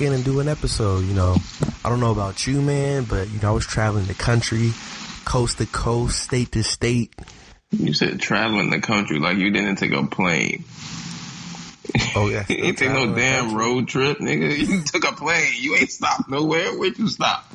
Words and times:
in 0.00 0.12
and 0.12 0.24
do 0.24 0.40
an 0.40 0.48
episode, 0.48 1.04
you 1.04 1.14
know. 1.14 1.36
I 1.84 1.88
don't 1.88 2.00
know 2.00 2.12
about 2.12 2.46
you, 2.46 2.60
man, 2.60 3.04
but 3.04 3.28
you 3.30 3.40
know, 3.40 3.48
I 3.48 3.52
was 3.52 3.66
traveling 3.66 4.06
the 4.06 4.14
country, 4.14 4.72
coast 5.24 5.58
to 5.58 5.66
coast, 5.66 6.22
state 6.22 6.52
to 6.52 6.62
state. 6.62 7.14
You 7.70 7.92
said 7.92 8.20
traveling 8.20 8.70
the 8.70 8.80
country 8.80 9.18
like 9.18 9.36
you 9.36 9.50
didn't 9.50 9.76
take 9.76 9.92
a 9.92 10.06
plane. 10.06 10.64
Oh 12.14 12.28
yeah. 12.28 12.44
You 12.48 12.64
ain't 12.64 12.78
take 12.78 12.90
no 12.90 13.14
damn 13.14 13.54
road 13.54 13.88
trip, 13.88 14.18
nigga. 14.18 14.56
You 14.68 14.82
took 14.82 15.04
a 15.04 15.12
plane. 15.12 15.52
You 15.58 15.76
ain't 15.76 15.90
stopped 15.90 16.28
nowhere. 16.28 16.76
Where'd 16.78 16.98
you 16.98 17.08
stop? 17.08 17.50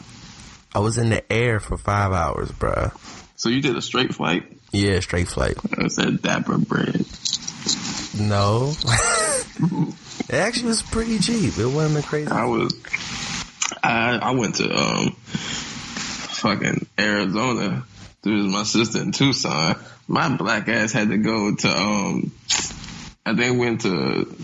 I 0.74 0.80
was 0.80 0.98
in 0.98 1.10
the 1.10 1.32
air 1.32 1.60
for 1.60 1.78
five 1.78 2.12
hours, 2.12 2.52
bruh. 2.52 2.94
So 3.38 3.50
you 3.50 3.62
did 3.62 3.76
a 3.76 3.82
straight 3.82 4.14
flight? 4.14 4.44
Yeah, 4.72 5.00
straight 5.00 5.28
flight. 5.28 5.58
I 5.78 5.88
said 5.88 6.22
dapper 6.22 6.58
bread. 6.58 7.06
No. 8.20 8.74
it 10.30 10.36
actually 10.36 10.68
was 10.68 10.82
pretty 10.84 11.20
cheap. 11.20 11.58
It 11.58 11.66
wasn't 11.66 12.04
a 12.04 12.08
crazy. 12.08 12.32
I 12.32 12.46
was, 12.46 12.74
I 13.84 14.18
I 14.22 14.32
went 14.32 14.56
to 14.56 14.74
um, 14.74 15.12
fucking 15.12 16.88
Arizona 17.00 17.84
visit 18.24 18.50
my 18.50 18.64
sister 18.64 19.02
in 19.02 19.12
Tucson. 19.12 19.76
My 20.08 20.36
black 20.36 20.68
ass 20.68 20.92
had 20.92 21.10
to 21.10 21.18
go 21.18 21.56
to 21.56 21.70
um, 21.70 22.32
I 23.26 23.36
think 23.36 23.60
went 23.60 23.82
to 23.82 24.36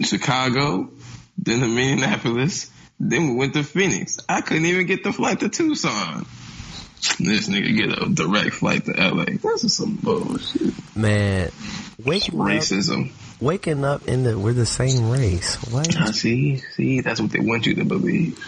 Chicago, 0.00 0.90
then 1.38 1.60
to 1.60 1.68
Minneapolis, 1.68 2.70
then 2.98 3.30
we 3.30 3.34
went 3.34 3.54
to 3.54 3.64
Phoenix. 3.64 4.18
I 4.28 4.40
couldn't 4.42 4.66
even 4.66 4.86
get 4.86 5.04
the 5.04 5.12
flight 5.12 5.40
to 5.40 5.48
Tucson. 5.48 6.26
This 7.18 7.48
nigga 7.48 7.74
get 7.74 8.02
a 8.02 8.08
direct 8.10 8.54
flight 8.54 8.84
to 8.84 8.92
LA. 8.92 9.24
This 9.24 9.64
is 9.64 9.76
some 9.76 9.96
bullshit. 9.96 10.74
Man, 10.94 11.46
up, 11.46 11.52
Racism. 12.02 13.10
Waking 13.40 13.84
up 13.84 14.06
in 14.06 14.22
the 14.24 14.38
we're 14.38 14.52
the 14.52 14.66
same 14.66 15.10
race. 15.10 15.56
What? 15.70 15.96
I 15.96 16.10
see, 16.12 16.56
see, 16.56 17.00
that's 17.00 17.20
what 17.20 17.30
they 17.30 17.40
want 17.40 17.66
you 17.66 17.74
to 17.76 17.84
believe. 17.84 18.38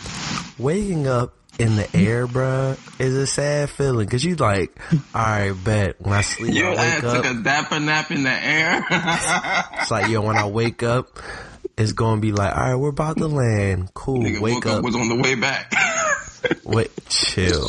Waking 0.59 1.07
up 1.07 1.35
in 1.59 1.77
the 1.77 1.97
air, 1.97 2.27
bruh, 2.27 2.79
is 3.01 3.15
a 3.15 3.27
sad 3.27 3.71
feeling. 3.71 4.09
Cause 4.09 4.25
you 4.25 4.37
like, 4.37 4.77
alright, 5.15 5.53
bet 5.65 6.01
when 6.01 6.15
I 6.15 6.23
sleep, 6.23 6.55
Your 6.55 6.71
I 6.71 6.95
wake 6.95 7.01
took 7.01 7.25
a 7.25 7.35
dapper 7.43 7.81
nap 7.81 8.11
in 8.11 8.23
the 8.23 8.31
air. 8.31 8.85
It's 9.81 9.91
like, 9.91 10.11
yo, 10.11 10.23
when 10.23 10.37
I 10.37 10.47
wake 10.47 10.83
up, 10.83 11.19
it's 11.77 11.93
gonna 11.93 12.21
be 12.21 12.33
like, 12.33 12.55
alright, 12.55 12.79
we're 12.79 12.91
about 12.91 13.17
to 13.19 13.29
land. 13.29 13.93
Cool. 13.95 14.23
Nigga 14.23 14.41
wake 14.41 14.67
up. 14.67 14.79
up 14.79 14.85
was 14.85 14.95
on 14.95 15.09
the 15.09 15.17
way 15.17 15.35
back. 15.35 15.73
Wait, 16.65 16.91
chill. 17.09 17.69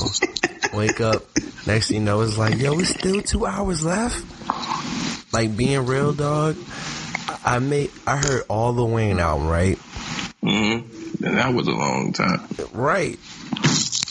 Wake 0.73 0.99
up. 0.99 1.23
Next 1.67 1.89
thing 1.89 1.97
you 1.97 2.03
know, 2.03 2.21
it's 2.21 2.39
like, 2.39 2.57
yo, 2.57 2.79
it's 2.79 2.89
still 2.89 3.21
two 3.21 3.45
hours 3.45 3.85
left. 3.85 4.25
Like 5.31 5.55
being 5.55 5.85
real, 5.85 6.13
dog. 6.13 6.57
I 7.45 7.59
made, 7.59 7.91
I 8.07 8.17
heard 8.17 8.43
all 8.49 8.73
the 8.73 8.85
Wayne 8.85 9.19
album, 9.19 9.47
right? 9.47 9.77
mm-hmm. 10.41 11.25
And 11.25 11.37
that 11.37 11.53
was 11.53 11.67
a 11.67 11.71
long 11.71 12.11
time. 12.13 12.47
Right. 12.73 13.17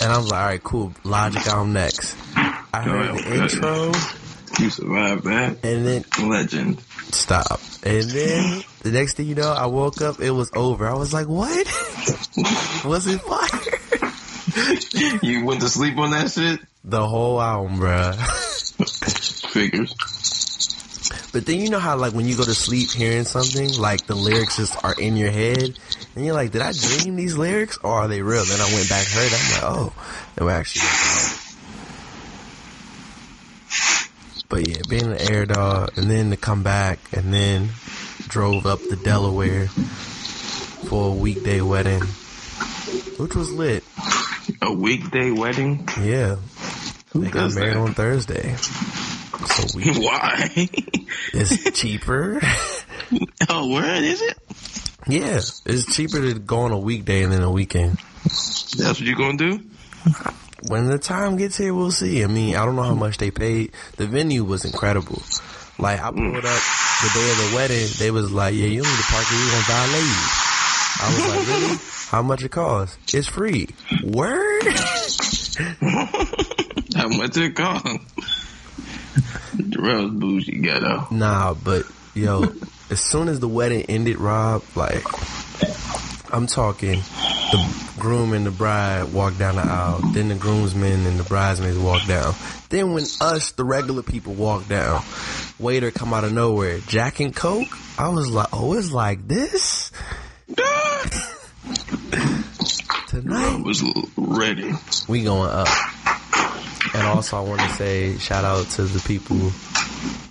And 0.00 0.12
I 0.12 0.16
was 0.18 0.30
like, 0.30 0.40
all 0.40 0.46
right, 0.46 0.62
cool. 0.62 0.92
Logic 1.04 1.46
album 1.46 1.72
next. 1.74 2.16
I 2.36 2.82
heard 2.82 3.10
Oh, 3.10 3.14
the 3.14 3.42
intro, 3.42 3.92
You 4.64 4.70
survived 4.70 5.24
that. 5.24 5.64
and 5.64 5.84
then 5.86 6.04
Legend. 6.28 6.80
stop. 7.12 7.60
And 7.84 8.02
then 8.04 8.62
the 8.82 8.90
next 8.92 9.14
thing 9.14 9.26
you 9.26 9.34
know, 9.34 9.52
I 9.52 9.66
woke 9.66 10.00
up, 10.00 10.20
it 10.20 10.30
was 10.30 10.50
over. 10.54 10.86
I 10.88 10.94
was 10.94 11.12
like, 11.12 11.28
what? 11.28 11.66
was 12.84 13.06
it 13.06 13.20
fire? 13.20 15.18
You 15.22 15.44
went 15.44 15.60
to 15.62 15.68
sleep 15.68 15.96
on 15.98 16.10
that 16.12 16.30
shit? 16.30 16.60
The 16.84 17.06
whole 17.06 17.40
album, 17.40 17.78
bruh. 17.78 18.14
Figures. 19.52 19.94
But 21.32 21.46
then 21.46 21.60
you 21.60 21.70
know 21.70 21.78
how 21.78 21.96
like 21.96 22.12
when 22.12 22.26
you 22.26 22.36
go 22.36 22.44
to 22.44 22.54
sleep 22.54 22.90
hearing 22.90 23.24
something, 23.24 23.72
like 23.80 24.06
the 24.06 24.14
lyrics 24.14 24.56
just 24.58 24.82
are 24.84 24.94
in 25.00 25.16
your 25.16 25.30
head, 25.30 25.78
and 26.14 26.24
you're 26.26 26.34
like, 26.34 26.50
did 26.52 26.60
I 26.60 26.72
dream 26.72 27.16
these 27.16 27.38
lyrics 27.38 27.78
or 27.82 27.90
are 27.90 28.08
they 28.08 28.20
real? 28.20 28.44
Then 28.44 28.60
I 28.60 28.70
went 28.72 28.88
back 28.88 29.06
heard, 29.06 29.32
it, 29.32 29.32
I'm 29.32 29.52
like, 29.52 29.62
oh, 29.64 29.92
they 30.36 30.44
were 30.44 30.50
actually. 30.50 30.82
But 34.48 34.68
yeah, 34.68 34.82
being 34.88 35.04
an 35.12 35.30
air 35.32 35.46
dog, 35.46 35.96
and 35.96 36.10
then 36.10 36.28
to 36.30 36.36
come 36.36 36.62
back, 36.62 36.98
and 37.14 37.32
then 37.32 37.70
drove 38.28 38.66
up 38.66 38.80
to 38.80 38.96
Delaware 38.96 39.68
for 39.68 41.12
a 41.12 41.14
weekday 41.14 41.62
wedding, 41.62 42.02
which 43.16 43.34
was 43.34 43.50
lit. 43.50 43.82
A 44.60 44.70
weekday 44.70 45.30
wedding? 45.30 45.88
Yeah, 45.98 46.36
Who 47.14 47.20
they 47.22 47.30
got 47.30 47.54
married 47.54 47.74
that? 47.74 47.78
on 47.78 47.94
Thursday, 47.94 48.54
so 49.46 49.78
we 49.78 49.84
Why? 50.04 50.50
it's 51.32 51.80
cheaper. 51.80 52.40
oh, 53.48 53.68
where 53.72 54.02
is 54.02 54.20
it? 54.22 54.38
Yeah, 55.06 55.40
it's 55.66 55.94
cheaper 55.94 56.20
to 56.20 56.38
go 56.38 56.60
on 56.60 56.72
a 56.72 56.78
weekday 56.78 57.24
than 57.24 57.42
a 57.42 57.50
weekend. 57.50 57.98
That's 58.24 58.78
what 58.78 59.00
you're 59.00 59.16
gonna 59.16 59.36
do? 59.36 59.60
When 60.68 60.86
the 60.86 60.98
time 60.98 61.36
gets 61.36 61.56
here, 61.56 61.74
we'll 61.74 61.90
see. 61.90 62.22
I 62.22 62.28
mean, 62.28 62.54
I 62.54 62.64
don't 62.64 62.76
know 62.76 62.84
how 62.84 62.94
much 62.94 63.18
they 63.18 63.32
paid. 63.32 63.72
The 63.96 64.06
venue 64.06 64.44
was 64.44 64.64
incredible. 64.64 65.20
Like, 65.78 66.00
I 66.00 66.10
pulled 66.12 66.36
up 66.36 66.42
the 67.02 67.10
day 67.14 67.30
of 67.30 67.38
the 67.38 67.50
wedding. 67.56 67.88
They 67.98 68.12
was 68.12 68.30
like, 68.30 68.54
yeah, 68.54 68.66
you 68.66 68.82
don't 68.82 68.92
need 68.92 68.98
to 68.98 69.04
park 69.04 69.26
here. 69.26 69.38
Going 69.38 69.62
to 69.62 69.66
valet 69.66 69.98
you. 69.98 70.22
I 71.00 71.08
was 71.14 71.26
like, 71.28 71.46
really? 71.48 71.78
How 72.10 72.22
much 72.22 72.44
it 72.44 72.50
cost? 72.50 72.98
It's 73.12 73.26
free. 73.26 73.68
Word? 74.04 74.62
How 76.94 77.08
much 77.08 77.36
it 77.38 77.56
cost? 77.56 77.98
Jarrell's 79.56 80.12
bougie 80.12 80.60
ghetto. 80.60 81.06
Nah, 81.10 81.54
but 81.54 81.84
yo, 82.14 82.42
as 82.90 83.00
soon 83.00 83.28
as 83.28 83.40
the 83.40 83.48
wedding 83.48 83.82
ended, 83.88 84.18
Rob, 84.18 84.62
like, 84.74 85.04
I'm 86.32 86.46
talking, 86.46 87.00
the 87.00 87.92
groom 87.98 88.32
and 88.32 88.46
the 88.46 88.50
bride 88.50 89.12
walked 89.12 89.38
down 89.38 89.56
the 89.56 89.62
aisle. 89.62 90.00
Then 90.12 90.28
the 90.28 90.34
groomsmen 90.34 91.06
and 91.06 91.18
the 91.18 91.24
bridesmaids 91.24 91.78
walked 91.78 92.08
down. 92.08 92.34
Then 92.70 92.94
when 92.94 93.04
us, 93.20 93.52
the 93.52 93.64
regular 93.64 94.02
people, 94.02 94.32
walked 94.32 94.68
down, 94.68 95.02
waiter 95.58 95.90
come 95.90 96.14
out 96.14 96.24
of 96.24 96.32
nowhere, 96.32 96.78
Jack 96.86 97.20
and 97.20 97.34
Coke. 97.36 97.68
I 97.98 98.08
was 98.08 98.30
like, 98.30 98.48
oh, 98.52 98.72
it's 98.74 98.92
like 98.92 99.28
this 99.28 99.92
I 100.58 101.24
tonight. 103.08 103.62
was 103.62 103.82
ready. 104.16 104.72
We 105.08 105.22
going 105.24 105.50
up. 105.50 105.68
And 106.94 107.06
also, 107.06 107.38
I 107.38 107.40
want 107.40 107.60
to 107.60 107.68
say 107.70 108.18
shout 108.18 108.44
out 108.44 108.66
to 108.70 108.82
the 108.82 109.00
people 109.00 109.36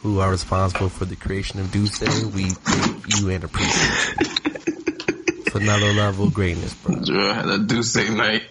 who 0.02 0.20
are 0.20 0.30
responsible 0.30 0.90
for 0.90 1.06
the 1.06 1.16
creation 1.16 1.60
of 1.60 1.72
Duce. 1.72 2.02
We 2.02 2.50
thank 2.50 3.20
you 3.20 3.30
and 3.30 3.44
appreciate 3.44 4.16
you. 4.20 5.44
It's 5.46 5.56
another 5.56 5.92
level 5.94 6.28
of 6.28 6.34
greatness, 6.34 6.74
bro. 6.76 6.96
Jarrell 6.96 7.34
had 7.34 7.50
a 7.50 7.58
Duce 7.60 7.96
night. 8.10 8.44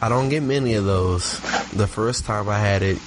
I 0.00 0.08
don't 0.08 0.28
get 0.28 0.42
many 0.42 0.74
of 0.74 0.84
those. 0.84 1.38
The 1.70 1.86
first 1.86 2.24
time 2.24 2.48
I 2.48 2.58
had 2.58 2.82
it, 2.82 2.98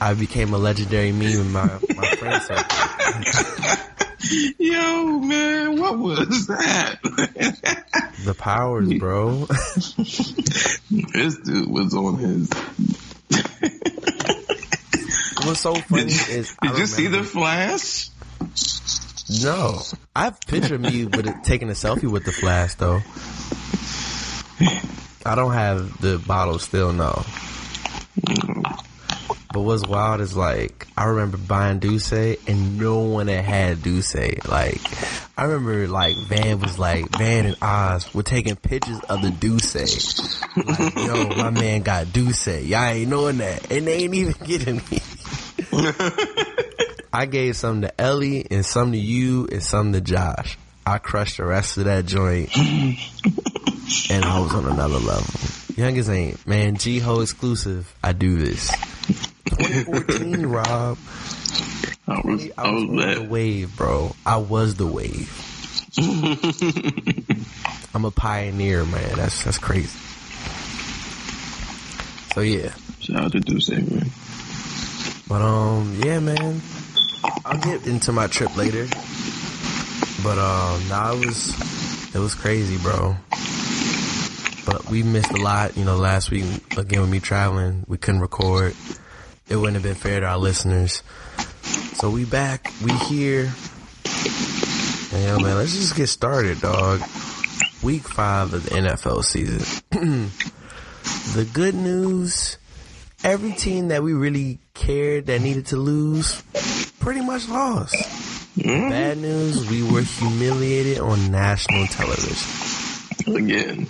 I 0.00 0.14
became 0.14 0.52
a 0.54 0.58
legendary 0.58 1.12
meme 1.12 1.40
in 1.40 1.52
my, 1.52 1.78
my 1.96 2.10
friend 2.16 2.42
circle. 2.42 3.96
Yo, 4.58 5.18
man, 5.20 5.78
what 5.78 5.98
was 5.98 6.46
that? 6.46 6.98
The 8.24 8.34
powers, 8.34 8.92
bro. 8.94 9.46
this 11.12 11.36
dude 11.38 11.68
was 11.68 11.94
on 11.94 12.18
his. 12.18 12.50
what's 15.46 15.60
so 15.60 15.74
funny 15.74 16.12
is 16.12 16.56
I 16.62 16.68
Did 16.68 16.78
you 16.78 16.86
see 16.86 17.06
the 17.08 17.22
flash? 17.22 18.08
No, 19.42 19.82
I've 20.14 20.40
pictured 20.40 20.80
me 20.80 21.04
with 21.04 21.26
it, 21.26 21.44
taking 21.44 21.68
a 21.68 21.72
selfie 21.72 22.10
with 22.10 22.24
the 22.24 22.32
flash 22.32 22.74
though. 22.76 23.00
I 25.26 25.34
don't 25.34 25.52
have 25.52 26.00
the 26.00 26.18
bottle 26.18 26.58
still, 26.58 26.92
no. 26.92 27.24
Mm. 28.20 28.95
But 29.56 29.62
what's 29.62 29.86
wild 29.86 30.20
is 30.20 30.36
like 30.36 30.86
I 30.98 31.06
remember 31.06 31.38
buying 31.38 31.78
Douce 31.78 32.12
and 32.12 32.78
no 32.78 32.98
one 32.98 33.28
that 33.28 33.42
had 33.42 33.82
Douce. 33.82 34.14
Like 34.46 34.82
I 35.38 35.44
remember 35.44 35.88
like 35.88 36.14
Van 36.26 36.60
was 36.60 36.78
like 36.78 37.08
Van 37.16 37.46
and 37.46 37.56
Oz 37.62 38.12
were 38.12 38.22
taking 38.22 38.56
pictures 38.56 39.00
of 39.08 39.22
the 39.22 39.30
Douce. 39.30 39.74
Like 40.56 40.94
yo, 40.94 41.28
my 41.36 41.48
man 41.48 41.80
got 41.80 42.12
Douce. 42.12 42.48
Y'all 42.48 42.84
ain't 42.84 43.08
knowing 43.08 43.38
that, 43.38 43.72
and 43.72 43.86
they 43.86 43.94
ain't 44.04 44.12
even 44.12 44.34
getting 44.44 44.76
me. 44.90 45.00
I 47.14 47.24
gave 47.24 47.56
some 47.56 47.80
to 47.80 47.98
Ellie 47.98 48.46
and 48.50 48.62
some 48.62 48.92
to 48.92 48.98
you 48.98 49.48
and 49.50 49.62
some 49.62 49.94
to 49.94 50.02
Josh. 50.02 50.58
I 50.84 50.98
crushed 50.98 51.38
the 51.38 51.46
rest 51.46 51.78
of 51.78 51.86
that 51.86 52.04
joint 52.04 52.54
and 52.54 54.22
I 54.22 54.38
was 54.38 54.52
on 54.52 54.66
another 54.66 54.98
level. 54.98 55.24
Youngest 55.76 56.10
ain't, 56.10 56.46
man, 56.46 56.76
G-Ho 56.76 57.20
exclusive. 57.20 57.94
I 58.04 58.12
do 58.12 58.36
this. 58.36 58.70
2014, 59.58 60.46
Rob. 60.46 60.98
I 62.08 62.20
was, 62.24 62.50
I 62.56 62.62
I 62.68 62.70
was 62.70 62.84
was 62.84 62.90
on 62.90 62.96
the 63.24 63.28
wave, 63.28 63.76
bro. 63.76 64.14
I 64.24 64.36
was 64.36 64.74
the 64.76 64.86
wave. 64.86 65.30
I'm 67.94 68.04
a 68.04 68.10
pioneer, 68.10 68.84
man. 68.84 69.16
That's 69.16 69.42
that's 69.44 69.58
crazy. 69.58 69.98
So 72.34 72.42
yeah, 72.42 72.74
Shout 73.00 73.24
out 73.24 73.32
to 73.32 73.40
Duce, 73.40 73.70
man. 73.70 74.10
but 75.28 75.40
um, 75.40 75.98
yeah, 76.04 76.18
man. 76.20 76.60
I'll 77.44 77.58
get 77.60 77.86
into 77.86 78.12
my 78.12 78.26
trip 78.26 78.54
later. 78.56 78.86
But 80.22 80.38
um, 80.38 80.88
nah, 80.88 81.12
it 81.14 81.24
was 81.26 82.14
it 82.14 82.18
was 82.18 82.34
crazy, 82.34 82.76
bro. 82.78 83.16
But 84.66 84.88
we 84.90 85.02
missed 85.02 85.30
a 85.32 85.40
lot, 85.40 85.76
you 85.76 85.84
know. 85.84 85.96
Last 85.96 86.30
week, 86.30 86.44
again, 86.76 87.00
with 87.00 87.10
me 87.10 87.20
traveling, 87.20 87.84
we 87.88 87.96
couldn't 87.96 88.20
record. 88.20 88.74
It 89.48 89.56
wouldn't 89.56 89.74
have 89.74 89.82
been 89.84 89.94
fair 89.94 90.20
to 90.20 90.26
our 90.26 90.38
listeners. 90.38 91.02
So 91.94 92.10
we 92.10 92.24
back, 92.24 92.72
we 92.84 92.92
here. 92.92 93.52
And 95.12 95.24
yo, 95.24 95.38
man, 95.38 95.56
let's 95.56 95.72
just 95.72 95.94
get 95.94 96.08
started, 96.08 96.60
dog. 96.60 97.00
Week 97.82 98.02
five 98.02 98.52
of 98.52 98.64
the 98.64 98.70
NFL 98.70 99.22
season. 99.22 99.60
the 101.34 101.48
good 101.52 101.74
news, 101.74 102.58
every 103.22 103.52
team 103.52 103.88
that 103.88 104.02
we 104.02 104.14
really 104.14 104.58
cared 104.74 105.26
that 105.26 105.40
needed 105.40 105.66
to 105.66 105.76
lose, 105.76 106.42
pretty 106.98 107.20
much 107.20 107.48
lost. 107.48 107.94
Mm-hmm. 108.56 108.88
Bad 108.88 109.18
news, 109.18 109.70
we 109.70 109.82
were 109.82 110.02
humiliated 110.02 110.98
on 110.98 111.30
national 111.30 111.86
television. 111.86 113.36
Again. 113.36 113.86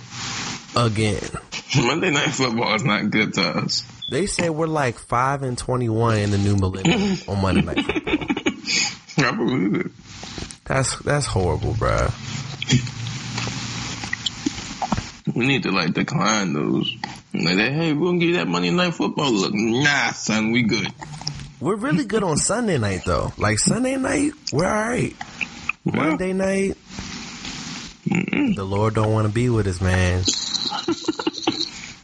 Again. 0.75 1.29
Monday 1.75 2.11
Night 2.11 2.29
Football 2.29 2.75
is 2.75 2.83
not 2.83 3.09
good 3.09 3.33
to 3.33 3.41
us. 3.41 3.96
They 4.09 4.25
say 4.25 4.49
we're 4.49 4.67
like 4.67 4.97
5 4.97 5.43
and 5.43 5.57
21 5.57 6.17
in 6.17 6.31
the 6.31 6.37
new 6.37 6.55
millennium 6.55 7.17
on 7.27 7.41
Monday 7.41 7.61
Night 7.61 7.83
Football. 7.83 9.25
I 9.25 9.31
believe 9.31 9.75
it. 9.75 9.91
That's, 10.63 10.97
that's 10.99 11.25
horrible, 11.25 11.73
bruh. 11.73 12.13
We 15.35 15.45
need 15.45 15.63
to 15.63 15.71
like 15.71 15.93
decline 15.93 16.53
those. 16.53 16.95
Like, 17.33 17.57
hey, 17.57 17.91
we're 17.93 18.07
gonna 18.07 18.19
give 18.19 18.29
you 18.29 18.35
that 18.37 18.47
Monday 18.47 18.71
Night 18.71 18.93
Football 18.93 19.31
look. 19.31 19.51
Nah, 19.53 20.11
son, 20.11 20.51
we 20.51 20.63
good. 20.63 20.87
We're 21.59 21.75
really 21.75 22.05
good 22.05 22.23
on 22.23 22.37
Sunday 22.37 22.77
night 22.77 23.01
though. 23.05 23.33
Like 23.37 23.59
Sunday 23.59 23.97
night, 23.97 24.31
we're 24.53 24.65
alright. 24.65 25.15
Monday 25.83 26.31
night, 26.33 26.77
the 28.05 28.65
Lord 28.65 28.95
don't 28.95 29.11
want 29.11 29.27
to 29.27 29.33
be 29.33 29.49
with 29.49 29.67
us, 29.67 29.81
man. 29.81 30.23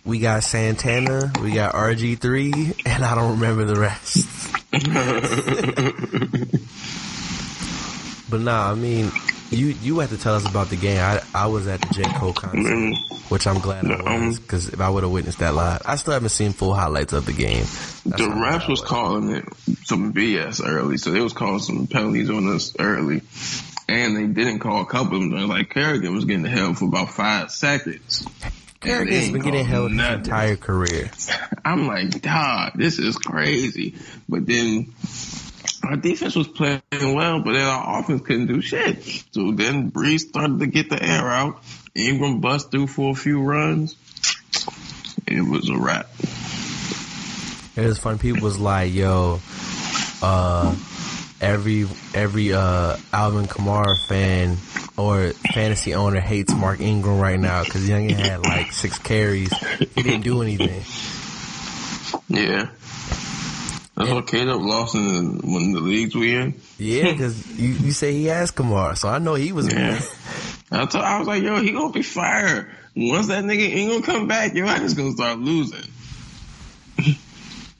We 0.05 0.19
got 0.19 0.43
Santana, 0.43 1.31
we 1.41 1.53
got 1.53 1.75
RG3, 1.75 2.81
and 2.85 3.05
I 3.05 3.15
don't 3.15 3.39
remember 3.39 3.63
the 3.63 3.79
rest. 3.79 4.27
but 8.29 8.41
nah, 8.41 8.71
I 8.71 8.75
mean, 8.75 9.11
you 9.49 9.67
you 9.81 9.99
had 9.99 10.09
to 10.09 10.17
tell 10.17 10.35
us 10.35 10.47
about 10.49 10.69
the 10.69 10.75
game. 10.75 10.99
I 10.99 11.21
I 11.33 11.47
was 11.47 11.67
at 11.67 11.79
the 11.81 11.93
J 11.93 12.03
Cole 12.03 12.33
concert, 12.33 12.73
Mm, 12.73 13.31
which 13.31 13.47
I'm 13.47 13.59
glad 13.59 13.85
I 13.85 14.25
was 14.25 14.39
because 14.39 14.69
if 14.69 14.81
I 14.81 14.89
would 14.89 15.03
have 15.03 15.11
witnessed 15.11 15.39
that 15.39 15.53
live, 15.53 15.81
I 15.85 15.95
still 15.95 16.13
haven't 16.13 16.29
seen 16.29 16.51
full 16.51 16.73
highlights 16.73 17.13
of 17.13 17.25
the 17.25 17.33
game. 17.33 17.63
That's 17.63 18.03
the 18.03 18.29
refs 18.29 18.67
was 18.67 18.81
calling 18.81 19.31
it 19.31 19.45
some 19.85 20.13
BS 20.13 20.61
early, 20.65 20.97
so 20.97 21.11
they 21.11 21.21
was 21.21 21.33
calling 21.33 21.59
some 21.59 21.87
penalties 21.87 22.29
on 22.29 22.53
us 22.53 22.75
early, 22.77 23.21
and 23.87 24.17
they 24.17 24.27
didn't 24.27 24.59
call 24.59 24.81
a 24.81 24.85
couple 24.85 25.23
of 25.23 25.31
them. 25.31 25.47
Like 25.47 25.69
Kerrigan 25.69 26.13
was 26.13 26.25
getting 26.25 26.43
held 26.43 26.77
for 26.77 26.85
about 26.85 27.09
five 27.09 27.51
seconds. 27.51 28.27
Kerrigan's 28.83 29.23
ain't 29.25 29.33
been 29.33 29.41
getting 29.41 29.65
held 29.65 29.91
his 29.91 29.99
entire 29.99 30.55
career. 30.55 31.11
I'm 31.65 31.87
like, 31.87 32.21
dog, 32.21 32.73
this 32.75 32.99
is 32.99 33.17
crazy. 33.17 33.95
But 34.27 34.45
then 34.45 34.93
our 35.83 35.95
defense 35.95 36.35
was 36.35 36.47
playing 36.47 36.81
well, 36.91 37.41
but 37.41 37.53
then 37.53 37.65
our 37.65 37.99
offense 37.99 38.21
couldn't 38.21 38.47
do 38.47 38.61
shit. 38.61 39.03
So 39.31 39.51
then 39.51 39.91
Brees 39.91 40.21
started 40.21 40.59
to 40.59 40.67
get 40.67 40.89
the 40.89 41.01
air 41.01 41.29
out. 41.29 41.61
Ingram 41.95 42.41
bust 42.41 42.71
through 42.71 42.87
for 42.87 43.11
a 43.11 43.15
few 43.15 43.41
runs. 43.41 43.95
It 45.27 45.41
was 45.41 45.69
a 45.69 45.77
wrap. 45.77 46.09
It 47.75 47.87
was 47.87 47.97
fun. 47.97 48.19
People 48.19 48.43
was 48.43 48.59
like, 48.59 48.93
"Yo, 48.93 49.39
uh, 50.21 50.75
every 51.41 51.87
every 52.13 52.53
uh 52.53 52.97
Alvin 53.11 53.45
Kamara 53.45 53.97
fan 54.07 54.57
or 54.97 55.29
fantasy 55.53 55.93
owner 55.93 56.19
hates 56.19 56.53
Mark 56.53 56.79
Ingram 56.79 57.19
right 57.19 57.39
now 57.39 57.63
because 57.63 57.87
Youngin 57.87 58.11
had 58.11 58.41
like 58.41 58.71
six 58.71 58.99
carries. 58.99 59.51
He 59.77 60.03
didn't 60.03 60.21
do 60.21 60.41
anything. 60.41 60.83
Yeah. 62.27 62.69
That's 63.95 64.09
what 64.09 64.27
Caleb 64.27 64.61
lost 64.61 64.95
in 64.95 65.03
the, 65.03 65.19
of 65.37 65.73
the 65.73 65.79
leagues 65.81 66.15
we 66.15 66.35
in. 66.35 66.55
Yeah, 66.79 67.11
because 67.11 67.59
you, 67.59 67.69
you 67.73 67.91
say 67.91 68.13
he 68.13 68.25
has 68.25 68.51
Kamara, 68.51 68.97
so 68.97 69.07
I 69.07 69.19
know 69.19 69.35
he 69.35 69.51
was. 69.51 69.71
Yeah. 69.71 70.01
I, 70.71 70.85
told, 70.85 71.03
I 71.03 71.19
was 71.19 71.27
like, 71.27 71.43
yo, 71.43 71.61
he 71.61 71.71
gonna 71.71 71.91
be 71.91 72.01
fired. 72.01 72.71
Once 72.95 73.27
that 73.27 73.43
nigga 73.43 73.69
Ingram 73.69 74.01
come 74.01 74.27
back, 74.27 74.55
your 74.55 74.65
ass 74.65 74.95
gonna 74.95 75.11
start 75.11 75.37
losing. 75.37 75.83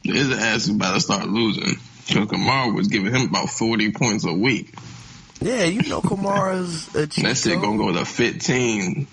His 0.04 0.32
ass 0.32 0.68
is 0.68 0.76
about 0.76 0.94
to 0.94 1.00
start 1.02 1.28
losing. 1.28 1.80
Because 2.08 2.28
Kamara 2.28 2.76
was 2.76 2.90
giving 2.90 3.16
him 3.16 3.30
about 3.30 3.50
40 3.50 3.92
points 3.94 4.26
a 4.26 4.34
week. 4.34 4.76
Yeah, 5.42 5.64
you 5.66 5.82
know 5.90 6.02
Kamara's 6.02 6.94
a 6.96 7.08
cheat 7.08 7.24
That 7.26 7.38
shit 7.38 7.60
gonna 7.62 7.78
go 7.78 7.92
to 7.94 8.06
15. 8.06 9.08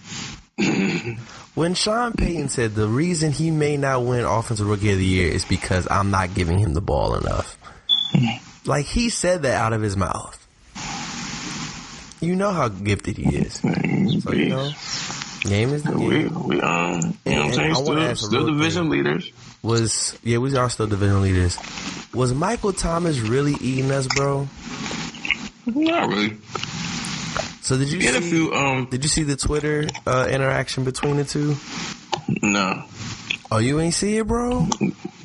When 1.57 1.75
Sean 1.75 2.13
Payton 2.13 2.49
said 2.49 2.75
the 2.77 2.87
reason 2.87 3.33
he 3.33 3.51
may 3.51 3.77
not 3.77 4.05
win 4.05 4.25
Offensive 4.25 4.69
Rookie 4.69 4.93
of 4.93 4.99
the 4.99 5.05
Year 5.05 5.31
is 5.31 5.45
because 5.45 5.87
I'm 5.91 6.11
not 6.13 6.33
giving 6.33 6.59
him 6.61 6.75
the 6.75 6.81
ball 6.81 7.17
enough. 7.17 7.59
Like 8.67 8.87
he 8.87 9.09
said 9.11 9.43
that 9.43 9.61
out 9.61 9.73
of 9.73 9.83
his 9.83 9.97
mouth. 9.97 10.37
You 12.21 12.37
know 12.37 12.53
how 12.53 12.69
gifted 12.69 13.17
he 13.17 13.37
is. 13.37 13.55
So 14.23 14.33
you 14.33 14.49
know, 14.51 14.71
game 15.43 15.71
is 15.75 15.83
the 15.83 15.99
We, 15.99 16.23
game. 16.23 16.45
we, 16.49 16.61
um, 16.61 17.19
you 17.27 17.33
know 17.33 17.47
what 17.47 17.47
I'm 17.47 17.53
saying? 17.53 17.75
Still, 17.75 18.17
still 18.17 18.47
division 18.47 18.89
leaders. 18.89 19.33
Was 19.63 20.17
yeah, 20.23 20.39
we 20.39 20.57
are 20.57 20.71
still 20.71 20.87
division 20.87 21.21
leaders. 21.21 21.59
Was 22.15 22.33
Michael 22.33 22.73
Thomas 22.73 23.19
really 23.19 23.55
eating 23.61 23.91
us, 23.91 24.07
bro? 24.15 24.49
Not 25.75 26.09
really. 26.09 26.37
So 27.63 27.77
did 27.79 27.91
you 27.93 28.01
Get 28.01 28.17
a 28.17 28.23
see? 28.23 28.31
few, 28.31 28.53
um, 28.53 28.87
Did 28.87 29.05
you 29.05 29.09
see 29.09 29.23
the 29.23 29.37
Twitter 29.37 29.87
uh, 30.07 30.27
interaction 30.31 30.85
between 30.85 31.17
the 31.17 31.25
two? 31.25 31.57
no. 32.43 32.85
Oh, 33.53 33.59
you 33.59 33.81
ain't 33.81 33.95
see 33.95 34.17
it, 34.17 34.27
bro? 34.27 34.67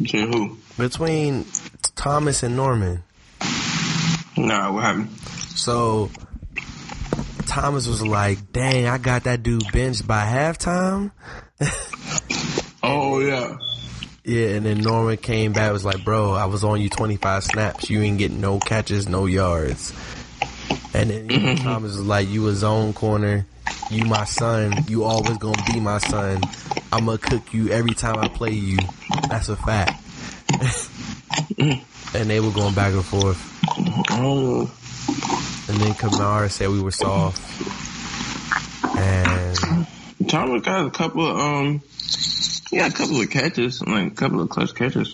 Between 0.02 0.32
who? 0.32 0.58
Between 0.78 1.46
Thomas 1.96 2.42
and 2.44 2.56
Norman. 2.56 3.04
Nah, 4.38 4.72
what 4.74 4.84
happened? 4.84 5.10
So 5.56 6.10
Thomas 7.46 7.88
was 7.88 8.02
like, 8.06 8.52
"Dang, 8.52 8.88
I 8.88 8.98
got 8.98 9.24
that 9.26 9.44
dude 9.44 9.64
benched 9.72 10.08
by 10.08 10.26
halftime." 10.26 11.12
Oh, 12.88 13.20
yeah. 13.20 13.58
Yeah, 14.24 14.50
and 14.50 14.66
then 14.66 14.78
Norman 14.82 15.18
came 15.18 15.54
back 15.54 15.72
was 15.72 15.84
like, 15.86 16.04
"Bro, 16.06 16.34
I 16.34 16.46
was 16.46 16.64
on 16.64 16.80
you 16.82 16.90
25 16.90 17.44
snaps. 17.44 17.90
You 17.90 18.02
ain't 18.02 18.20
getting 18.20 18.40
no 18.42 18.60
catches, 18.60 19.08
no 19.10 19.26
yards." 19.26 19.92
And 20.96 21.10
then 21.10 21.28
know, 21.28 21.56
Thomas 21.56 21.98
was 21.98 22.06
like, 22.06 22.30
"You 22.30 22.48
a 22.48 22.54
zone 22.54 22.94
corner. 22.94 23.46
You 23.90 24.06
my 24.06 24.24
son. 24.24 24.86
You 24.88 25.04
always 25.04 25.38
gonna 25.38 25.62
be 25.62 25.80
my 25.80 25.98
son. 25.98 26.48
I'm 26.92 27.06
gonna 27.06 27.18
cook 27.18 27.54
you 27.54 27.70
every 27.70 27.94
time 27.94 28.18
I 28.18 28.28
play 28.28 28.52
you. 28.52 28.80
That's 29.30 29.50
a 29.50 29.58
fact." 29.58 29.94
and 31.60 32.30
they 32.30 32.40
were 32.40 32.52
going 32.52 32.74
back 32.74 32.94
and 32.94 33.04
forth. 33.04 33.38
Oh, 34.12 34.72
And 35.68 35.82
then 35.82 35.94
Kamara 35.96 36.50
said 36.50 36.70
we 36.70 36.82
were 36.82 36.92
soft. 36.92 37.42
And 38.98 39.88
Thomas 40.30 40.62
got 40.62 40.86
a 40.86 40.90
couple 40.92 41.30
of, 41.30 41.38
um, 41.38 41.82
he 42.70 42.78
got 42.78 42.94
a 42.94 42.96
couple 42.96 43.20
of 43.20 43.30
catches, 43.30 43.82
like 43.82 44.14
a 44.14 44.16
couple 44.16 44.40
of 44.42 44.50
clutch 44.50 44.74
catches. 44.74 45.14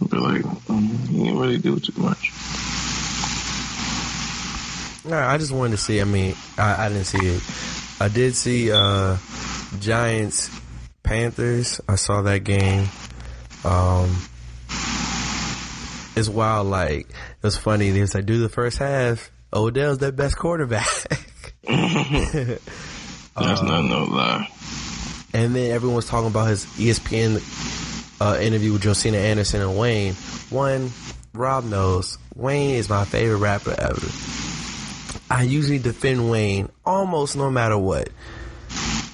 But 0.00 0.20
like, 0.20 0.42
mm, 0.42 1.08
he 1.08 1.22
didn't 1.24 1.38
really 1.38 1.58
do 1.58 1.78
too 1.78 2.00
much. 2.00 2.32
No, 5.04 5.18
I 5.18 5.36
just 5.36 5.52
wanted 5.52 5.72
to 5.72 5.76
see. 5.76 6.00
I 6.00 6.04
mean, 6.04 6.34
I, 6.56 6.86
I 6.86 6.88
didn't 6.88 7.04
see 7.04 7.26
it. 7.26 7.42
I 8.00 8.08
did 8.08 8.34
see 8.34 8.72
uh, 8.72 9.16
Giants 9.78 10.50
Panthers. 11.02 11.80
I 11.88 11.96
saw 11.96 12.22
that 12.22 12.38
game. 12.44 12.88
Um, 13.64 14.16
it's 16.16 16.28
wild. 16.28 16.68
Like 16.68 17.08
it 17.10 17.42
was 17.42 17.58
funny. 17.58 17.90
They 17.90 18.00
was 18.00 18.14
like, 18.14 18.26
do 18.26 18.38
the 18.38 18.48
first 18.48 18.78
half. 18.78 19.30
Odell's 19.52 19.98
their 19.98 20.12
best 20.12 20.36
quarterback. 20.36 20.86
That's 21.64 22.60
not 23.36 23.84
no 23.84 24.04
lie. 24.04 24.48
And 25.32 25.54
then 25.54 25.70
everyone 25.72 25.96
was 25.96 26.06
talking 26.06 26.28
about 26.30 26.48
his 26.48 26.64
ESPN 26.66 27.40
uh, 28.20 28.38
interview 28.40 28.72
with 28.72 28.82
Josina 28.82 29.18
Anderson 29.18 29.60
and 29.60 29.76
Wayne. 29.76 30.14
One, 30.50 30.90
Rob 31.32 31.64
knows 31.64 32.18
Wayne 32.34 32.76
is 32.76 32.88
my 32.88 33.04
favorite 33.04 33.38
rapper 33.38 33.74
ever. 33.76 34.53
I 35.30 35.42
usually 35.42 35.78
defend 35.78 36.30
Wayne 36.30 36.68
almost 36.84 37.36
no 37.36 37.50
matter 37.50 37.78
what. 37.78 38.08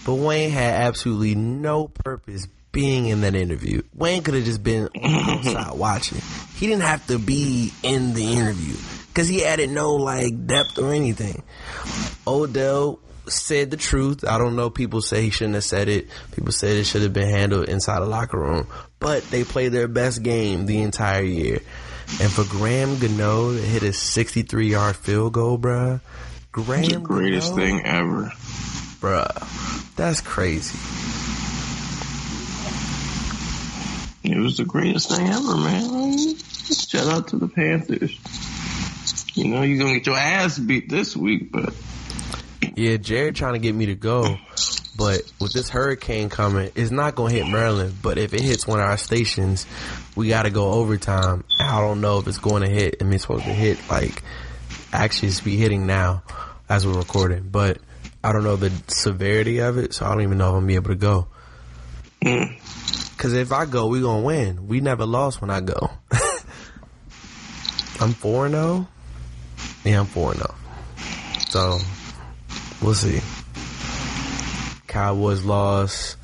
But 0.04 0.14
Wayne 0.14 0.50
had 0.50 0.74
absolutely 0.82 1.34
no 1.34 1.88
purpose 1.88 2.46
being 2.72 3.06
in 3.06 3.20
that 3.22 3.34
interview. 3.34 3.82
Wayne 3.94 4.22
could 4.22 4.34
have 4.34 4.44
just 4.44 4.62
been 4.62 4.88
outside 5.02 5.72
watching. 5.76 6.20
He 6.56 6.66
didn't 6.66 6.82
have 6.82 7.06
to 7.08 7.18
be 7.18 7.72
in 7.82 8.14
the 8.14 8.32
interview 8.32 8.74
because 9.08 9.28
he 9.28 9.44
added 9.44 9.70
no 9.70 9.94
like 9.94 10.46
depth 10.46 10.78
or 10.78 10.92
anything. 10.92 11.42
Odell 12.26 13.00
said 13.26 13.70
the 13.70 13.76
truth. 13.76 14.24
I 14.24 14.38
don't 14.38 14.56
know. 14.56 14.70
People 14.70 15.02
say 15.02 15.22
he 15.22 15.30
shouldn't 15.30 15.54
have 15.54 15.64
said 15.64 15.88
it. 15.88 16.08
People 16.32 16.52
said 16.52 16.76
it 16.76 16.84
should 16.84 17.02
have 17.02 17.12
been 17.12 17.28
handled 17.28 17.68
inside 17.68 18.00
the 18.00 18.06
locker 18.06 18.38
room. 18.38 18.66
But 18.98 19.22
they 19.30 19.44
played 19.44 19.72
their 19.72 19.88
best 19.88 20.22
game 20.22 20.66
the 20.66 20.82
entire 20.82 21.22
year. 21.22 21.60
And 22.20 22.30
for 22.30 22.44
Graham 22.44 22.98
Gano 22.98 23.52
to 23.54 23.60
hit 23.60 23.82
a 23.82 23.92
63 23.92 24.70
yard 24.70 24.96
field 24.96 25.32
goal, 25.34 25.58
bruh. 25.58 26.00
Graham 26.52 26.84
the 26.84 26.98
greatest 26.98 27.54
Gano, 27.54 27.62
thing 27.62 27.86
ever. 27.86 28.32
bruh. 29.00 29.94
That's 29.96 30.20
crazy. 30.20 30.76
It 34.22 34.36
was 34.38 34.58
the 34.58 34.64
greatest 34.64 35.08
thing 35.10 35.26
ever, 35.28 35.56
man. 35.56 36.36
Shout 36.36 37.06
out 37.08 37.28
to 37.28 37.36
the 37.36 37.48
Panthers. 37.48 38.16
You 39.34 39.48
know, 39.48 39.62
you're 39.62 39.78
gonna 39.78 39.94
get 39.94 40.06
your 40.06 40.16
ass 40.18 40.58
beat 40.58 40.88
this 40.90 41.16
week, 41.16 41.50
but 41.50 41.72
Yeah, 42.76 42.96
Jared 42.98 43.36
trying 43.36 43.54
to 43.54 43.58
get 43.58 43.74
me 43.74 43.86
to 43.86 43.94
go. 43.94 44.36
But 45.00 45.22
with 45.40 45.54
this 45.54 45.70
hurricane 45.70 46.28
coming, 46.28 46.70
it's 46.74 46.90
not 46.90 47.14
going 47.14 47.32
to 47.32 47.38
hit 47.38 47.50
Maryland. 47.50 47.94
But 48.02 48.18
if 48.18 48.34
it 48.34 48.42
hits 48.42 48.66
one 48.66 48.80
of 48.80 48.84
our 48.84 48.98
stations, 48.98 49.64
we 50.14 50.28
got 50.28 50.42
to 50.42 50.50
go 50.50 50.72
overtime. 50.72 51.42
I 51.58 51.80
don't 51.80 52.02
know 52.02 52.18
if 52.18 52.26
it's 52.28 52.36
going 52.36 52.60
to 52.64 52.68
hit. 52.68 52.96
I 53.00 53.04
mean, 53.04 53.14
it's 53.14 53.22
supposed 53.22 53.46
to 53.46 53.50
hit, 53.50 53.78
like, 53.88 54.22
actually, 54.92 55.28
it's 55.28 55.40
be 55.40 55.56
hitting 55.56 55.86
now 55.86 56.22
as 56.68 56.86
we're 56.86 56.98
recording. 56.98 57.48
But 57.48 57.78
I 58.22 58.32
don't 58.32 58.44
know 58.44 58.56
the 58.56 58.70
severity 58.88 59.60
of 59.60 59.78
it, 59.78 59.94
so 59.94 60.04
I 60.04 60.10
don't 60.10 60.20
even 60.20 60.36
know 60.36 60.50
if 60.50 60.56
I'm 60.56 60.66
going 60.66 60.68
to 60.68 60.68
be 60.68 60.74
able 60.74 60.90
to 60.90 60.96
go. 60.96 61.28
Hmm. 62.22 62.52
Because 63.16 63.32
if 63.32 63.52
I 63.52 63.64
go, 63.64 63.86
we 63.86 64.02
going 64.02 64.20
to 64.20 64.26
win. 64.26 64.68
We 64.68 64.82
never 64.82 65.06
lost 65.06 65.40
when 65.40 65.48
I 65.48 65.62
go. 65.62 65.92
I'm 68.02 68.12
4 68.12 68.50
0. 68.50 68.86
Yeah, 69.82 70.00
I'm 70.00 70.04
4 70.04 70.34
0. 70.34 70.54
So, 71.48 71.78
we'll 72.82 72.92
see. 72.92 73.22
Cowboys 74.90 75.44
lost. 75.44 76.16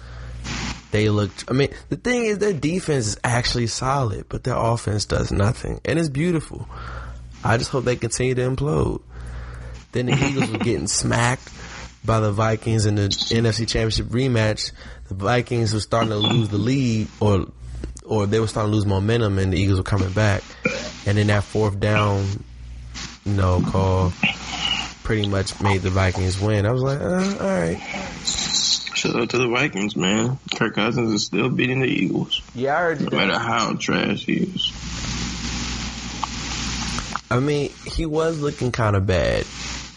They 0.90 1.08
looked. 1.08 1.44
I 1.48 1.52
mean, 1.52 1.68
the 1.88 1.96
thing 1.96 2.26
is, 2.26 2.38
their 2.38 2.52
defense 2.52 3.06
is 3.06 3.18
actually 3.24 3.68
solid, 3.68 4.26
but 4.28 4.44
their 4.44 4.56
offense 4.56 5.04
does 5.04 5.30
nothing, 5.30 5.80
and 5.84 5.98
it's 5.98 6.08
beautiful. 6.08 6.68
I 7.44 7.56
just 7.58 7.70
hope 7.70 7.84
they 7.84 7.96
continue 7.96 8.34
to 8.34 8.42
implode. 8.42 9.02
Then 9.92 10.06
the 10.06 10.14
Eagles 10.14 10.50
were 10.50 10.58
getting 10.58 10.88
smacked 10.88 11.48
by 12.04 12.20
the 12.20 12.32
Vikings 12.32 12.86
in 12.86 12.96
the 12.96 13.08
NFC 13.08 13.68
Championship 13.68 14.06
rematch. 14.06 14.72
The 15.08 15.14
Vikings 15.14 15.72
were 15.72 15.80
starting 15.80 16.10
to 16.10 16.16
lose 16.16 16.48
the 16.48 16.58
lead, 16.58 17.08
or 17.20 17.46
or 18.04 18.26
they 18.26 18.40
were 18.40 18.48
starting 18.48 18.72
to 18.72 18.76
lose 18.76 18.86
momentum, 18.86 19.38
and 19.38 19.52
the 19.52 19.58
Eagles 19.58 19.78
were 19.78 19.84
coming 19.84 20.12
back. 20.12 20.42
And 21.06 21.18
then 21.18 21.28
that 21.28 21.44
fourth 21.44 21.78
down, 21.78 22.26
you 23.24 23.32
know, 23.32 23.60
call 23.62 24.12
pretty 25.06 25.28
much 25.28 25.60
made 25.62 25.82
the 25.82 25.90
Vikings 25.90 26.40
win. 26.40 26.66
I 26.66 26.72
was 26.72 26.82
like, 26.82 27.00
uh, 27.00 27.36
all 27.40 27.46
right. 27.46 27.78
shout 28.24 29.14
out 29.14 29.30
to 29.30 29.38
the 29.38 29.46
Vikings, 29.46 29.94
man. 29.94 30.36
Kirk 30.56 30.74
Cousins 30.74 31.12
is 31.12 31.24
still 31.24 31.48
beating 31.48 31.78
the 31.80 31.86
Eagles, 31.86 32.42
Yeah, 32.56 32.76
I 32.76 32.80
heard 32.80 33.00
you. 33.00 33.08
no 33.08 33.16
matter 33.16 33.38
how 33.38 33.74
trash 33.74 34.24
he 34.24 34.32
is. 34.34 34.72
I 37.30 37.38
mean, 37.38 37.70
he 37.84 38.04
was 38.04 38.40
looking 38.40 38.72
kind 38.72 38.96
of 38.96 39.06
bad, 39.06 39.46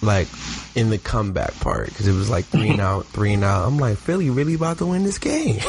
like 0.03 0.27
in 0.75 0.91
the 0.91 0.99
comeback 0.99 1.59
part, 1.59 1.87
because 1.87 2.07
it 2.07 2.13
was 2.13 2.29
like 2.29 2.45
three 2.45 2.69
and 2.69 2.79
out, 2.81 3.05
three 3.07 3.33
and 3.33 3.43
out. 3.43 3.65
I'm 3.67 3.79
like, 3.79 3.97
Philly 3.97 4.29
really 4.29 4.53
about 4.53 4.77
to 4.77 4.85
win 4.85 5.05
this 5.05 5.17
game. 5.17 5.59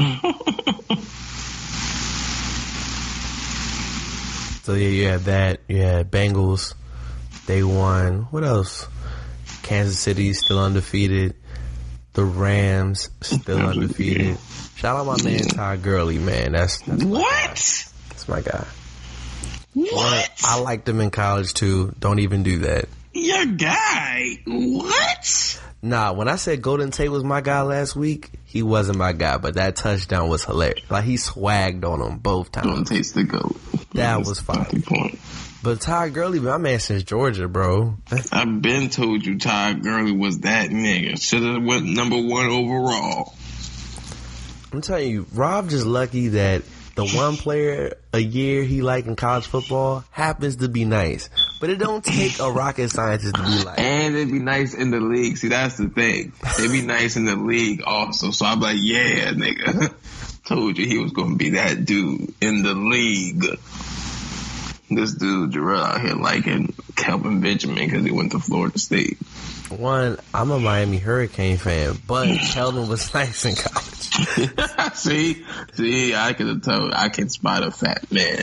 so 4.62 4.74
yeah, 4.74 4.88
you 4.88 5.08
had 5.08 5.20
that. 5.22 5.60
You 5.66 5.78
had 5.82 6.12
Bengals. 6.12 6.74
They 7.46 7.62
won. 7.62 8.22
What 8.30 8.44
else? 8.44 8.86
Kansas 9.62 9.98
City 9.98 10.32
still 10.32 10.58
undefeated. 10.58 11.34
The 12.12 12.24
Rams 12.24 13.08
still 13.20 13.58
undefeated. 13.66 14.38
Shout 14.76 14.96
out 14.96 15.06
my 15.06 15.22
man 15.22 15.40
Ty 15.40 15.76
Gurley, 15.76 16.18
man. 16.18 16.52
That's 16.52 16.78
that's, 16.80 17.04
What? 17.04 17.22
that's 18.08 18.28
my 18.28 18.40
guy. 18.40 18.66
What? 19.74 20.30
I 20.44 20.58
liked 20.60 20.88
him 20.88 21.00
in 21.00 21.10
college 21.10 21.54
too. 21.54 21.94
Don't 21.98 22.18
even 22.20 22.42
do 22.42 22.58
that. 22.60 22.86
Your 23.12 23.44
guy? 23.46 24.38
What? 24.46 25.60
Nah, 25.82 26.12
when 26.12 26.28
I 26.28 26.36
said 26.36 26.60
Golden 26.60 26.90
Tate 26.90 27.10
was 27.10 27.24
my 27.24 27.40
guy 27.40 27.62
last 27.62 27.96
week, 27.96 28.30
he 28.44 28.62
wasn't 28.62 28.98
my 28.98 29.12
guy, 29.12 29.38
but 29.38 29.54
that 29.54 29.76
touchdown 29.76 30.28
was 30.28 30.44
hilarious. 30.44 30.88
Like 30.90 31.04
he 31.04 31.14
swagged 31.14 31.84
on 31.84 32.02
him 32.02 32.18
both 32.18 32.52
times. 32.52 32.88
taste 32.88 33.14
the 33.14 33.24
goat. 33.24 33.56
That 33.94 34.18
was 34.20 34.40
fine. 34.40 34.66
the 34.70 34.82
point. 34.82 35.18
But 35.62 35.82
Ty 35.82 36.08
Gurley, 36.08 36.40
my 36.40 36.56
man 36.56 36.80
since 36.80 37.02
Georgia, 37.02 37.46
bro. 37.46 37.96
I've 38.32 38.62
been 38.62 38.88
told 38.88 39.26
you 39.26 39.38
Todd 39.38 39.82
Gurley 39.82 40.12
was 40.12 40.40
that 40.40 40.70
nigga. 40.70 41.20
Should 41.20 41.42
have 41.42 41.62
went 41.62 41.84
number 41.84 42.16
one 42.16 42.46
overall. 42.46 43.34
I'm 44.72 44.80
telling 44.80 45.10
you, 45.10 45.26
Rob 45.34 45.68
just 45.68 45.84
lucky 45.84 46.28
that 46.28 46.62
the 46.94 47.06
one 47.06 47.36
player 47.36 47.96
a 48.12 48.18
year 48.18 48.62
he 48.62 48.82
like 48.82 49.06
in 49.06 49.16
college 49.16 49.46
football 49.46 50.04
happens 50.10 50.56
to 50.56 50.68
be 50.68 50.84
nice. 50.84 51.28
But 51.60 51.68
it 51.68 51.76
don't 51.76 52.04
take 52.04 52.38
a 52.40 52.50
rocket 52.50 52.88
scientist 52.90 53.34
to 53.34 53.42
be 53.42 53.64
like, 53.64 53.78
And 53.78 54.16
it'd 54.16 54.32
be 54.32 54.38
nice 54.38 54.72
in 54.72 54.90
the 54.90 55.00
league. 55.00 55.36
See, 55.36 55.48
that's 55.48 55.76
the 55.76 55.88
thing. 55.88 56.32
They'd 56.56 56.72
be 56.72 56.82
nice 56.82 57.16
in 57.16 57.26
the 57.26 57.36
league 57.36 57.82
also. 57.84 58.30
So 58.30 58.46
I'm 58.46 58.60
like, 58.60 58.78
yeah, 58.80 59.32
nigga. 59.32 59.92
Told 60.46 60.78
you 60.78 60.86
he 60.86 60.98
was 60.98 61.12
going 61.12 61.32
to 61.32 61.36
be 61.36 61.50
that 61.50 61.84
dude 61.84 62.34
in 62.40 62.62
the 62.62 62.74
league. 62.74 63.44
This 64.90 65.14
dude, 65.14 65.52
Jarrell, 65.52 65.80
out 65.82 66.00
here 66.00 66.14
liking 66.14 66.74
Kelvin 66.96 67.40
Benjamin 67.40 67.76
because 67.76 68.04
he 68.04 68.10
went 68.10 68.32
to 68.32 68.40
Florida 68.40 68.76
State. 68.76 69.18
one, 69.70 70.18
I'm 70.34 70.50
a 70.50 70.58
Miami 70.58 70.98
Hurricane 70.98 71.58
fan, 71.58 71.96
but 72.08 72.26
Keldon 72.26 72.88
was 72.88 73.14
nice 73.14 73.44
in 73.44 73.54
college. 73.54 74.94
see, 74.94 75.44
see, 75.74 76.14
I 76.16 76.32
can 76.32 76.60
tell, 76.60 76.92
I 76.92 77.08
can 77.08 77.28
spot 77.28 77.62
a 77.62 77.70
fat 77.70 78.10
man. 78.10 78.42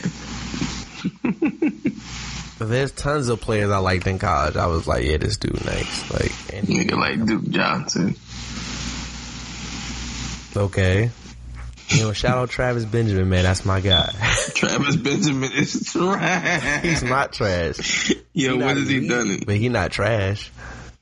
There's 2.58 2.92
tons 2.92 3.28
of 3.28 3.40
players 3.42 3.70
I 3.70 3.78
liked 3.78 4.06
in 4.06 4.18
college. 4.18 4.56
I 4.56 4.66
was 4.66 4.86
like, 4.86 5.04
yeah, 5.04 5.18
this 5.18 5.36
dude 5.36 5.64
nice. 5.66 6.10
Like, 6.10 6.32
Nigga 6.64 6.96
like 6.98 7.24
Duke 7.26 7.48
Johnson. 7.50 8.16
okay. 10.56 11.10
You 11.90 12.02
know, 12.02 12.12
shout 12.12 12.36
out 12.36 12.50
Travis 12.50 12.84
Benjamin, 12.84 13.28
man. 13.30 13.44
That's 13.44 13.64
my 13.64 13.80
guy. 13.80 14.10
Travis 14.54 14.96
Benjamin 14.96 15.50
is 15.52 15.90
trash. 15.92 16.82
He's 16.82 17.02
not 17.02 17.32
trash. 17.32 18.12
Yo, 18.34 18.52
He 18.56 18.62
what 18.62 18.76
has 18.76 18.88
he 18.88 18.96
elite, 18.98 19.10
done? 19.10 19.30
It? 19.30 19.46
But 19.46 19.56
he 19.56 19.68
not 19.70 19.90
trash. 19.90 20.50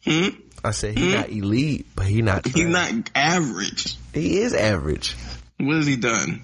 Hmm? 0.04 0.28
I 0.64 0.70
said 0.70 0.96
he 0.96 1.12
not 1.12 1.28
elite, 1.28 1.86
but 1.96 2.06
he 2.06 2.22
not 2.22 2.44
trash. 2.44 2.54
He's 2.54 2.66
not 2.68 3.10
average. 3.14 3.96
He 4.14 4.38
is 4.38 4.54
average. 4.54 5.16
What 5.58 5.76
has 5.76 5.86
he 5.86 5.96
done? 5.96 6.42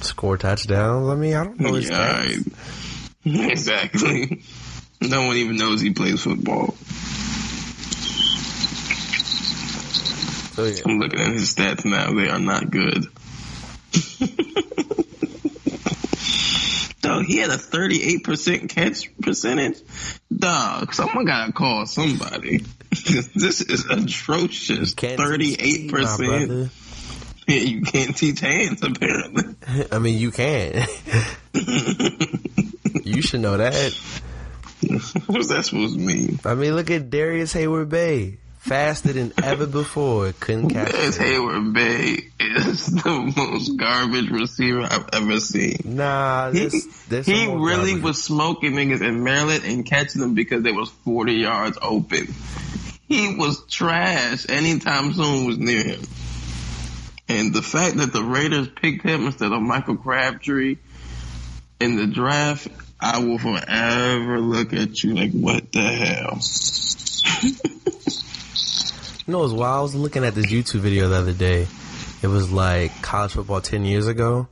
Score 0.00 0.36
touchdowns. 0.36 1.08
I 1.08 1.14
mean, 1.14 1.34
I 1.34 1.44
don't 1.44 1.58
know 1.60 1.72
his 1.74 1.88
Yeah. 1.88 2.24
I- 2.26 2.38
exactly. 3.50 4.42
No 5.00 5.26
one 5.26 5.36
even 5.36 5.56
knows 5.56 5.80
he 5.80 5.92
plays 5.92 6.22
football. 6.22 6.74
So 10.54 10.64
yeah. 10.64 10.82
I'm 10.86 11.00
looking 11.00 11.20
at 11.20 11.32
his 11.32 11.52
stats 11.52 11.84
now. 11.84 12.12
They 12.12 12.28
are 12.28 12.38
not 12.38 12.70
good. 12.70 13.04
Dog, 17.00 17.24
he 17.24 17.38
had 17.38 17.50
a 17.50 17.56
38% 17.56 18.70
catch 18.70 19.18
percentage. 19.18 19.78
Dog, 20.32 20.94
someone 20.94 21.24
gotta 21.24 21.52
call 21.52 21.86
somebody. 21.86 22.58
this 22.90 23.62
is 23.62 23.86
atrocious. 23.86 24.94
Kansas 24.94 25.28
City, 25.28 25.90
my 25.90 25.98
38%. 25.98 26.70
Yeah, 27.48 27.56
you 27.56 27.82
can't 27.82 28.16
teach 28.16 28.38
hands 28.38 28.80
apparently. 28.84 29.56
I 29.90 29.98
mean, 29.98 30.18
you 30.18 30.30
can. 30.30 30.86
you 33.02 33.22
should 33.22 33.40
know 33.40 33.56
that. 33.56 33.92
What's 35.26 35.48
that 35.48 35.64
supposed 35.64 35.94
to 35.94 36.00
mean? 36.00 36.38
I 36.44 36.54
mean, 36.54 36.76
look 36.76 36.92
at 36.92 37.10
Darrius 37.10 37.52
Heyward-Bey. 37.52 38.38
Faster 38.64 39.12
than 39.12 39.34
ever 39.42 39.66
before. 39.66 40.32
Couldn't 40.40 40.70
catch 40.70 40.88
it. 40.88 41.14
Heyward-Bey 41.16 42.30
is 42.40 42.86
the 43.02 43.34
most 43.36 43.76
garbage 43.76 44.30
receiver 44.30 44.80
I've 44.80 45.06
ever 45.12 45.38
seen. 45.38 45.80
Nah, 45.84 46.50
He, 46.50 46.60
this, 46.60 47.04
this 47.04 47.26
he 47.26 47.46
really 47.46 48.00
was 48.00 48.24
smoking 48.24 48.72
niggas 48.72 49.06
in 49.06 49.22
Maryland 49.22 49.64
and 49.66 49.84
catching 49.84 50.22
them 50.22 50.32
because 50.32 50.62
they 50.62 50.72
was 50.72 50.88
40 51.04 51.34
yards 51.34 51.76
open. 51.82 52.32
He 53.06 53.36
was 53.36 53.62
trash 53.66 54.46
anytime 54.48 55.12
someone 55.12 55.44
was 55.44 55.58
near 55.58 55.84
him. 55.84 56.00
And 57.28 57.52
the 57.52 57.60
fact 57.60 57.98
that 57.98 58.14
the 58.14 58.22
Raiders 58.24 58.68
picked 58.68 59.02
him 59.02 59.26
instead 59.26 59.52
of 59.52 59.60
Michael 59.60 59.98
Crabtree 59.98 60.78
in 61.80 61.96
the 61.96 62.06
draft, 62.06 62.68
I 62.98 63.18
will 63.18 63.36
forever 63.38 64.40
look 64.40 64.72
at 64.72 65.04
you 65.04 65.14
like, 65.14 65.32
what 65.32 65.70
the 65.70 65.82
hell? 65.82 66.40
You 69.26 69.32
know, 69.32 69.40
it 69.40 69.44
was 69.44 69.54
while 69.54 69.78
I 69.78 69.80
was 69.82 69.94
looking 69.94 70.24
at 70.24 70.34
this 70.34 70.46
YouTube 70.46 70.80
video 70.80 71.08
the 71.08 71.16
other 71.16 71.32
day. 71.32 71.66
It 72.22 72.26
was 72.26 72.50
like 72.52 73.02
college 73.02 73.32
football 73.32 73.60
10 73.60 73.84
years 73.84 74.06
ago, 74.06 74.48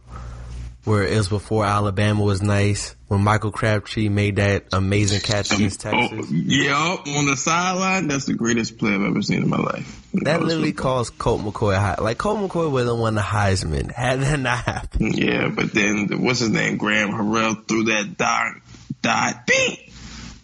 where 0.84 1.02
it 1.04 1.16
was 1.16 1.28
before 1.28 1.64
Alabama 1.64 2.22
was 2.22 2.42
nice, 2.42 2.94
when 3.08 3.22
Michael 3.22 3.50
Crabtree 3.52 4.08
made 4.08 4.36
that 4.36 4.66
amazing 4.72 5.20
catch 5.20 5.52
against 5.52 5.86
Oh, 5.86 5.90
Texas. 5.90 6.30
yeah, 6.30 6.74
on 7.06 7.26
the 7.26 7.36
sideline, 7.36 8.08
that's 8.08 8.26
the 8.26 8.34
greatest 8.34 8.78
play 8.78 8.94
I've 8.94 9.02
ever 9.02 9.22
seen 9.22 9.42
in 9.42 9.48
my 9.48 9.58
life. 9.58 10.06
That 10.14 10.42
literally 10.42 10.72
calls 10.72 11.10
Colt 11.10 11.40
McCoy 11.42 11.76
high. 11.78 11.96
Like, 12.02 12.18
Colt 12.18 12.38
McCoy 12.40 12.70
would 12.70 12.86
have 12.86 12.98
won 12.98 13.14
the 13.14 13.20
Heisman 13.22 13.90
had 13.94 14.20
that 14.20 14.40
not 14.40 14.64
happened. 14.64 15.18
Yeah, 15.18 15.48
but 15.48 15.72
then 15.72 16.08
what's 16.22 16.40
his 16.40 16.50
name? 16.50 16.76
Graham 16.78 17.10
Harrell 17.10 17.66
threw 17.68 17.84
that 17.84 18.16
dot, 18.18 18.54
dot, 19.02 19.46
bing, 19.46 19.76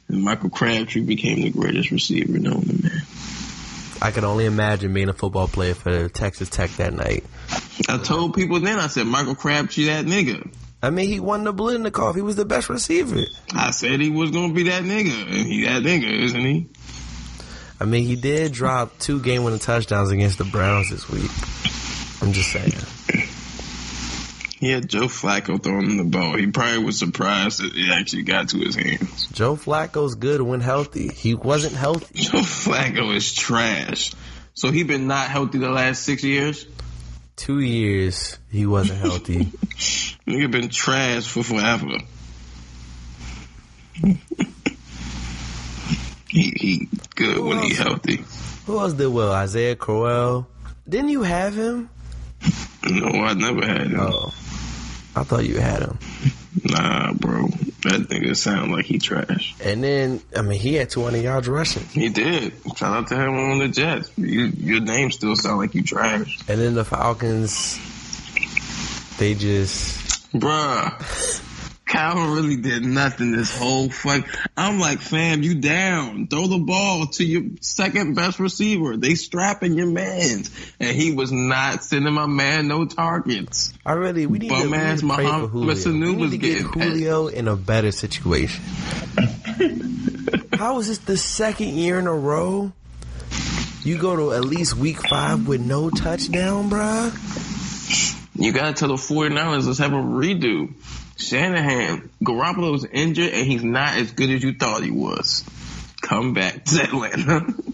and 0.09 0.23
Michael 0.23 0.51
Crabtree 0.51 1.03
became 1.03 1.41
the 1.43 1.51
greatest 1.51 1.91
receiver 1.91 2.39
known 2.39 2.63
to 2.63 2.83
man. 2.83 3.03
I 4.01 4.11
could 4.11 4.25
only 4.25 4.47
imagine 4.47 4.93
being 4.93 5.09
a 5.09 5.13
football 5.13 5.49
player 5.49 5.75
for 5.75 6.09
Texas 6.09 6.49
Tech 6.49 6.71
that 6.73 6.93
night. 6.93 7.25
I 7.89 7.99
told 7.99 8.35
people 8.35 8.61
then, 8.61 8.79
I 8.79 8.87
said 8.87 9.07
Michael 9.07 9.35
Crabtree 9.35 9.87
that 9.87 10.05
nigga. 10.07 10.53
I 10.81 10.91
mean, 10.91 11.09
he 11.09 11.19
won 11.19 11.43
the 11.43 11.53
Biletnikoff. 11.53 12.15
He 12.15 12.23
was 12.23 12.37
the 12.37 12.45
best 12.45 12.69
receiver. 12.69 13.23
I 13.53 13.73
said 13.73 14.01
he 14.01 14.11
was 14.11 14.31
gonna 14.31 14.53
be 14.53 14.65
that 14.65 14.85
nigga, 14.85 15.27
and 15.27 15.47
he 15.47 15.65
that 15.65 15.83
nigga, 15.83 16.09
isn't 16.09 16.41
he? 16.41 16.69
I 17.81 17.85
mean, 17.85 18.05
he 18.05 18.15
did 18.15 18.53
drop 18.53 18.99
two 18.99 19.21
game-winning 19.21 19.59
touchdowns 19.59 20.11
against 20.11 20.39
the 20.39 20.45
Browns 20.45 20.91
this 20.91 21.09
week. 21.09 21.31
I'm 22.23 22.33
just 22.33 22.53
saying. 22.53 22.73
He 24.59 24.71
had 24.71 24.89
Joe 24.89 25.07
Flacco 25.07 25.63
throwing 25.63 25.99
the 25.99 26.05
ball. 26.05 26.37
He 26.37 26.49
probably 26.49 26.83
was 26.83 26.99
surprised 26.99 27.61
that 27.61 27.77
it 27.77 27.91
actually 27.93 28.23
got 28.25 28.49
to 28.49 28.59
his 28.59 28.75
hands. 28.75 29.29
Joe 29.29 29.55
Flacco's 29.55 30.17
good 30.17 30.43
when 30.43 30.61
healthy. 30.61 31.07
He 31.09 31.35
wasn't 31.35 31.75
healthy. 31.75 32.19
Joe 32.23 32.39
Flacco 32.39 33.15
is 33.15 33.33
trash. 33.33 34.15
So 34.55 34.73
he 34.73 34.83
been 34.83 35.07
not 35.07 35.29
healthy 35.29 35.59
the 35.59 35.71
last 35.71 36.03
six 36.03 36.25
years. 36.25 36.67
Two 37.37 37.61
years 37.61 38.37
he 38.51 38.67
wasn't 38.67 38.99
healthy. 38.99 39.45
Nigga 40.27 40.51
been 40.51 40.71
trash 40.71 41.29
for 41.29 41.45
forever. 41.45 41.99
he 46.29 46.53
he 46.57 46.89
good 47.15 47.37
Who 47.37 47.47
when 47.47 47.63
he 47.63 47.75
healthy. 47.75 48.25
Who 48.67 48.81
else 48.81 48.95
did 48.95 49.07
well? 49.07 49.31
Isaiah 49.31 49.77
Crowell. 49.77 50.49
Didn't 50.89 51.11
you 51.11 51.23
have 51.23 51.55
him? 51.55 51.91
No, 52.91 53.07
I 53.07 53.35
never 53.35 53.65
had 53.65 53.89
him. 53.93 54.01
Oh, 54.01 54.35
I 55.19 55.25
thought 55.25 55.45
you 55.45 55.59
had 55.59 55.83
him. 55.83 55.99
Nah, 56.65 57.13
bro. 57.13 57.49
That 57.83 58.09
nigga 58.09 58.37
sound 58.37 58.73
like 58.73 58.87
he 58.87 58.99
trash. 58.99 59.55
And 59.63 59.83
then, 59.83 60.21
I 60.37 60.43
mean, 60.43 60.59
he 60.59 60.75
had 60.75 60.91
200 60.91 61.19
yards 61.19 61.49
rushing. 61.49 61.85
He 61.85 62.09
did. 62.09 62.53
Shout 62.77 62.97
out 62.97 63.07
to 63.09 63.15
him 63.15 63.35
on 63.35 63.59
the 63.59 63.69
Jets. 63.69 64.11
You, 64.17 64.47
your 64.47 64.81
name 64.81 65.11
still 65.11 65.37
sound 65.37 65.59
like 65.59 65.75
you 65.75 65.83
trash. 65.83 66.39
And 66.49 66.61
then 66.61 66.75
the 66.75 66.85
Falcons, 66.85 67.79
they 69.19 69.35
just 69.35 69.99
Bruh. 70.33 71.45
Calvin 71.89 72.33
really 72.35 72.57
did 72.57 72.83
nothing 72.85 73.33
this 73.33 73.57
whole 73.57 73.89
fuck. 73.89 74.27
I'm 74.57 74.79
like, 74.79 75.01
fam, 75.01 75.43
you 75.43 75.55
down. 75.55 76.27
Throw 76.29 76.47
the 76.47 76.59
ball 76.59 77.07
to 77.07 77.25
your 77.25 77.43
second 77.61 78.15
best 78.15 78.39
receiver. 78.39 78.97
They 78.97 79.15
strapping 79.15 79.73
your 79.75 79.87
mans. 79.87 80.51
And 80.79 80.95
he 80.95 81.13
was 81.13 81.33
not 81.33 81.83
sending 81.83 82.13
my 82.13 82.27
man 82.27 82.69
no 82.69 82.85
targets. 82.85 83.73
I 83.87 83.93
really 83.93 84.27
we 84.27 84.39
need 84.39 84.49
to, 84.51 84.55
Bum 84.55 84.71
need 84.71 84.77
ass 84.77 85.01
to 85.01 85.09
pray 85.09 85.25
Muhammad 85.25 85.51
Julio. 85.51 85.75
Sanu 85.75 86.07
We 86.07 86.17
was 86.17 86.31
to 86.33 86.37
get 86.39 86.53
getting- 86.63 86.83
Julio 86.83 87.27
in 87.29 87.49
a 87.49 87.57
better 87.57 87.91
situation. 87.91 88.63
How 90.53 90.79
is 90.79 90.89
this 90.89 90.99
the 90.99 91.17
second 91.17 91.69
year 91.69 91.99
in 91.99 92.07
a 92.07 92.15
row? 92.15 92.73
You 93.83 93.97
go 93.97 94.15
to 94.17 94.33
at 94.35 94.45
least 94.45 94.77
week 94.77 95.09
five 95.09 95.47
with 95.49 95.61
no 95.63 95.89
touchdown, 95.89 96.69
bruh. 96.69 97.15
You 98.35 98.53
gotta 98.53 98.73
tell 98.75 98.89
the 98.89 98.95
49ers, 98.95 99.67
let's 99.67 99.79
have 99.79 99.93
a 99.93 99.97
redo. 99.97 100.75
Shanahan, 101.19 102.11
Garoppolo's 102.23 102.85
injured 102.85 103.33
and 103.33 103.47
he's 103.47 103.65
not 103.65 103.97
as 103.99 104.13
good 104.13 104.31
as 104.31 104.43
you 104.43 104.55
thought 104.55 104.83
he 104.83 104.91
was. 104.91 105.45
Come 106.01 106.33
back 106.33 106.65
to 106.65 106.83
Atlanta. 106.83 107.55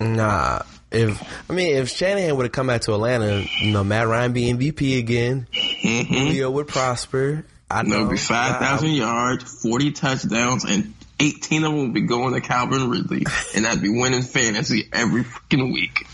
Nah. 0.00 0.62
If 0.90 1.22
I 1.48 1.52
mean, 1.52 1.76
if 1.76 1.90
Shanahan 1.90 2.34
would 2.36 2.44
have 2.46 2.52
come 2.52 2.68
back 2.68 2.80
to 2.82 2.94
Atlanta, 2.94 3.44
you 3.60 3.70
know, 3.70 3.84
Matt 3.84 4.08
Ryan 4.08 4.32
be 4.32 4.50
MVP 4.50 4.98
again, 4.98 5.46
mm-hmm. 5.52 6.12
Julio 6.12 6.50
would 6.50 6.68
prosper. 6.68 7.44
I 7.70 7.82
know. 7.82 8.08
Be 8.08 8.16
5,000 8.16 8.90
yards, 8.90 9.62
40 9.62 9.92
touchdowns, 9.92 10.64
and 10.64 10.94
18 11.20 11.64
of 11.64 11.70
them 11.70 11.80
will 11.80 11.92
be 11.92 12.00
going 12.00 12.32
to 12.34 12.40
Calvin 12.40 12.88
Ridley. 12.90 13.26
And 13.54 13.66
I'd 13.66 13.82
be 13.82 13.90
winning 13.90 14.22
fantasy 14.22 14.88
every 14.92 15.22
freaking 15.24 15.72
week. 15.72 16.06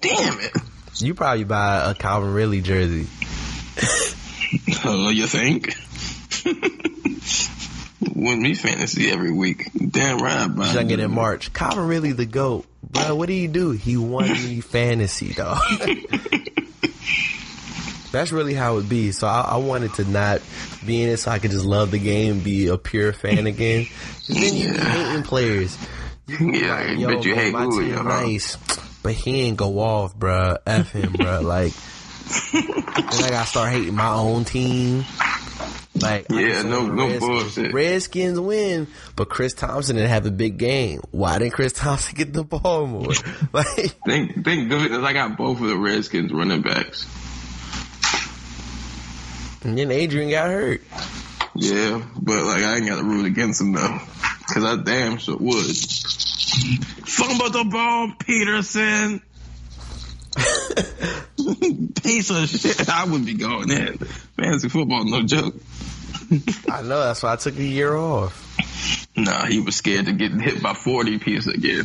Damn 0.00 0.40
it. 0.40 0.52
You 0.94 1.14
probably 1.14 1.44
buy 1.44 1.90
a 1.90 1.94
Calvin 1.94 2.32
Ridley 2.32 2.62
jersey. 2.62 3.06
Oh, 4.84 5.08
you 5.10 5.26
think? 5.26 5.74
Win 8.14 8.40
me 8.40 8.54
fantasy 8.54 9.10
every 9.10 9.32
week. 9.32 9.70
Damn 9.90 10.18
right. 10.18 10.74
Young 10.74 10.90
it. 10.90 11.00
in 11.00 11.10
March. 11.10 11.52
Calvin 11.52 11.86
really 11.88 12.12
the 12.12 12.26
GOAT. 12.26 12.66
Bro, 12.90 13.14
what 13.16 13.26
did 13.28 13.34
he 13.34 13.46
do? 13.48 13.72
He 13.72 13.96
won 13.96 14.28
me 14.28 14.60
fantasy, 14.62 15.32
dog. 15.34 15.58
That's 18.12 18.32
really 18.32 18.54
how 18.54 18.78
it 18.78 18.88
be. 18.88 19.12
So 19.12 19.26
I, 19.26 19.40
I 19.42 19.56
wanted 19.56 19.92
to 19.94 20.04
not 20.04 20.40
be 20.86 21.02
in 21.02 21.10
it 21.10 21.18
so 21.18 21.30
I 21.30 21.38
could 21.38 21.50
just 21.50 21.66
love 21.66 21.90
the 21.90 21.98
game, 21.98 22.40
be 22.40 22.68
a 22.68 22.78
pure 22.78 23.12
fan 23.12 23.46
again. 23.46 23.86
then 24.28 24.54
you 24.54 24.72
be 24.72 24.78
hating 24.78 25.22
players. 25.24 25.76
Yeah, 26.28 26.74
I 26.74 26.92
Yo, 26.92 27.08
bet 27.08 27.24
you 27.24 27.34
man, 27.34 27.44
hate 27.44 27.52
my 27.52 27.64
Julio. 27.64 28.02
nice, 28.02 28.56
but 29.02 29.12
he 29.12 29.42
ain't 29.42 29.56
go 29.56 29.78
off, 29.80 30.14
bro. 30.16 30.56
F 30.66 30.92
him, 30.92 31.12
bro. 31.12 31.40
Like, 31.40 31.72
then 32.52 33.24
I 33.24 33.28
gotta 33.30 33.46
start 33.46 33.72
hating 33.72 33.94
my 33.94 34.12
own 34.12 34.44
team. 34.44 35.04
Like, 36.00 36.26
Yeah, 36.28 36.60
no- 36.62 36.86
no 36.86 37.06
Redskins. 37.06 37.20
bullshit. 37.20 37.72
Redskins 37.72 38.38
win, 38.40 38.86
but 39.16 39.28
Chris 39.30 39.54
Thompson 39.54 39.96
didn't 39.96 40.10
have 40.10 40.26
a 40.26 40.30
big 40.30 40.58
game. 40.58 41.00
Why 41.10 41.38
didn't 41.38 41.54
Chris 41.54 41.72
Thompson 41.72 42.14
get 42.14 42.32
the 42.34 42.44
ball 42.44 42.86
more? 42.86 43.12
Like, 43.52 43.66
think 44.04 44.44
thank 44.44 44.68
goodness 44.68 44.98
I 45.02 45.12
got 45.14 45.38
both 45.38 45.60
of 45.60 45.68
the 45.68 45.76
Redskins 45.78 46.32
running 46.32 46.60
backs. 46.62 47.06
and 49.62 49.78
then 49.78 49.90
Adrian 49.90 50.30
got 50.30 50.48
hurt. 50.50 50.82
Yeah, 51.54 52.02
but 52.20 52.42
like 52.44 52.62
I 52.62 52.76
ain't 52.76 52.86
got 52.86 52.96
to 52.98 53.04
rule 53.04 53.24
against 53.24 53.60
him 53.62 53.72
though, 53.72 53.98
because 54.46 54.64
I 54.64 54.76
damn 54.82 55.16
sure 55.18 55.36
would. 55.38 55.74
Fumble 57.06 57.50
the 57.50 57.64
ball, 57.70 58.12
Peterson. 58.18 59.22
Piece 62.02 62.30
of 62.30 62.48
shit. 62.48 62.88
I 62.88 63.04
wouldn't 63.04 63.26
be 63.26 63.34
going 63.34 63.70
in. 63.70 63.98
Fantasy 63.98 64.68
football, 64.68 65.04
no 65.04 65.22
joke. 65.22 65.54
I 66.70 66.82
know 66.82 67.00
that's 67.00 67.22
why 67.22 67.32
I 67.32 67.36
took 67.36 67.56
a 67.56 67.62
year 67.64 67.94
off. 67.96 69.06
Nah, 69.16 69.46
he 69.46 69.60
was 69.60 69.76
scared 69.76 70.06
to 70.06 70.12
get 70.12 70.32
hit 70.32 70.62
by 70.62 70.74
40 70.74 71.18
piece 71.18 71.46
again. 71.46 71.84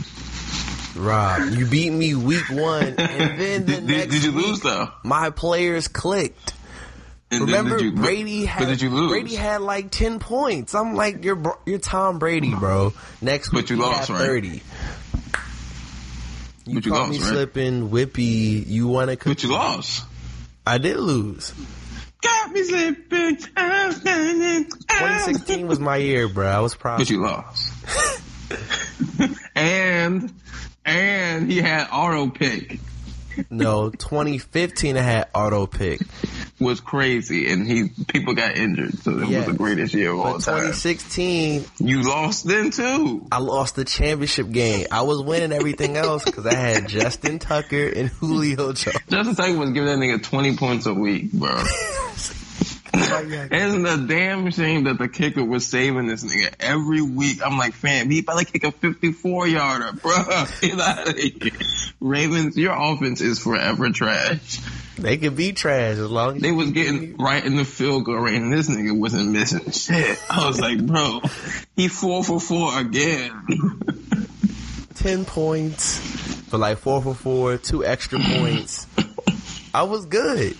Rob, 0.95 1.49
you 1.53 1.65
beat 1.65 1.91
me 1.91 2.15
week 2.15 2.49
one, 2.49 2.83
and 2.83 2.97
then 3.39 3.65
the 3.65 3.73
Did, 3.75 3.83
next 3.85 4.13
did 4.15 4.23
you 4.25 4.33
week, 4.33 4.45
lose 4.47 4.59
though? 4.59 4.89
my 5.03 5.29
players 5.29 5.87
clicked. 5.87 6.53
And 7.33 7.45
Remember, 7.45 7.79
you, 7.81 7.93
Brady 7.93 8.43
had 8.43 8.67
did 8.67 8.81
you 8.81 8.89
lose? 8.89 9.09
Brady 9.09 9.35
had 9.35 9.61
like 9.61 9.89
ten 9.89 10.19
points. 10.19 10.75
I'm 10.75 10.95
like, 10.95 11.23
you're 11.23 11.57
you're 11.65 11.79
Tom 11.79 12.19
Brady, 12.19 12.53
bro. 12.53 12.91
Next 13.21 13.51
But 13.51 13.61
week 13.61 13.69
you 13.69 13.77
lost, 13.77 14.09
had 14.09 14.15
right? 14.15 14.25
thirty. 14.25 14.61
You 16.71 16.75
But 16.75 16.86
you 16.86 16.91
caught 16.91 17.07
lost, 17.10 17.12
me 17.12 17.17
right? 17.19 17.27
slipping, 17.34 17.89
whippy. 17.89 18.65
You 18.67 18.88
won 18.88 19.10
a. 19.10 19.17
but 19.17 19.43
you 19.43 19.49
lost. 19.51 20.05
I 20.65 20.77
did 20.77 20.97
lose. 20.97 21.53
Got 22.21 22.51
me 22.51 22.63
slipping. 22.63 23.38
I'm 23.57 23.91
standing. 23.93 24.65
2016 24.65 25.67
was 25.67 25.79
my 25.79 25.97
year, 25.97 26.27
bro. 26.29 26.47
I 26.47 26.60
was 26.60 26.75
proud. 26.75 26.99
But 26.99 27.10
you 27.10 27.21
lost. 27.21 27.73
and 29.55 30.31
and 30.86 31.51
he 31.51 31.62
had 31.62 31.88
auto 31.91 32.29
pick. 32.29 32.79
No, 33.49 33.89
2015 33.89 34.97
I 34.97 35.01
had 35.01 35.27
auto 35.33 35.65
pick. 35.67 36.01
was 36.59 36.79
crazy, 36.79 37.51
and 37.51 37.65
he 37.67 37.89
people 38.07 38.33
got 38.35 38.55
injured, 38.55 38.97
so 38.99 39.17
it 39.19 39.29
Yes. 39.29 39.47
was 39.47 39.53
the 39.55 39.57
greatest 39.57 39.93
year 39.93 40.11
of 40.11 40.19
all 40.19 40.23
But 40.33 40.41
time. 40.43 40.55
2016, 40.73 41.65
You 41.79 42.03
lost 42.03 42.47
then 42.47 42.69
too. 42.71 43.25
I 43.31 43.39
lost 43.39 43.75
the 43.75 43.85
championship 43.85 44.51
game. 44.51 44.85
I 44.91 45.01
was 45.01 45.21
winning 45.21 45.51
everything 45.51 45.97
else 45.97 46.23
because 46.23 46.45
I 46.45 46.53
had 46.55 46.87
Justin 46.87 47.39
Tucker 47.39 47.87
and 47.87 48.09
Julio 48.19 48.73
Jones. 48.73 48.97
Justin 49.09 49.35
Tucker 49.35 49.57
was 49.57 49.71
giving 49.71 49.87
that 49.87 49.97
nigga 49.97 50.21
twenty 50.23 50.55
points 50.55 50.85
a 50.85 50.93
week, 50.93 51.31
bro. 51.31 51.63
Isn't 52.93 53.86
a 53.86 53.97
damn 54.08 54.51
shame 54.51 54.86
that 54.86 54.97
the 54.97 55.08
kicker 55.08 55.43
was 55.43 55.67
saving 55.67 56.08
this 56.08 56.23
nigga 56.23 56.54
every 56.60 57.01
week. 57.01 57.45
I'm 57.45 57.58
like, 57.58 57.73
fam, 57.73 58.10
he 58.10 58.19
about 58.19 58.39
to 58.39 58.45
kick 58.45 58.63
a 58.63 58.71
54 58.71 59.47
yarder, 59.47 59.93
bro. 59.93 60.12
Get 60.62 60.80
out 60.80 61.08
of 61.08 61.17
here. 61.17 61.51
Ravens, 61.99 62.58
your 62.58 62.73
offense 62.73 63.21
is 63.21 63.39
forever 63.39 63.89
trash. 63.91 64.60
They 64.97 65.17
could 65.17 65.36
be 65.36 65.54
trash 65.54 65.97
as 65.97 66.12
long 66.12 66.36
as 66.36 66.41
They 66.41 66.51
was 66.51 66.71
getting 66.71 67.17
right 67.17 67.43
in 67.43 67.56
the 67.56 67.65
field 67.65 68.06
goal 68.06 68.17
range, 68.17 68.43
and 68.43 68.54
this 68.54 68.69
nigga 68.69 68.97
wasn't 68.97 69.30
missing 69.32 69.71
shit. 69.71 70.19
I 70.30 70.47
was 70.47 70.60
like, 70.60 70.86
bro, 70.86 71.21
he 71.75 71.88
four 71.88 72.23
for 72.23 72.39
four 72.39 72.77
again. 72.77 73.80
10 74.95 75.25
points 75.25 75.97
for 76.51 76.58
like 76.58 76.80
4 76.80 77.01
for 77.01 77.15
4, 77.15 77.58
two 77.58 77.86
extra 77.86 78.19
points. 78.19 78.86
I 79.73 79.84
was 79.84 80.06
good. 80.06 80.58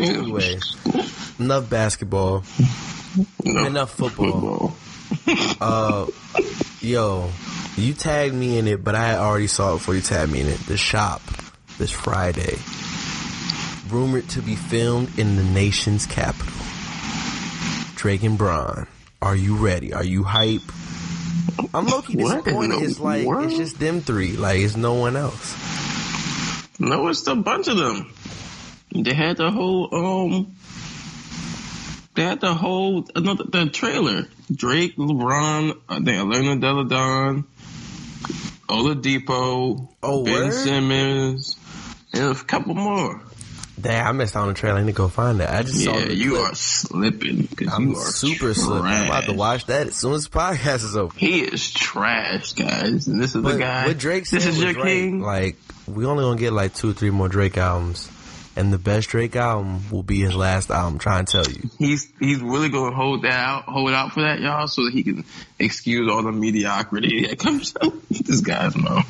Anyway, 0.00 0.58
enough 1.38 1.68
basketball. 1.70 2.44
No, 3.44 3.66
Enough 3.66 3.90
football. 3.92 4.68
football. 4.70 4.74
Uh, 5.60 6.06
yo, 6.80 7.30
you 7.76 7.94
tagged 7.94 8.34
me 8.34 8.58
in 8.58 8.66
it, 8.68 8.84
but 8.84 8.94
I 8.94 9.14
already 9.16 9.46
saw 9.46 9.70
it 9.72 9.78
before 9.78 9.94
you 9.94 10.00
tagged 10.02 10.30
me 10.30 10.40
in 10.42 10.46
it. 10.48 10.58
The 10.66 10.76
shop 10.76 11.22
this 11.78 11.90
Friday, 11.90 12.58
rumored 13.88 14.28
to 14.30 14.42
be 14.42 14.54
filmed 14.54 15.18
in 15.18 15.36
the 15.36 15.42
nation's 15.44 16.06
capital. 16.06 16.52
Drake 17.96 18.22
and 18.22 18.36
Bron, 18.38 18.86
are 19.22 19.34
you 19.34 19.56
ready? 19.56 19.92
Are 19.94 20.04
you 20.04 20.22
hype? 20.24 20.62
I'm 21.74 21.86
low-key 21.86 22.16
What 22.22 22.38
in 22.38 22.44
disappointed. 22.44 22.82
It's 22.82 23.00
like 23.00 23.26
world? 23.26 23.46
it's 23.46 23.56
just 23.56 23.78
them 23.80 24.00
three. 24.02 24.36
Like 24.36 24.60
it's 24.60 24.76
no 24.76 24.94
one 24.94 25.16
else. 25.16 25.56
No, 26.78 27.08
it's 27.08 27.26
a 27.26 27.34
bunch 27.34 27.66
of 27.68 27.76
them. 27.78 28.12
They 28.92 29.14
had 29.14 29.36
the 29.36 29.50
whole 29.50 29.94
um. 29.94 30.54
They 32.14 32.24
had 32.24 32.40
the 32.40 32.54
whole 32.54 33.04
another 33.14 33.44
the 33.44 33.66
trailer. 33.70 34.26
Drake, 34.52 34.96
LeBron, 34.96 35.78
I 35.88 35.94
think 35.96 36.08
Elena 36.08 36.56
Delle 36.56 36.84
Donne, 36.84 37.44
Oladipo, 38.68 39.88
Oh, 40.02 40.24
Ben 40.24 40.34
word? 40.48 40.52
Simmons, 40.54 41.56
and 42.12 42.36
a 42.36 42.44
couple 42.44 42.74
more. 42.74 43.20
Damn, 43.80 44.06
I 44.08 44.12
missed 44.12 44.34
out 44.34 44.42
on 44.42 44.48
the 44.48 44.54
trailer. 44.54 44.78
I 44.78 44.80
need 44.80 44.86
to 44.88 44.92
go 44.96 45.06
find 45.06 45.38
that. 45.38 45.54
I 45.54 45.62
just 45.62 45.84
saw 45.84 45.96
Yeah, 45.96 46.06
the 46.06 46.14
you 46.14 46.30
clip. 46.30 46.50
are 46.50 46.54
slipping. 46.56 47.48
I'm 47.72 47.90
you 47.90 47.96
are 47.96 48.10
super 48.10 48.52
slipping. 48.52 48.86
I'm 48.86 49.06
about 49.06 49.24
to 49.26 49.34
watch 49.34 49.66
that 49.66 49.86
as 49.86 49.94
soon 49.96 50.14
as 50.14 50.24
the 50.24 50.30
podcast 50.30 50.82
is 50.84 50.96
over. 50.96 51.16
He 51.16 51.40
is 51.42 51.70
trash, 51.70 52.54
guys. 52.54 53.06
And 53.06 53.20
this 53.22 53.36
is 53.36 53.42
But 53.42 53.52
the 53.52 53.58
guy. 53.60 53.86
what 53.86 53.98
Drake 53.98 54.26
said 54.26 54.40
this 54.40 54.46
is 54.48 54.58
your 54.60 54.72
right. 54.72 54.82
king. 54.82 55.20
Like 55.20 55.56
we 55.86 56.04
only 56.06 56.24
gonna 56.24 56.40
get 56.40 56.52
like 56.52 56.74
two 56.74 56.92
three 56.92 57.10
more 57.10 57.28
Drake 57.28 57.56
albums, 57.56 58.08
and 58.58 58.72
the 58.72 58.78
best 58.78 59.08
Drake 59.08 59.36
album 59.36 59.88
will 59.90 60.02
be 60.02 60.18
his 60.20 60.34
last 60.34 60.70
album. 60.70 60.98
Trying 60.98 61.24
to 61.24 61.32
tell 61.32 61.50
you, 61.50 61.70
He's 61.78 62.06
he's 62.20 62.40
really 62.40 62.68
gonna 62.68 62.94
hold 62.94 63.22
that 63.22 63.32
out, 63.32 63.64
hold 63.64 63.90
out 63.92 64.12
for 64.12 64.20
that, 64.22 64.40
y'all, 64.40 64.66
so 64.66 64.84
that 64.84 64.92
he 64.92 65.02
can 65.04 65.24
excuse 65.58 66.10
all 66.10 66.22
the 66.22 66.32
mediocrity 66.32 67.26
that 67.28 67.38
comes 67.38 67.74
out 67.82 67.92
this 68.10 68.40
guy's 68.42 68.76
mouth. 68.76 69.06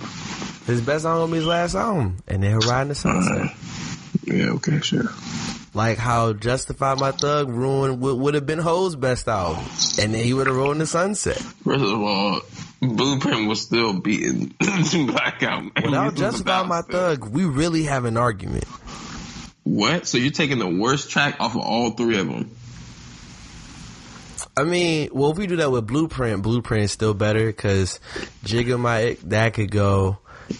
his 0.66 0.80
best 0.82 1.04
album 1.04 1.22
will 1.22 1.28
be 1.28 1.37
his 1.38 1.46
last 1.46 1.74
album, 1.74 2.18
and 2.28 2.42
then 2.42 2.50
he'll 2.50 2.70
ride 2.70 2.82
in 2.82 2.88
the 2.88 2.94
sunset. 2.94 3.56
Yeah, 4.24 4.50
okay, 4.56 4.80
sure. 4.80 5.04
Like 5.74 5.98
how 5.98 6.32
Justify 6.32 6.94
My 6.94 7.12
Thug 7.12 7.48
ruined 7.48 8.00
what 8.00 8.18
would 8.18 8.34
have 8.34 8.46
been 8.46 8.58
Hov's 8.58 8.96
best 8.96 9.28
album, 9.28 9.64
and 10.00 10.12
then 10.14 10.24
he 10.24 10.34
would 10.34 10.46
have 10.46 10.56
rolled 10.56 10.72
in 10.72 10.78
the 10.78 10.87
sunset. 10.87 11.37
First 11.38 11.84
of 11.84 12.00
all, 12.00 12.40
Blueprint 12.80 13.48
was 13.48 13.61
still 13.62 13.98
beating 14.00 14.54
Blackout. 14.61 15.62
Man. 15.64 15.72
Without 15.84 16.14
Justify 16.16 16.62
My 16.64 16.80
still- 16.82 17.16
Thug, 17.16 17.28
we 17.28 17.44
really 17.44 17.84
have 17.84 18.04
an 18.06 18.16
argument. 18.16 18.64
What? 19.68 20.07
So 20.07 20.16
you're 20.16 20.31
taking 20.33 20.59
the 20.59 20.68
worst 20.68 21.11
track 21.11 21.37
off 21.40 21.54
of 21.54 21.61
all 21.61 21.90
three 21.90 22.18
of 22.18 22.26
them? 22.26 22.50
I 24.57 24.64
mean, 24.64 25.11
well, 25.12 25.31
if 25.31 25.38
we 25.38 25.46
do 25.46 25.57
that 25.57 25.70
with 25.70 25.87
Blueprint, 25.87 26.42
Blueprint 26.42 26.85
is 26.85 26.92
still 26.92 27.14
better 27.14 27.46
because 27.46 28.00
Jigga 28.44 28.78
My 28.78 29.16
that 29.24 29.54
could 29.54 29.70
go, 29.70 30.18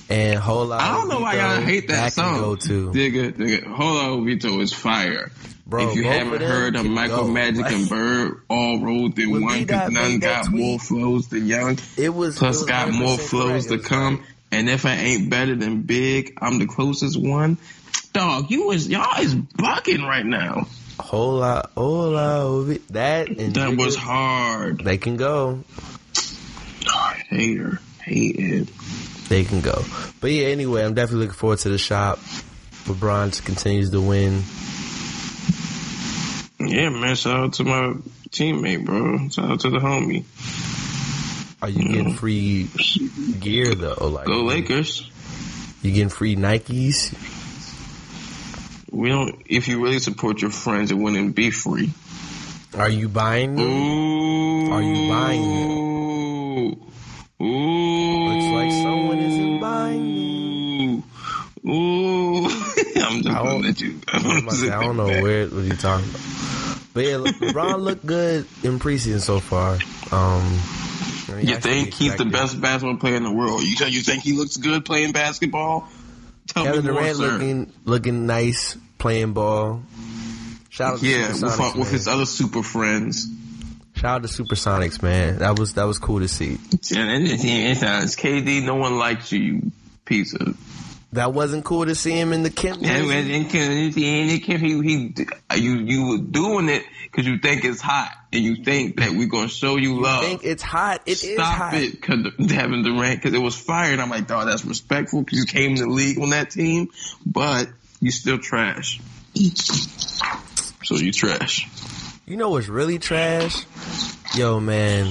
and 0.09 0.39
Whole 0.39 0.67
Lot. 0.67 0.83
I 0.83 0.95
don't 0.97 1.09
know 1.09 1.21
why 1.21 1.35
y'all 1.37 1.61
hate 1.63 1.89
that, 1.89 2.13
Can 2.15 2.25
song. 2.25 2.39
go 2.41 2.55
too, 2.57 2.91
Digga, 2.91 3.33
digga. 3.33 3.65
Hold 3.67 3.99
on, 4.21 4.25
Vito 4.27 4.61
is 4.61 4.73
fire. 4.73 5.31
Bro, 5.67 5.91
if 5.91 5.97
you 5.97 6.05
haven't 6.05 6.41
heard 6.43 6.77
of 6.77 6.87
Michael 6.87 7.25
go. 7.25 7.29
Magic 7.33 7.63
Like- 7.65 7.73
and 7.75 7.89
Bird 7.91 8.43
all 8.49 8.81
rolled 8.81 9.19
in 9.19 9.31
When 9.31 9.43
one, 9.43 9.59
because 9.61 9.91
none 9.91 10.13
made 10.13 10.21
that 10.23 10.45
got 10.45 10.53
more 10.53 10.79
flows 10.79 11.29
than 11.29 11.47
Young. 11.47 11.79
It 11.97 12.11
was 12.15 12.37
it 12.37 12.39
Plus 12.39 12.59
was 12.61 12.67
got 12.67 12.93
more 12.93 13.19
flows 13.19 13.67
correct. 13.67 13.83
to 13.83 13.89
come. 13.89 14.17
like, 14.19 14.27
And 14.53 14.71
if 14.71 14.87
I 14.87 14.95
ain't 14.95 15.29
better 15.29 15.55
than 15.57 15.83
Big, 15.83 16.39
I'm 16.41 16.59
the 16.59 16.67
closest 16.67 17.21
one. 17.21 17.59
Dog, 18.13 18.51
you 18.51 18.67
was 18.67 18.89
y'all 18.89 19.21
is 19.21 19.35
bucking 19.35 20.03
right 20.03 20.27
now. 20.27 20.67
Whole 20.99 21.35
lot, 21.35 21.71
whole 21.77 22.17
of 22.17 22.71
it. 22.71 22.89
That 22.89 23.29
and 23.29 23.55
That 23.55 23.77
was 23.77 23.97
hard. 23.97 24.81
They 24.81 24.99
can 24.99 25.17
go. 25.17 25.63
Hater, 27.29 27.81
hated. 28.03 28.69
They 29.29 29.45
can 29.45 29.61
go. 29.61 29.85
But 30.21 30.31
yeah, 30.31 30.47
anyway, 30.47 30.85
I'm 30.85 30.95
definitely 30.95 31.27
looking 31.27 31.39
forward 31.39 31.59
to 31.61 31.69
the 31.69 31.79
shop. 31.79 32.19
LeBron 32.85 33.45
continues 33.45 33.91
to 33.91 34.01
win. 34.01 34.43
Yeah, 36.59 36.89
man. 36.89 37.15
Shout 37.15 37.39
out 37.39 37.53
to 37.55 37.65
my 37.65 37.95
teammate, 38.31 38.85
bro. 38.85 39.29
Shout 39.29 39.51
out 39.51 39.61
to 39.61 39.71
the 39.71 39.79
homie. 39.79 40.25
Are 41.61 41.69
you 41.69 41.89
getting 41.89 42.15
free 42.15 42.69
gear 43.41 43.75
though? 43.75 44.09
Like, 44.09 44.27
Go 44.27 44.45
Lakers. 44.45 45.09
You 45.83 45.93
getting 45.93 46.09
free 46.09 46.35
Nikes? 46.35 47.15
We 48.91 49.09
don't. 49.09 49.43
If 49.47 49.69
you 49.69 49.83
really 49.83 49.99
support 49.99 50.41
your 50.41 50.51
friends, 50.51 50.91
it 50.91 50.95
wouldn't 50.95 51.35
be 51.35 51.51
free. 51.51 51.91
Are 52.77 52.89
you 52.89 53.09
buying 53.09 53.57
them? 53.57 53.67
Ooh. 53.67 54.73
Are 54.73 54.83
you 54.83 55.09
buying 55.09 55.43
Ooh. 55.43 56.77
Ooh. 57.41 58.29
Looks 58.29 58.47
like 58.53 58.71
someone 58.71 59.19
isn't 59.19 59.61
buying 59.61 61.03
Ooh. 61.65 61.71
Ooh. 61.71 62.47
I'm 62.97 63.23
just 63.23 63.29
gonna 63.29 63.57
let 63.57 63.81
you. 63.81 64.01
I'm 64.09 64.39
about 64.39 64.53
say, 64.53 64.71
I 64.71 64.83
don't 64.83 64.97
know 64.97 65.07
where 65.07 65.49
what 65.49 65.65
you 65.65 65.71
talking 65.71 66.09
about. 66.09 66.21
But 66.95 67.05
yeah, 67.05 67.17
Le- 67.17 67.33
LeBron 67.33 67.81
looked 67.81 68.07
good 68.07 68.47
in 68.63 68.79
preseason 68.79 69.21
so 69.21 69.41
far. 69.41 69.75
Um, 70.11 70.61
I 71.29 71.37
mean, 71.37 71.49
You 71.49 71.57
think 71.57 71.95
he's 71.95 72.17
the 72.17 72.25
best 72.25 72.61
basketball 72.61 72.97
player 72.97 73.17
in 73.17 73.23
the 73.23 73.33
world? 73.33 73.63
You 73.63 73.87
you 73.87 74.03
think 74.03 74.23
he 74.23 74.33
looks 74.33 74.57
good 74.57 74.85
playing 74.85 75.13
basketball? 75.13 75.89
Tell 76.49 76.65
Kevin 76.65 76.85
me 76.85 76.91
more, 76.93 77.01
Durant 77.03 77.17
sir. 77.17 77.33
looking 77.33 77.73
looking 77.85 78.27
nice 78.27 78.77
playing 78.99 79.33
ball. 79.33 79.83
Shout 80.71 80.95
out 80.95 81.01
to 81.01 81.07
yeah, 81.07 81.33
with, 81.33 81.77
with 81.77 81.91
his 81.91 82.09
other 82.09 82.27
super 82.27 82.63
friends. 82.63 83.27
Shout 83.95 84.23
out 84.23 84.29
to 84.29 84.43
Supersonics, 84.43 85.03
man. 85.03 85.39
That 85.39 85.59
was 85.59 85.75
that 85.75 85.85
was 85.85 85.99
cool 85.99 86.21
to 86.21 86.29
see. 86.29 86.59
And- 86.95 87.11
and 87.11 87.27
it's 87.27 88.15
KD, 88.17 88.65
no 88.65 88.77
one 88.77 88.97
likes 88.99 89.33
you, 89.33 89.41
you 89.41 89.73
piece 90.05 90.35
of. 90.35 90.57
That 91.13 91.33
wasn't 91.33 91.65
cool 91.65 91.87
to 91.87 91.95
see 91.95 92.13
him 92.13 92.35
in 92.35 92.43
the 92.43 92.51
Kemp. 92.51 92.83
And, 92.83 92.87
jersey. 92.87 93.01
and, 93.01 93.31
and, 93.31 93.55
and, 93.55 93.97
and 93.97 94.31
he, 94.31 94.83
he, 94.83 95.61
you, 95.61 95.75
you 95.79 96.07
were 96.09 96.19
doing 96.19 96.69
it 96.69 96.83
because 97.05 97.27
you 97.27 97.39
think 97.39 97.65
it's 97.65 97.81
hot 97.81 98.13
and 98.31 98.45
you 98.45 98.57
think 98.63 98.99
that 99.01 99.13
we're 99.13 99.27
gonna 99.29 99.49
show 99.49 99.77
you, 99.77 100.01
love. 100.01 100.23
think 100.23 100.45
it's 100.45 100.63
hot. 100.63 101.01
It 101.07 101.25
is 101.25 101.35
Stop 101.35 101.57
hot. 101.57 101.75
it, 101.75 102.03
Kevin 102.03 102.83
Durant, 102.83 103.23
because 103.23 103.33
it 103.33 103.41
was 103.41 103.57
fired. 103.57 104.01
I'm 104.01 104.11
like, 104.11 104.27
dog, 104.27 104.49
that's 104.49 104.67
respectful 104.67 105.23
because 105.23 105.39
you 105.39 105.47
came 105.47 105.71
in 105.71 105.77
the 105.77 105.89
league 105.89 106.21
on 106.21 106.31
that 106.31 106.51
team, 106.51 106.89
but 107.25 107.69
you 108.01 108.11
still 108.11 108.39
trash. 108.39 109.01
So 110.85 110.97
you 110.97 111.13
trash. 111.13 111.67
You 112.27 112.37
know 112.37 112.51
what's 112.51 112.69
really 112.69 112.99
trash? 112.99 113.65
Yo, 114.35 114.61
man, 114.61 115.07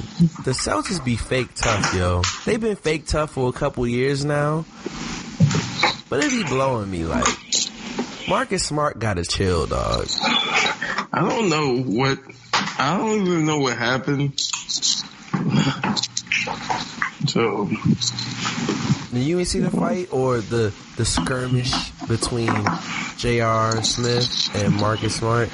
the 0.46 0.52
Celtics 0.52 1.04
be 1.04 1.16
fake 1.16 1.56
tough, 1.56 1.96
yo. 1.96 2.22
They've 2.46 2.62
been 2.62 2.76
fake 2.76 3.08
tough 3.08 3.32
for 3.32 3.50
a 3.50 3.52
couple 3.52 3.88
years 3.88 4.24
now, 4.24 4.66
but 6.10 6.24
it 6.24 6.32
be 6.32 6.44
blowing 6.44 6.90
me 6.90 7.06
like. 7.06 7.26
Marcus 8.28 8.66
Smart 8.66 9.00
gotta 9.00 9.24
chill, 9.24 9.68
dog. 9.68 10.08
I 10.22 11.26
don't 11.28 11.50
know 11.50 11.82
what. 11.82 12.20
I 12.54 12.98
don't 12.98 13.26
even 13.26 13.46
know 13.46 13.60
what 13.60 13.78
happened. 13.78 14.40
So 17.28 17.66
Did 19.14 19.24
you 19.24 19.36
even 19.36 19.46
see 19.46 19.60
the 19.60 19.72
fight 19.72 20.10
or 20.12 20.40
the 20.40 20.74
the 20.98 21.06
skirmish 21.06 21.92
between 22.08 22.52
J.R. 23.18 23.84
Smith 23.84 24.56
and 24.56 24.76
Marcus 24.76 25.16
Smart? 25.16 25.50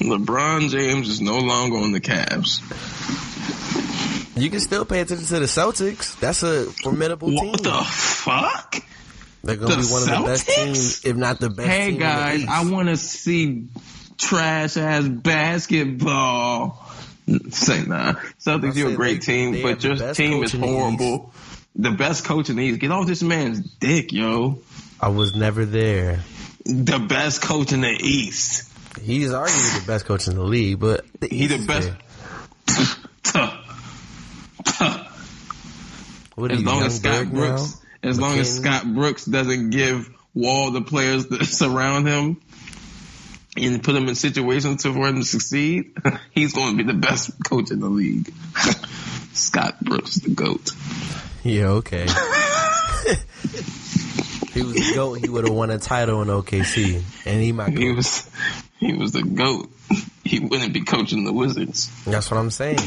LeBron 0.00 0.70
James 0.70 1.08
is 1.08 1.20
no 1.20 1.38
longer 1.38 1.76
on 1.78 1.92
the 1.92 2.00
Cavs. 2.00 2.60
You 4.36 4.48
can 4.48 4.60
still 4.60 4.84
pay 4.84 5.00
attention 5.00 5.26
to 5.26 5.40
the 5.40 5.46
Celtics. 5.46 6.18
That's 6.20 6.42
a 6.42 6.64
formidable 6.64 7.28
team. 7.28 7.50
What 7.50 7.62
the 7.62 7.84
fuck? 7.84 8.82
They're 9.42 9.56
gonna 9.56 9.76
The 9.76 9.82
be 9.82 9.88
one 9.92 10.02
of 10.02 10.08
the 10.08 10.24
best 10.26 10.46
Celtics? 10.48 10.64
teams, 10.64 11.04
if 11.04 11.16
not 11.16 11.40
the 11.40 11.50
best. 11.50 11.68
Hey 11.68 11.78
team 11.86 11.88
in 11.94 11.94
the 11.94 12.00
guys. 12.04 12.44
I 12.48 12.64
want 12.70 12.88
to 12.88 12.96
see 12.96 13.68
trash 14.18 14.76
ass 14.76 15.06
basketball. 15.08 16.86
Say 17.50 17.84
nah, 17.84 18.14
Celtics, 18.40 18.72
I 18.74 18.78
you're 18.78 18.90
a 18.90 18.94
great 18.96 19.20
they- 19.20 19.32
team, 19.32 19.52
they 19.52 19.62
but 19.62 19.82
your 19.84 19.96
team 20.14 20.42
is 20.42 20.52
horrible. 20.52 21.32
The 21.76 21.92
best 21.92 22.24
coach 22.24 22.50
in 22.50 22.56
the 22.56 22.64
East. 22.64 22.80
Get 22.80 22.90
off 22.90 23.06
this 23.06 23.22
man's 23.22 23.60
dick, 23.60 24.12
yo. 24.12 24.58
I 25.00 25.08
was 25.08 25.34
never 25.34 25.64
there. 25.64 26.20
The 26.66 26.98
best 26.98 27.40
coach 27.40 27.72
in 27.72 27.80
the 27.82 27.88
East. 27.98 28.68
He's 29.00 29.30
arguably 29.30 29.80
the 29.80 29.86
best 29.86 30.04
coach 30.04 30.26
in 30.26 30.34
the 30.34 30.42
league, 30.42 30.80
but 30.80 31.06
the 31.20 31.28
He 31.28 31.46
the 31.46 31.64
best. 31.64 31.92
there. 33.34 33.52
What 36.36 36.50
are 36.50 36.54
As 36.54 36.60
you, 36.60 36.66
long 36.66 36.82
as 36.84 36.96
Scott 36.96 37.30
Brooks, 37.30 37.74
now? 37.74 37.79
As 38.02 38.20
long 38.20 38.38
as 38.38 38.56
Scott 38.56 38.92
Brooks 38.92 39.24
doesn't 39.24 39.70
give 39.70 40.10
Wall 40.34 40.70
the 40.70 40.82
players 40.82 41.26
that 41.26 41.44
surround 41.46 42.06
him 42.08 42.40
and 43.56 43.82
put 43.82 43.94
him 43.94 44.08
in 44.08 44.14
situations 44.14 44.82
to 44.82 44.92
for 44.92 45.06
him 45.08 45.16
to 45.16 45.24
succeed, 45.24 45.92
he's 46.30 46.52
going 46.52 46.76
to 46.76 46.84
be 46.84 46.90
the 46.90 46.98
best 46.98 47.32
coach 47.44 47.70
in 47.70 47.80
the 47.80 47.88
league. 47.88 48.32
Scott 49.32 49.80
Brooks, 49.80 50.16
the 50.16 50.30
goat. 50.30 50.70
Yeah, 51.42 51.68
okay. 51.68 52.06
he 54.52 54.62
was 54.62 54.74
the 54.74 54.92
GOAT, 54.94 55.14
he 55.14 55.28
would 55.28 55.44
have 55.44 55.54
won 55.54 55.70
a 55.70 55.78
title 55.78 56.20
in 56.22 56.28
OKC. 56.28 57.02
And 57.26 57.40
he 57.42 57.52
might 57.52 57.76
He 57.76 57.92
was, 57.92 58.28
he 58.78 58.92
was 58.92 59.12
the 59.12 59.22
goat. 59.22 59.70
He 60.24 60.40
wouldn't 60.40 60.72
be 60.72 60.82
coaching 60.82 61.24
the 61.24 61.32
Wizards. 61.32 61.90
That's 62.04 62.30
what 62.30 62.38
I'm 62.38 62.50
saying. 62.50 62.78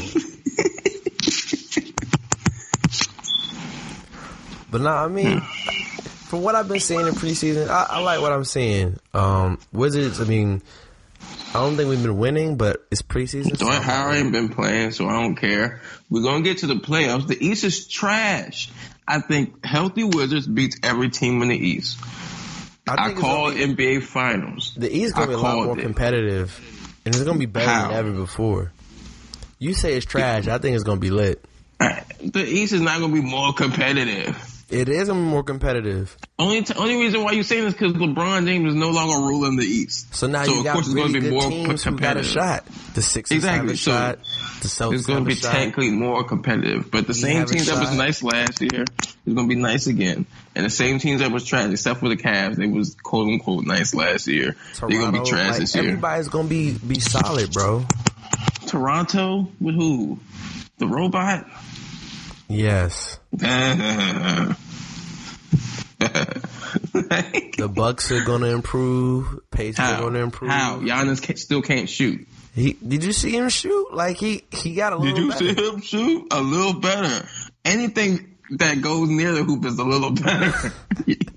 But 4.74 4.80
nah, 4.80 5.04
I 5.04 5.06
mean, 5.06 5.40
from 5.40 6.42
what 6.42 6.56
I've 6.56 6.66
been 6.66 6.80
seeing 6.80 7.06
in 7.06 7.14
preseason, 7.14 7.68
I, 7.68 7.86
I 7.90 8.00
like 8.00 8.20
what 8.20 8.32
I'm 8.32 8.42
seeing. 8.42 8.98
Um, 9.12 9.60
Wizards, 9.72 10.20
I 10.20 10.24
mean, 10.24 10.62
I 11.50 11.60
don't 11.60 11.76
think 11.76 11.88
we've 11.88 12.02
been 12.02 12.18
winning, 12.18 12.56
but 12.56 12.84
it's 12.90 13.00
preseason. 13.00 13.56
so 13.56 13.66
Dwight 13.66 13.82
Howard 13.82 14.16
ain't 14.16 14.32
been 14.32 14.48
playing, 14.48 14.90
so 14.90 15.06
I 15.06 15.22
don't 15.22 15.36
care. 15.36 15.80
We're 16.10 16.24
gonna 16.24 16.42
get 16.42 16.58
to 16.58 16.66
the 16.66 16.74
playoffs. 16.74 17.28
The 17.28 17.40
East 17.40 17.62
is 17.62 17.86
trash. 17.86 18.68
I 19.06 19.20
think 19.20 19.64
healthy 19.64 20.02
Wizards 20.02 20.48
beats 20.48 20.76
every 20.82 21.08
team 21.08 21.40
in 21.42 21.50
the 21.50 21.56
East. 21.56 22.00
I, 22.88 23.10
it's 23.12 23.20
call 23.20 23.52
be- 23.52 23.60
NBA 23.60 24.02
Finals. 24.02 24.74
The 24.76 24.92
East 24.92 25.14
gonna 25.14 25.26
I 25.26 25.28
be 25.28 25.34
a 25.34 25.38
lot 25.38 25.66
more 25.66 25.78
it. 25.78 25.82
competitive, 25.82 26.98
and 27.06 27.14
it's 27.14 27.22
gonna 27.22 27.38
be 27.38 27.46
better 27.46 27.70
How? 27.70 27.88
than 27.90 27.96
ever 27.96 28.10
before. 28.10 28.72
You 29.60 29.72
say 29.72 29.94
it's 29.94 30.04
trash. 30.04 30.48
I 30.48 30.58
think 30.58 30.74
it's 30.74 30.82
gonna 30.82 30.98
be 30.98 31.10
lit. 31.10 31.44
The 31.78 32.44
East 32.44 32.72
is 32.72 32.80
not 32.80 32.98
gonna 32.98 33.12
be 33.14 33.20
more 33.22 33.52
competitive. 33.52 34.50
It 34.74 34.88
is 34.88 35.08
more 35.08 35.42
competitive. 35.44 36.16
Only 36.38 36.62
t- 36.62 36.74
only 36.74 36.96
reason 36.96 37.22
why 37.22 37.30
you're 37.32 37.44
saying 37.44 37.64
this 37.64 37.74
because 37.74 37.92
LeBron 37.92 38.44
James 38.46 38.70
is 38.70 38.74
no 38.74 38.90
longer 38.90 39.24
ruling 39.28 39.56
the 39.56 39.64
East. 39.64 40.12
So 40.14 40.26
now 40.26 40.42
So, 40.44 40.52
you 40.52 40.58
of 40.58 40.64
got 40.64 40.72
course 40.74 40.86
it's 40.86 40.94
really 40.94 41.12
gonna 41.20 41.24
be 41.26 41.30
more 41.30 41.42
teams 41.48 41.84
who 41.84 41.90
got 41.92 42.16
a 42.16 42.20
competitive. 42.20 42.26
shot. 42.26 42.66
The 42.94 43.02
Sixers 43.02 43.36
Exactly, 43.36 43.68
have 43.68 43.74
a 43.74 43.78
so 43.78 43.90
shot. 43.92 44.18
The 44.62 44.68
Celtics 44.68 44.94
It's 44.94 45.06
going 45.06 45.18
to 45.24 45.28
be 45.28 45.34
shot. 45.36 45.52
technically 45.52 45.90
more 45.90 46.24
competitive, 46.24 46.90
but 46.90 47.06
the 47.06 47.12
We 47.12 47.18
same 47.20 47.44
teams 47.46 47.66
that 47.66 47.78
was 47.78 47.94
nice 47.96 48.22
last 48.22 48.60
year 48.60 48.84
is 49.26 49.34
going 49.34 49.48
to 49.48 49.54
be 49.54 49.60
nice 49.60 49.86
again, 49.86 50.26
and 50.56 50.64
the 50.66 50.70
same 50.70 50.98
teams 50.98 51.20
that 51.20 51.30
was 51.30 51.44
trash, 51.44 51.70
except 51.70 52.00
for 52.00 52.08
the 52.08 52.16
Cavs, 52.16 52.56
they 52.56 52.66
was 52.66 52.94
quote 53.00 53.28
unquote 53.28 53.64
nice 53.66 53.94
last 53.94 54.26
year. 54.26 54.56
They're 54.80 54.88
going 54.88 55.12
to 55.12 55.12
be 55.12 55.18
Toronto, 55.18 55.30
trash 55.30 55.50
like, 55.50 55.60
this 55.60 55.74
year. 55.74 55.84
Everybody's 55.84 56.28
gonna 56.28 56.48
be 56.48 56.72
be 56.72 56.98
solid, 56.98 57.52
bro. 57.52 57.84
Toronto 58.66 59.48
with 59.60 59.74
who? 59.76 60.18
The 60.78 60.86
robot. 60.88 61.46
Yes. 62.48 63.18
The 67.56 67.68
Bucks 67.68 68.10
are 68.10 68.24
gonna 68.24 68.48
improve. 68.48 69.40
Pacers 69.50 69.78
are 69.78 70.00
gonna 70.00 70.18
improve. 70.18 70.50
How? 70.50 70.80
Giannis 70.80 71.22
can, 71.22 71.36
still 71.36 71.62
can't 71.62 71.88
shoot. 71.88 72.26
He, 72.54 72.72
did 72.74 73.04
you 73.04 73.12
see 73.12 73.30
him 73.30 73.48
shoot? 73.48 73.94
Like 73.94 74.16
he 74.16 74.44
he 74.50 74.74
got 74.74 74.92
a 74.92 74.96
little. 74.96 75.14
Did 75.14 75.22
you 75.22 75.30
better. 75.30 75.54
see 75.54 75.72
him 75.72 75.80
shoot? 75.80 76.32
A 76.32 76.40
little 76.40 76.80
better. 76.80 77.26
Anything 77.64 78.36
that 78.50 78.80
goes 78.80 79.08
near 79.08 79.32
the 79.32 79.44
hoop 79.44 79.64
is 79.64 79.78
a 79.78 79.84
little 79.84 80.10
better. 80.12 80.72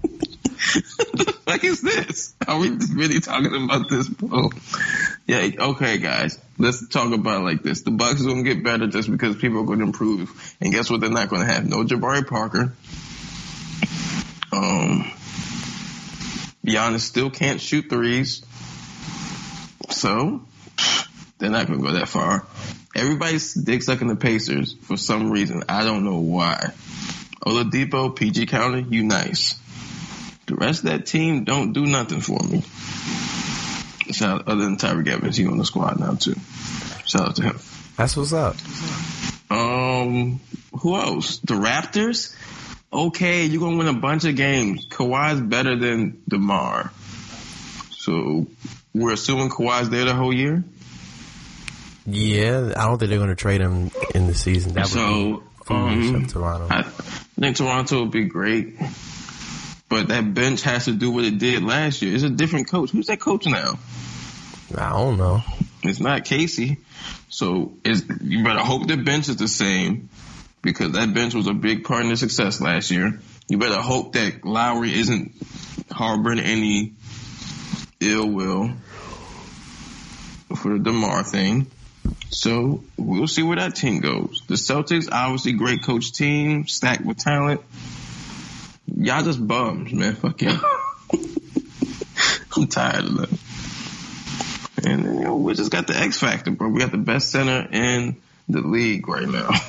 like 1.47 1.63
is 1.63 1.81
this? 1.81 2.35
Are 2.47 2.59
we 2.59 2.69
really 2.69 3.19
talking 3.19 3.63
about 3.63 3.89
this, 3.89 4.07
bro? 4.07 4.49
Yeah, 5.25 5.49
okay, 5.59 5.97
guys. 5.97 6.39
Let's 6.57 6.87
talk 6.87 7.13
about 7.13 7.41
it 7.41 7.45
like 7.45 7.63
this. 7.63 7.81
The 7.81 7.91
Bucks 7.91 8.21
are 8.21 8.27
gonna 8.27 8.43
get 8.43 8.63
better 8.63 8.87
just 8.87 9.09
because 9.09 9.35
people 9.35 9.61
are 9.61 9.65
gonna 9.65 9.83
improve. 9.83 10.55
And 10.61 10.71
guess 10.71 10.89
what? 10.89 11.01
They're 11.01 11.09
not 11.09 11.29
gonna 11.29 11.45
have 11.45 11.65
no 11.67 11.83
Jabari 11.83 12.27
Parker. 12.27 12.73
Um, 14.51 15.11
Giannis 16.65 17.01
still 17.01 17.29
can't 17.29 17.61
shoot 17.61 17.89
threes. 17.89 18.43
So, 19.89 20.45
they're 21.37 21.49
not 21.49 21.67
going 21.67 21.79
to 21.79 21.85
go 21.85 21.93
that 21.93 22.07
far. 22.07 22.45
Everybody's 22.95 23.53
dick 23.53 23.83
sucking 23.83 24.07
the 24.07 24.15
Pacers 24.15 24.73
for 24.73 24.97
some 24.97 25.31
reason. 25.31 25.63
I 25.69 25.83
don't 25.83 26.03
know 26.03 26.19
why. 26.19 26.71
Oladipo, 27.45 28.15
PG 28.15 28.47
Counter, 28.47 28.79
you 28.79 29.03
nice. 29.03 29.59
The 30.47 30.55
rest 30.55 30.83
of 30.83 30.89
that 30.89 31.05
team 31.05 31.43
don't 31.43 31.73
do 31.73 31.85
nothing 31.85 32.21
for 32.21 32.39
me. 32.39 32.63
Shout 34.13 34.41
out, 34.41 34.47
other 34.47 34.63
than 34.63 34.77
Tyreke 34.77 35.07
Evans, 35.07 35.37
he 35.37 35.45
on 35.45 35.57
the 35.57 35.65
squad 35.65 35.99
now 35.99 36.13
too. 36.13 36.35
Shout 37.05 37.29
out 37.29 37.35
to 37.35 37.43
him. 37.43 37.59
That's 37.97 38.15
what's 38.15 38.33
up. 38.33 38.55
Um, 39.49 40.39
who 40.79 40.95
else? 40.95 41.39
The 41.39 41.55
Raptors. 41.55 42.35
Okay, 42.91 43.45
you're 43.45 43.59
gonna 43.59 43.77
win 43.77 43.87
a 43.87 43.93
bunch 43.99 44.23
of 44.25 44.35
games. 44.35 44.87
Kawhi's 44.87 45.41
better 45.41 45.75
than 45.77 46.21
Demar, 46.27 46.91
so 47.91 48.47
we're 48.93 49.13
assuming 49.13 49.49
Kawhi's 49.49 49.89
there 49.89 50.05
the 50.05 50.13
whole 50.15 50.33
year. 50.33 50.63
Yeah, 52.05 52.71
I 52.77 52.85
don't 52.85 52.97
think 52.97 53.09
they're 53.09 53.19
gonna 53.19 53.35
trade 53.35 53.59
him 53.61 53.91
in 54.15 54.27
the 54.27 54.33
season. 54.33 54.73
That 54.73 54.85
would 54.85 54.91
So, 54.91 55.37
be 55.37 55.43
foolish 55.65 56.13
um, 56.15 56.25
Toronto. 56.27 56.67
I 56.69 56.83
think 56.83 57.57
Toronto 57.57 58.01
would 58.03 58.11
be 58.11 58.23
great, 58.25 58.77
but 59.89 60.07
that 60.07 60.33
bench 60.33 60.61
has 60.61 60.85
to 60.85 60.93
do 60.93 61.11
what 61.11 61.25
it 61.25 61.37
did 61.37 61.63
last 61.63 62.01
year. 62.01 62.15
It's 62.15 62.23
a 62.23 62.29
different 62.29 62.69
coach. 62.69 62.91
Who's 62.91 63.07
that 63.07 63.19
coach 63.19 63.45
now? 63.45 63.77
I 64.77 64.89
don't 64.91 65.17
know. 65.17 65.43
It's 65.83 65.99
not 65.99 66.23
Casey. 66.23 66.77
So 67.29 67.73
it's, 67.83 68.03
you 68.21 68.43
better 68.43 68.59
hope 68.61 68.87
the 68.87 68.97
bench 68.97 69.27
is 69.29 69.35
the 69.35 69.47
same 69.47 70.09
because 70.61 70.93
that 70.93 71.13
bench 71.13 71.33
was 71.33 71.47
a 71.47 71.53
big 71.53 71.83
part 71.83 72.03
in 72.03 72.09
the 72.09 72.17
success 72.17 72.61
last 72.61 72.91
year. 72.91 73.19
You 73.47 73.57
better 73.57 73.81
hope 73.81 74.13
that 74.13 74.43
Lowry 74.43 74.93
isn't 74.93 75.33
harboring 75.91 76.39
any 76.39 76.93
ill 77.99 78.29
will 78.29 78.71
for 80.55 80.77
the 80.77 80.79
DeMar 80.79 81.23
thing. 81.23 81.67
So 82.29 82.83
we'll 82.97 83.27
see 83.27 83.43
where 83.43 83.57
that 83.57 83.75
team 83.75 83.99
goes. 83.99 84.43
The 84.47 84.55
Celtics, 84.55 85.09
obviously 85.11 85.53
great 85.53 85.83
coach 85.83 86.11
team, 86.13 86.67
stacked 86.67 87.05
with 87.05 87.17
talent. 87.17 87.61
Y'all 88.95 89.23
just 89.23 89.45
bums, 89.45 89.93
man. 89.93 90.15
Fuck 90.15 90.41
y'all. 90.41 90.59
I'm 92.55 92.67
tired 92.67 93.05
of 93.05 93.17
them. 93.17 93.39
And 94.83 95.03
you 95.03 95.23
know, 95.25 95.35
we 95.35 95.53
just 95.53 95.71
got 95.71 95.87
the 95.87 95.95
X 95.95 96.19
factor, 96.19 96.51
bro. 96.51 96.69
We 96.69 96.79
got 96.79 96.91
the 96.91 96.97
best 96.97 97.31
center 97.31 97.67
in 97.71 98.17
the 98.49 98.61
league 98.61 99.07
right 99.07 99.27
now. 99.27 99.49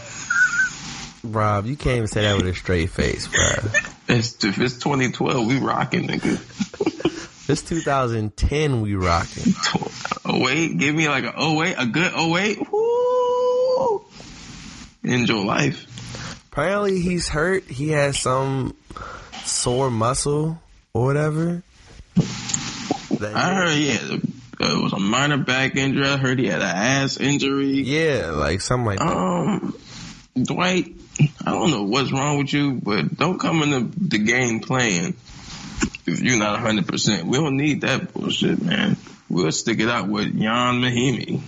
Rob, 1.25 1.67
you 1.67 1.77
can't 1.77 1.97
even 1.97 2.09
say 2.09 2.23
that 2.23 2.37
with 2.37 2.47
a 2.47 2.55
straight 2.55 2.91
face, 2.91 3.29
bro. 3.29 3.71
It's, 4.11 4.43
if 4.43 4.59
it's 4.59 4.79
2012, 4.79 5.47
we 5.47 5.59
rocking, 5.59 6.09
nigga. 6.09 6.39
It's 7.51 7.63
2010, 7.63 8.83
we 8.83 8.95
rocking. 8.95 9.55
Oh 10.31 10.41
wait, 10.45 10.77
give 10.77 10.95
me 10.95 11.09
like 11.09 11.25
a 11.25 11.33
oh 11.35 11.55
wait, 11.57 11.75
a 11.79 11.87
good 11.87 12.13
oh 12.15 12.31
wait. 12.31 12.59
Woo! 12.71 14.05
Enjoy 15.03 15.41
life. 15.43 15.87
Apparently, 16.53 17.01
he's 17.01 17.29
hurt. 17.29 17.65
He 17.65 17.91
has 17.91 18.19
some 18.19 18.77
sore 19.45 19.91
muscle 19.91 20.61
or 20.93 21.05
whatever. 21.05 21.63
I 23.21 23.55
heard 23.55 23.71
he 23.71 23.89
had 23.89 24.03
a, 24.03 24.15
it 24.17 24.83
was 24.83 24.93
a 24.93 24.99
minor 24.99 25.39
back 25.39 25.77
injury. 25.77 26.07
I 26.07 26.19
heard 26.19 26.39
he 26.39 26.47
had 26.47 26.61
an 26.61 26.77
ass 26.77 27.17
injury. 27.17 27.81
Yeah, 27.81 28.33
like 28.33 28.61
something 28.61 28.85
like 28.85 28.99
that. 28.99 29.17
Um, 29.17 29.75
Dwight, 30.43 30.95
I 31.49 31.53
don't 31.53 31.71
know 31.71 31.85
what's 31.85 32.13
wrong 32.13 32.39
with 32.39 32.53
you, 32.53 32.75
but 32.75 33.17
don't 33.17 33.39
come 33.39 33.63
into 33.63 33.99
the 33.99 34.19
game 34.19 34.61
playing 34.61 35.17
if 36.07 36.21
you're 36.21 36.39
not 36.39 36.59
100%. 36.61 37.25
We 37.25 37.39
don't 37.39 37.57
need 37.57 37.81
that 37.81 38.13
bullshit, 38.13 38.61
man. 38.63 38.99
We'll 39.31 39.51
stick 39.53 39.81
it 39.81 39.89
out 39.89 40.09
with 40.09 40.27
Ian 40.27 40.83
Mahinmi 40.83 41.41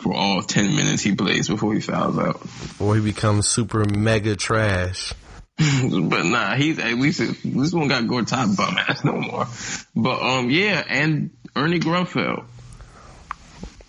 for 0.00 0.14
all 0.14 0.42
10 0.42 0.76
minutes 0.76 1.02
he 1.02 1.16
plays 1.16 1.48
before 1.48 1.74
he 1.74 1.80
fouls 1.80 2.18
out. 2.18 2.40
Or 2.78 2.94
he 2.94 3.00
becomes 3.00 3.48
super 3.48 3.84
mega 3.84 4.36
trash. 4.36 5.12
but 5.58 6.24
nah, 6.24 6.54
he's 6.54 6.78
at 6.78 6.94
least, 6.94 7.18
this 7.18 7.72
one 7.72 7.88
got 7.88 8.06
go 8.06 8.22
top 8.22 8.56
bum 8.56 8.78
ass 8.78 9.02
no 9.04 9.14
more. 9.14 9.48
But 9.96 10.22
um, 10.22 10.50
yeah, 10.50 10.84
and 10.88 11.30
Ernie 11.56 11.80
Grunfeld. 11.80 12.44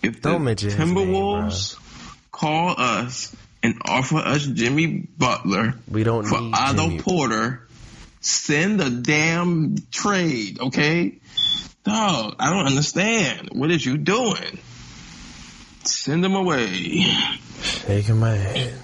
If 0.02 0.20
the 0.20 0.30
Don't 0.30 0.46
his 0.46 0.76
name, 0.76 0.88
Timberwolves 0.88 1.78
call 2.32 2.74
us 2.76 3.36
and 3.62 3.80
offer 3.84 4.16
us 4.16 4.46
Jimmy 4.46 5.06
Butler 5.18 5.74
We 5.90 6.04
don't 6.04 6.24
for 6.24 6.40
need 6.40 6.54
Otto 6.54 6.88
Jimmy. 6.88 7.00
Porter, 7.00 7.68
Send 8.20 8.82
a 8.82 8.90
damn 8.90 9.76
trade, 9.90 10.60
okay? 10.60 11.14
Dog, 11.84 12.36
I 12.38 12.50
don't 12.50 12.66
understand. 12.66 13.48
What 13.52 13.70
is 13.70 13.84
you 13.84 13.96
doing? 13.96 14.58
Send 15.84 16.22
him 16.22 16.34
away. 16.34 17.06
Shaking 17.62 18.18
my 18.18 18.34
head. 18.34 18.74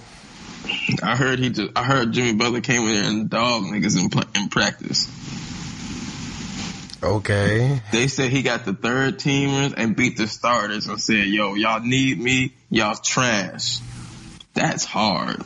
I 1.03 1.17
heard 1.17 1.39
he 1.39 1.51
just, 1.51 1.71
I 1.77 1.85
heard 1.85 2.12
Jimmy 2.12 2.33
Butler 2.33 2.62
came 2.62 2.83
in 2.83 2.95
there 2.95 3.05
and 3.05 3.29
dog 3.31 3.65
niggas 3.65 4.01
in, 4.01 4.43
in 4.43 4.49
practice. 4.49 5.07
Okay. 7.03 7.83
They 7.93 8.09
said 8.09 8.31
he 8.31 8.41
got 8.43 8.65
the 8.65 8.73
third 8.73 9.19
teamers 9.19 9.75
and 9.77 9.95
beat 9.95 10.17
the 10.17 10.27
starters 10.27 10.87
and 10.87 10.99
said, 10.99 11.27
yo, 11.27 11.55
y'all 11.55 11.81
need 11.81 12.19
me, 12.19 12.55
y'all 12.71 12.97
trash. 12.97 13.81
That's 14.57 14.85
hard. 14.87 15.45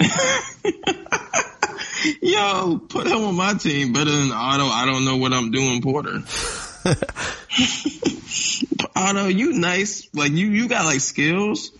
yo, 2.20 2.78
put 2.88 3.06
him 3.06 3.22
on 3.22 3.36
my 3.36 3.54
team 3.54 3.92
better 3.92 4.10
than 4.10 4.32
Otto. 4.32 4.64
I 4.64 4.84
don't 4.84 5.04
know 5.04 5.18
what 5.18 5.32
I'm 5.32 5.52
doing, 5.52 5.80
Porter. 5.80 6.24
Otto, 8.96 9.28
you 9.28 9.52
nice. 9.52 10.12
Like 10.12 10.32
you, 10.32 10.48
you 10.48 10.68
got 10.68 10.86
like 10.86 10.98
skills, 10.98 11.70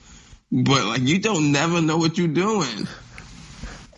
but 0.53 0.85
like 0.85 1.03
you 1.03 1.19
don't 1.19 1.51
never 1.51 1.83
know 1.83 1.97
what 1.97 2.17
you're 2.17 2.29
doing. 2.29 2.87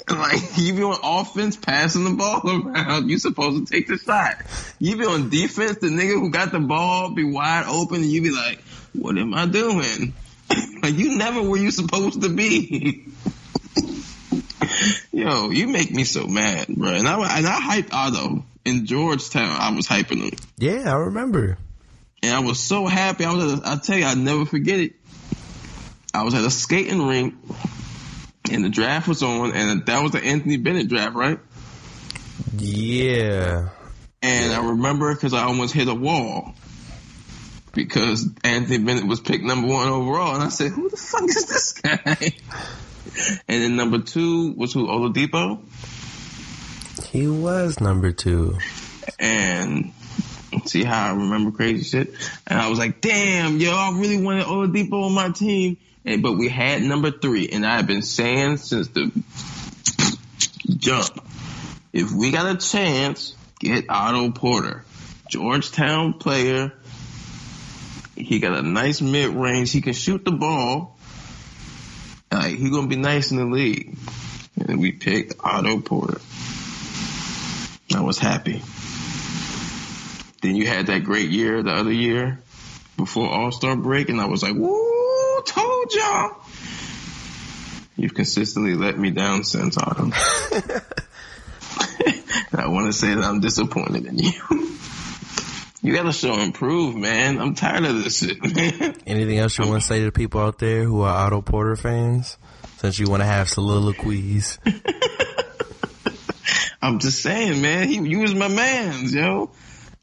Like 0.08 0.40
you 0.56 0.72
be 0.72 0.82
on 0.82 0.96
offense 1.02 1.58
passing 1.58 2.04
the 2.04 2.12
ball 2.12 2.40
around, 2.48 3.10
you 3.10 3.18
supposed 3.18 3.66
to 3.66 3.70
take 3.70 3.88
the 3.88 3.98
shot. 3.98 4.36
You 4.78 4.96
be 4.96 5.04
on 5.04 5.28
defense, 5.28 5.76
the 5.80 5.88
nigga 5.88 6.14
who 6.14 6.30
got 6.30 6.50
the 6.50 6.60
ball 6.60 7.10
be 7.10 7.24
wide 7.24 7.66
open, 7.68 7.96
and 7.96 8.06
you 8.06 8.22
be 8.22 8.30
like, 8.30 8.58
"What 8.94 9.18
am 9.18 9.34
I 9.34 9.44
doing?" 9.44 10.14
Like 10.82 10.94
you 10.98 11.16
never 11.16 11.42
where 11.42 11.60
you 11.60 11.70
supposed 11.70 12.22
to 12.22 12.28
be. 12.28 13.06
Yo, 15.12 15.50
you 15.50 15.68
make 15.68 15.90
me 15.90 16.04
so 16.04 16.26
mad, 16.26 16.68
bro. 16.68 16.90
And 16.90 17.06
I 17.06 17.38
and 17.38 17.46
I 17.46 17.60
hyped 17.60 17.92
Otto 17.92 18.44
in 18.64 18.86
Georgetown. 18.86 19.48
I 19.50 19.74
was 19.74 19.86
hyping 19.86 20.22
him, 20.30 20.38
Yeah, 20.58 20.90
I 20.92 20.96
remember. 20.96 21.58
and 22.22 22.34
I 22.34 22.40
was 22.40 22.58
so 22.60 22.86
happy. 22.86 23.24
I 23.24 23.32
was. 23.34 23.52
At 23.54 23.58
a, 23.66 23.70
I 23.72 23.76
tell 23.76 23.98
you, 23.98 24.04
I 24.04 24.14
never 24.14 24.44
forget 24.44 24.80
it. 24.80 24.94
I 26.14 26.22
was 26.24 26.34
at 26.34 26.44
a 26.44 26.50
skating 26.50 27.06
rink, 27.06 27.34
and 28.50 28.64
the 28.64 28.68
draft 28.68 29.08
was 29.08 29.22
on, 29.22 29.52
and 29.52 29.86
that 29.86 30.02
was 30.02 30.12
the 30.12 30.22
Anthony 30.22 30.56
Bennett 30.56 30.88
draft, 30.88 31.14
right? 31.14 31.38
Yeah. 32.56 33.68
And 34.22 34.52
I 34.52 34.68
remember 34.70 35.14
because 35.14 35.34
I 35.34 35.42
almost 35.44 35.74
hit 35.74 35.88
a 35.88 35.94
wall 35.94 36.54
because 37.72 38.28
Anthony 38.44 38.78
Bennett 38.78 39.06
was 39.06 39.20
picked 39.20 39.44
number 39.44 39.68
one 39.68 39.88
overall, 39.88 40.34
and 40.34 40.42
I 40.42 40.48
said, 40.48 40.70
"Who 40.72 40.88
the 40.88 40.96
fuck 40.96 41.24
is 41.24 41.46
this 41.46 41.72
guy?" 41.72 42.32
and 43.48 43.62
then 43.62 43.76
number 43.76 43.98
two 44.00 44.52
was 44.52 44.72
who 44.72 44.86
Oladipo, 44.86 45.60
He 47.10 47.26
was 47.28 47.80
number 47.80 48.12
two. 48.12 48.58
and 49.18 49.92
see 50.66 50.84
how 50.84 51.08
I 51.08 51.10
remember 51.14 51.50
crazy 51.50 51.84
shit. 51.84 52.14
And 52.46 52.60
I 52.60 52.68
was 52.68 52.78
like, 52.78 53.00
"Damn, 53.00 53.58
yo, 53.58 53.72
I 53.72 53.90
really 53.94 54.22
wanted 54.22 54.44
Oladipo 54.46 55.04
on 55.06 55.12
my 55.12 55.30
team." 55.30 55.76
And, 56.04 56.22
but 56.22 56.32
we 56.32 56.48
had 56.48 56.82
number 56.82 57.10
three, 57.12 57.48
and 57.48 57.64
I 57.64 57.76
have 57.76 57.86
been 57.86 58.02
saying 58.02 58.56
since 58.58 58.88
the 58.88 59.10
jump, 60.76 61.24
if 61.92 62.10
we 62.12 62.30
got 62.32 62.54
a 62.54 62.58
chance, 62.58 63.34
get 63.60 63.86
Otto 63.88 64.30
Porter, 64.32 64.84
Georgetown 65.28 66.14
player. 66.14 66.72
He 68.16 68.38
got 68.38 68.56
a 68.56 68.62
nice 68.62 69.00
mid 69.00 69.30
range. 69.30 69.72
He 69.72 69.80
can 69.80 69.92
shoot 69.92 70.24
the 70.24 70.32
ball. 70.32 70.98
Like 72.30 72.56
he 72.56 72.70
gonna 72.70 72.88
be 72.88 72.96
nice 72.96 73.30
in 73.30 73.38
the 73.38 73.44
league. 73.44 73.96
And 74.56 74.80
we 74.80 74.92
picked 74.92 75.34
Otto 75.40 75.80
Porter. 75.80 76.20
I 77.94 78.00
was 78.00 78.18
happy. 78.18 78.62
Then 80.40 80.56
you 80.56 80.66
had 80.66 80.86
that 80.86 81.04
great 81.04 81.30
year 81.30 81.62
the 81.62 81.72
other 81.72 81.92
year 81.92 82.40
before 82.96 83.28
All 83.28 83.52
Star 83.52 83.76
break, 83.76 84.08
and 84.08 84.20
I 84.20 84.26
was 84.26 84.42
like, 84.42 84.54
"Woo, 84.54 85.42
told 85.44 85.94
y'all." 85.94 86.36
You've 87.96 88.14
consistently 88.14 88.74
let 88.74 88.98
me 88.98 89.10
down 89.10 89.44
since 89.44 89.76
Autumn. 89.76 90.12
I 92.54 92.68
want 92.68 92.86
to 92.86 92.92
say 92.92 93.14
that 93.14 93.24
I'm 93.24 93.40
disappointed 93.40 94.06
in 94.06 94.18
you. 94.18 94.32
You 95.82 95.92
gotta 95.92 96.12
show 96.12 96.38
improve, 96.38 96.94
man. 96.94 97.40
I'm 97.40 97.54
tired 97.54 97.84
of 97.84 98.04
this 98.04 98.18
shit, 98.18 98.40
man. 98.40 98.96
Anything 99.06 99.38
else 99.38 99.58
you 99.58 99.66
want 99.66 99.82
to 99.82 99.86
say 99.86 99.98
to 99.98 100.04
the 100.06 100.12
people 100.12 100.40
out 100.40 100.60
there 100.60 100.84
who 100.84 101.00
are 101.00 101.26
Otto 101.26 101.42
Porter 101.42 101.74
fans? 101.74 102.38
Since 102.76 103.00
you 103.00 103.10
want 103.10 103.20
to 103.20 103.26
have 103.26 103.48
soliloquies. 103.48 104.58
I'm 106.82 107.00
just 107.00 107.20
saying, 107.20 107.62
man. 107.62 107.88
He, 107.88 107.96
you 107.96 108.20
was 108.20 108.34
my 108.34 108.48
man's, 108.48 109.12
yo. 109.12 109.50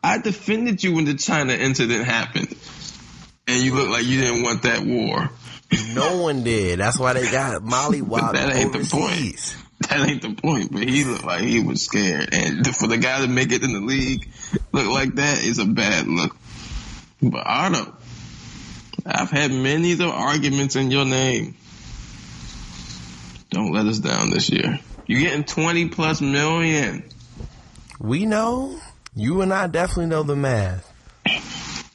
I 0.03 0.17
defended 0.17 0.83
you 0.83 0.95
when 0.95 1.05
the 1.05 1.15
China 1.15 1.53
incident 1.53 2.05
happened, 2.05 2.55
and 3.47 3.61
you 3.61 3.75
look 3.75 3.89
like 3.89 4.05
you 4.05 4.21
didn't 4.21 4.43
want 4.43 4.63
that 4.63 4.81
war. 4.81 5.29
No 5.93 6.21
one 6.21 6.43
did. 6.43 6.79
That's 6.79 6.97
why 6.97 7.13
they 7.13 7.29
got 7.31 7.63
Molly 7.63 8.01
that 8.01 8.51
ain't 8.53 8.73
the 8.73 8.79
overseas. 8.79 9.55
That 9.89 10.07
ain't 10.07 10.21
the 10.21 10.35
point, 10.35 10.71
but 10.71 10.87
he 10.87 11.03
looked 11.03 11.25
like 11.25 11.41
he 11.41 11.61
was 11.61 11.81
scared, 11.81 12.29
and 12.31 12.65
for 12.75 12.87
the 12.87 12.97
guy 12.97 13.21
to 13.21 13.27
make 13.27 13.51
it 13.51 13.63
in 13.63 13.73
the 13.73 13.79
league 13.79 14.29
look 14.71 14.87
like 14.87 15.15
that 15.15 15.43
is 15.43 15.57
a 15.57 15.65
bad 15.65 16.07
look. 16.07 16.35
But 17.21 17.45
Otto, 17.45 17.95
I've 19.05 19.31
had 19.31 19.51
many 19.51 19.93
of 19.93 19.97
the 19.97 20.09
arguments 20.09 20.75
in 20.75 20.91
your 20.91 21.05
name. 21.05 21.55
Don't 23.49 23.73
let 23.73 23.87
us 23.87 23.97
down 23.97 24.29
this 24.29 24.49
year. 24.51 24.79
You're 25.07 25.21
getting 25.21 25.43
20 25.43 25.89
plus 25.89 26.21
million. 26.21 27.03
We 27.99 28.27
know. 28.27 28.79
You 29.15 29.41
and 29.41 29.51
I 29.51 29.65
definitely 29.65 30.05
know 30.05 30.21
the 30.21 30.35
math. 30.35 30.85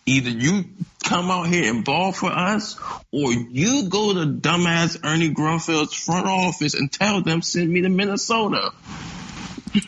Either 0.05 0.31
you 0.31 0.65
come 1.05 1.31
out 1.31 1.47
here 1.47 1.71
and 1.73 1.85
ball 1.85 2.13
for 2.13 2.31
us, 2.31 2.77
or 3.13 3.33
you 3.33 3.89
go 3.89 4.15
to 4.15 4.27
dumbass 4.27 4.99
Ernie 5.05 5.33
Grunfeld's 5.33 5.95
front 5.95 6.27
office 6.27 6.75
and 6.75 6.91
tell 6.91 7.23
them 7.23 7.43
send 7.43 7.71
me 7.71 7.83
to 7.83 7.89
Minnesota. 7.89 8.73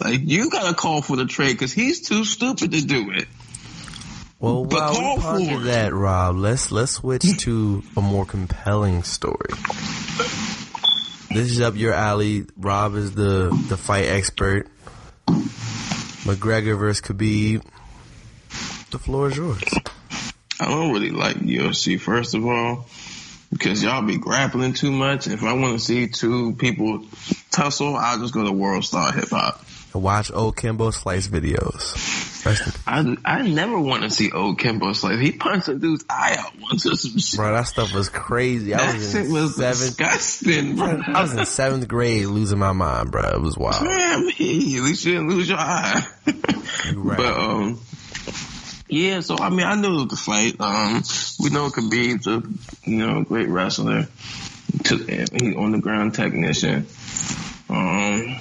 like 0.00 0.20
you 0.24 0.50
gotta 0.50 0.74
call 0.74 1.02
for 1.02 1.16
the 1.16 1.26
trade 1.26 1.52
because 1.52 1.72
he's 1.72 2.08
too 2.08 2.24
stupid 2.24 2.72
to 2.72 2.84
do 2.84 3.10
it. 3.12 3.26
Well, 4.38 4.64
But 4.64 4.78
while 4.78 4.94
call 4.94 5.16
we 5.16 5.20
for 5.20 5.26
ponder 5.26 5.54
it. 5.54 5.64
that, 5.64 5.94
Rob, 5.94 6.36
let's 6.36 6.70
let's 6.70 6.92
switch 6.92 7.24
to 7.38 7.82
a 7.96 8.00
more 8.00 8.24
compelling 8.24 9.02
story. 9.02 9.50
This 11.30 11.50
is 11.50 11.60
up 11.60 11.76
your 11.76 11.92
alley. 11.92 12.46
Rob 12.56 12.94
is 12.94 13.14
the 13.14 13.48
the 13.68 13.76
fight 13.76 14.06
expert. 14.06 14.68
McGregor 15.26 16.78
versus 16.78 17.00
Khabib. 17.00 17.62
The 18.90 18.98
floor 18.98 19.28
is 19.28 19.36
yours. 19.36 19.62
I 20.60 20.66
don't 20.66 20.92
really 20.92 21.10
like 21.10 21.36
UFC 21.36 22.00
first 22.00 22.34
of 22.34 22.44
all 22.46 22.86
because 23.52 23.82
y'all 23.82 24.02
be 24.02 24.16
grappling 24.18 24.72
too 24.72 24.90
much. 24.90 25.26
If 25.26 25.42
I 25.42 25.52
want 25.52 25.78
to 25.78 25.84
see 25.84 26.08
two 26.08 26.54
people 26.54 27.04
tussle, 27.50 27.96
I'll 27.96 28.18
just 28.18 28.34
go 28.34 28.44
to 28.44 28.52
World 28.52 28.84
Star 28.84 29.12
Hip 29.12 29.28
Hop. 29.30 29.64
Watch 29.94 30.30
old 30.32 30.56
Kimbo 30.56 30.90
Slice 30.90 31.28
videos. 31.28 31.96
I 32.86 33.16
I 33.24 33.42
never 33.42 33.78
want 33.80 34.02
to 34.04 34.10
see 34.10 34.30
old 34.30 34.58
Kimbo 34.58 34.92
Slice. 34.92 35.18
He 35.18 35.32
punched 35.32 35.68
a 35.68 35.74
dude's 35.74 36.04
eye 36.10 36.36
out 36.38 36.52
once 36.60 36.86
or 36.86 36.94
some 36.96 37.18
shit. 37.18 37.36
Bro, 37.38 37.54
that 37.54 37.62
stuff 37.66 37.94
was 37.94 38.08
crazy. 38.08 38.74
I 38.74 38.78
That 38.78 38.94
was 38.96 39.12
shit 39.12 39.26
in 39.26 39.32
was 39.32 39.56
seventh. 39.56 39.96
disgusting, 39.96 40.76
bro. 40.76 41.00
I 41.06 41.22
was 41.22 41.34
in 41.34 41.44
seventh 41.46 41.88
grade, 41.88 42.26
losing 42.26 42.58
my 42.58 42.72
mind, 42.72 43.10
bro. 43.10 43.28
It 43.30 43.40
was 43.40 43.56
wild. 43.56 43.82
Damn, 43.82 44.28
he, 44.28 44.76
at 44.78 44.82
least 44.84 45.04
you 45.04 45.12
didn't 45.12 45.30
lose 45.30 45.48
your 45.48 45.58
eye. 45.58 46.06
Right. 46.94 47.16
But 47.16 47.26
um, 47.36 47.80
yeah. 48.88 49.20
So 49.20 49.36
I 49.38 49.50
mean, 49.50 49.66
I 49.66 49.74
knew 49.74 50.02
it 50.02 50.12
fight. 50.12 50.60
Um, 50.60 51.02
we 51.40 51.50
know 51.50 51.70
Khabib's 51.70 52.26
a 52.26 52.42
you 52.88 52.96
know 52.96 53.22
great 53.24 53.48
wrestler. 53.48 54.08
To- 54.84 54.96
He's 55.32 55.56
on 55.56 55.72
the 55.72 55.78
ground 55.78 56.14
technician. 56.14 56.86
Um, 57.70 58.36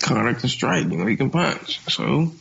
Conor 0.00 0.34
can 0.34 0.48
strike. 0.48 0.84
You 0.84 0.96
know, 0.98 1.06
he 1.06 1.16
can 1.16 1.30
punch. 1.30 1.80
So 1.90 2.32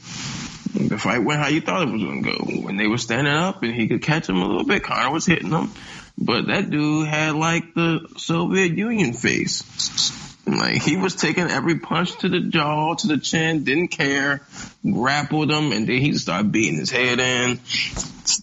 the 0.76 0.98
fight 0.98 1.20
went 1.24 1.40
how 1.42 1.48
you 1.48 1.62
thought 1.62 1.88
it 1.88 1.92
was 1.92 2.04
going 2.04 2.24
to 2.24 2.32
go. 2.32 2.62
When 2.62 2.78
they 2.78 2.88
were 2.88 2.98
standing 2.98 3.34
up 3.34 3.64
and 3.64 3.74
he 3.74 3.88
could 3.88 4.02
catch 4.02 4.28
him 4.28 4.38
a 4.42 4.46
little 4.48 4.66
bit, 4.66 4.84
Conor 4.84 5.12
was 5.12 5.26
hitting 5.26 5.52
him. 5.52 5.72
But 6.18 6.48
that 6.48 6.70
dude 6.70 7.08
had 7.08 7.36
like 7.36 7.74
the 7.74 8.08
Soviet 8.18 8.78
Union 8.78 9.14
face. 9.14 9.64
Like 10.46 10.82
he 10.82 10.98
was 10.98 11.16
taking 11.16 11.50
every 11.50 11.78
punch 11.80 12.18
to 12.20 12.30
the 12.30 12.40
jaw, 12.40 12.96
to 12.96 13.08
the 13.08 13.18
chin, 13.18 13.64
didn't 13.64 13.90
care, 13.90 14.42
grappled 14.84 15.52
him, 15.52 15.72
and 15.72 15.88
then 15.88 15.98
he 16.00 16.14
started 16.16 16.52
beating 16.52 16.80
his 16.80 16.90
head 16.90 17.20
in. 17.20 17.60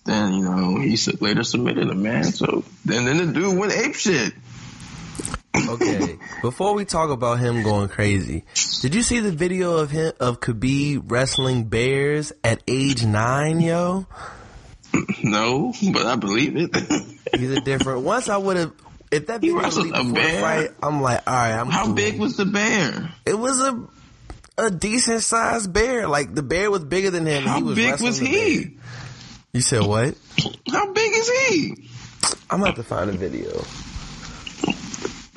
Then 0.04 0.34
you 0.34 0.44
know 0.44 0.78
he 0.78 0.96
later 1.20 1.42
submitted 1.42 1.88
him, 1.88 2.02
man. 2.02 2.24
So 2.24 2.64
then 2.84 3.04
then 3.04 3.18
the 3.18 3.32
dude 3.32 3.58
went 3.58 3.72
ape 3.72 3.94
shit. 3.94 4.32
Okay, 5.68 6.18
before 6.42 6.74
we 6.74 6.84
talk 6.84 7.10
about 7.10 7.40
him 7.40 7.64
going 7.64 7.88
crazy, 7.88 8.44
did 8.80 8.94
you 8.94 9.02
see 9.02 9.18
the 9.18 9.32
video 9.32 9.78
of 9.78 9.90
him 9.90 10.12
of 10.20 10.40
Khabib 10.40 11.10
wrestling 11.10 11.64
bears 11.64 12.32
at 12.44 12.62
age 12.68 13.04
nine, 13.04 13.60
yo? 13.60 14.06
No, 15.22 15.74
but 15.92 16.06
I 16.06 16.16
believe 16.16 16.56
it. 16.56 16.74
He's 17.36 17.50
a 17.50 17.60
different. 17.60 18.02
Once 18.02 18.28
I 18.28 18.36
would 18.36 18.56
have, 18.56 18.72
If 19.10 19.26
that 19.28 19.42
He 19.42 19.50
wrestled 19.50 19.90
a 19.94 20.04
bear? 20.04 20.40
fight, 20.40 20.70
I'm 20.82 21.00
like, 21.00 21.22
all 21.26 21.34
right, 21.34 21.52
I'm 21.58 21.68
How 21.70 21.86
cool. 21.86 21.94
big 21.94 22.18
was 22.18 22.36
the 22.36 22.44
bear? 22.44 23.10
It 23.26 23.38
was 23.38 23.60
a 23.60 23.86
a 24.58 24.70
decent 24.70 25.22
sized 25.22 25.72
bear. 25.72 26.08
Like 26.08 26.34
the 26.34 26.42
bear 26.42 26.70
was 26.70 26.84
bigger 26.84 27.10
than 27.10 27.26
him. 27.26 27.44
How 27.44 27.58
he 27.58 27.62
was 27.62 27.74
big 27.76 28.00
was 28.00 28.18
he? 28.18 28.76
You 29.52 29.60
said 29.60 29.82
what? 29.86 30.14
How 30.70 30.92
big 30.92 31.12
is 31.14 31.30
he? 31.30 31.88
I'm 32.50 32.60
about 32.62 32.76
to 32.76 32.82
find 32.82 33.08
a 33.08 33.12
video. 33.14 33.64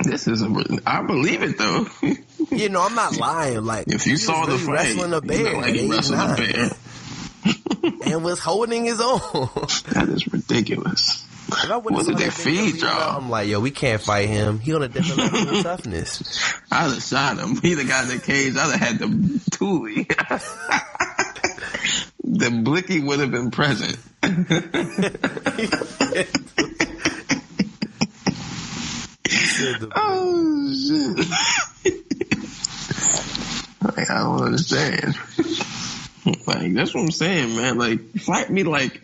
This 0.04 0.28
is 0.28 0.42
a. 0.42 0.80
I 0.86 1.04
believe 1.04 1.44
it 1.44 1.58
though. 1.58 1.86
You 2.50 2.68
know, 2.68 2.82
I'm 2.82 2.96
not 2.96 3.16
lying. 3.18 3.64
Like 3.64 3.88
if 3.88 4.06
you 4.06 4.14
he 4.14 4.18
saw 4.18 4.46
was 4.46 4.48
the 4.50 4.54
really 4.54 4.66
fight, 4.66 4.96
wrestling 4.98 5.14
a 5.14 5.22
bear, 5.22 5.56
like 5.62 5.74
he 5.74 5.90
wrestled 5.90 6.20
a 6.20 6.36
bear. 6.36 7.92
and 8.12 8.26
was 8.26 8.40
holding 8.40 8.84
his 8.84 9.00
own. 9.00 9.22
That 9.94 10.10
is 10.10 10.28
ridiculous. 10.34 11.26
If 11.48 11.70
I 11.70 11.80
did 11.80 12.06
saw 12.06 12.14
they 12.14 12.26
that 12.26 12.34
feed 12.34 12.84
uh, 12.84 12.88
y'all? 12.88 13.02
up, 13.02 13.18
I'm 13.18 13.30
like, 13.30 13.48
yo, 13.48 13.60
we 13.60 13.72
can't 13.72 14.02
fight 14.02 14.30
him. 14.30 14.60
He 14.60 14.74
on 14.74 14.84
a 14.84 14.88
different 14.88 15.34
level 15.34 15.58
of 15.58 15.64
toughness. 15.64 16.54
I'd 16.72 16.92
have 16.92 17.04
shot 17.04 17.38
him. 17.38 17.60
He 17.62 17.74
the 17.74 17.84
guy 17.84 18.04
in 18.04 18.10
the 18.10 18.20
cage. 18.20 18.56
I'd 18.56 18.72
have 18.72 18.80
had 18.80 19.00
the 19.00 19.08
Thule. 19.52 19.84
the 22.24 22.62
Blicky 22.64 23.00
would 23.02 23.20
have 23.20 23.32
been 23.32 23.52
present. 23.52 23.98
oh 29.96 30.74
shit! 30.74 31.28
like, 33.98 34.10
I 34.10 34.20
don't 34.20 34.44
understand. 34.44 35.16
like 36.48 36.74
that's 36.74 36.94
what 36.94 37.02
I'm 37.02 37.12
saying, 37.12 37.56
man. 37.56 37.78
Like 37.78 38.00
fight 38.20 38.50
me 38.50 38.64
like 38.64 39.02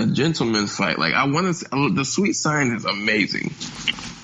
a 0.00 0.06
gentleman's 0.06 0.76
fight. 0.76 0.98
Like 0.98 1.14
I 1.14 1.26
want 1.26 1.54
to. 1.56 1.66
Uh, 1.74 1.88
the 1.94 2.04
sweet 2.04 2.32
sign 2.32 2.72
is 2.72 2.84
amazing. 2.84 3.52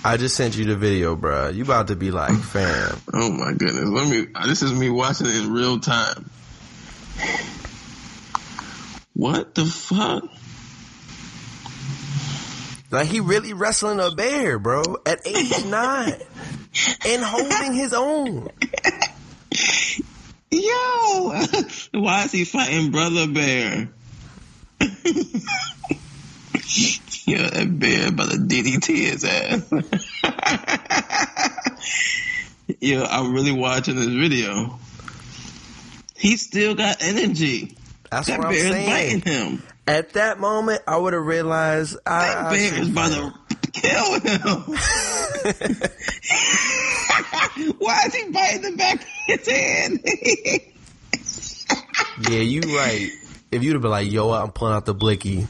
I 0.05 0.17
just 0.17 0.37
sent 0.37 0.57
you 0.57 0.65
the 0.65 0.77
video, 0.77 1.17
bro. 1.17 1.49
You 1.49 1.65
about 1.65 1.89
to 1.89 1.97
be 1.97 2.11
like, 2.11 2.33
fam. 2.41 3.01
Oh 3.13 3.31
my 3.31 3.53
goodness. 3.53 3.89
Let 3.89 4.09
me, 4.09 4.27
uh, 4.35 4.47
this 4.47 4.63
is 4.63 4.73
me 4.73 4.89
watching 4.89 5.27
it 5.27 5.35
in 5.35 5.53
real 5.53 5.81
time. 5.81 6.31
What 9.15 9.55
the 9.55 9.65
fuck? 9.65 10.25
Like 12.91 13.09
he 13.09 13.21
really 13.21 13.53
wrestling 13.53 13.99
a 13.99 14.13
bear, 14.13 14.59
bro, 14.59 14.99
at 15.05 15.27
age 15.27 15.65
nine, 15.67 16.21
and 17.05 17.23
holding 17.25 17.73
his 17.73 17.93
own. 17.93 18.49
Yo! 20.53 21.33
Why 21.93 22.25
is 22.25 22.33
he 22.33 22.45
fighting 22.45 22.93
Brother 22.93 23.27
Bear? 23.27 23.89
Yo, 27.29 27.39
that 27.39 27.79
bear 27.79 28.09
about 28.09 28.31
to 28.31 28.37
DDT 28.39 28.87
his 28.97 29.25
ass. 29.25 29.63
Yo, 32.81 33.05
I'm 33.05 33.33
really 33.35 33.53
watching 33.53 33.97
this 33.97 34.07
video. 34.07 34.79
He 36.17 36.37
still 36.37 36.75
got 36.75 36.97
energy. 37.01 37.77
That's 38.11 38.27
That 38.29 38.39
what 38.39 38.49
I'm 38.49 38.55
saying. 38.55 38.89
biting 38.89 39.21
him. 39.23 39.63
At 39.89 40.13
that 40.15 40.41
moment, 40.41 40.83
I 40.87 40.97
would 40.97 41.13
have 41.13 41.25
realized 41.25 41.97
I, 42.07 42.27
That 42.29 42.47
I 42.47 42.51
bear 42.51 42.75
is 42.81 42.89
about 42.91 43.11
to 43.11 43.33
kill 43.73 44.21
him. 44.21 44.77
Why 47.79 48.03
is 48.07 48.15
he 48.15 48.31
biting 48.31 48.63
the 48.63 48.73
back 48.77 48.95
of 49.01 49.07
his 49.27 49.49
hand? 49.49 50.01
Yeah, 52.31 52.41
you 52.41 52.61
right. 52.77 53.11
If 53.57 53.63
you'd 53.63 53.73
have 53.73 53.83
been 53.83 53.91
like, 53.91 54.11
"Yo, 54.11 54.31
I'm 54.33 54.53
pulling 54.53 54.75
out 54.75 54.85
the 54.85 54.95
blicky," 54.95 55.47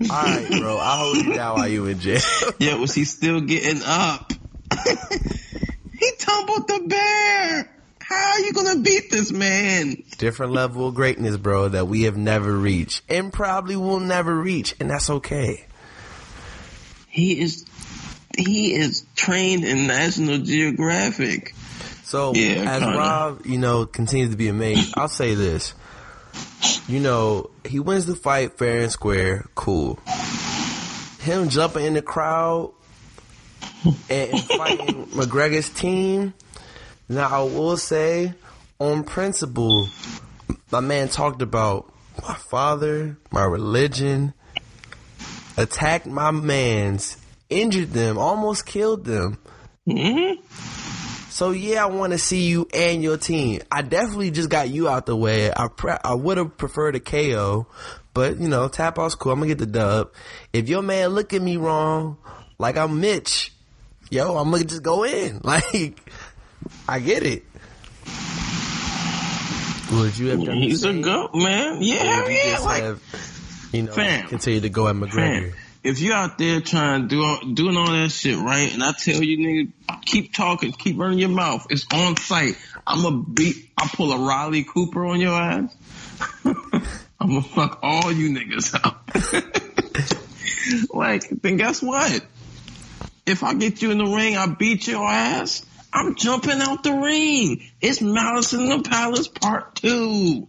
all 0.00 0.08
right, 0.08 0.48
bro, 0.50 0.76
I'll 0.78 0.98
hold 0.98 1.16
you 1.16 1.34
down 1.34 1.56
while 1.56 1.68
you 1.68 1.86
in 1.86 1.98
jail. 1.98 2.20
yeah, 2.58 2.74
was 2.76 2.94
he 2.94 3.04
still 3.04 3.40
getting 3.40 3.82
up? 3.84 4.32
he 5.98 6.10
tumbled 6.18 6.68
the 6.68 6.84
bear. 6.86 7.70
How 8.00 8.32
are 8.32 8.40
you 8.40 8.52
gonna 8.52 8.80
beat 8.80 9.10
this 9.10 9.32
man? 9.32 10.02
Different 10.18 10.52
level 10.52 10.88
of 10.88 10.94
greatness, 10.94 11.36
bro, 11.36 11.68
that 11.68 11.88
we 11.88 12.02
have 12.02 12.16
never 12.16 12.54
reached, 12.54 13.02
and 13.08 13.32
probably 13.32 13.76
will 13.76 14.00
never 14.00 14.34
reach, 14.34 14.74
and 14.78 14.90
that's 14.90 15.08
okay. 15.08 15.64
He 17.08 17.40
is 17.40 17.64
he 18.36 18.74
is 18.74 19.06
trained 19.14 19.64
in 19.64 19.86
National 19.86 20.38
Geographic. 20.38 21.54
So 22.04 22.34
Yeah, 22.34 22.70
as 22.70 22.82
kinda. 22.82 22.98
Rob, 22.98 23.46
you 23.46 23.58
know, 23.58 23.86
continues 23.86 24.30
to 24.30 24.36
be 24.36 24.48
amazed, 24.48 24.94
I'll 24.96 25.08
say 25.08 25.34
this. 25.34 25.72
You 26.88 27.00
know, 27.00 27.50
he 27.64 27.80
wins 27.80 28.06
the 28.06 28.14
fight 28.14 28.58
fair 28.58 28.82
and 28.82 28.92
square, 28.92 29.46
cool. 29.54 29.98
Him 31.20 31.48
jumping 31.48 31.84
in 31.84 31.94
the 31.94 32.02
crowd 32.02 32.72
and, 34.10 34.40
fighting 34.56 35.06
McGregor's 35.06 35.70
team. 35.70 36.34
Now 37.08 37.28
I 37.28 37.42
will 37.42 37.76
say, 37.76 38.34
on 38.78 39.04
principle, 39.04 39.88
my 40.70 40.80
man 40.80 41.08
talked 41.08 41.42
about 41.42 41.92
my 42.20 42.34
father, 42.34 43.16
my 43.30 43.44
religion, 43.44 44.34
attacked 45.56 46.06
my 46.06 46.30
man's, 46.30 47.16
injured 47.48 47.92
them, 47.92 48.18
almost 48.18 48.66
killed 48.66 49.04
them. 49.04 49.38
hmm 49.86 50.32
So 51.32 51.50
yeah, 51.52 51.82
I 51.82 51.86
want 51.86 52.12
to 52.12 52.18
see 52.18 52.42
you 52.42 52.68
and 52.74 53.02
your 53.02 53.16
team. 53.16 53.62
I 53.72 53.80
definitely 53.80 54.30
just 54.32 54.50
got 54.50 54.68
you 54.68 54.86
out 54.86 55.06
the 55.06 55.16
way. 55.16 55.50
I 55.50 55.68
pre- 55.68 55.96
I 56.04 56.12
would 56.12 56.36
have 56.36 56.58
preferred 56.58 56.94
a 56.94 57.00
KO, 57.00 57.66
but 58.12 58.38
you 58.38 58.48
know, 58.48 58.68
tap 58.68 58.98
out's 58.98 59.14
cool. 59.14 59.32
I'm 59.32 59.38
gonna 59.38 59.48
get 59.48 59.56
the 59.56 59.64
dub. 59.64 60.12
If 60.52 60.68
your 60.68 60.82
man 60.82 61.08
look 61.08 61.32
at 61.32 61.40
me 61.40 61.56
wrong, 61.56 62.18
like 62.58 62.76
I'm 62.76 63.00
Mitch, 63.00 63.50
yo, 64.10 64.36
I'm 64.36 64.50
gonna 64.50 64.64
just 64.64 64.82
go 64.82 65.04
in. 65.04 65.40
Like, 65.42 65.98
I 66.86 67.00
get 67.00 67.22
it. 67.22 67.44
Would 69.90 70.18
you 70.18 70.28
have 70.28 70.44
done 70.44 70.60
the 70.60 70.66
He's 70.66 70.84
a 70.84 71.00
goat, 71.00 71.34
man. 71.34 71.78
Yeah, 71.80 72.28
yeah. 72.28 72.58
Like, 72.58 72.82
have, 72.82 73.70
you 73.72 73.82
know, 73.84 73.92
Fam. 73.92 74.28
continue 74.28 74.60
to 74.60 74.68
go 74.68 74.86
at 74.86 74.96
McGregor? 74.96 75.14
man, 75.16 75.52
if 75.84 76.00
you 76.00 76.12
out 76.12 76.38
there 76.38 76.60
trying 76.60 77.02
to 77.02 77.08
do 77.08 77.22
all, 77.24 77.40
doing 77.40 77.76
all 77.76 77.90
that 77.90 78.10
shit 78.10 78.38
right, 78.38 78.72
and 78.72 78.82
I 78.82 78.92
tell 78.92 79.22
you, 79.22 79.38
nigga, 79.38 80.02
keep 80.04 80.32
talking, 80.32 80.72
keep 80.72 80.98
running 80.98 81.18
your 81.18 81.28
mouth. 81.28 81.66
It's 81.70 81.86
on 81.92 82.16
site. 82.16 82.56
I'm 82.86 83.04
a 83.04 83.22
beat. 83.22 83.70
I 83.76 83.88
pull 83.92 84.12
a 84.12 84.18
Riley 84.18 84.64
Cooper 84.64 85.04
on 85.04 85.20
your 85.20 85.34
ass. 85.34 85.74
I'm 86.44 87.28
gonna 87.28 87.42
fuck 87.42 87.80
all 87.82 88.12
you 88.12 88.30
niggas 88.36 88.74
up. 88.74 89.10
like, 90.94 91.28
then 91.42 91.56
guess 91.56 91.82
what? 91.82 92.24
If 93.26 93.42
I 93.42 93.54
get 93.54 93.82
you 93.82 93.90
in 93.92 93.98
the 93.98 94.04
ring, 94.04 94.36
I 94.36 94.46
beat 94.46 94.86
your 94.86 95.06
ass. 95.06 95.64
I'm 95.92 96.14
jumping 96.14 96.60
out 96.60 96.82
the 96.82 96.92
ring. 96.92 97.62
It's 97.80 98.00
Malice 98.00 98.52
in 98.54 98.68
the 98.68 98.82
Palace 98.82 99.28
Part 99.28 99.76
Two. 99.76 100.48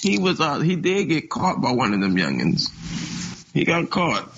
He 0.00 0.18
was 0.18 0.40
uh 0.40 0.60
he 0.60 0.76
did 0.76 1.08
get 1.08 1.30
caught 1.30 1.60
by 1.60 1.72
one 1.72 1.94
of 1.94 2.00
them 2.00 2.16
youngins. 2.16 2.70
He 3.54 3.64
got 3.64 3.88
caught. 3.88 4.28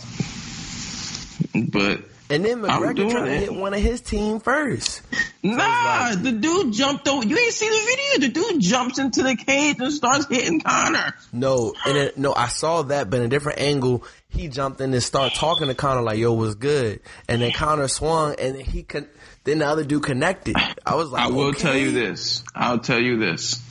But 1.55 2.03
And 2.29 2.45
then 2.45 2.61
McGregor 2.63 3.11
trying 3.11 3.25
to 3.25 3.33
it. 3.33 3.41
hit 3.41 3.55
one 3.55 3.73
of 3.75 3.81
his 3.81 4.01
team 4.03 4.41
first. 4.41 5.01
nah, 5.43 6.15
the 6.15 6.33
dude 6.33 6.73
jumped 6.73 7.09
over. 7.09 7.27
You 7.27 7.37
ain't 7.39 7.53
see 7.53 7.69
the 7.69 7.87
video. 7.87 8.29
The 8.29 8.33
dude 8.35 8.61
jumps 8.61 8.99
into 8.99 9.23
the 9.23 9.37
cage 9.37 9.77
and 9.81 9.93
starts 9.93 10.27
hitting 10.29 10.61
Conor. 10.61 11.15
No, 11.33 11.73
and 11.87 11.97
it, 11.97 12.19
no, 12.19 12.35
I 12.35 12.49
saw 12.49 12.83
that, 12.83 13.09
but 13.11 13.21
in 13.21 13.27
a 13.27 13.29
different 13.29 13.59
angle, 13.61 14.05
he 14.29 14.49
jumped 14.49 14.81
in 14.81 14.93
and 14.93 15.03
started 15.03 15.35
talking 15.37 15.69
to 15.69 15.75
Conor 15.75 16.03
like, 16.03 16.19
"Yo, 16.19 16.35
was 16.35 16.55
good?" 16.57 17.01
And 17.29 17.41
then 17.41 17.53
Conor 17.53 17.89
swung, 17.89 18.35
and 18.39 18.57
then 18.57 18.65
he 18.65 18.83
con- 18.83 19.09
then 19.45 19.61
the 19.61 19.67
other 19.67 19.85
dude 19.85 20.03
connected. 20.03 20.57
I 20.85 20.95
was 20.97 21.11
like, 21.11 21.23
I 21.23 21.29
will 21.29 21.49
okay. 21.49 21.59
tell 21.61 21.77
you 21.77 21.93
this. 21.93 22.43
I'll 22.55 22.81
tell 22.81 23.01
you 23.01 23.19
this. 23.19 23.63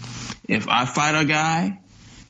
If 0.48 0.68
I 0.70 0.86
fight 0.86 1.20
a 1.22 1.26
guy 1.26 1.82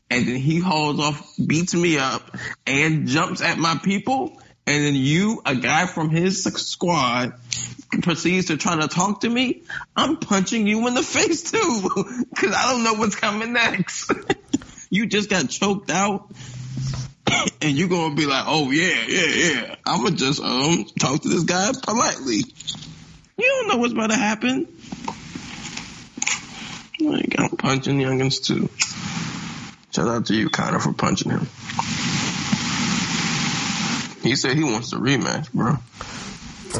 and 0.09 0.27
then 0.27 0.35
he 0.35 0.59
holds 0.59 0.99
off, 0.99 1.35
beats 1.43 1.73
me 1.73 1.97
up, 1.97 2.37
and 2.65 3.07
jumps 3.07 3.41
at 3.41 3.57
my 3.57 3.79
people, 3.83 4.39
and 4.67 4.83
then 4.83 4.95
you, 4.95 5.41
a 5.45 5.55
guy 5.55 5.85
from 5.85 6.09
his 6.09 6.43
squad, 6.43 7.33
proceeds 8.01 8.47
to 8.47 8.57
try 8.57 8.79
to 8.79 8.87
talk 8.87 9.21
to 9.21 9.29
me, 9.29 9.63
I'm 9.95 10.17
punching 10.17 10.67
you 10.67 10.87
in 10.87 10.93
the 10.93 11.03
face 11.03 11.51
too, 11.51 11.89
because 12.29 12.55
I 12.55 12.71
don't 12.71 12.83
know 12.83 12.93
what's 12.93 13.15
coming 13.15 13.53
next. 13.53 14.11
you 14.89 15.07
just 15.07 15.29
got 15.29 15.49
choked 15.49 15.91
out. 15.91 16.29
And 17.61 17.75
you're 17.75 17.89
gonna 17.89 18.15
be 18.15 18.27
like, 18.27 18.43
oh 18.47 18.69
yeah, 18.69 19.03
yeah, 19.07 19.25
yeah. 19.25 19.75
I'ma 19.85 20.11
just 20.11 20.41
um 20.41 20.85
talk 20.99 21.21
to 21.21 21.29
this 21.29 21.43
guy 21.43 21.71
politely. 21.83 22.43
You 23.37 23.47
don't 23.47 23.67
know 23.67 23.77
what's 23.77 23.93
about 23.93 24.11
to 24.11 24.15
happen. 24.15 24.67
Like, 26.99 27.35
I'm 27.39 27.49
punching 27.57 27.99
youngins 27.99 28.43
too. 28.43 28.69
Shout 29.95 30.09
out 30.09 30.25
to 30.25 30.35
you, 30.35 30.49
Conor, 30.49 30.79
for 30.79 30.91
punching 30.91 31.31
him. 31.31 31.47
He 34.21 34.35
said 34.35 34.57
he 34.57 34.63
wants 34.65 34.91
a 34.91 34.97
rematch, 34.97 35.49
bro. 35.53 35.77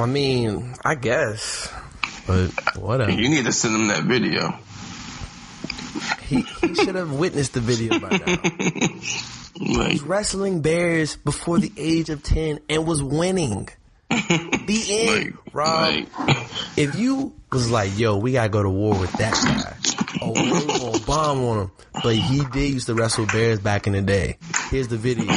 I 0.01 0.05
mean, 0.05 0.73
I 0.83 0.95
guess, 0.95 1.71
but 2.27 2.47
whatever. 2.75 3.11
You 3.11 3.29
need 3.29 3.45
to 3.45 3.53
send 3.53 3.73
him 3.75 3.87
that 3.87 4.03
video. 4.03 4.59
He, 6.23 6.41
he 6.41 6.75
should 6.75 6.95
have 6.95 7.13
witnessed 7.13 7.53
the 7.53 7.61
video 7.61 7.99
by 7.99 8.17
now. 8.17 8.35
Like, 9.77 10.01
Wrestling 10.05 10.61
bears 10.61 11.15
before 11.15 11.59
the 11.59 11.71
age 11.77 12.09
of 12.09 12.21
ten 12.21 12.59
and 12.67 12.85
was 12.85 13.01
winning. 13.01 13.69
The 14.09 14.85
end, 14.89 15.35
Like, 15.35 15.53
Rob. 15.53 15.79
like, 15.79 16.07
if 16.77 16.95
you 16.95 17.33
was 17.49 17.71
like, 17.71 17.97
yo, 17.97 18.17
we 18.17 18.33
gotta 18.33 18.49
go 18.49 18.61
to 18.61 18.69
war 18.69 18.99
with 18.99 19.13
that 19.13 19.33
guy. 19.33 19.77
Oh, 20.21 20.93
we 20.93 20.99
bomb 21.05 21.43
on 21.43 21.59
him. 21.59 21.71
But 22.03 22.15
he 22.15 22.43
did 22.45 22.73
used 22.73 22.87
to 22.87 22.93
wrestle 22.93 23.25
bears 23.25 23.59
back 23.59 23.87
in 23.87 23.93
the 23.93 24.01
day. 24.01 24.37
Here's 24.69 24.87
the 24.87 24.97
video. 24.97 25.31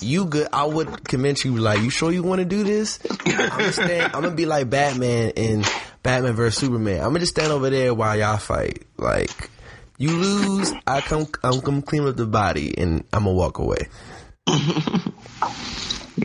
You 0.00 0.26
good? 0.26 0.48
I 0.52 0.64
would 0.64 1.04
convince 1.04 1.44
you, 1.44 1.56
like, 1.56 1.80
you 1.80 1.90
sure 1.90 2.10
you 2.12 2.22
want 2.22 2.40
to 2.40 2.44
do 2.44 2.64
this? 2.64 2.98
I'm 3.26 3.48
gonna, 3.48 3.72
stand, 3.72 4.02
I'm 4.14 4.22
gonna 4.22 4.30
be 4.30 4.46
like 4.46 4.70
Batman 4.70 5.30
in 5.30 5.64
Batman 6.02 6.34
vs 6.34 6.58
Superman. 6.58 6.98
I'm 6.98 7.08
gonna 7.08 7.20
just 7.20 7.32
stand 7.32 7.52
over 7.52 7.70
there 7.70 7.94
while 7.94 8.16
y'all 8.16 8.38
fight. 8.38 8.82
Like, 8.96 9.50
you 9.98 10.10
lose, 10.10 10.72
I 10.86 11.00
come, 11.00 11.26
I'm 11.44 11.60
come 11.60 11.82
clean 11.82 12.06
up 12.06 12.16
the 12.16 12.26
body, 12.26 12.76
and 12.76 13.04
I'm 13.12 13.24
gonna 13.24 13.34
walk 13.34 13.58
away. 13.58 13.88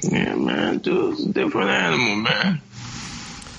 yeah, 0.02 0.36
man, 0.36 0.80
dude's 0.80 1.26
a 1.26 1.30
different 1.30 1.70
animal, 1.70 2.16
man. 2.16 2.62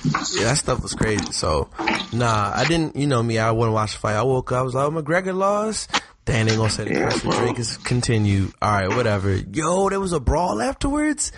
Yeah, 0.05 0.45
that 0.45 0.59
stuff 0.59 0.83
was 0.83 0.95
crazy. 0.95 1.33
So, 1.33 1.69
nah, 2.13 2.53
I 2.55 2.65
didn't. 2.67 2.97
You 2.97 3.07
know 3.07 3.23
me. 3.23 3.39
I 3.39 3.51
wouldn't 3.51 3.75
watch 3.75 3.93
the 3.93 3.99
fight. 3.99 4.17
I 4.17 4.23
woke 4.23 4.53
up. 4.53 4.59
I 4.59 4.63
was 4.63 4.75
like, 4.75 4.87
oh, 4.87 4.91
McGregor 4.91 5.35
lost. 5.35 5.91
Then 6.25 6.47
they 6.47 6.57
gonna 6.57 6.69
say 6.69 6.85
the 6.85 6.93
Yeah, 6.93 7.19
bro. 7.23 7.33
Drake 7.33 7.59
is 7.59 7.79
continued. 7.79 8.53
All 8.61 8.71
right, 8.71 8.89
whatever. 8.89 9.35
Yo, 9.35 9.89
there 9.89 9.99
was 9.99 10.13
a 10.13 10.21
brawl 10.21 10.61
afterwards. 10.61 11.33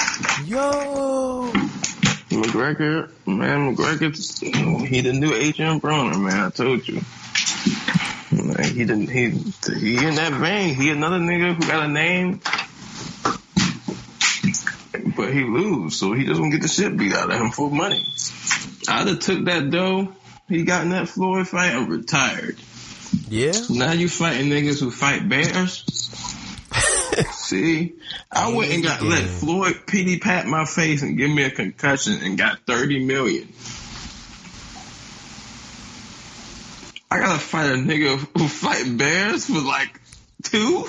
Yo, 0.45 1.53
McGregor, 2.31 3.09
man, 3.27 3.77
McGregor, 3.77 4.87
he 4.87 5.01
the 5.01 5.13
new 5.13 5.33
Adrian 5.33 5.81
Broner, 5.81 6.21
man. 6.21 6.47
I 6.47 6.51
told 6.51 6.89
you. 6.89 7.03
Like, 8.33 8.67
he 8.67 8.85
didn't. 8.85 9.11
He 9.11 9.31
he 9.31 10.05
in 10.05 10.17
that 10.17 10.33
vein. 10.33 10.75
He 10.75 10.91
another 10.91 11.19
nigga 11.19 11.55
who 11.55 11.67
got 11.69 11.85
a 11.85 11.89
name, 11.89 12.41
but 15.17 15.33
he 15.33 15.45
lose, 15.45 15.97
so 15.97 16.13
he 16.15 16.25
gonna 16.25 16.51
get 16.51 16.63
the 16.63 16.69
shit 16.69 16.97
beat 16.97 17.13
out 17.13 17.31
of 17.31 17.41
him 17.41 17.51
for 17.51 17.71
money. 17.71 18.05
I'd 18.91 19.09
have 19.09 19.21
took 19.21 19.45
that 19.45 19.71
dough 19.71 20.15
he 20.51 20.65
got 20.65 20.83
in 20.83 20.91
that 20.91 21.09
Floyd 21.09 21.47
fight 21.47 21.77
and 21.77 21.89
retired. 21.89 22.59
yeah. 23.29 23.53
Now 23.71 23.93
you 23.93 24.09
fighting 24.09 24.51
niggas 24.51 24.81
who 24.81 24.91
fight 24.91 25.29
bears. 25.29 25.85
See, 27.33 27.95
I 28.31 28.53
went 28.53 28.73
and 28.73 28.83
got 28.83 29.01
let 29.03 29.23
Floyd 29.23 29.83
pity 29.87 30.19
pat 30.19 30.47
my 30.47 30.65
face 30.65 31.03
and 31.03 31.17
give 31.17 31.31
me 31.31 31.45
a 31.45 31.51
concussion 31.51 32.19
and 32.23 32.37
got 32.37 32.67
thirty 32.67 33.05
million. 33.05 33.53
I 37.13 37.19
gotta 37.21 37.39
fight 37.39 37.71
a 37.71 37.75
nigga 37.75 38.19
who 38.37 38.49
fight 38.49 38.97
bears 38.97 39.47
for 39.47 39.61
like 39.61 40.01
two. 40.43 40.87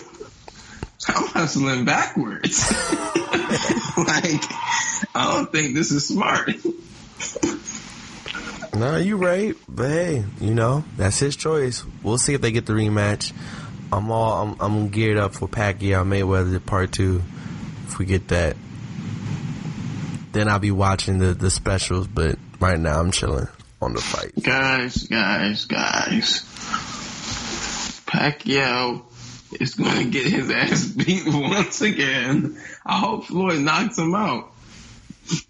I'm 1.07 1.27
hustling 1.27 1.85
backwards. 1.85 2.71
like, 3.97 4.43
I 5.15 5.33
don't 5.33 5.51
think 5.51 5.75
this 5.75 5.91
is 5.91 6.07
smart. 6.07 6.51
No, 8.75 8.95
you 8.97 9.17
right. 9.17 9.55
But 9.67 9.89
hey, 9.89 10.23
you 10.39 10.53
know 10.53 10.83
that's 10.97 11.19
his 11.19 11.35
choice. 11.35 11.83
We'll 12.03 12.17
see 12.17 12.33
if 12.33 12.41
they 12.41 12.51
get 12.51 12.65
the 12.65 12.73
rematch. 12.73 13.33
I'm 13.91 14.11
all. 14.11 14.41
I'm, 14.41 14.55
I'm 14.61 14.89
geared 14.89 15.17
up 15.17 15.33
for 15.33 15.47
Pacquiao 15.47 16.05
Mayweather 16.05 16.65
part 16.65 16.93
two. 16.93 17.21
If 17.87 17.99
we 17.99 18.05
get 18.05 18.29
that, 18.29 18.55
then 20.31 20.47
I'll 20.47 20.59
be 20.59 20.71
watching 20.71 21.17
the 21.17 21.33
the 21.33 21.51
specials. 21.51 22.07
But 22.07 22.39
right 22.59 22.79
now, 22.79 22.99
I'm 22.99 23.11
chilling 23.11 23.47
on 23.81 23.93
the 23.93 24.01
fight. 24.01 24.31
Guys, 24.41 25.07
guys, 25.07 25.65
guys. 25.65 26.45
Pacquiao 28.05 29.03
is 29.59 29.75
going 29.75 29.97
to 29.97 30.09
get 30.09 30.27
his 30.27 30.49
ass 30.49 30.85
beat 30.89 31.23
once 31.25 31.81
again. 31.81 32.57
I 32.85 32.99
hope 32.99 33.25
Floyd 33.25 33.59
knocks 33.59 33.97
him 33.97 34.15
out. 34.15 34.51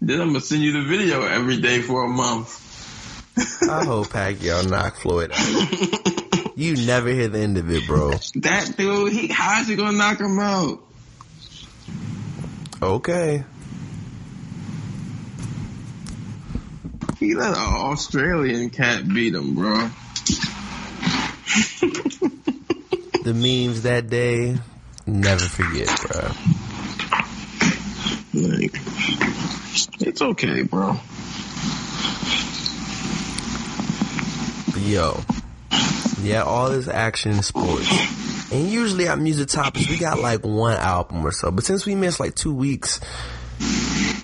Then 0.00 0.20
I'm 0.20 0.34
to 0.34 0.40
send 0.40 0.62
you 0.62 0.72
the 0.72 0.88
video 0.88 1.22
every 1.22 1.60
day 1.60 1.80
for 1.80 2.04
a 2.04 2.08
month. 2.08 2.61
I 3.36 3.84
hope 3.84 4.08
Pacquiao 4.08 4.68
knock 4.68 4.96
Floyd 4.96 5.32
out. 5.32 6.56
You 6.56 6.76
never 6.86 7.08
hear 7.08 7.28
the 7.28 7.38
end 7.38 7.56
of 7.56 7.70
it, 7.70 7.86
bro. 7.86 8.10
That 8.36 8.74
dude, 8.76 9.12
he, 9.12 9.28
how 9.28 9.62
is 9.62 9.68
he 9.68 9.76
to 9.76 9.90
knock 9.90 10.20
him 10.20 10.38
out? 10.38 10.80
Okay. 12.82 13.44
He 17.18 17.34
let 17.34 17.50
an 17.50 17.54
Australian 17.56 18.68
cat 18.70 19.08
beat 19.08 19.34
him, 19.34 19.54
bro. 19.54 19.88
The 23.22 23.34
memes 23.34 23.82
that 23.82 24.10
day, 24.10 24.56
never 25.06 25.44
forget, 25.44 25.86
bro. 26.00 26.22
Like, 28.34 28.74
it's 30.00 30.20
okay, 30.20 30.62
bro. 30.62 30.98
Yo, 34.82 35.20
yeah, 36.22 36.42
all 36.42 36.70
this 36.70 36.88
action 36.88 37.42
sports. 37.42 37.88
And 38.52 38.68
usually 38.68 39.08
our 39.08 39.16
music 39.16 39.48
topics, 39.48 39.88
we 39.88 39.98
got 39.98 40.18
like 40.18 40.44
one 40.44 40.76
album 40.76 41.26
or 41.26 41.32
so. 41.32 41.50
But 41.50 41.64
since 41.64 41.86
we 41.86 41.94
missed 41.94 42.20
like 42.20 42.34
two 42.34 42.54
weeks, 42.54 43.00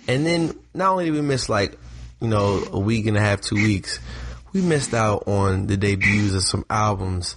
and 0.06 0.26
then 0.26 0.58
not 0.74 0.92
only 0.92 1.06
did 1.06 1.14
we 1.14 1.22
miss 1.22 1.48
like, 1.48 1.78
you 2.20 2.28
know, 2.28 2.62
a 2.72 2.78
week 2.78 3.06
and 3.06 3.16
a 3.16 3.20
half, 3.20 3.40
two 3.40 3.56
weeks, 3.56 4.00
we 4.52 4.60
missed 4.60 4.94
out 4.94 5.28
on 5.28 5.66
the 5.66 5.76
debuts 5.76 6.34
of 6.34 6.42
some 6.42 6.64
albums, 6.68 7.36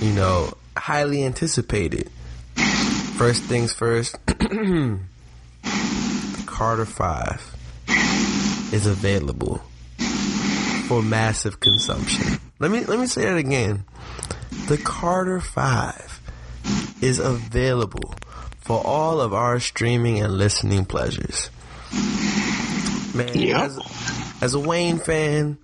you 0.00 0.12
know, 0.12 0.52
highly 0.76 1.24
anticipated. 1.24 2.10
First 3.16 3.44
things 3.44 3.72
first, 3.72 4.16
Carter 6.46 6.84
5 6.84 7.54
is 8.72 8.86
available 8.86 9.62
for 10.86 11.02
massive 11.02 11.60
consumption. 11.60 12.38
Let 12.58 12.70
me 12.70 12.84
let 12.84 12.98
me 12.98 13.06
say 13.06 13.22
that 13.24 13.36
again. 13.36 13.84
The 14.68 14.78
Carter 14.78 15.40
5 15.40 16.20
is 17.02 17.18
available 17.18 18.14
for 18.60 18.84
all 18.84 19.20
of 19.20 19.32
our 19.34 19.60
streaming 19.60 20.20
and 20.20 20.32
listening 20.34 20.84
pleasures. 20.84 21.50
Man, 23.14 23.30
Yep. 23.34 23.56
as, 23.60 23.78
as 24.42 24.54
a 24.54 24.58
Wayne 24.58 24.98
fan, 24.98 25.56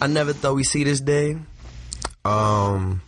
I 0.00 0.06
never 0.06 0.32
thought 0.32 0.54
we'd 0.54 0.64
see 0.64 0.84
this 0.84 1.00
day. 1.00 1.36
Um, 2.24 3.02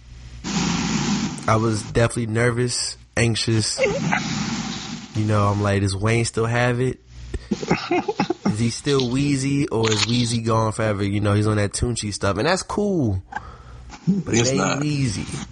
I 1.46 1.56
was 1.60 1.82
definitely 1.82 2.26
nervous, 2.26 2.96
anxious. 3.16 3.78
You 5.14 5.24
know, 5.24 5.48
I'm 5.48 5.62
like, 5.62 5.82
does 5.82 5.94
Wayne 5.96 6.24
still 6.24 6.46
have 6.46 6.80
it? 6.80 6.98
is 8.46 8.58
he 8.58 8.70
still 8.70 9.02
Weezy 9.02 9.66
or 9.70 9.90
is 9.90 10.06
Weezy 10.06 10.44
gone 10.44 10.72
forever? 10.72 11.04
You 11.04 11.20
know, 11.20 11.34
he's 11.34 11.46
on 11.46 11.56
that 11.56 11.72
Tunechi 11.72 12.12
stuff, 12.12 12.36
and 12.38 12.46
that's 12.46 12.62
cool. 12.62 13.22
But 14.06 14.34
it 14.34 14.40
It's 14.40 14.48
ain't 14.50 14.58
not. 14.58 14.78
Weezy. 14.80 15.48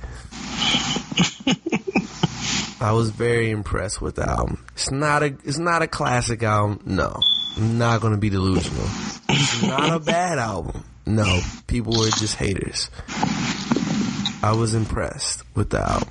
I 2.83 2.93
was 2.93 3.11
very 3.11 3.51
impressed 3.51 4.01
with 4.01 4.15
the 4.17 4.29
album. 4.29 4.65
It's 4.73 4.91
not 4.91 5.23
a 5.23 5.27
it's 5.45 5.59
not 5.59 5.83
a 5.83 5.87
classic 5.87 6.43
album. 6.43 6.81
No. 6.87 7.21
I'm 7.57 7.77
not 7.79 8.01
gonna 8.01 8.17
be 8.17 8.31
delusional. 8.31 8.87
It's 9.29 9.63
not 9.63 9.95
a 9.95 9.99
bad 10.01 10.39
album. 10.39 10.83
No. 11.05 11.41
People 11.67 11.93
were 11.99 12.09
just 12.09 12.37
haters. 12.37 12.91
I 14.43 14.55
was 14.57 14.75
impressed 14.75 15.43
with 15.55 15.71
the 15.71 15.81
album. 15.81 16.09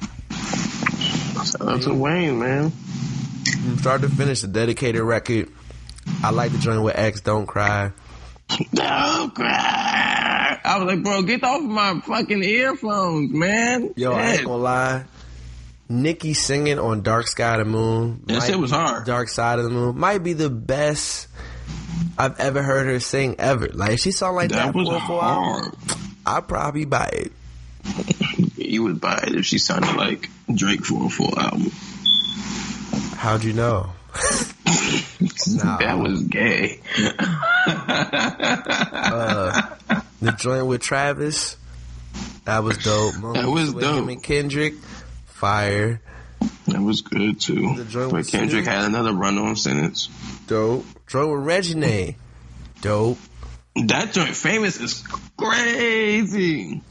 Shout 1.43 1.67
out 1.67 1.81
to 1.83 1.93
Wayne, 1.93 2.37
man. 2.39 2.69
From 2.71 3.77
start 3.79 4.01
to 4.01 4.09
finish, 4.09 4.43
a 4.43 4.47
dedicated 4.47 5.01
record. 5.01 5.49
I 6.23 6.31
like 6.31 6.51
the 6.51 6.57
joint 6.57 6.83
with 6.83 6.97
X 6.97 7.21
Don't 7.21 7.45
Cry. 7.45 7.91
Don't 8.73 9.33
cry. 9.35 10.59
I 10.63 10.77
was 10.77 10.87
like, 10.87 11.03
bro, 11.03 11.21
get 11.21 11.43
off 11.43 11.61
my 11.61 11.99
fucking 12.01 12.43
earphones, 12.43 13.31
man. 13.31 13.93
Yo, 13.95 14.11
I 14.11 14.33
ain't 14.33 14.45
gonna 14.45 14.57
lie. 14.57 15.05
Nicki 15.87 16.33
singing 16.33 16.77
on 16.77 17.01
Dark 17.01 17.27
Side 17.27 17.59
of 17.59 17.65
the 17.67 17.71
Moon. 17.71 18.21
That 18.25 18.43
shit 18.43 18.59
was 18.59 18.71
hard. 18.71 19.05
Dark 19.05 19.29
Side 19.29 19.59
of 19.59 19.65
the 19.65 19.71
Moon 19.71 19.97
might 19.97 20.19
be 20.19 20.33
the 20.33 20.49
best 20.49 21.27
I've 22.17 22.39
ever 22.39 22.61
heard 22.61 22.87
her 22.87 22.99
sing 22.99 23.35
ever. 23.39 23.69
Like 23.69 23.99
she 23.99 24.11
sung 24.11 24.35
like 24.35 24.49
that, 24.49 24.73
That 24.73 24.75
was 24.75 24.87
for 24.87 24.95
a 24.95 24.99
hard. 24.99 25.73
I'd 26.25 26.47
probably 26.47 26.85
buy 26.85 27.09
it. 27.13 27.31
You 28.55 28.83
would 28.83 29.01
buy 29.01 29.23
it 29.25 29.33
if 29.33 29.45
she 29.47 29.57
sounded 29.57 29.95
like 29.95 30.29
Drake 30.53 30.85
for 30.85 31.07
a 31.07 31.09
full 31.09 31.37
album. 31.39 31.71
How'd 33.17 33.43
you 33.43 33.53
know? 33.53 33.89
Nah. 35.63 35.77
That 35.77 35.97
was 35.99 36.21
gay. 36.23 36.79
Uh, 38.41 39.61
the 40.21 40.31
joint 40.33 40.65
with 40.67 40.81
Travis, 40.81 41.57
that 42.45 42.63
was 42.63 42.77
dope. 42.77 43.17
Moments 43.17 43.47
was 43.49 43.73
dope. 43.73 43.95
Him 44.03 44.09
and 44.09 44.21
Kendrick, 44.23 44.73
fire, 45.25 46.01
That 46.67 46.81
was 46.81 47.01
good 47.01 47.39
too. 47.41 47.75
The 47.75 47.85
joint 47.85 48.11
But 48.11 48.27
Kendrick 48.27 48.63
Snoop. 48.65 48.75
had 48.75 48.85
another 48.85 49.13
run 49.13 49.37
on 49.37 49.55
sentence. 49.55 50.09
dope. 50.47 50.85
Joint 51.07 51.29
with 51.31 51.39
Reginae, 51.47 52.15
dope. 52.81 53.17
That 53.75 54.13
joint 54.13 54.35
famous 54.35 54.79
is 54.79 55.03
crazy. 55.37 56.81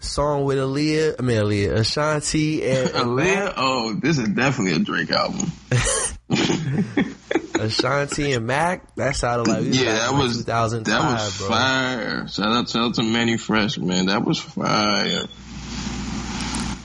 Song 0.00 0.44
with 0.44 0.58
Aaliyah, 0.58 1.14
I 1.18 1.22
mean 1.22 1.38
Aaliyah, 1.40 1.76
Ashanti 1.78 2.62
and, 2.64 2.88
and 2.90 2.94
Aaliyah, 2.96 3.54
oh, 3.56 3.94
this 3.94 4.18
is 4.18 4.28
definitely 4.28 4.74
a 4.74 4.78
Drake 4.80 5.10
album. 5.10 5.50
Ashanti 7.60 8.32
and 8.32 8.46
Mac. 8.46 8.94
That 8.96 9.16
sounded 9.16 9.48
like 9.50 9.64
Yeah, 9.74 9.92
that 10.10 10.14
was 10.14 10.38
2005, 10.38 10.84
that 10.86 11.12
was 11.12 11.38
bro. 11.38 11.48
fire. 11.48 12.28
Shout 12.28 12.46
out, 12.48 12.68
shout 12.68 12.82
out 12.82 12.94
to 12.96 13.02
Mannie 13.02 13.36
Fresh, 13.36 13.78
man. 13.78 14.06
That 14.06 14.24
was 14.24 14.38
fire. 14.40 15.24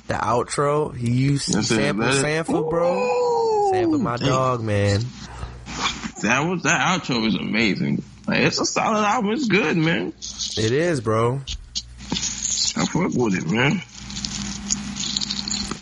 The 0.07 0.13
outro, 0.15 0.95
he 0.95 1.11
used 1.11 1.53
That's 1.53 1.69
it. 1.71 1.75
sample 1.75 2.07
it- 2.07 2.23
Sampha, 2.23 2.69
bro. 2.69 3.71
Sampha, 3.73 3.99
my 4.01 4.17
Damn. 4.17 4.27
dog, 4.27 4.61
man. 4.63 5.01
That 6.23 6.39
was 6.41 6.63
that 6.63 7.01
outro 7.01 7.21
was 7.23 7.35
amazing. 7.35 8.03
Like 8.27 8.41
it's 8.41 8.59
a 8.59 8.65
solid 8.65 9.03
album. 9.05 9.31
It's 9.31 9.47
good, 9.47 9.77
man. 9.77 10.13
It 10.57 10.71
is, 10.71 10.99
bro. 11.01 11.41
I 12.11 12.85
fuck 12.85 13.13
with 13.13 13.35
it, 13.35 13.47
man. 13.49 13.81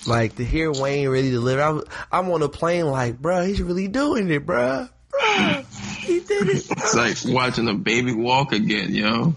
Like 0.08 0.38
to 0.38 0.45
hear 0.45 0.72
Wayne 0.72 1.10
really 1.10 1.32
deliver. 1.32 1.62
I, 1.62 1.70
was- 1.70 1.86
I'm 2.12 2.30
on 2.32 2.41
a 2.41 2.49
plane, 2.49 2.88
like, 2.88 3.20
bro, 3.22 3.45
he's 3.45 3.62
really 3.62 3.88
doing 3.88 4.32
it, 4.32 4.45
bro. 4.45 4.88
Bruh, 5.12 5.99
he 5.99 6.20
did 6.22 6.49
it. 6.49 6.68
It's 6.72 6.95
like 6.95 7.18
watching 7.36 7.68
a 7.68 7.74
baby 7.74 8.14
walk 8.14 8.53
again, 8.53 8.93
yo. 8.93 9.36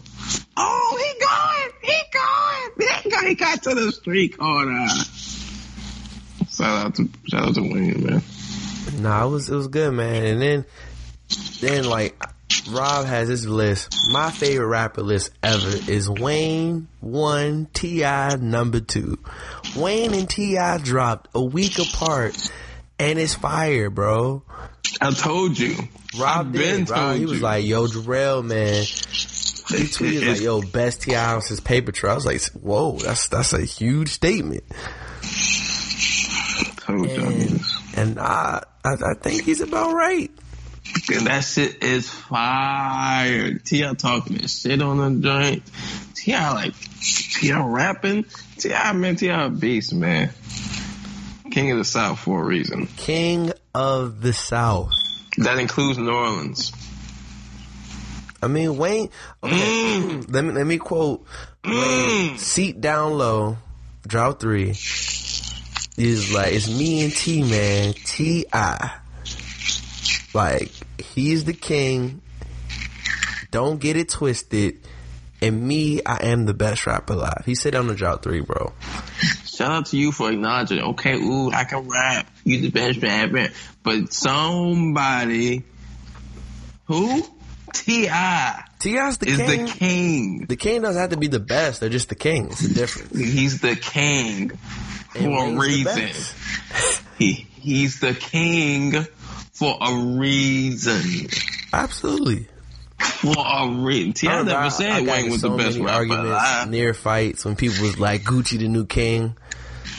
Oh, 0.56 0.98
he 0.98 1.20
going, 1.20 1.72
he 1.82 2.02
going, 2.12 3.00
he, 3.02 3.10
go, 3.10 3.26
he 3.26 3.34
got 3.34 3.62
to 3.64 3.74
the 3.74 3.90
street 3.90 4.36
oh, 4.38 4.44
corner. 4.44 4.86
Shout 6.48 6.86
out 6.86 6.94
to 6.96 7.08
shout 7.28 7.48
out 7.48 7.54
to 7.56 7.62
Wayne, 7.62 8.04
man. 8.04 8.22
Nah, 9.02 9.26
it 9.26 9.30
was 9.30 9.50
it 9.50 9.54
was 9.54 9.68
good, 9.68 9.92
man. 9.92 10.24
And 10.24 10.40
then 10.42 10.64
then 11.60 11.84
like 11.84 12.22
Rob 12.70 13.06
has 13.06 13.28
his 13.28 13.46
list. 13.46 13.94
My 14.12 14.30
favorite 14.30 14.66
rapper 14.66 15.02
list 15.02 15.30
ever 15.42 15.68
is 15.90 16.08
Wayne 16.08 16.88
one, 17.00 17.66
T.I. 17.72 18.36
number 18.36 18.80
two. 18.80 19.18
Wayne 19.76 20.14
and 20.14 20.28
T.I. 20.28 20.78
dropped 20.78 21.28
a 21.34 21.42
week 21.42 21.78
apart 21.78 22.36
and 22.98 23.18
it's 23.18 23.34
fire, 23.34 23.88
bro. 23.90 24.42
I 25.00 25.12
told 25.12 25.58
you. 25.58 25.76
Rob 26.18 26.46
I've 26.48 26.52
did, 26.52 26.86
told 26.88 27.16
He 27.16 27.24
was 27.26 27.38
you. 27.38 27.44
like, 27.44 27.64
yo, 27.64 27.86
Jarrell, 27.86 28.44
man. 28.44 28.82
He 28.82 29.86
tweeted 29.86 30.26
like, 30.28 30.40
yo, 30.40 30.60
best 30.60 31.02
T.I. 31.02 31.34
on 31.34 31.42
his 31.42 31.60
paper 31.60 31.92
trail. 31.92 32.12
I 32.12 32.14
was 32.16 32.26
like, 32.26 32.42
whoa, 32.60 32.98
that's 32.98 33.28
that's 33.28 33.52
a 33.52 33.62
huge 33.64 34.08
statement. 34.08 34.64
Told 36.78 37.08
you. 37.08 37.20
And, 37.22 37.60
and 37.96 38.18
I, 38.18 38.64
I 38.84 38.90
I 38.94 39.14
think 39.20 39.44
he's 39.44 39.60
about 39.60 39.94
right. 39.94 40.30
And 41.12 41.26
that 41.26 41.40
shit 41.40 41.82
is 41.82 42.08
fire. 42.08 43.54
T.I. 43.54 43.94
talking 43.94 44.36
that 44.36 44.48
shit 44.48 44.80
on 44.82 44.98
the 44.98 45.28
joint. 45.28 45.62
T.I. 46.14 46.52
like, 46.52 46.74
T.I. 47.00 47.66
rapping. 47.66 48.24
T.I. 48.58 48.92
man, 48.92 49.16
T.I. 49.16 49.44
a 49.44 49.50
beast, 49.50 49.94
man. 49.94 50.30
King 51.50 51.72
of 51.72 51.78
the 51.78 51.84
South 51.84 52.18
for 52.20 52.40
a 52.40 52.44
reason. 52.44 52.86
King 52.96 53.52
of 53.74 54.20
the 54.20 54.32
South. 54.32 54.92
That 55.38 55.58
includes 55.58 55.98
New 55.98 56.10
Orleans. 56.10 56.72
I 58.42 58.48
mean, 58.48 58.76
Wayne. 58.76 59.10
Okay, 59.42 59.54
mm. 59.54 60.32
let 60.32 60.44
me 60.44 60.52
let 60.52 60.66
me 60.66 60.78
quote. 60.78 61.24
Wayne, 61.64 62.30
mm. 62.30 62.38
seat 62.38 62.80
down 62.80 63.18
low, 63.18 63.58
drop 64.06 64.40
three. 64.40 64.70
Is 64.70 66.32
like 66.32 66.54
it's 66.54 66.68
me 66.68 67.04
and 67.04 67.12
T 67.12 67.42
man, 67.42 67.92
T 67.92 68.46
I. 68.52 68.92
Like 70.32 70.70
he's 71.00 71.44
the 71.44 71.52
king. 71.52 72.22
Don't 73.50 73.80
get 73.80 73.96
it 73.96 74.08
twisted. 74.08 74.80
And 75.42 75.62
me, 75.62 76.02
I 76.04 76.26
am 76.26 76.44
the 76.44 76.54
best 76.54 76.86
rapper 76.86 77.14
alive. 77.14 77.42
He 77.46 77.54
said 77.54 77.74
on 77.74 77.86
the 77.86 77.94
drop 77.94 78.22
three, 78.22 78.40
bro. 78.40 78.72
Shout 79.46 79.70
out 79.70 79.86
to 79.86 79.96
you 79.96 80.12
for 80.12 80.30
acknowledging, 80.30 80.80
okay, 80.80 81.14
ooh, 81.14 81.50
I 81.50 81.64
can 81.64 81.88
rap. 81.88 82.30
You 82.44 82.60
the 82.60 82.70
best 82.70 83.02
rapper. 83.02 83.48
But 83.82 84.12
somebody, 84.12 85.64
who? 86.84 87.22
T.I. 87.72 88.64
T.I.'s 88.80 89.18
the 89.18 89.28
is 89.28 89.36
king. 89.36 89.64
the 89.66 89.72
king. 89.72 90.46
The 90.48 90.56
king 90.56 90.82
doesn't 90.82 91.00
have 91.00 91.10
to 91.10 91.16
be 91.16 91.28
the 91.28 91.40
best. 91.40 91.80
They're 91.80 91.88
just 91.88 92.08
the 92.08 92.14
king. 92.14 92.46
It's 92.46 92.66
the 92.66 92.74
difference. 92.74 93.16
He's 93.16 93.60
the 93.60 93.76
king 93.76 94.52
And 95.14 95.24
for 95.24 95.48
a 95.48 95.58
reason. 95.58 96.10
He, 97.18 97.32
he's 97.32 98.00
the 98.00 98.14
king 98.14 99.06
for 99.60 99.76
a 99.80 99.94
reason. 100.18 101.28
Absolutely. 101.72 102.48
For 102.98 103.34
a 103.36 103.68
reason. 103.68 104.12
T.I. 104.14 104.38
I 104.40 104.42
never 104.42 104.70
said 104.70 105.04
got 105.06 105.14
Wayne 105.16 105.30
was 105.30 105.40
so 105.42 105.50
the 105.50 105.56
best 105.56 105.74
many 105.76 105.84
rapper 105.86 105.96
arguments 105.98 106.30
alive. 106.30 106.70
near 106.70 106.94
fights 106.94 107.44
when 107.44 107.56
people 107.56 107.82
was 107.82 107.98
like 107.98 108.22
Gucci 108.22 108.58
the 108.58 108.68
new 108.68 108.86
king. 108.86 109.36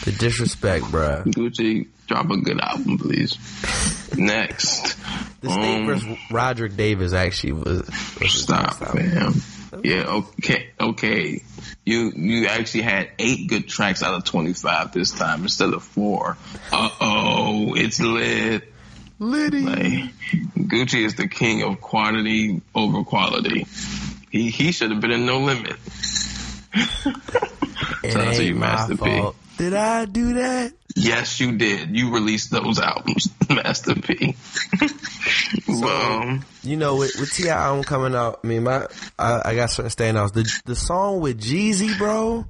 The 0.05 0.11
disrespect, 0.11 0.85
bruh. 0.85 1.23
Gucci, 1.25 1.87
drop 2.07 2.29
a 2.31 2.37
good 2.37 2.59
album, 2.59 2.97
please. 2.97 3.37
Next. 4.17 4.87
State 5.43 5.47
Um, 5.47 5.85
versus 5.85 6.17
Radric 6.31 6.75
Davis 6.75 7.13
actually 7.13 7.53
was. 7.53 7.87
was 8.19 8.31
Stop, 8.31 8.75
fam. 8.75 9.33
Yeah, 9.83 10.21
okay, 10.39 10.69
okay. 10.79 11.41
You 11.85 12.11
you 12.15 12.47
actually 12.47 12.81
had 12.83 13.09
eight 13.19 13.47
good 13.47 13.67
tracks 13.67 14.03
out 14.03 14.13
of 14.15 14.23
twenty 14.25 14.53
five 14.53 14.91
this 14.91 15.11
time 15.11 15.43
instead 15.43 15.73
of 15.73 15.81
four. 15.83 16.37
Uh 16.71 16.89
oh, 16.99 17.73
it's 17.75 17.99
lit. 17.99 18.70
Liddy. 19.21 19.61
Like, 19.61 20.09
Gucci 20.57 21.05
is 21.05 21.13
the 21.15 21.27
king 21.27 21.61
of 21.61 21.79
quantity 21.79 22.61
over 22.73 23.03
quality. 23.03 23.67
He 24.31 24.49
he 24.49 24.71
should 24.71 24.89
have 24.91 24.99
been 24.99 25.11
in 25.11 25.25
no 25.25 25.39
limit. 25.39 25.75
It 28.03 28.13
Shout 28.13 28.23
to 28.23 28.29
ain't 28.31 28.43
you, 28.45 28.55
my 28.55 28.59
Master 28.67 28.97
P. 28.97 29.19
fault. 29.19 29.35
Did 29.57 29.73
I 29.75 30.05
do 30.05 30.33
that? 30.35 30.73
Yes, 30.95 31.39
you 31.39 31.55
did. 31.55 31.95
You 31.95 32.11
released 32.11 32.49
those 32.49 32.79
albums, 32.79 33.29
Master 33.49 33.93
P. 33.93 34.35
um, 35.69 36.43
You 36.63 36.77
know, 36.77 36.95
with, 36.95 37.15
with 37.19 37.31
Ti 37.31 37.49
album 37.49 37.83
coming 37.83 38.15
out, 38.15 38.39
I 38.43 38.47
mean, 38.47 38.63
my 38.63 38.87
I, 39.19 39.41
I 39.45 39.55
got 39.55 39.69
certain 39.69 39.91
standouts. 39.91 40.33
The 40.33 40.51
the 40.65 40.75
song 40.75 41.19
with 41.19 41.39
Jeezy, 41.39 41.95
bro, 41.95 42.45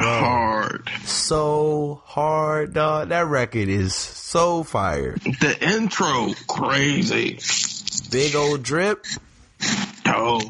Oh. 0.00 0.04
hard. 0.04 0.90
so 1.04 2.02
hard, 2.04 2.74
dog. 2.74 3.08
That 3.08 3.26
record 3.26 3.68
is 3.68 3.94
so 3.94 4.62
fire. 4.62 5.16
The 5.40 5.56
intro, 5.60 6.28
crazy. 6.46 7.38
Big 8.10 8.34
old 8.36 8.62
drip, 8.62 9.04
Dope. 10.04 10.42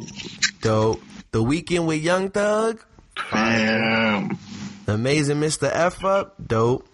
dope. 0.60 1.02
The 1.32 1.42
weekend 1.42 1.86
with 1.86 2.02
Young 2.02 2.30
Thug, 2.30 2.84
fam. 3.16 4.38
Amazing 4.86 5.38
Mr. 5.38 5.68
F 5.72 6.04
up, 6.04 6.34
dope. 6.44 6.86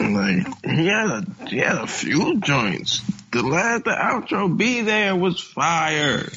Like 0.00 0.46
he 0.64 0.86
had 0.86 1.10
a 1.10 1.24
he 1.48 1.58
had 1.58 1.76
a 1.78 1.86
few 1.86 2.40
joints. 2.40 3.00
The 3.32 3.42
last 3.42 3.84
the 3.84 3.90
outro 3.90 4.54
be 4.56 4.82
there 4.82 5.16
was 5.16 5.40
fire. 5.40 6.28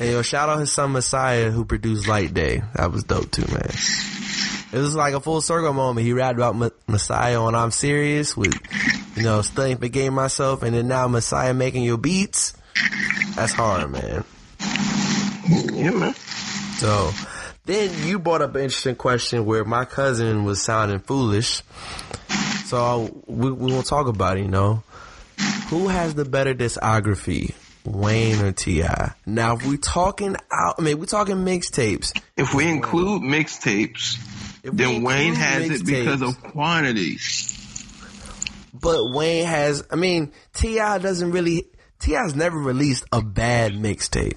Yo, 0.00 0.22
shout 0.22 0.48
out 0.48 0.60
his 0.60 0.70
son 0.70 0.92
Messiah 0.92 1.50
who 1.50 1.64
produced 1.64 2.06
Light 2.06 2.32
Day. 2.32 2.62
That 2.74 2.92
was 2.92 3.02
dope 3.02 3.30
too, 3.32 3.46
man. 3.52 3.70
It 4.70 4.78
was 4.78 4.94
like 4.94 5.14
a 5.14 5.20
full 5.20 5.40
circle 5.40 5.72
moment. 5.72 6.06
He 6.06 6.12
rapped 6.12 6.36
about 6.36 6.54
M- 6.54 6.70
Messiah 6.86 7.40
on 7.40 7.54
I'm 7.54 7.70
Serious 7.72 8.36
with, 8.36 8.54
you 9.16 9.24
know, 9.24 9.42
studying 9.42 9.78
for 9.78 9.88
game 9.88 10.14
myself 10.14 10.62
and 10.62 10.76
then 10.76 10.86
now 10.86 11.08
Messiah 11.08 11.52
making 11.52 11.82
your 11.82 11.96
beats. 11.98 12.52
That's 13.34 13.52
hard, 13.52 13.90
man. 13.90 14.24
Yeah, 15.72 15.90
man. 15.90 16.14
So 16.76 17.10
then 17.64 18.06
you 18.06 18.18
brought 18.20 18.42
up 18.42 18.54
an 18.54 18.62
interesting 18.62 18.94
question 18.94 19.46
where 19.46 19.64
my 19.64 19.84
cousin 19.84 20.44
was 20.44 20.62
sounding 20.62 21.00
foolish. 21.00 21.62
So 22.66 23.22
we 23.26 23.50
we 23.50 23.72
will 23.72 23.82
talk 23.82 24.06
about 24.06 24.36
it, 24.36 24.42
you 24.42 24.48
know. 24.48 24.82
Who 25.70 25.88
has 25.88 26.14
the 26.14 26.24
better 26.24 26.54
discography? 26.54 27.54
Wayne 27.84 28.40
or 28.40 28.52
T.I.? 28.52 29.12
Now 29.26 29.56
if 29.56 29.66
we 29.66 29.76
talking 29.76 30.36
out 30.52 30.76
I 30.78 30.82
mean 30.82 30.98
we 30.98 31.06
talking 31.06 31.36
mixtapes. 31.36 32.18
If 32.36 32.54
we 32.54 32.68
include 32.68 33.22
mixtapes, 33.22 34.18
then 34.62 35.02
Wayne 35.02 35.34
has 35.34 35.70
it 35.70 35.86
because 35.86 36.22
of 36.22 36.42
quantity. 36.42 37.18
But 38.74 39.10
Wayne 39.12 39.46
has 39.46 39.84
I 39.90 39.96
mean, 39.96 40.32
T.I. 40.54 40.98
doesn't 40.98 41.30
really 41.30 41.66
T.I.'s 42.00 42.34
never 42.34 42.58
released 42.58 43.04
a 43.12 43.22
bad 43.22 43.72
mixtape. 43.72 44.36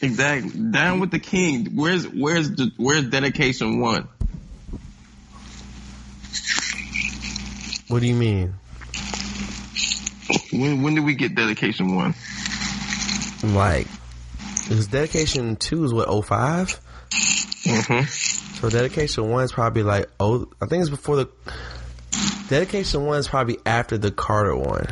Exactly. 0.00 0.50
Down 0.70 1.00
with 1.00 1.10
the 1.10 1.18
king. 1.18 1.76
Where's 1.76 2.06
where's 2.06 2.50
the 2.50 2.70
where's 2.76 3.04
dedication 3.04 3.80
one? 3.80 4.08
What 7.88 8.00
do 8.00 8.06
you 8.06 8.14
mean? 8.14 8.54
When 10.52 10.82
when 10.82 10.94
did 10.94 11.04
we 11.04 11.14
get 11.14 11.34
dedication 11.34 11.94
one? 11.94 12.14
Like 13.42 13.86
his 14.66 14.86
dedication 14.88 15.56
two 15.56 15.84
is 15.84 15.94
what, 15.94 16.08
05? 16.24 16.80
Mm-hmm. 17.10 18.04
So 18.56 18.68
dedication 18.70 19.28
one 19.28 19.44
is 19.44 19.52
probably 19.52 19.82
like 19.82 20.08
oh, 20.18 20.48
I 20.60 20.66
think 20.66 20.80
it's 20.80 20.90
before 20.90 21.16
the 21.16 21.28
dedication 22.48 23.04
one 23.04 23.18
is 23.18 23.28
probably 23.28 23.58
after 23.64 23.98
the 23.98 24.10
Carter 24.10 24.56
one. 24.56 24.86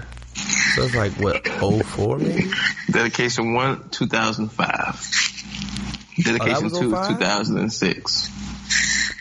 So 0.75 0.83
it's 0.83 0.95
like 0.95 1.13
what 1.15 1.47
04 1.47 2.19
maybe. 2.19 2.51
Dedication 2.91 3.55
one, 3.55 3.89
two 3.91 4.07
thousand 4.07 4.51
five. 4.51 5.01
Dedication 6.23 6.65
was 6.65 6.79
two, 6.79 6.91
05? 6.91 7.09
two 7.09 7.15
thousand 7.17 7.59
and 7.59 7.73
six. 7.73 8.31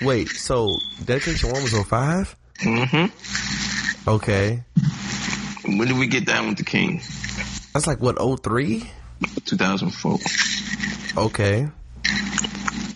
Wait, 0.02 0.30
so 0.30 0.78
dedication 1.04 1.52
one 1.52 1.64
was 1.64 1.72
05? 1.72 2.36
Mm-hmm. 2.60 4.10
Okay. 4.10 4.64
When 5.66 5.88
did 5.88 5.98
we 5.98 6.08
get 6.08 6.26
down 6.26 6.50
with 6.50 6.58
the 6.58 6.64
King? 6.64 7.02
That's 7.74 7.88
like 7.88 8.00
what 8.02 8.18
03? 8.44 8.90
2004. 9.46 10.20
Okay. 11.18 11.68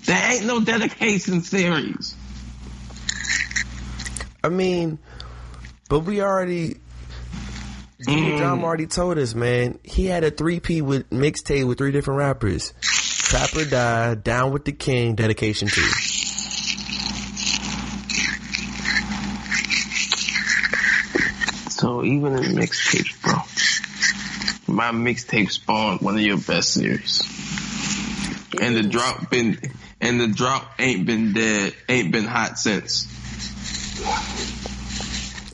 There 0.05 0.31
ain't 0.31 0.45
no 0.45 0.61
dedication 0.61 1.41
series. 1.41 2.15
I 4.43 4.49
mean, 4.49 4.99
but 5.89 5.99
we 5.99 6.21
already. 6.21 6.77
Mm. 8.07 8.37
John 8.37 8.63
already 8.63 8.87
told 8.87 9.17
us, 9.17 9.35
man. 9.35 9.77
He 9.83 10.05
had 10.05 10.23
a 10.23 10.31
three 10.31 10.59
P 10.59 10.81
with 10.81 11.09
mixtape 11.09 11.67
with 11.67 11.77
three 11.77 11.91
different 11.91 12.19
rappers. 12.19 12.73
Trap 12.81 13.55
or 13.55 13.65
Die, 13.65 14.15
Down 14.15 14.51
with 14.51 14.65
the 14.65 14.71
King, 14.71 15.15
Dedication 15.15 15.67
Two. 15.67 15.81
So 21.69 22.03
even 22.03 22.35
in 22.37 22.55
mixtapes, 22.55 23.21
bro, 23.21 23.35
my 24.69 24.91
mixtape 24.91 25.51
spawned 25.51 26.01
one 26.01 26.15
of 26.15 26.21
your 26.21 26.37
best 26.37 26.73
series, 26.73 27.21
and 28.61 28.75
the 28.75 28.83
drop 28.83 29.29
been 29.29 29.59
and 30.01 30.19
the 30.19 30.27
drop 30.27 30.75
ain't 30.79 31.05
been 31.05 31.33
dead, 31.33 31.73
ain't 31.87 32.11
been 32.11 32.25
hot 32.25 32.57
since. 32.57 33.07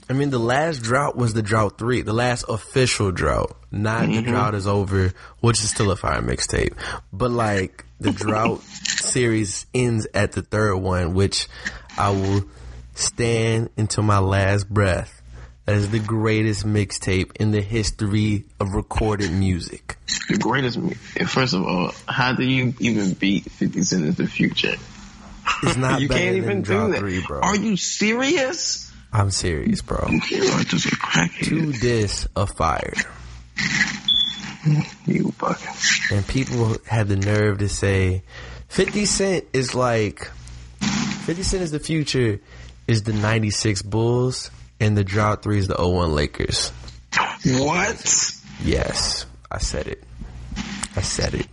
I 0.08 0.14
mean, 0.14 0.30
the 0.30 0.40
last 0.40 0.84
drought 0.84 1.18
was 1.18 1.34
the 1.34 1.42
drought 1.42 1.80
three, 1.80 2.02
the 2.04 2.14
last 2.14 2.46
official 2.48 3.12
drought, 3.12 3.58
not 3.72 4.06
the 4.06 4.18
mm-hmm. 4.18 4.30
drought 4.30 4.54
is 4.54 4.68
over, 4.68 5.14
which 5.40 5.64
is 5.64 5.72
still 5.72 5.90
a 5.90 5.96
fire 5.96 6.22
mixtape. 6.22 6.74
But 7.12 7.32
like 7.32 7.86
the 8.00 8.12
drought 8.12 8.62
series 8.84 9.66
ends 9.74 10.08
at 10.14 10.34
the 10.34 10.44
third 10.44 10.78
one, 10.78 11.16
which 11.16 11.48
I 11.98 12.12
will 12.12 12.44
stand 12.94 13.70
until 13.78 14.04
my 14.04 14.20
last 14.20 14.70
breath. 14.70 15.15
That 15.66 15.78
is 15.78 15.90
the 15.90 16.00
greatest 16.00 16.64
mixtape 16.66 17.38
in 17.38 17.50
the 17.52 17.62
history 17.62 18.44
of 18.60 18.74
recorded 18.76 19.32
music. 19.32 19.98
The 20.30 20.38
greatest. 20.38 20.80
First 21.28 21.54
of 21.56 21.64
all, 21.64 21.92
how 22.08 22.34
do 22.34 22.44
you 22.44 22.74
even 22.80 23.14
beat 23.14 23.50
Fifty 23.52 23.82
Cent 23.82 24.06
in 24.06 24.14
the 24.14 24.28
future? 24.28 24.76
It's 25.64 25.76
not 25.76 26.02
you 26.02 26.08
can't 26.10 26.36
even 26.36 26.62
do 26.62 26.92
that. 26.92 27.00
three, 27.00 27.22
bro. 27.26 27.40
Are 27.40 27.56
you 27.56 27.78
serious? 27.78 28.92
I'm 29.12 29.32
serious, 29.32 29.82
bro. 29.82 30.08
You 30.30 30.44
are 30.52 30.64
just 30.64 30.86
a 30.86 30.96
crackhead. 30.96 31.46
Two 31.46 31.72
discs 31.72 32.28
of 32.36 32.52
fire. 32.52 32.94
You 35.06 35.32
fucking. 35.32 36.18
and 36.18 36.28
people 36.28 36.76
had 36.88 37.08
the 37.08 37.16
nerve 37.16 37.60
to 37.60 37.70
say 37.70 38.24
50 38.70 39.06
Cent 39.06 39.46
is 39.54 39.76
like 39.76 40.26
50 41.26 41.44
Cent 41.44 41.64
is 41.64 41.72
the 41.72 41.80
future 41.80 42.40
is 42.88 43.04
the 43.04 43.14
96 43.14 43.84
Bulls 43.84 44.50
and 44.80 44.98
the 44.98 45.04
drought 45.04 45.44
3 45.44 45.60
is 45.60 45.68
the 45.68 45.76
01 45.76 46.14
Lakers. 46.14 46.72
What? 47.46 48.32
Yes, 48.64 49.26
I 49.52 49.60
said 49.60 49.88
it. 49.88 50.04
I 50.96 51.02
said 51.02 51.36
it. 51.36 51.48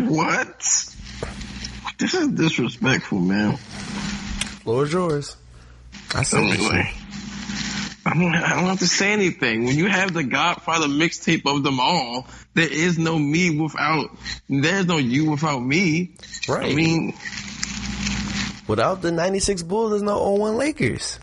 What? 0.00 0.58
This 1.98 2.14
is 2.14 2.28
disrespectful, 2.28 3.18
man. 3.18 3.56
Floor 3.56 4.84
is 4.84 4.92
yours. 4.92 5.36
I 6.14 6.22
said. 6.22 6.40
Anyway, 6.40 6.92
I 8.06 8.14
don't, 8.14 8.34
I 8.34 8.54
don't 8.56 8.66
have 8.66 8.78
to 8.78 8.86
say 8.86 9.12
anything. 9.12 9.64
When 9.64 9.76
you 9.76 9.88
have 9.88 10.14
the 10.14 10.24
Godfather 10.24 10.86
mixtape 10.86 11.42
of 11.46 11.62
them 11.62 11.78
all, 11.78 12.26
there 12.54 12.72
is 12.72 12.98
no 12.98 13.18
me 13.18 13.60
without. 13.60 14.10
There's 14.48 14.86
no 14.86 14.96
you 14.96 15.30
without 15.30 15.60
me. 15.60 16.16
Right. 16.48 16.72
I 16.72 16.74
mean, 16.74 17.14
Without 18.70 19.02
the 19.02 19.10
96 19.10 19.64
Bulls, 19.64 19.90
there's 19.90 20.02
no 20.02 20.32
01 20.34 20.56
Lakers. 20.56 21.18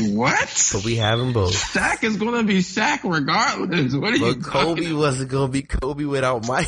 What? 0.00 0.70
But 0.72 0.84
we 0.84 0.96
have 0.96 1.18
them 1.18 1.32
both. 1.32 1.54
Shaq 1.54 2.02
is 2.04 2.16
gonna 2.16 2.42
be 2.42 2.58
Shaq 2.58 3.00
regardless. 3.04 3.94
What 3.94 4.12
are 4.12 4.16
you 4.16 4.34
But 4.34 4.42
Kobe 4.44 4.80
talking- 4.82 4.96
wasn't 4.98 5.30
going 5.30 5.46
to 5.48 5.52
be 5.52 5.62
Kobe 5.62 6.04
without 6.04 6.46
Mike. 6.48 6.66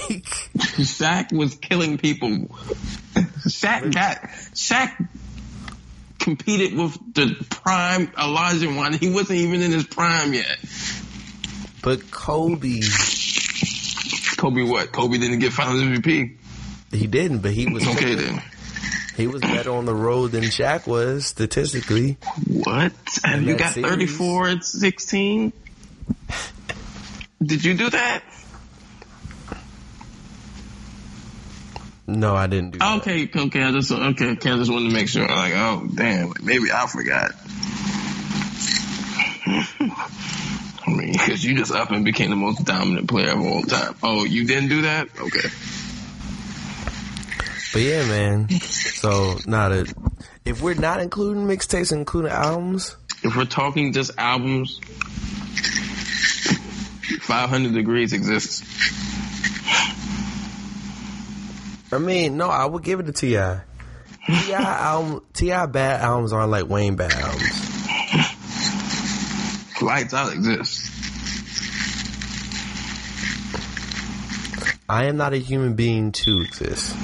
Shaq 0.56 1.32
was 1.32 1.54
killing 1.56 1.98
people. 1.98 2.30
Shaq 3.48 3.92
got 3.92 4.22
Shaq 4.54 5.08
competed 6.18 6.76
with 6.78 6.96
the 7.14 7.34
prime 7.50 8.08
Olajuwon. 8.08 8.98
He 9.00 9.10
wasn't 9.10 9.38
even 9.40 9.62
in 9.62 9.72
his 9.72 9.84
prime 9.86 10.32
yet. 10.34 10.58
But 11.82 12.10
Kobe, 12.10 12.80
Kobe 14.36 14.62
what? 14.62 14.92
Kobe 14.92 15.18
didn't 15.18 15.38
get 15.40 15.52
Finals 15.52 15.80
MVP. 15.82 16.36
he 16.92 17.06
didn't, 17.06 17.38
but 17.38 17.52
he 17.52 17.66
was 17.72 17.86
Okay 17.86 18.14
then. 18.16 18.42
He 19.18 19.26
was 19.26 19.42
better 19.42 19.72
on 19.72 19.84
the 19.84 19.94
road 19.94 20.30
than 20.30 20.44
Shaq 20.44 20.86
was 20.86 21.26
statistically. 21.26 22.16
What? 22.46 22.92
And 23.24 23.46
you 23.46 23.56
got 23.56 23.72
series? 23.72 23.90
34 23.90 24.48
at 24.48 24.64
16? 24.64 25.52
Did 27.42 27.64
you 27.64 27.74
do 27.74 27.90
that? 27.90 28.22
No, 32.06 32.36
I 32.36 32.46
didn't 32.46 32.70
do 32.70 32.78
that. 32.78 32.98
Okay, 33.00 33.28
okay, 33.34 33.64
I 33.64 33.72
just 33.72 33.90
okay, 33.90 34.30
okay, 34.30 34.52
I 34.52 34.56
just 34.56 34.70
wanted 34.70 34.90
to 34.90 34.94
make 34.94 35.08
sure. 35.08 35.26
Like, 35.26 35.52
oh 35.56 35.88
damn, 35.92 36.28
like, 36.28 36.44
maybe 36.44 36.70
I 36.72 36.86
forgot. 36.86 37.32
I 40.86 40.90
mean, 40.90 41.12
because 41.12 41.44
you 41.44 41.56
just 41.56 41.72
up 41.72 41.90
and 41.90 42.04
became 42.04 42.30
the 42.30 42.36
most 42.36 42.64
dominant 42.64 43.08
player 43.08 43.32
of 43.32 43.40
all 43.40 43.62
time. 43.62 43.96
Oh, 44.00 44.22
you 44.22 44.46
didn't 44.46 44.68
do 44.68 44.82
that? 44.82 45.08
Okay. 45.20 45.48
But 47.72 47.82
yeah, 47.82 48.06
man. 48.06 48.48
So 48.50 49.38
not 49.46 49.72
a. 49.72 49.94
If 50.44 50.62
we're 50.62 50.74
not 50.74 51.00
including 51.00 51.46
mixtapes, 51.46 51.92
including 51.92 52.30
albums, 52.30 52.96
If 53.22 53.36
we're 53.36 53.44
talking 53.44 53.92
just 53.92 54.12
albums, 54.16 54.80
500 57.22 57.72
Degreez 57.72 58.12
exists. 58.12 58.64
I 61.92 61.98
mean, 61.98 62.36
no, 62.36 62.48
I 62.48 62.64
would 62.64 62.82
give 62.82 63.00
it 63.00 63.06
to 63.06 63.12
Ti. 63.12 63.62
Ti 64.26 64.52
album, 64.54 65.22
Ti 65.32 65.48
bad 65.48 66.00
albums 66.00 66.32
aren't 66.32 66.50
like 66.50 66.68
Wayne 66.68 66.96
bad 66.96 67.12
albums. 67.12 67.64
Lights 69.82 70.14
Out 70.14 70.32
exists. 70.32 70.90
I 74.88 75.04
am 75.04 75.18
not 75.18 75.34
a 75.34 75.36
human 75.36 75.74
being 75.74 76.12
to 76.12 76.40
exist. 76.40 76.96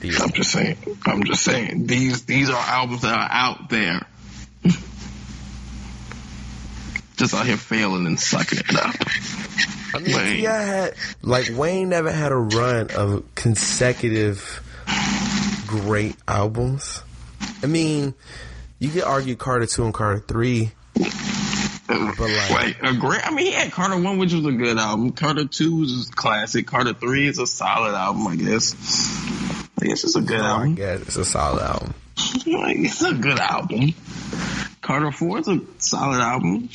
The- 0.00 0.20
I'm 0.22 0.32
just 0.32 0.50
saying. 0.52 0.76
I'm 1.06 1.24
just 1.24 1.44
saying. 1.44 1.86
These 1.86 2.24
these 2.24 2.50
are 2.50 2.56
albums 2.56 3.02
that 3.02 3.14
are 3.16 3.28
out 3.30 3.68
there. 3.70 4.06
just 7.16 7.34
out 7.34 7.46
here 7.46 7.56
failing 7.56 8.06
and 8.06 8.18
sucking 8.18 8.60
it 8.60 8.76
up. 8.76 8.94
I 9.94 9.98
mean, 9.98 10.16
Wayne. 10.16 10.36
Ti 10.36 10.42
had 10.44 10.94
like 11.22 11.50
Wayne 11.52 11.88
never 11.88 12.12
had 12.12 12.30
a 12.32 12.36
run 12.36 12.90
of 12.92 13.24
consecutive 13.34 14.62
great 15.66 16.16
albums. 16.26 17.02
I 17.62 17.66
mean, 17.66 18.14
you 18.78 18.88
could 18.90 19.02
argue 19.02 19.34
Carter 19.36 19.66
two 19.66 19.84
and 19.84 19.92
Carter 19.94 20.20
three. 20.20 20.72
But 21.88 22.18
like, 22.20 22.50
Wait, 22.50 22.76
a 22.82 22.94
great. 22.94 23.26
I 23.26 23.30
mean, 23.30 23.46
he 23.46 23.52
had 23.52 23.72
Carter 23.72 23.98
One, 23.98 24.18
which 24.18 24.32
was 24.32 24.44
a 24.44 24.52
good 24.52 24.78
album. 24.78 25.12
Carter 25.12 25.46
Two 25.46 25.76
was 25.76 26.08
a 26.08 26.12
classic. 26.12 26.66
Carter 26.66 26.92
Three 26.92 27.26
is 27.26 27.38
a 27.38 27.46
solid 27.46 27.94
album, 27.94 28.26
I 28.26 28.36
guess. 28.36 28.74
I 29.80 29.86
guess 29.86 30.04
it's 30.04 30.16
a 30.16 30.20
good 30.20 30.40
oh, 30.40 30.44
I 30.44 30.48
album. 30.48 30.74
guess 30.74 31.00
it's 31.02 31.16
a 31.16 31.24
solid 31.24 31.62
album. 31.62 31.94
Like, 32.46 32.78
it's 32.78 33.02
a 33.02 33.14
good 33.14 33.38
album. 33.38 33.94
Carter 34.82 35.12
Four 35.12 35.38
is 35.38 35.48
a 35.48 35.60
solid 35.78 36.20
album. 36.20 36.68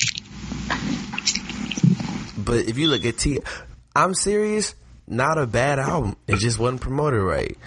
But 2.38 2.66
if 2.66 2.78
you 2.78 2.88
look 2.88 3.04
at 3.04 3.18
T, 3.18 3.40
I'm 3.94 4.14
serious. 4.14 4.74
Not 5.06 5.36
a 5.36 5.46
bad 5.46 5.78
album. 5.78 6.16
It 6.26 6.36
just 6.36 6.58
wasn't 6.58 6.80
promoted 6.80 7.20
right. 7.20 7.58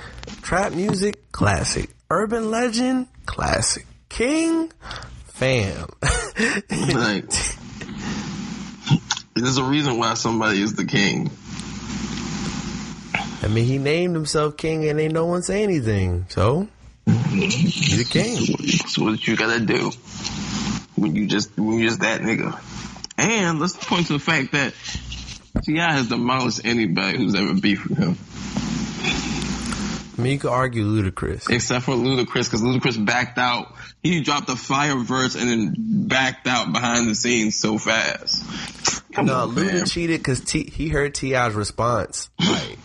Trap 0.42 0.74
music, 0.74 1.32
classic. 1.32 1.92
Urban 2.10 2.50
legend, 2.50 3.08
classic. 3.26 3.86
King, 4.10 4.72
fam. 5.26 5.88
Like, 6.70 7.26
there's 9.36 9.58
a 9.58 9.64
reason 9.64 9.98
why 9.98 10.14
somebody 10.14 10.62
is 10.62 10.74
the 10.76 10.86
king. 10.86 11.32
I 13.44 13.48
mean, 13.48 13.66
he 13.66 13.78
named 13.78 14.16
himself 14.16 14.58
king, 14.58 14.88
and 14.90 15.00
ain't 15.00 15.14
no 15.14 15.26
one 15.26 15.44
say 15.44 15.64
anything. 15.64 16.26
So 16.30 16.68
he's 17.06 18.02
a 18.02 18.06
king. 18.06 18.36
That's 18.60 18.98
what 18.98 19.26
you 19.28 19.36
gotta 19.38 19.60
do 19.60 19.92
when 20.96 21.16
you 21.16 21.28
just 21.28 21.56
when 21.58 21.80
you 21.80 21.88
just 21.88 22.02
that 22.02 22.22
nigga. 22.22 22.60
And 23.18 23.60
let's 23.60 23.76
point 23.76 24.08
to 24.08 24.14
the 24.14 24.20
fact 24.20 24.52
that 24.54 24.74
Ti 25.64 25.78
has 25.78 26.10
demolished 26.10 26.62
anybody 26.66 27.18
who's 27.18 27.36
ever 27.36 27.54
beefed 27.60 27.88
with 27.90 27.98
him, 27.98 28.18
I 30.18 30.22
mean, 30.22 30.34
you 30.34 30.40
could 30.40 30.52
argue 30.52 30.84
Ludacris. 30.86 31.50
except 31.50 31.86
for 31.86 31.94
Ludacris, 31.96 32.46
because 32.46 32.62
Ludacris 32.62 33.04
backed 33.04 33.38
out. 33.38 33.74
He 34.02 34.22
dropped 34.22 34.50
a 34.50 34.56
fire 34.56 34.96
verse 34.98 35.36
and 35.36 35.50
then 35.50 35.76
backed 36.08 36.48
out 36.48 36.72
behind 36.74 37.10
the 37.10 37.16
scenes 37.16 37.56
so 37.56 37.78
fast. 37.78 38.44
Come 39.14 39.26
No. 39.26 39.48
Luda 39.48 39.92
cheated 39.92 40.20
because 40.20 40.42
T- 40.42 40.70
he 40.70 40.90
heard 40.90 41.14
Ti's 41.16 41.54
response. 41.54 42.30
Like, 42.40 42.78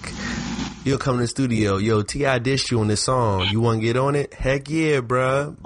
you'll 0.84 0.98
come 0.98 1.16
to 1.16 1.22
the 1.22 1.28
studio, 1.28 1.76
yo, 1.76 2.02
Ti 2.02 2.18
dissed 2.18 2.70
you 2.70 2.80
on 2.80 2.88
this 2.88 3.02
song. 3.02 3.46
You 3.50 3.60
want 3.60 3.80
to 3.80 3.86
get 3.86 3.96
on 3.96 4.14
it? 4.14 4.34
Heck 4.34 4.68
yeah, 4.68 5.00
bruh. 5.00 5.56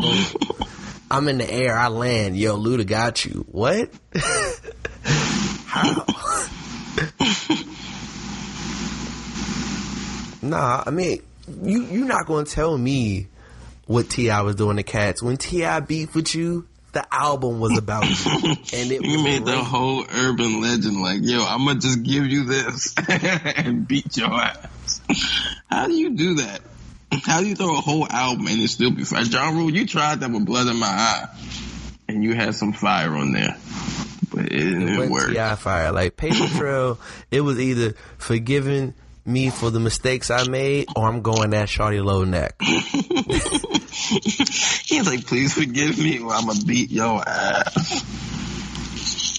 I'm 1.11 1.29
in 1.29 1.39
the 1.39 1.51
air, 1.51 1.77
I 1.77 1.89
land. 1.89 2.37
Yo, 2.37 2.57
Luda 2.57 2.87
got 2.87 3.25
you. 3.25 3.47
What? 3.51 3.91
How? 5.05 6.05
nah, 10.43 10.83
I 10.87 10.91
mean, 10.91 11.23
you 11.63 11.83
you're 11.85 12.07
not 12.07 12.27
gonna 12.27 12.45
tell 12.47 12.77
me 12.77 13.29
what 13.87 14.11
Ti 14.11 14.29
was 14.43 14.57
doing 14.57 14.77
to 14.79 14.83
Cats 14.83 15.23
when 15.23 15.37
Ti 15.37 15.81
beef 15.87 16.15
with 16.15 16.35
you. 16.35 16.67
The 16.93 17.07
album 17.15 17.61
was 17.61 17.77
about 17.77 18.05
you, 18.05 18.33
and 18.73 18.91
it 18.91 19.05
You 19.05 19.23
made 19.23 19.45
the 19.45 19.63
whole 19.63 20.03
urban 20.11 20.63
legend 20.63 21.01
like, 21.03 21.19
yo, 21.21 21.45
I'm 21.45 21.67
gonna 21.67 21.79
just 21.79 22.03
give 22.03 22.27
you 22.27 22.45
this 22.45 22.95
and 22.97 23.87
beat 23.87 24.17
your 24.17 24.33
ass. 24.33 24.67
How 25.71 25.87
do 25.87 25.95
you 25.95 26.11
do 26.11 26.35
that? 26.37 26.61
How 27.25 27.41
do 27.41 27.47
you 27.47 27.55
throw 27.55 27.77
a 27.77 27.81
whole 27.81 28.07
album 28.09 28.47
and 28.47 28.61
it 28.61 28.69
still 28.69 28.91
be 28.91 29.05
fresh? 29.05 29.29
Ja 29.29 29.49
Rule, 29.51 29.71
you 29.71 29.87
tried 29.87 30.21
that 30.21 30.31
with 30.31 30.45
Blood 30.45 30.67
in 30.69 30.77
My 30.77 30.87
Eye, 30.87 31.29
and 32.09 32.23
you 32.23 32.35
had 32.35 32.55
some 32.55 32.73
fire 32.73 33.15
on 33.17 33.33
there, 33.33 33.57
but 34.33 34.47
it 34.47 34.51
didn't 34.51 34.99
went 34.99 35.11
work. 35.11 35.29
Ti 35.29 35.57
fire. 35.57 35.93
Like 35.93 36.17
Paper 36.17 36.49
Trail, 36.57 36.99
it 37.31 37.41
was 37.41 37.59
either 37.61 37.95
forgiving 38.19 38.95
me 39.25 39.51
for 39.51 39.71
the 39.71 39.81
mistakes 39.81 40.31
I 40.31 40.47
made, 40.49 40.89
or 40.95 41.09
I'm 41.09 41.23
going 41.23 41.51
that 41.51 41.69
Shawty 41.69 42.05
Lo 42.05 42.25
neck. 42.25 42.57
He's 44.87 45.07
like, 45.07 45.27
please 45.27 45.55
forgive 45.55 45.99
me, 45.99 46.21
or 46.21 46.33
I'm 46.33 46.47
gonna 46.47 46.65
beat 46.65 46.91
your 46.91 47.23
ass. 47.27 48.05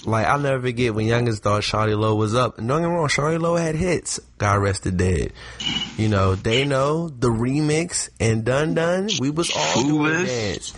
Like 0.07 0.25
I'll 0.25 0.39
never 0.39 0.61
forget 0.61 0.95
when 0.95 1.05
youngest 1.05 1.43
thought 1.43 1.63
Shawty 1.63 1.97
Lo 1.99 2.15
was 2.15 2.33
up. 2.33 2.57
And 2.57 2.67
don't 2.67 2.81
get 2.81 2.87
me 2.87 2.93
wrong, 2.95 3.07
Shawty 3.09 3.39
Lo 3.39 3.55
had 3.57 3.75
hits. 3.75 4.19
God 4.37 4.61
rested 4.61 4.95
dead. 4.95 5.33
You 5.97 6.07
know, 6.07 6.35
they 6.35 6.63
know 6.63 7.09
the 7.09 7.27
remix 7.27 8.09
and 8.19 8.45
Dun 8.45 8.73
Dun. 8.73 9.09
We 9.19 9.29
was 9.31 9.51
all 9.55 9.83
doing 9.83 10.25
dance. 10.25 10.73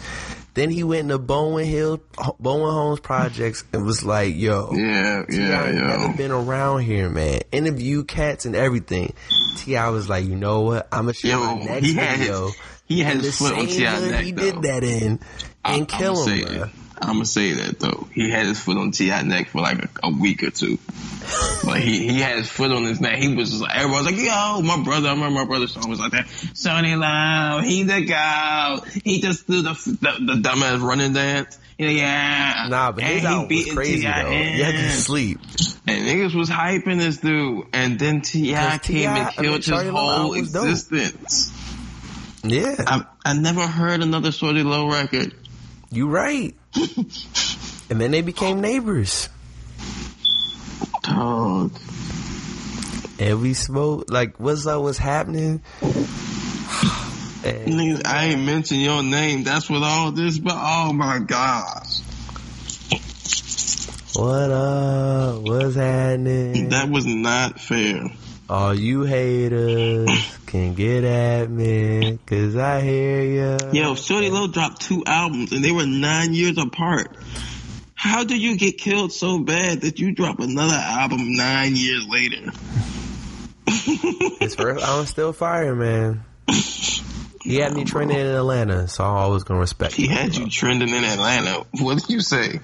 Then 0.55 0.71
he 0.71 0.83
went 0.83 1.01
into 1.01 1.19
Bowen 1.19 1.63
Hill, 1.65 2.01
Bowen 2.39 2.73
Homes 2.73 2.99
projects, 2.99 3.63
and 3.71 3.85
was 3.85 4.03
like, 4.03 4.35
"Yo, 4.35 4.71
Yeah, 4.73 5.23
Ti 5.29 5.37
yeah, 5.37 5.71
never 5.71 6.17
been 6.17 6.31
around 6.31 6.81
here, 6.81 7.07
man. 7.07 7.41
Interview 7.51 8.03
cats 8.03 8.45
and 8.45 8.55
everything." 8.55 9.13
Ti 9.57 9.75
was 9.89 10.09
like, 10.09 10.25
"You 10.25 10.35
know 10.35 10.61
what? 10.61 10.87
I'm 10.91 11.01
gonna 11.03 11.13
show 11.13 11.27
Yo, 11.27 11.55
my 11.55 11.63
next 11.65 11.85
he 11.85 11.93
video." 11.93 12.47
his, 12.47 12.55
he 12.87 12.99
had 13.01 13.19
the 13.19 13.23
his 13.25 13.37
foot 13.37 13.53
on 13.53 13.67
same 13.67 13.77
T.I. 13.77 13.95
hood 13.95 14.11
neck, 14.11 14.23
he 14.23 14.31
though. 14.31 14.41
did 14.41 14.61
that 14.63 14.83
in, 14.83 15.19
and 15.63 15.87
kill 15.87 16.25
him. 16.25 16.71
I'm 17.01 17.13
gonna 17.13 17.25
say 17.25 17.53
that 17.53 17.79
though. 17.79 18.07
He 18.13 18.29
had 18.29 18.45
his 18.45 18.59
foot 18.59 18.77
on 18.77 18.91
Ti 18.91 19.07
neck 19.23 19.49
for 19.49 19.61
like 19.61 19.83
a, 19.83 19.89
a 20.03 20.11
week 20.11 20.43
or 20.43 20.49
two. 20.51 20.77
like 21.63 21.81
he 21.83 22.07
he 22.09 22.19
had 22.19 22.37
his 22.37 22.49
foot 22.49 22.71
on 22.71 22.83
his 22.83 22.99
neck. 22.99 23.17
He 23.17 23.33
was 23.35 23.49
just 23.51 23.61
like 23.61 23.75
everyone 23.75 24.03
was 24.03 24.13
like, 24.13 24.21
"Yo, 24.21 24.61
my 24.61 24.83
brother." 24.83 25.09
I 25.09 25.13
remember 25.13 25.39
my 25.39 25.45
brother's 25.45 25.73
song 25.73 25.89
was 25.89 25.99
like 25.99 26.11
that. 26.11 26.27
Sonny 26.53 26.95
Low, 26.95 27.61
he 27.63 27.83
the 27.83 28.01
guy. 28.01 28.79
He 29.03 29.21
just 29.21 29.47
do 29.47 29.61
the 29.61 29.73
the, 29.73 30.33
the 30.35 30.41
dumbass 30.41 30.81
running 30.81 31.13
dance. 31.13 31.57
Yeah, 31.77 31.89
yeah. 31.89 32.67
Nah, 32.69 32.91
but 32.91 33.03
his 33.05 33.21
he 33.21 33.27
album 33.27 33.47
was 33.55 33.71
crazy 33.73 34.01
T.I. 34.01 34.23
though. 34.23 34.29
You 34.31 34.63
had 34.65 34.75
to 34.75 34.89
sleep. 34.91 35.39
And 35.87 36.05
niggas 36.05 36.35
was 36.35 36.49
hyping 36.49 36.97
this 36.99 37.17
dude, 37.17 37.67
and 37.71 37.97
then 37.97 38.21
Ti 38.21 38.53
came 38.79 39.09
and 39.09 39.29
I 39.37 39.41
mean, 39.41 39.61
killed 39.61 39.63
his 39.63 39.89
whole 39.89 40.29
was 40.31 40.51
dope. 40.51 40.65
existence. 40.67 41.51
Yeah, 42.43 42.75
I 42.79 43.05
I 43.25 43.33
never 43.33 43.65
heard 43.65 44.01
another 44.01 44.29
Shawty 44.29 44.63
Lo 44.65 44.89
record. 44.91 45.33
you 45.91 46.09
right. 46.09 46.53
And 46.75 47.99
then 48.01 48.11
they 48.11 48.21
became 48.21 48.61
neighbors. 48.61 49.29
Dog. 51.03 51.77
And 53.19 53.41
we 53.41 53.53
smoked 53.53 54.09
like 54.09 54.39
what's 54.39 54.65
up, 54.65 54.81
what's 54.81 54.97
happening? 54.97 55.61
And 55.81 55.91
Niggas, 57.43 58.05
I 58.05 58.25
ain't 58.27 58.45
mention 58.45 58.79
your 58.79 59.03
name. 59.03 59.43
That's 59.43 59.69
what 59.69 59.83
all 59.83 60.11
this, 60.11 60.37
but 60.37 60.55
oh 60.55 60.93
my 60.93 61.19
gosh. 61.19 61.99
what 64.15 64.51
up? 64.51 65.41
What's 65.41 65.75
happening? 65.75 66.69
That 66.69 66.89
was 66.89 67.05
not 67.05 67.59
fair. 67.59 68.09
All 68.49 68.73
you 68.73 69.03
haters 69.03 70.09
can 70.47 70.73
get 70.73 71.03
at 71.03 71.49
me, 71.51 72.17
cause 72.25 72.55
I 72.55 72.81
hear 72.81 73.21
ya. 73.21 73.57
Yo, 73.71 73.93
Shawty 73.93 74.31
Lo 74.31 74.47
dropped 74.47 74.81
two 74.81 75.03
albums 75.05 75.51
and 75.51 75.63
they 75.63 75.71
were 75.71 75.85
nine 75.85 76.33
years 76.33 76.57
apart. 76.57 77.15
How 77.93 78.23
did 78.23 78.41
you 78.41 78.57
get 78.57 78.79
killed 78.79 79.11
so 79.13 79.37
bad 79.39 79.81
that 79.81 79.99
you 79.99 80.15
drop 80.15 80.39
another 80.39 80.73
album 80.73 81.35
nine 81.35 81.75
years 81.75 82.07
later? 82.07 82.51
His 84.39 84.55
first 84.55 84.83
album's 84.83 85.09
still 85.09 85.31
fire, 85.33 85.75
man. 85.75 86.23
He 87.43 87.57
had 87.57 87.73
me 87.73 87.83
trending 87.83 88.17
in 88.17 88.25
Atlanta, 88.25 88.87
so 88.87 89.03
I'm 89.03 89.15
always 89.15 89.43
gonna 89.43 89.59
respect 89.59 89.93
He 89.93 90.07
him. 90.07 90.11
had 90.17 90.35
you 90.35 90.49
trending 90.49 90.89
in 90.89 91.03
Atlanta. 91.03 91.65
What 91.79 91.99
did 91.99 92.09
you 92.09 92.21
say? 92.21 92.59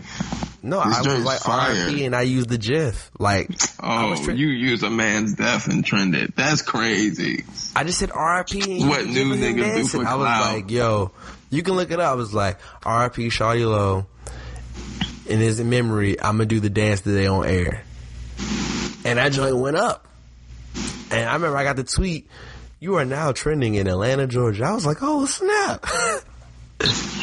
No, 0.65 0.83
This 0.83 0.97
I 0.97 1.13
was 1.13 1.23
like. 1.23 1.39
RP 1.41 2.05
and 2.07 2.15
I 2.15 2.23
used 2.23 2.49
the 2.49 2.57
GIF. 2.57 3.11
Like 3.19 3.51
Oh, 3.81 4.15
you 4.31 4.47
used 4.47 4.81
a 4.83 4.89
man's 4.89 5.35
death 5.35 5.67
and 5.67 5.85
trended. 5.85 6.33
That's 6.35 6.63
crazy. 6.63 7.43
I 7.75 7.83
just 7.83 7.99
said 7.99 8.09
RP. 8.09 8.81
and 8.81 8.89
What 8.89 9.05
new 9.05 9.35
niggas 9.35 9.75
do 9.75 9.85
for 9.87 10.05
I 10.05 10.15
was 10.15 10.25
like, 10.25 10.71
yo, 10.71 11.11
you 11.51 11.61
can 11.61 11.75
look 11.75 11.91
it 11.91 11.99
up. 11.99 12.11
I 12.11 12.15
was 12.15 12.33
like, 12.33 12.59
RP 12.81 13.27
Shawty 13.27 13.69
Lo. 13.69 14.07
In 15.27 15.39
his 15.39 15.61
memory, 15.61 16.19
I'm 16.19 16.37
gonna 16.37 16.45
do 16.45 16.59
the 16.59 16.69
dance 16.69 17.01
today 17.01 17.27
on 17.27 17.45
air. 17.45 17.83
And 19.05 19.19
that 19.19 19.31
joint 19.33 19.57
went 19.57 19.77
up. 19.77 20.05
And 21.11 21.29
I 21.29 21.33
remember 21.33 21.57
I 21.57 21.63
got 21.63 21.75
the 21.75 21.83
tweet. 21.83 22.27
You 22.79 22.95
are 22.95 23.05
now 23.05 23.31
trending 23.31 23.75
in 23.75 23.87
Atlanta, 23.87 24.25
Georgia. 24.27 24.65
I 24.65 24.73
was 24.73 24.85
like, 24.85 24.97
oh 25.01 25.25
snap. 25.27 25.85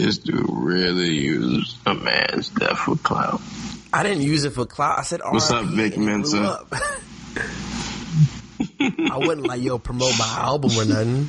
This 0.00 0.16
dude 0.16 0.46
really 0.48 1.12
used 1.12 1.76
a 1.84 1.94
man's 1.94 2.48
death 2.48 2.78
for 2.78 2.96
clout. 2.96 3.42
I 3.92 4.02
didn't 4.02 4.22
use 4.22 4.44
it 4.44 4.54
for 4.54 4.64
clout. 4.64 4.98
I 4.98 5.02
said. 5.02 5.20
What's 5.28 5.50
up, 5.50 5.66
Vic 5.66 5.98
Mensa? 5.98 6.64
I 8.80 9.18
wasn't 9.18 9.46
like, 9.46 9.60
yo, 9.60 9.78
promote 9.78 10.18
my 10.18 10.38
album 10.38 10.70
or 10.70 10.86
nothing. 10.86 11.28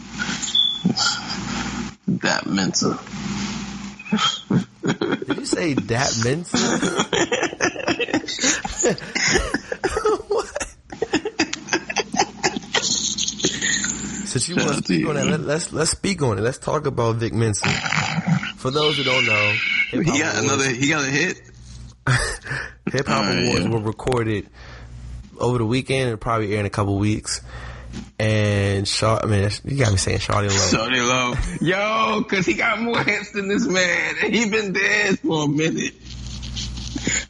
That 2.19 2.45
Mensa. 2.47 2.97
Did 5.25 5.37
you 5.37 5.45
say 5.45 5.73
Dat 5.73 6.17
Mensa? 6.23 6.57
Since 14.31 14.47
you 14.47 14.55
want 14.55 14.69
to 14.69 14.83
speak 14.83 15.05
on 15.05 15.15
that, 15.15 15.25
let, 15.25 15.41
let's 15.41 15.73
let's 15.73 15.91
speak 15.91 16.21
on 16.21 16.37
it. 16.37 16.41
Let's 16.41 16.57
talk 16.57 16.85
about 16.85 17.17
Vic 17.17 17.33
Mensa. 17.33 17.67
For 18.55 18.71
those 18.71 18.95
who 18.95 19.03
don't 19.03 19.25
know, 19.25 19.53
He 19.91 20.03
got 20.03 20.37
Awards, 20.37 20.37
another. 20.37 20.69
He 20.69 20.87
got 20.87 21.03
a 21.03 21.09
hit. 21.09 21.41
Hip 22.07 23.07
Hop 23.07 23.25
oh, 23.25 23.27
Alright, 23.27 23.43
Awards 23.43 23.65
yeah. 23.65 23.69
were 23.69 23.79
recorded 23.79 24.49
over 25.37 25.57
the 25.57 25.65
weekend 25.65 26.11
and 26.11 26.21
probably 26.21 26.53
air 26.53 26.61
in 26.61 26.65
a 26.65 26.69
couple 26.69 26.97
weeks. 26.97 27.41
And 28.17 28.87
Shaw, 28.87 29.19
I 29.21 29.25
mean, 29.25 29.49
you 29.65 29.77
got 29.77 29.91
me 29.91 29.97
saying 29.97 30.19
Shawty 30.19 30.47
Lo. 30.47 30.87
Shawty 30.87 31.05
Lo. 31.05 31.35
Yo, 31.67 32.23
cause 32.23 32.45
he 32.45 32.53
got 32.53 32.79
more 32.79 33.03
hits 33.03 33.31
than 33.31 33.49
this 33.49 33.67
man, 33.67 34.15
and 34.23 34.33
he 34.33 34.49
been 34.49 34.71
dead 34.71 35.19
for 35.19 35.43
a 35.43 35.47
minute. 35.49 35.93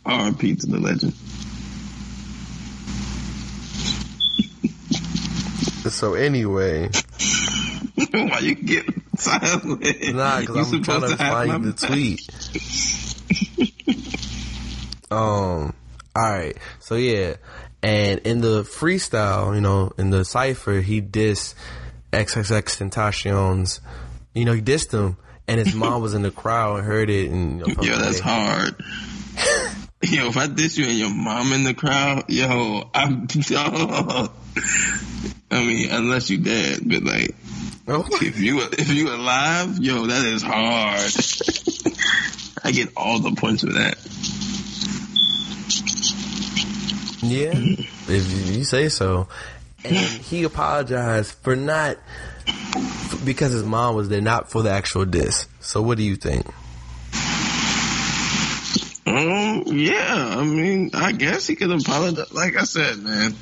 R.I.P. 0.06 0.56
to 0.56 0.68
the 0.68 0.80
legend. 0.80 1.14
So 5.90 6.14
anyway, 6.14 6.90
Why 8.12 8.40
you 8.40 8.56
get 8.56 8.86
silent? 9.18 9.82
Nah, 10.14 10.42
because 10.42 10.74
I'm 10.74 10.84
trying 10.84 11.02
to 11.02 11.16
have 11.16 11.48
find 11.48 11.64
the 11.64 11.74
tweet. 11.74 12.22
um. 15.12 15.74
All 16.14 16.32
right. 16.32 16.58
So 16.80 16.96
yeah, 16.96 17.36
and 17.82 18.20
in 18.20 18.42
the 18.42 18.64
freestyle, 18.64 19.56
you 19.56 19.62
know, 19.62 19.94
in 19.98 20.10
the 20.10 20.26
cipher, 20.26 20.82
he 20.82 21.02
dissed 21.02 21.56
XXX 22.12 22.78
Tentacion's. 22.78 23.80
You 24.34 24.46
know, 24.46 24.54
he 24.54 24.62
dissed 24.62 24.92
him, 24.92 25.18
and 25.48 25.60
his 25.60 25.74
mom 25.76 26.02
was 26.02 26.14
in 26.14 26.22
the 26.22 26.32
crowd 26.32 26.78
and 26.80 26.86
heard 26.86 27.10
it. 27.10 27.30
And 27.30 27.66
you 27.66 27.76
know, 27.76 27.84
Yo, 27.84 27.96
that's 27.98 28.20
hard. 28.20 28.76
Yo, 30.04 30.28
if 30.28 30.38
I 30.38 30.48
diss 30.48 30.78
you 30.78 30.86
and 30.88 30.98
your 30.98 31.14
mom 31.14 31.54
in 31.54 31.64
the 31.64 31.76
crowd, 31.76 32.26
yo, 32.28 32.90
I'm. 32.94 33.28
I 35.52 35.64
mean, 35.66 35.90
unless 35.92 36.30
you 36.30 36.38
dead, 36.40 36.80
but 36.86 37.04
like, 37.04 37.36
Oh, 37.88 38.06
if 38.22 38.40
you 38.40 38.62
if 38.62 38.94
you 38.94 39.14
alive, 39.14 39.80
yo, 39.80 40.06
that 40.06 40.26
is 40.26 40.44
hard. 40.44 41.12
I 42.64 42.72
get 42.72 42.90
all 42.96 43.20
the 43.20 43.32
points 43.36 43.64
for 43.64 43.74
that. 43.74 43.98
yeah, 47.24 47.52
if 47.54 48.56
you 48.56 48.64
say 48.64 48.90
so. 48.90 49.28
And 49.84 49.96
he 49.96 50.44
apologized 50.44 51.34
for 51.42 51.56
not 51.56 51.98
because 53.26 53.52
his 53.52 53.64
mom 53.64 53.96
was 53.96 54.10
there, 54.10 54.22
not 54.22 54.52
for 54.52 54.62
the 54.62 54.70
actual 54.70 55.06
diss. 55.06 55.48
So, 55.60 55.82
what 55.82 55.98
do 55.98 56.04
you 56.04 56.16
think? 56.16 56.46
Um, 59.08 59.64
yeah, 59.68 60.36
I 60.38 60.44
mean, 60.44 60.92
I 60.94 61.12
guess 61.14 61.48
he 61.48 61.56
could 61.56 61.72
apologize. 61.72 62.32
Like 62.32 62.56
I 62.56 62.64
said, 62.64 63.00
man, 63.00 63.36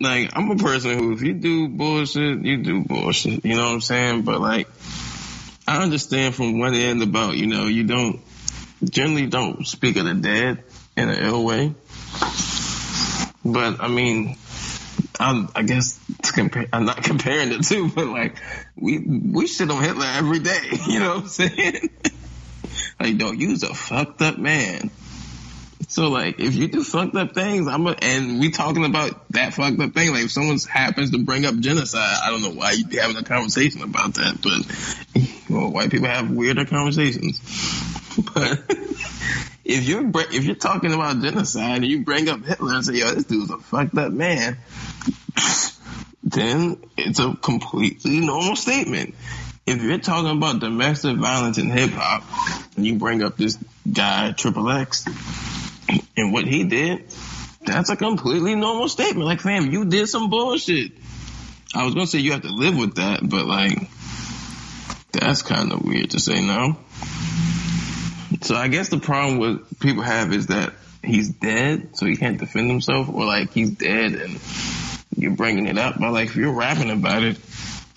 like 0.00 0.30
I'm 0.36 0.50
a 0.50 0.56
person 0.56 0.98
who, 0.98 1.12
if 1.12 1.22
you 1.22 1.34
do 1.34 1.68
bullshit, 1.68 2.44
you 2.44 2.62
do 2.62 2.84
bullshit. 2.84 3.44
You 3.44 3.56
know 3.56 3.64
what 3.64 3.74
I'm 3.74 3.80
saying? 3.80 4.22
But 4.22 4.40
like, 4.40 4.68
I 5.66 5.82
understand 5.82 6.34
from 6.34 6.58
one 6.58 6.74
end 6.74 7.02
about, 7.02 7.36
you 7.36 7.46
know, 7.46 7.66
you 7.66 7.84
don't 7.84 8.20
generally 8.84 9.26
don't 9.26 9.66
speak 9.66 9.96
of 9.96 10.04
the 10.04 10.14
dead 10.14 10.62
in 10.96 11.08
an 11.08 11.24
ill 11.24 11.44
way. 11.44 11.74
but 13.44 13.80
I 13.80 13.88
mean, 13.88 14.36
I'm, 15.18 15.48
I 15.54 15.62
guess 15.62 15.98
compare, 16.32 16.66
I'm 16.72 16.84
not 16.84 17.02
comparing 17.02 17.50
the 17.50 17.58
two, 17.58 17.88
but 17.88 18.06
like 18.06 18.36
we 18.76 18.98
we 18.98 19.46
shit 19.46 19.70
on 19.70 19.82
Hitler 19.82 20.06
every 20.06 20.38
day. 20.38 20.70
You 20.88 21.00
know 21.00 21.16
what 21.16 21.22
I'm 21.24 21.28
saying? 21.28 21.90
like, 23.00 23.18
don't 23.18 23.38
use 23.38 23.62
a 23.62 23.74
fucked 23.74 24.22
up 24.22 24.38
man. 24.38 24.90
So 25.86 26.08
like, 26.08 26.40
if 26.40 26.54
you 26.54 26.68
do 26.68 26.82
fucked 26.82 27.14
up 27.14 27.34
things, 27.34 27.68
I'm 27.68 27.86
a, 27.86 27.92
and 28.02 28.40
we 28.40 28.50
talking 28.50 28.84
about 28.84 29.28
that 29.30 29.54
fucked 29.54 29.80
up 29.80 29.92
thing. 29.92 30.12
Like, 30.12 30.24
if 30.24 30.32
someone 30.32 30.58
happens 30.68 31.12
to 31.12 31.18
bring 31.18 31.46
up 31.46 31.56
genocide, 31.58 32.18
I 32.22 32.30
don't 32.30 32.42
know 32.42 32.50
why 32.50 32.72
you'd 32.72 32.90
be 32.90 32.96
having 32.96 33.16
a 33.16 33.22
conversation 33.22 33.82
about 33.82 34.14
that, 34.14 34.40
but 34.42 35.48
well, 35.48 35.70
white 35.70 35.90
people 35.90 36.08
have 36.08 36.30
weirder 36.30 36.64
conversations. 36.64 37.40
But 38.34 38.64
if 39.64 39.86
you're 39.86 40.10
if 40.32 40.44
you're 40.44 40.56
talking 40.56 40.92
about 40.92 41.22
genocide 41.22 41.76
and 41.76 41.86
you 41.86 42.02
bring 42.02 42.28
up 42.28 42.44
Hitler 42.44 42.74
and 42.74 42.84
say, 42.84 42.94
"Yo, 42.94 43.12
this 43.12 43.24
dude's 43.24 43.50
a 43.52 43.58
fucked 43.58 43.96
up 43.96 44.10
man," 44.10 44.58
then 46.24 46.82
it's 46.96 47.20
a 47.20 47.34
completely 47.34 48.18
normal 48.18 48.56
statement. 48.56 49.14
If 49.66 49.82
you're 49.82 49.98
talking 49.98 50.36
about 50.36 50.58
domestic 50.58 51.16
violence 51.18 51.58
in 51.58 51.70
hip 51.70 51.90
hop 51.90 52.24
and 52.76 52.84
you 52.84 52.96
bring 52.96 53.22
up 53.22 53.36
this 53.36 53.56
guy 53.90 54.32
Triple 54.32 54.68
X 54.68 55.04
and 56.16 56.32
what 56.32 56.46
he 56.46 56.64
did, 56.64 57.04
that's 57.64 57.90
a 57.90 57.96
completely 57.96 58.54
normal 58.54 58.88
statement. 58.88 59.26
Like, 59.26 59.40
fam, 59.40 59.70
you 59.70 59.84
did 59.84 60.08
some 60.08 60.30
bullshit. 60.30 60.92
I 61.74 61.84
was 61.84 61.94
gonna 61.94 62.06
say 62.06 62.18
you 62.18 62.32
have 62.32 62.42
to 62.42 62.52
live 62.52 62.76
with 62.76 62.96
that, 62.96 63.20
but 63.22 63.44
like, 63.46 63.78
that's 65.12 65.42
kind 65.42 65.72
of 65.72 65.82
weird 65.82 66.10
to 66.10 66.20
say 66.20 66.40
no. 66.40 66.76
So 68.42 68.54
I 68.54 68.68
guess 68.68 68.88
the 68.88 68.98
problem 68.98 69.38
with 69.38 69.80
people 69.80 70.02
have 70.02 70.32
is 70.32 70.48
that 70.48 70.74
he's 71.02 71.28
dead, 71.28 71.96
so 71.96 72.06
he 72.06 72.16
can't 72.16 72.38
defend 72.38 72.70
himself, 72.70 73.08
or 73.08 73.24
like 73.24 73.52
he's 73.52 73.70
dead 73.70 74.14
and 74.14 74.38
you're 75.16 75.32
bringing 75.32 75.66
it 75.66 75.78
up. 75.78 75.96
But 75.98 76.12
like 76.12 76.28
if 76.28 76.36
you're 76.36 76.52
rapping 76.52 76.90
about 76.90 77.22
it 77.22 77.38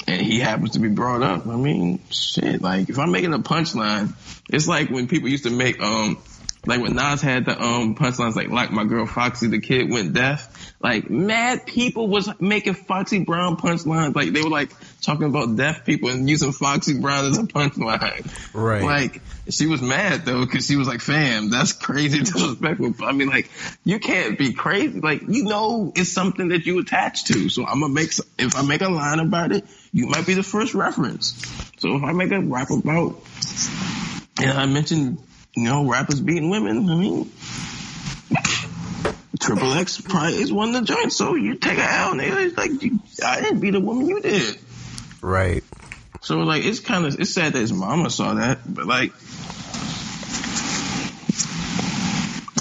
and 0.07 0.21
he 0.21 0.39
happens 0.39 0.71
to 0.71 0.79
be 0.79 0.89
brought 0.89 1.21
up, 1.21 1.47
I 1.47 1.55
mean, 1.55 1.99
shit. 2.09 2.61
Like 2.61 2.89
if 2.89 2.97
I'm 2.97 3.11
making 3.11 3.33
a 3.33 3.39
punchline, 3.39 4.13
it's 4.49 4.67
like 4.67 4.89
when 4.89 5.07
people 5.07 5.29
used 5.29 5.43
to 5.43 5.51
make 5.51 5.81
um 5.81 6.17
like 6.65 6.79
when 6.79 6.93
Nas 6.95 7.21
had 7.21 7.45
the 7.45 7.59
um 7.59 7.95
punchlines 7.95 8.35
like 8.35 8.49
like 8.49 8.71
my 8.71 8.83
girl 8.83 9.07
Foxy 9.07 9.47
the 9.47 9.59
kid 9.59 9.89
went 9.89 10.13
deaf. 10.13 10.75
Like 10.79 11.09
mad 11.09 11.65
people 11.65 12.07
was 12.07 12.29
making 12.39 12.75
Foxy 12.75 13.19
Brown 13.23 13.57
punchlines. 13.57 14.15
Like 14.15 14.31
they 14.31 14.41
were 14.43 14.49
like 14.49 14.71
talking 15.01 15.25
about 15.25 15.55
deaf 15.55 15.85
people 15.85 16.09
and 16.09 16.29
using 16.29 16.51
Foxy 16.51 16.99
Brown 16.99 17.25
as 17.25 17.37
a 17.39 17.43
punchline. 17.43 18.53
Right. 18.53 18.83
Like 18.83 19.21
she 19.49 19.65
was 19.65 19.81
mad 19.81 20.25
though 20.25 20.45
because 20.45 20.67
she 20.67 20.75
was 20.75 20.87
like, 20.87 21.01
"Fam, 21.01 21.49
that's 21.49 21.73
crazy 21.73 22.19
disrespectful." 22.23 22.93
I 23.03 23.11
mean, 23.11 23.29
like 23.29 23.49
you 23.83 23.99
can't 23.99 24.37
be 24.37 24.53
crazy. 24.53 24.99
Like 24.99 25.23
you 25.27 25.45
know, 25.45 25.91
it's 25.95 26.11
something 26.11 26.49
that 26.49 26.65
you 26.67 26.79
attach 26.79 27.25
to. 27.25 27.49
So 27.49 27.65
I'm 27.65 27.79
gonna 27.81 27.93
make 27.93 28.09
s- 28.09 28.21
if 28.37 28.55
I 28.55 28.61
make 28.63 28.81
a 28.81 28.89
line 28.89 29.19
about 29.19 29.51
it, 29.51 29.65
you 29.91 30.07
might 30.07 30.27
be 30.27 30.35
the 30.35 30.43
first 30.43 30.75
reference. 30.75 31.33
So 31.79 31.95
if 31.95 32.03
I 32.03 32.11
make 32.11 32.31
a 32.31 32.39
rap 32.39 32.69
about 32.69 33.15
and 34.39 34.51
I 34.51 34.65
mentioned, 34.67 35.17
you 35.55 35.63
know, 35.63 35.89
rappers 35.89 36.19
beating 36.19 36.49
women, 36.49 36.89
I 36.89 36.95
mean. 36.95 37.31
Triple 39.39 39.73
X 39.73 39.99
probably 40.01 40.35
is 40.35 40.51
one 40.53 40.75
of 40.75 40.85
the 40.85 40.93
joints, 40.93 41.15
so 41.15 41.33
you 41.35 41.55
take 41.55 41.77
a 41.79 41.81
L, 41.83 42.13
nigga. 42.13 42.45
It's 42.45 42.57
like, 42.57 42.81
you, 42.83 42.99
I 43.25 43.41
didn't 43.41 43.59
beat 43.59 43.73
a 43.73 43.79
woman, 43.79 44.05
you 44.07 44.21
did. 44.21 44.57
Right. 45.21 45.63
So 46.21 46.37
like 46.37 46.63
it's 46.63 46.79
kind 46.79 47.05
of 47.05 47.19
it's 47.19 47.33
sad 47.33 47.53
that 47.53 47.59
his 47.59 47.73
mama 47.73 48.11
saw 48.11 48.35
that, 48.35 48.59
but 48.71 48.85
like, 48.85 49.11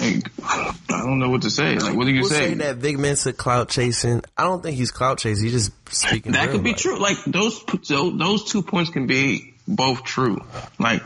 like 0.01 0.24
I 0.43 1.03
don't 1.05 1.18
know 1.18 1.28
what 1.28 1.43
to 1.43 1.51
say. 1.51 1.76
Like, 1.78 1.95
what 1.95 2.07
do 2.07 2.11
you 2.12 2.20
We'll 2.22 2.30
say? 2.30 2.49
say 2.49 2.55
that 2.55 2.76
Vic 2.76 2.99
Mensa 2.99 3.34
clout 3.34 3.68
chasing. 3.68 4.22
I 4.36 4.45
don't 4.45 4.62
think 4.62 4.76
he's 4.78 4.91
clout 4.91 5.18
chasing. 5.18 5.45
He's 5.45 5.53
just 5.53 5.72
speaking. 5.95 6.32
That 6.32 6.47
real 6.47 6.53
could 6.57 6.64
be 6.64 6.70
life. 6.70 6.80
true. 6.80 6.99
Like 6.99 7.18
those 7.26 7.62
so 7.82 8.11
those 8.11 8.45
two 8.51 8.62
points 8.62 8.91
can 8.91 9.07
be 9.07 9.55
both 9.68 10.05
true. 10.05 10.38
Like 10.78 11.03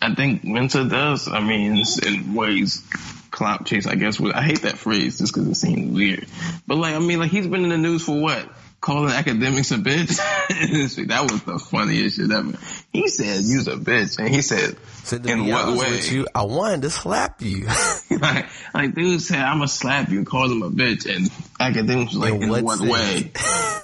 I 0.00 0.14
think 0.14 0.44
Mensa 0.44 0.84
does. 0.84 1.28
I 1.28 1.40
mean, 1.40 1.82
in 2.04 2.34
ways. 2.34 2.82
Clout 3.30 3.66
chase, 3.66 3.86
I 3.86 3.96
guess. 3.96 4.18
I 4.20 4.42
hate 4.42 4.62
that 4.62 4.78
phrase 4.78 5.18
just 5.18 5.34
because 5.34 5.46
it 5.48 5.56
seems 5.56 5.94
weird. 5.94 6.26
But 6.66 6.76
like, 6.76 6.94
I 6.94 7.00
mean, 7.00 7.18
like 7.18 7.30
he's 7.30 7.46
been 7.46 7.64
in 7.64 7.68
the 7.68 7.76
news 7.76 8.02
for 8.02 8.18
what? 8.18 8.48
Calling 8.80 9.12
Akademiks 9.12 9.72
a 9.72 9.78
bitch. 9.78 10.16
that 11.08 11.22
was 11.30 11.42
the 11.42 11.58
funniest 11.58 12.16
shit 12.16 12.30
ever. 12.30 12.52
He 12.92 13.08
said, 13.08 13.44
"Use 13.44 13.68
a 13.68 13.76
bitch," 13.76 14.18
and 14.18 14.28
he 14.28 14.40
said, 14.40 14.76
So 15.04 15.16
"In 15.16 15.48
what 15.48 15.76
way?" 15.76 16.00
you, 16.02 16.26
I 16.34 16.44
wanted 16.44 16.82
to 16.82 16.90
slap 16.90 17.42
you. 17.42 17.66
like, 18.10 18.46
like 18.72 18.94
dude 18.94 19.20
said, 19.20 19.40
I'm 19.40 19.58
gonna 19.58 19.68
slap 19.68 20.08
you, 20.08 20.24
called 20.24 20.52
him 20.52 20.62
a 20.62 20.70
bitch, 20.70 21.04
and 21.04 21.26
Akademiks 21.58 22.08
was 22.08 22.16
like, 22.16 22.34
In 22.34 22.44
in 22.44 22.48
what 22.48 22.64
what, 22.64 22.80
way? 22.80 23.32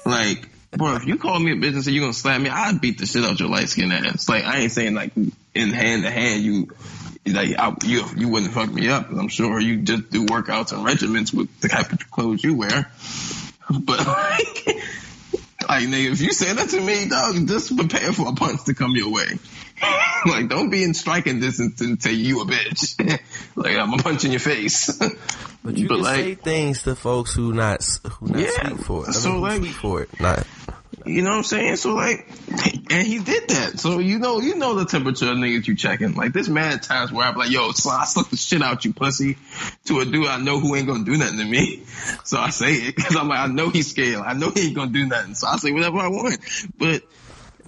like, 0.06 0.48
bro, 0.70 0.94
if 0.96 1.04
you 1.04 1.18
call 1.18 1.38
me 1.38 1.52
a 1.52 1.56
bitch 1.56 1.74
and 1.74 1.84
say 1.84 1.90
you're 1.90 2.04
gonna 2.04 2.14
slap 2.14 2.40
me, 2.40 2.48
I'd 2.48 2.80
beat 2.80 2.98
the 2.98 3.06
shit 3.06 3.24
out 3.24 3.40
your 3.40 3.48
light 3.48 3.68
skin 3.68 3.92
ass. 3.92 4.28
Like, 4.28 4.44
I 4.44 4.60
ain't 4.60 4.72
saying 4.72 4.94
like 4.94 5.12
in 5.54 5.70
hand 5.70 6.02
to 6.04 6.10
hand, 6.10 6.42
you, 6.42 6.68
like, 7.26 7.56
I, 7.58 7.74
you, 7.84 8.04
you 8.16 8.28
wouldn't 8.28 8.52
fuck 8.52 8.70
me 8.72 8.88
up. 8.88 9.10
I'm 9.10 9.28
sure 9.28 9.60
you 9.60 9.82
just 9.82 10.10
do 10.10 10.26
workouts 10.26 10.72
and 10.72 10.84
regiments 10.84 11.32
with 11.32 11.60
the 11.60 11.68
type 11.68 11.92
of 11.92 12.10
clothes 12.10 12.42
you 12.42 12.54
wear. 12.54 12.90
But 13.70 13.98
like, 14.06 14.66
like 15.68 15.84
nigga, 15.88 16.12
if 16.12 16.20
you 16.20 16.32
say 16.32 16.52
that 16.52 16.68
to 16.70 16.80
me, 16.80 17.08
dog, 17.08 17.46
just 17.46 17.76
prepare 17.76 18.12
for 18.12 18.28
a 18.28 18.32
punch 18.32 18.64
to 18.64 18.74
come 18.74 18.92
your 18.94 19.10
way. 19.12 19.38
like, 20.26 20.48
don't 20.48 20.70
be 20.70 20.84
in 20.84 20.94
striking 20.94 21.40
distance 21.40 21.80
and 21.80 22.00
say 22.02 22.12
you 22.12 22.40
a 22.42 22.44
bitch. 22.44 22.98
like, 23.56 23.76
I'm 23.76 23.90
gonna 23.90 24.02
punch 24.02 24.24
in 24.24 24.30
your 24.30 24.40
face. 24.40 24.96
But 25.64 25.76
you 25.76 25.88
But, 25.88 25.94
can 25.96 26.02
like- 26.04 26.16
say 26.16 26.34
things 26.34 26.82
to 26.84 26.94
folks 26.96 27.34
who 27.34 27.52
not 27.52 27.84
who 28.18 28.28
not 28.28 28.40
Yeah, 28.40 28.48
speak 28.50 28.78
for 28.80 29.04
it. 29.04 29.08
I 29.10 29.12
so, 29.12 29.28
mean, 29.30 29.36
who 29.38 29.42
like- 29.42 29.60
speak 29.62 29.72
for 29.74 30.02
it. 30.02 30.20
Not 30.20 30.46
You 31.04 31.22
know 31.22 31.30
what 31.30 31.36
I'm 31.38 31.42
saying? 31.44 31.76
So 31.76 31.94
like, 31.94 32.26
and 32.90 33.06
he 33.06 33.18
did 33.18 33.48
that. 33.48 33.80
So 33.80 33.98
you 33.98 34.18
know, 34.18 34.40
you 34.40 34.56
know 34.56 34.74
the 34.74 34.84
temperature 34.84 35.30
of 35.30 35.36
niggas 35.36 35.66
you 35.66 35.74
checking. 35.74 36.14
Like 36.14 36.32
this 36.32 36.48
mad 36.48 36.82
times 36.82 37.12
where 37.12 37.26
I'm 37.26 37.36
like, 37.36 37.50
yo, 37.50 37.72
so 37.72 37.90
I 37.90 38.04
suck 38.04 38.30
the 38.30 38.36
shit 38.36 38.62
out 38.62 38.84
you 38.84 38.92
pussy 38.92 39.38
to 39.86 40.00
a 40.00 40.04
dude 40.04 40.26
I 40.26 40.38
know 40.38 40.60
who 40.60 40.76
ain't 40.76 40.86
gonna 40.86 41.04
do 41.04 41.16
nothing 41.16 41.38
to 41.38 41.44
me. 41.44 41.84
So 42.24 42.38
I 42.38 42.50
say 42.50 42.72
it 42.74 42.96
because 42.96 43.16
I'm 43.16 43.28
like, 43.28 43.38
I 43.38 43.46
know 43.46 43.68
he's 43.68 43.90
scared. 43.90 44.16
I 44.24 44.32
know 44.32 44.50
he 44.50 44.68
ain't 44.68 44.76
gonna 44.76 44.90
do 44.90 45.06
nothing. 45.06 45.34
So 45.34 45.46
I 45.46 45.56
say 45.56 45.72
whatever 45.72 45.98
I 45.98 46.08
want. 46.08 46.38
But 46.76 47.02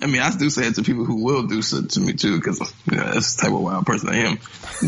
I 0.02 0.06
mean, 0.06 0.20
I 0.20 0.30
do 0.36 0.50
say 0.50 0.66
it 0.66 0.74
to 0.74 0.82
people 0.82 1.04
who 1.04 1.24
will 1.24 1.46
do 1.46 1.62
so 1.62 1.82
to 1.82 2.00
me 2.00 2.14
too, 2.14 2.36
because 2.36 2.60
you 2.90 2.96
know, 2.96 3.04
that's 3.04 3.36
the 3.36 3.42
type 3.42 3.52
of 3.52 3.60
wild 3.60 3.86
person 3.86 4.08
I 4.08 4.18
am. 4.18 4.38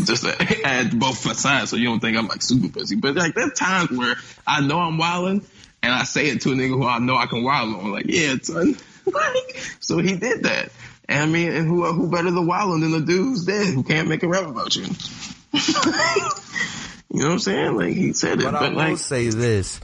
Just 0.03 0.23
to 0.23 0.61
add 0.65 0.99
both 0.99 1.17
sides, 1.37 1.71
so 1.71 1.77
you 1.77 1.85
don't 1.85 1.99
think 1.99 2.17
I'm 2.17 2.27
like 2.27 2.41
super 2.41 2.67
pussy. 2.69 2.95
But 2.95 3.15
like, 3.15 3.33
there's 3.33 3.53
times 3.53 3.91
where 3.91 4.15
I 4.45 4.61
know 4.61 4.79
I'm 4.79 4.97
wilding, 4.97 5.45
and 5.87 5.95
I 5.95 6.03
say 6.03 6.27
it 6.27 6.41
to 6.41 6.51
a 6.51 6.55
nigga 6.55 6.69
who 6.69 6.85
I 6.85 6.99
know 6.99 7.15
I 7.15 7.25
can 7.25 7.43
wild 7.43 7.73
on. 7.75 7.91
Like, 7.91 8.05
yeah, 8.07 8.35
son. 8.41 8.75
Like, 9.07 9.57
so 9.79 9.99
he 9.99 10.17
did 10.17 10.43
that. 10.43 10.69
And 11.07 11.19
I 11.21 11.25
mean, 11.27 11.53
and 11.53 11.65
who 11.65 11.85
who 11.93 12.11
better 12.11 12.29
than 12.29 12.49
on 12.51 12.81
than 12.81 12.91
the 12.91 12.99
dude 12.99 13.07
who's 13.23 13.45
dead 13.45 13.67
who 13.73 13.81
can't 13.83 14.09
make 14.09 14.21
a 14.23 14.27
rap 14.27 14.45
about 14.45 14.75
you? 14.75 14.83
you 15.53 17.21
know 17.21 17.27
what 17.27 17.31
I'm 17.33 17.39
saying? 17.39 17.75
Like 17.77 17.93
he 17.95 18.11
said 18.11 18.39
it, 18.41 18.43
But 18.43 18.51
but, 18.51 18.63
I 18.63 18.69
will 18.69 18.75
like. 18.75 18.97
say 18.97 19.29
this. 19.29 19.79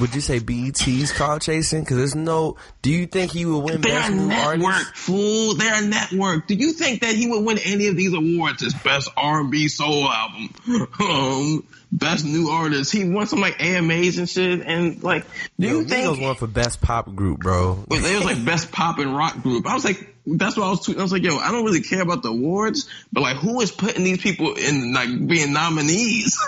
Would 0.00 0.14
you 0.14 0.20
say 0.20 0.38
BET's 0.38 1.10
call 1.10 1.40
chasing? 1.40 1.80
Because 1.80 1.96
there's 1.96 2.14
no. 2.14 2.56
Do 2.80 2.92
you 2.92 3.06
think 3.08 3.32
he 3.32 3.44
would 3.44 3.58
win 3.58 3.80
They're 3.80 3.98
best 3.98 4.12
a 4.12 4.14
network, 4.14 4.64
artist? 4.72 4.96
fool. 4.96 5.54
They're 5.54 5.82
a 5.82 5.86
network. 5.88 6.46
Do 6.46 6.54
you 6.54 6.74
think 6.74 7.00
that 7.00 7.12
he 7.16 7.26
would 7.28 7.44
win 7.44 7.58
any 7.64 7.88
of 7.88 7.96
these 7.96 8.12
awards 8.12 8.62
as 8.62 8.72
best 8.72 9.08
R&B 9.16 9.66
soul 9.66 10.08
album, 10.08 10.48
um, 11.00 11.66
best 11.94 12.24
new 12.24 12.48
artist? 12.48 12.92
He 12.92 13.04
won 13.08 13.26
some 13.26 13.40
like 13.40 13.60
AMAs 13.62 14.18
and 14.18 14.28
shit. 14.28 14.60
And 14.60 15.02
like, 15.02 15.24
do 15.58 15.66
Yo, 15.66 15.78
you 15.78 15.84
think 15.84 16.06
Migos 16.06 16.22
won 16.22 16.34
for 16.34 16.46
best 16.46 16.80
pop 16.80 17.14
group, 17.14 17.40
bro. 17.40 17.84
But 17.88 18.02
they 18.02 18.16
was 18.16 18.24
like 18.24 18.44
best 18.44 18.72
pop 18.72 18.98
and 18.98 19.16
rock 19.16 19.42
group. 19.42 19.66
I 19.66 19.74
was 19.74 19.84
like, 19.84 20.14
that's 20.26 20.56
what 20.56 20.66
I 20.66 20.70
was 20.70 20.86
tweeting. 20.86 20.98
I 20.98 21.02
was 21.02 21.12
like, 21.12 21.22
yo, 21.22 21.36
I 21.36 21.52
don't 21.52 21.64
really 21.64 21.82
care 21.82 22.00
about 22.00 22.22
the 22.22 22.30
awards, 22.30 22.88
but 23.12 23.20
like, 23.20 23.36
who 23.36 23.60
is 23.60 23.70
putting 23.70 24.04
these 24.04 24.20
people 24.20 24.54
in 24.54 24.92
like 24.94 25.26
being 25.26 25.52
nominees? 25.52 26.38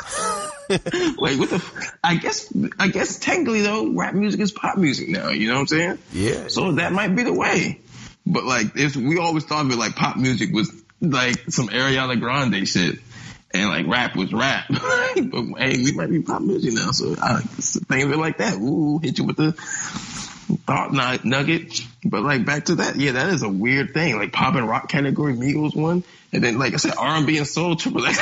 like, 0.68 1.38
what 1.38 1.50
the? 1.50 1.56
F- 1.56 1.98
I 2.02 2.16
guess, 2.16 2.52
I 2.78 2.88
guess 2.88 3.18
technically 3.18 3.62
though, 3.62 3.92
rap 3.92 4.14
music 4.14 4.40
is 4.40 4.52
pop 4.52 4.78
music 4.78 5.08
now. 5.08 5.28
You 5.28 5.48
know 5.48 5.54
what 5.54 5.60
I'm 5.60 5.66
saying? 5.66 5.98
Yeah. 6.12 6.48
So 6.48 6.72
that 6.72 6.92
might 6.92 7.14
be 7.14 7.22
the 7.22 7.34
way. 7.34 7.80
But 8.26 8.44
like, 8.44 8.76
if 8.76 8.96
we 8.96 9.18
always 9.18 9.44
thought 9.44 9.66
of 9.66 9.70
it 9.70 9.76
like 9.76 9.94
pop 9.94 10.16
music 10.16 10.52
was 10.52 10.72
like 11.00 11.50
some 11.50 11.68
Ariana 11.68 12.18
Grande 12.18 12.66
shit. 12.66 12.98
And 13.52 13.68
like 13.68 13.86
rap 13.86 14.16
was 14.16 14.32
rap, 14.32 14.66
but 14.68 15.44
hey, 15.56 15.76
we 15.78 15.92
might 15.92 16.10
be 16.10 16.20
pop 16.20 16.42
music 16.42 16.74
now, 16.74 16.90
so 16.90 17.14
I 17.20 17.40
think 17.40 18.04
of 18.04 18.12
it 18.12 18.18
like 18.18 18.38
that. 18.38 18.54
Ooh, 18.54 18.98
hit 18.98 19.18
you 19.18 19.24
with 19.24 19.36
the 19.36 19.52
thought 20.66 20.90
nug- 20.90 21.24
nugget. 21.24 21.80
But 22.04 22.22
like 22.22 22.44
back 22.44 22.66
to 22.66 22.76
that, 22.76 22.96
yeah, 22.96 23.12
that 23.12 23.28
is 23.28 23.42
a 23.42 23.48
weird 23.48 23.94
thing. 23.94 24.16
Like 24.16 24.32
pop 24.32 24.54
and 24.54 24.68
rock 24.68 24.88
category, 24.88 25.34
Migos 25.34 25.74
one, 25.74 26.04
and 26.32 26.42
then 26.42 26.58
like 26.58 26.74
I 26.74 26.76
said, 26.76 26.94
R 26.96 27.16
and 27.16 27.26
B 27.26 27.38
and 27.38 27.46
soul 27.46 27.76
triple. 27.76 28.02
Like, 28.06 28.16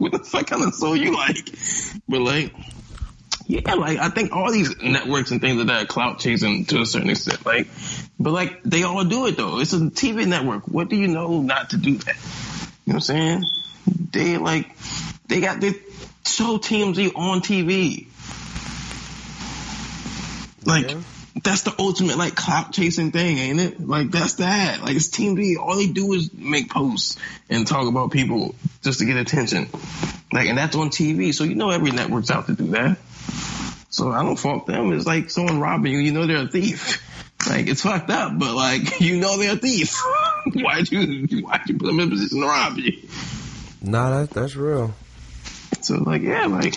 what 0.00 0.12
the 0.12 0.18
fuck 0.18 0.48
kind 0.48 0.64
of 0.64 0.74
soul 0.74 0.96
you 0.96 1.14
like? 1.14 1.36
But 2.08 2.20
like, 2.20 2.52
yeah, 3.46 3.74
like 3.74 3.98
I 3.98 4.08
think 4.08 4.32
all 4.32 4.50
these 4.50 4.76
networks 4.82 5.30
and 5.30 5.40
things 5.40 5.56
like 5.56 5.68
that 5.68 5.82
are 5.84 5.86
clout 5.86 6.18
chasing 6.18 6.64
to 6.66 6.80
a 6.80 6.86
certain 6.86 7.10
extent. 7.10 7.44
Like, 7.46 7.68
but 8.18 8.32
like 8.32 8.62
they 8.64 8.82
all 8.82 9.04
do 9.04 9.26
it 9.26 9.36
though. 9.36 9.60
It's 9.60 9.72
a 9.72 9.78
TV 9.78 10.26
network. 10.26 10.66
What 10.68 10.88
do 10.88 10.96
you 10.96 11.08
know 11.08 11.40
not 11.42 11.70
to 11.70 11.76
do 11.76 11.96
that? 11.98 12.16
You 12.86 12.92
know 12.92 12.94
what 12.94 12.94
I'm 12.94 13.00
saying? 13.00 13.44
They 14.12 14.36
like 14.38 14.70
they 15.28 15.40
got 15.40 15.60
their 15.60 15.72
show 16.26 16.58
TMZ 16.58 17.12
on 17.16 17.40
TV. 17.40 18.06
Like 20.64 20.90
Yeah. 20.90 21.00
that's 21.42 21.62
the 21.62 21.74
ultimate 21.78 22.16
like 22.16 22.34
clout 22.34 22.72
chasing 22.72 23.10
thing, 23.10 23.38
ain't 23.38 23.60
it? 23.60 23.86
Like 23.86 24.10
that's 24.10 24.34
that. 24.34 24.82
Like 24.82 24.96
it's 24.96 25.08
TV. 25.08 25.56
All 25.58 25.76
they 25.76 25.86
do 25.88 26.12
is 26.12 26.32
make 26.32 26.70
posts 26.70 27.18
and 27.50 27.66
talk 27.66 27.86
about 27.88 28.10
people 28.10 28.54
just 28.82 29.00
to 29.00 29.04
get 29.04 29.16
attention. 29.16 29.68
Like 30.32 30.48
and 30.48 30.56
that's 30.56 30.76
on 30.76 30.90
TV. 30.90 31.34
So 31.34 31.44
you 31.44 31.54
know 31.54 31.70
every 31.70 31.90
network's 31.90 32.30
out 32.30 32.46
to 32.46 32.54
do 32.54 32.68
that. 32.68 32.98
So 33.90 34.10
I 34.10 34.22
don't 34.22 34.36
fault 34.36 34.66
them. 34.66 34.92
It's 34.92 35.06
like 35.06 35.30
someone 35.30 35.60
robbing 35.60 35.92
you. 35.92 35.98
You 35.98 36.12
know 36.12 36.26
they're 36.26 36.44
a 36.44 36.48
thief. 36.48 37.02
Like 37.46 37.66
it's 37.66 37.82
fucked 37.82 38.08
up, 38.08 38.38
but 38.38 38.54
like 38.54 39.00
you 39.02 39.18
know 39.18 39.36
they're 39.36 39.52
a 39.52 39.56
thief. 39.56 40.00
why'd 40.54 40.90
you 40.90 41.42
why'd 41.42 41.68
you 41.68 41.76
put 41.76 41.86
them 41.88 42.00
in 42.00 42.08
a 42.08 42.10
position 42.10 42.40
to 42.40 42.46
rob 42.46 42.78
you? 42.78 43.06
Nah, 43.84 44.20
that, 44.20 44.30
that's 44.30 44.56
real. 44.56 44.94
So 45.82 45.96
like 45.96 46.22
yeah, 46.22 46.46
like 46.46 46.74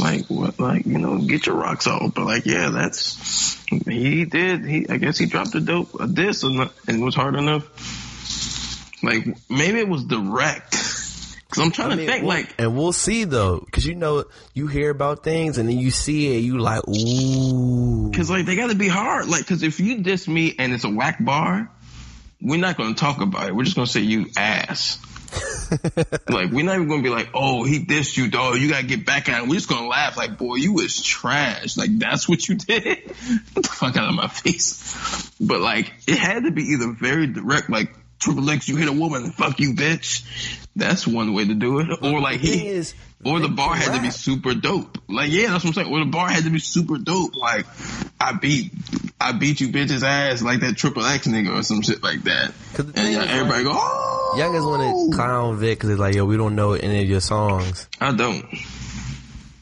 like 0.00 0.26
what 0.26 0.58
like 0.58 0.86
you 0.86 0.98
know 0.98 1.18
get 1.18 1.46
your 1.46 1.54
rocks 1.56 1.86
off, 1.86 2.14
but 2.14 2.24
like 2.24 2.44
yeah, 2.44 2.70
that's 2.70 3.54
he 3.86 4.24
did. 4.24 4.64
He 4.64 4.88
I 4.88 4.96
guess 4.96 5.18
he 5.18 5.26
dropped 5.26 5.54
a 5.54 5.60
dope 5.60 5.94
a 6.00 6.06
diss 6.08 6.42
and 6.42 6.58
and 6.88 7.00
it 7.00 7.04
was 7.04 7.14
hard 7.14 7.36
enough. 7.36 7.64
Like 9.02 9.26
maybe 9.48 9.78
it 9.78 9.88
was 9.88 10.04
direct. 10.04 10.72
Cause 11.48 11.64
I'm 11.64 11.70
trying 11.70 11.96
to 11.96 12.04
think 12.04 12.22
we'll- 12.22 12.28
like 12.28 12.54
and 12.58 12.76
we'll 12.76 12.92
see 12.92 13.22
though, 13.24 13.60
because 13.60 13.86
you 13.86 13.94
know 13.94 14.24
you 14.52 14.66
hear 14.66 14.90
about 14.90 15.22
things 15.22 15.58
and 15.58 15.68
then 15.68 15.78
you 15.78 15.92
see 15.92 16.36
it, 16.36 16.40
you 16.40 16.58
like, 16.58 16.82
ooh. 16.88 18.10
Cause 18.12 18.28
like 18.28 18.46
they 18.46 18.56
gotta 18.56 18.74
be 18.74 18.88
hard. 18.88 19.28
Like, 19.28 19.46
cause 19.46 19.62
if 19.62 19.78
you 19.78 20.02
diss 20.02 20.26
me 20.26 20.56
and 20.58 20.72
it's 20.72 20.82
a 20.84 20.90
whack 20.90 21.24
bar, 21.24 21.70
we're 22.40 22.60
not 22.60 22.76
gonna 22.76 22.94
talk 22.94 23.20
about 23.20 23.48
it. 23.48 23.54
We're 23.54 23.64
just 23.64 23.76
gonna 23.76 23.86
say 23.86 24.00
you 24.00 24.26
ass. 24.36 24.98
like 26.28 26.50
we're 26.50 26.64
not 26.64 26.76
even 26.76 26.88
gonna 26.88 27.02
be 27.02 27.10
like, 27.10 27.30
oh, 27.34 27.64
he 27.64 27.84
dissed 27.84 28.16
you, 28.16 28.30
dog. 28.30 28.58
You 28.58 28.68
gotta 28.68 28.86
get 28.86 29.04
back 29.04 29.28
at 29.28 29.42
him. 29.42 29.48
We're 29.48 29.56
just 29.56 29.68
gonna 29.68 29.88
laugh 29.88 30.16
like, 30.16 30.38
boy, 30.38 30.56
you 30.56 30.74
was 30.74 31.02
trash. 31.02 31.76
Like 31.76 31.98
that's 31.98 32.28
what 32.28 32.46
you 32.48 32.56
did. 32.56 32.84
get 32.84 33.54
the 33.54 33.62
fuck 33.62 33.96
out 33.96 34.08
of 34.08 34.14
my 34.14 34.28
face. 34.28 35.30
But 35.40 35.60
like, 35.60 35.92
it 36.06 36.18
had 36.18 36.44
to 36.44 36.50
be 36.50 36.62
either 36.62 36.92
very 36.92 37.26
direct, 37.26 37.70
like 37.70 37.94
Triple 38.18 38.48
X, 38.50 38.68
you 38.68 38.76
hit 38.76 38.88
a 38.88 38.92
woman, 38.92 39.30
fuck 39.32 39.60
you, 39.60 39.74
bitch. 39.74 40.24
That's 40.74 41.06
one 41.06 41.34
way 41.34 41.46
to 41.46 41.54
do 41.54 41.80
it. 41.80 41.88
Or 42.02 42.20
like 42.20 42.40
he, 42.40 42.68
is, 42.68 42.94
or 43.24 43.40
the 43.40 43.48
bar 43.48 43.74
had 43.74 43.94
to 43.96 44.02
be 44.02 44.10
super 44.10 44.54
dope. 44.54 44.98
Like, 45.08 45.30
yeah, 45.30 45.50
that's 45.50 45.64
what 45.64 45.70
I'm 45.76 45.84
saying. 45.84 45.92
Or 45.92 45.98
the 46.00 46.10
bar 46.10 46.28
had 46.28 46.44
to 46.44 46.50
be 46.50 46.58
super 46.58 46.98
dope. 46.98 47.34
Like, 47.34 47.66
I 48.20 48.32
beat, 48.34 48.72
I 49.20 49.32
beat 49.32 49.60
you 49.60 49.68
bitch's 49.68 50.02
ass 50.04 50.42
like 50.42 50.60
that 50.60 50.76
Triple 50.76 51.04
X 51.04 51.26
nigga 51.26 51.58
or 51.58 51.62
some 51.62 51.82
shit 51.82 52.02
like 52.02 52.22
that. 52.24 52.52
'Cause 52.74 52.86
And 52.94 53.12
yeah, 53.12 53.24
everybody 53.24 53.64
like, 53.64 53.72
go, 53.72 53.72
oh. 53.74 54.34
Youngest 54.38 54.66
want 54.66 54.82
to 55.12 55.16
clown 55.16 55.56
Vic 55.58 55.78
because 55.78 55.90
it's 55.90 55.98
like, 56.00 56.14
yo, 56.14 56.24
we 56.24 56.36
don't 56.36 56.54
know 56.54 56.72
any 56.74 57.02
of 57.02 57.08
your 57.08 57.20
songs. 57.20 57.88
I 58.00 58.12
don't. 58.12 58.44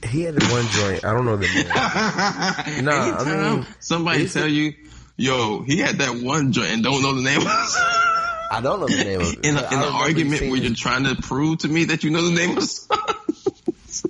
He 0.05 0.23
had 0.23 0.35
one 0.51 0.67
joint. 0.67 1.05
I 1.05 1.13
don't 1.15 1.25
know 1.25 1.37
the 1.37 1.47
name. 1.47 1.65
Nah, 2.85 2.93
I 2.93 3.09
Anytime 3.23 3.55
mean, 3.57 3.67
somebody 3.81 4.29
tell 4.29 4.49
you, 4.49 4.75
yo, 5.17 5.63
he 5.63 5.79
had 5.79 5.99
that 5.99 6.17
one 6.23 6.53
joint 6.53 6.71
and 6.73 6.83
don't 6.85 7.03
know 7.03 7.15
the 7.15 7.23
name 7.23 7.41
of. 7.41 7.47
I 7.47 8.61
don't 8.63 8.81
know 8.81 8.87
the 8.89 9.05
name 9.05 9.21
of 9.21 9.33
it. 9.33 9.39
In, 9.45 9.57
in 9.57 9.57
an 9.57 9.75
argument 9.75 10.43
where 10.43 10.57
you're 10.57 10.75
trying 10.75 11.05
to 11.05 11.17
prove 11.21 11.59
to 11.61 11.69
me 11.69 11.85
that 11.87 12.05
you 12.05 12.11
know 12.11 12.23
the 12.23 12.35
name 12.35 12.51
of 12.51 12.57
the 12.57 12.67
song. 12.67 13.14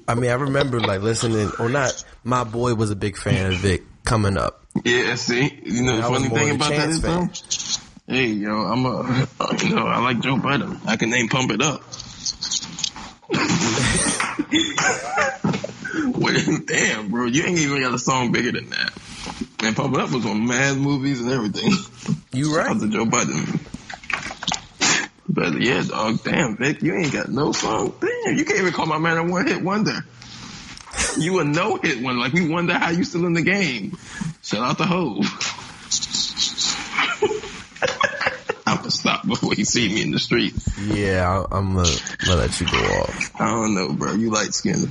I 0.08 0.14
mean, 0.14 0.30
I 0.30 0.34
remember 0.34 0.80
like 0.80 1.02
listening, 1.02 1.50
or 1.58 1.68
not. 1.68 2.04
My 2.24 2.44
boy 2.44 2.74
was 2.74 2.90
a 2.90 2.96
big 2.96 3.16
fan 3.16 3.52
of 3.52 3.58
Vic 3.58 3.82
coming 4.04 4.36
up. 4.36 4.64
Yeah, 4.84 5.14
see, 5.14 5.60
you 5.64 5.82
know 5.82 5.96
the 5.96 6.02
funny 6.02 6.28
thing 6.28 6.56
about 6.56 6.70
that 6.70 7.00
fan. 7.00 7.30
though. 8.06 8.14
Hey, 8.14 8.26
yo, 8.26 8.50
I'm 8.52 8.84
a, 8.84 9.26
you 9.62 9.74
know, 9.74 9.86
I 9.86 9.98
like 10.00 10.20
Joe 10.20 10.36
Budden. 10.36 10.78
I 10.86 10.96
can 10.96 11.10
name 11.10 11.28
Pump 11.28 11.50
It 11.52 11.62
Up. 11.62 11.80
Wait, 16.18 16.66
damn, 16.66 17.08
bro, 17.08 17.26
you 17.26 17.44
ain't 17.44 17.58
even 17.58 17.80
got 17.80 17.94
a 17.94 17.98
song 17.98 18.32
bigger 18.32 18.52
than 18.52 18.68
that. 18.70 18.92
And 19.62 19.76
Pump 19.76 19.94
It 19.94 20.00
Up 20.00 20.10
was 20.12 20.26
on 20.26 20.46
mad 20.46 20.76
movies 20.76 21.20
and 21.20 21.30
everything. 21.30 21.72
You 22.32 22.46
Shout 22.46 22.56
right? 22.56 22.70
out 22.76 22.80
to 22.80 22.88
Joe 22.88 23.06
Budden. 23.06 23.60
But 25.28 25.60
yeah, 25.60 25.82
dog, 25.82 26.22
damn, 26.22 26.56
Vic, 26.56 26.82
you 26.82 26.94
ain't 26.94 27.12
got 27.12 27.28
no 27.28 27.52
song. 27.52 27.94
Damn, 28.00 28.36
you 28.36 28.44
can't 28.44 28.60
even 28.60 28.72
call 28.72 28.86
my 28.86 28.98
man 28.98 29.16
a 29.16 29.24
one 29.24 29.46
hit 29.46 29.62
wonder. 29.62 30.04
You 31.18 31.40
a 31.40 31.44
no 31.44 31.76
hit 31.76 32.02
one. 32.02 32.18
Like 32.18 32.32
we 32.32 32.48
wonder 32.48 32.74
how 32.74 32.90
you 32.90 33.04
still 33.04 33.26
in 33.26 33.32
the 33.32 33.42
game. 33.42 33.96
Shout 34.42 34.60
out 34.62 34.78
to 34.78 34.84
Hov. 34.84 35.24
I'm 38.66 38.78
gonna 38.78 38.90
stop 38.90 39.26
before 39.26 39.54
you 39.54 39.64
see 39.64 39.88
me 39.88 40.02
in 40.02 40.10
the 40.10 40.18
street. 40.18 40.54
Yeah, 40.80 41.44
I, 41.50 41.56
I'm 41.56 41.74
gonna 41.74 41.88
let 42.28 42.60
you 42.60 42.66
go 42.70 42.78
off. 42.78 43.40
I 43.40 43.46
don't 43.46 43.74
know, 43.74 43.92
bro. 43.92 44.12
You 44.14 44.30
light 44.30 44.54
skinned. 44.54 44.90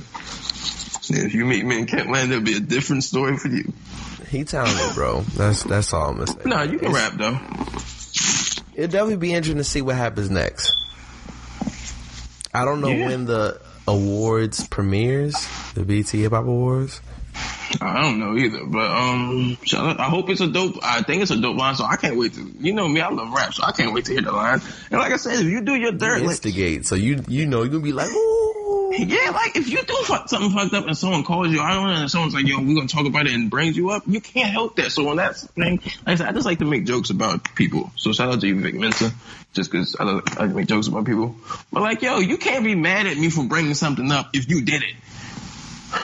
If 1.06 1.34
you 1.34 1.44
meet 1.44 1.64
me 1.64 1.80
in 1.80 1.86
Kentland, 1.86 2.30
it'll 2.30 2.40
be 2.42 2.56
a 2.56 2.60
different 2.60 3.04
story 3.04 3.36
for 3.36 3.48
you. 3.48 3.72
He 4.28 4.44
talented, 4.44 4.94
bro. 4.94 5.20
That's 5.36 5.62
that's 5.64 5.92
all 5.92 6.10
I'm 6.10 6.14
gonna 6.16 6.26
say. 6.28 6.38
No, 6.44 6.62
you 6.62 6.78
can 6.78 6.90
It's- 6.90 6.94
rap 6.94 7.14
though. 7.18 7.38
It'll 8.74 8.90
definitely 8.90 9.16
be 9.16 9.32
interesting 9.32 9.58
to 9.58 9.64
see 9.64 9.82
what 9.82 9.96
happens 9.96 10.30
next. 10.30 10.76
I 12.52 12.64
don't 12.64 12.80
know 12.80 12.88
Yeah. 12.88 13.06
when 13.08 13.24
the 13.26 13.60
awards 13.86 14.66
premieres, 14.68 15.34
the 15.74 15.84
BET 15.84 16.08
Hip 16.08 16.32
Hop 16.32 16.44
Awards. 16.44 17.00
I 17.80 18.00
don't 18.02 18.20
know 18.20 18.36
either, 18.36 18.64
but 18.66 18.88
um, 18.90 19.58
I 19.98 20.04
hope 20.08 20.30
it's 20.30 20.40
a 20.40 20.46
dope. 20.46 20.76
I 20.82 21.02
think 21.02 21.22
it's 21.22 21.32
a 21.32 21.40
dope 21.40 21.56
line, 21.56 21.74
so 21.74 21.84
I 21.84 21.96
can't 21.96 22.16
wait 22.16 22.34
to. 22.34 22.54
You 22.60 22.72
know 22.72 22.86
me, 22.86 23.00
I 23.00 23.08
love 23.08 23.32
rap, 23.32 23.52
so 23.52 23.64
I 23.64 23.72
can't 23.72 23.92
wait 23.92 24.04
to 24.04 24.12
hear 24.12 24.22
the 24.22 24.30
line. 24.30 24.60
And 24.92 25.00
like 25.00 25.12
I 25.12 25.16
said, 25.16 25.40
if 25.40 25.46
you 25.46 25.60
do 25.60 25.74
your 25.74 25.90
dirt, 25.90 26.20
like, 26.20 26.30
Instigate, 26.30 26.86
so 26.86 26.94
you 26.94 27.24
you 27.26 27.46
know 27.46 27.62
you're 27.62 27.70
gonna 27.72 27.82
be 27.82 27.92
like, 27.92 28.10
ooh. 28.10 28.43
yeah, 28.98 29.30
like 29.30 29.56
if 29.56 29.68
you 29.68 29.82
do 29.82 30.04
something 30.06 30.50
fucked 30.50 30.72
up 30.72 30.86
and 30.86 30.96
someone 30.96 31.24
calls 31.24 31.48
you, 31.48 31.60
I 31.60 31.74
don't 31.74 31.88
know, 31.88 31.94
and 31.94 32.10
someone's 32.10 32.34
like, 32.34 32.46
"Yo, 32.46 32.60
we're 32.60 32.76
gonna 32.76 32.86
talk 32.86 33.06
about 33.06 33.26
it," 33.26 33.34
and 33.34 33.50
brings 33.50 33.76
you 33.76 33.90
up, 33.90 34.04
you 34.06 34.20
can't 34.20 34.50
help 34.50 34.76
that. 34.76 34.92
So 34.92 35.04
when 35.04 35.16
that's 35.16 35.44
thing, 35.48 35.80
like 35.82 35.92
I 36.06 36.14
said, 36.14 36.28
I 36.28 36.32
just 36.32 36.46
like 36.46 36.60
to 36.60 36.64
make 36.64 36.84
jokes 36.84 37.10
about 37.10 37.56
people. 37.56 37.90
So 37.96 38.12
shout 38.12 38.32
out 38.32 38.40
to 38.40 38.46
you, 38.46 38.60
Vic 38.60 38.74
Mensa, 38.74 39.12
just 39.52 39.72
because 39.72 39.96
I, 39.98 40.04
like 40.04 40.24
to 40.24 40.46
make 40.46 40.68
jokes 40.68 40.86
about 40.86 41.06
people. 41.06 41.34
But 41.72 41.82
like, 41.82 42.02
yo, 42.02 42.20
you 42.20 42.36
can't 42.36 42.64
be 42.64 42.76
mad 42.76 43.06
at 43.06 43.16
me 43.16 43.30
for 43.30 43.44
bringing 43.44 43.74
something 43.74 44.12
up 44.12 44.30
if 44.32 44.48
you 44.48 44.64
did 44.64 44.84
it. 44.84 44.94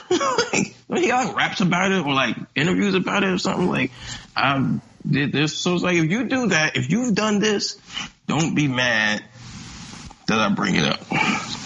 like, 0.53 0.75
when 0.87 1.01
he 1.01 1.11
like 1.11 1.33
raps 1.35 1.61
about 1.61 1.91
it 1.93 2.05
or 2.05 2.13
like 2.13 2.35
interviews 2.55 2.93
about 2.93 3.23
it 3.23 3.29
or 3.29 3.37
something 3.37 3.69
like 3.69 3.91
I 4.35 4.79
did 5.09 5.31
this. 5.31 5.55
So 5.55 5.75
it's 5.75 5.83
like 5.83 5.95
if 5.95 6.11
you 6.11 6.27
do 6.27 6.47
that, 6.47 6.75
if 6.75 6.91
you've 6.91 7.15
done 7.15 7.39
this, 7.39 7.79
don't 8.27 8.53
be 8.53 8.67
mad 8.67 9.23
that 10.27 10.39
I 10.39 10.49
bring 10.49 10.75
it 10.75 10.85
up. 10.85 11.60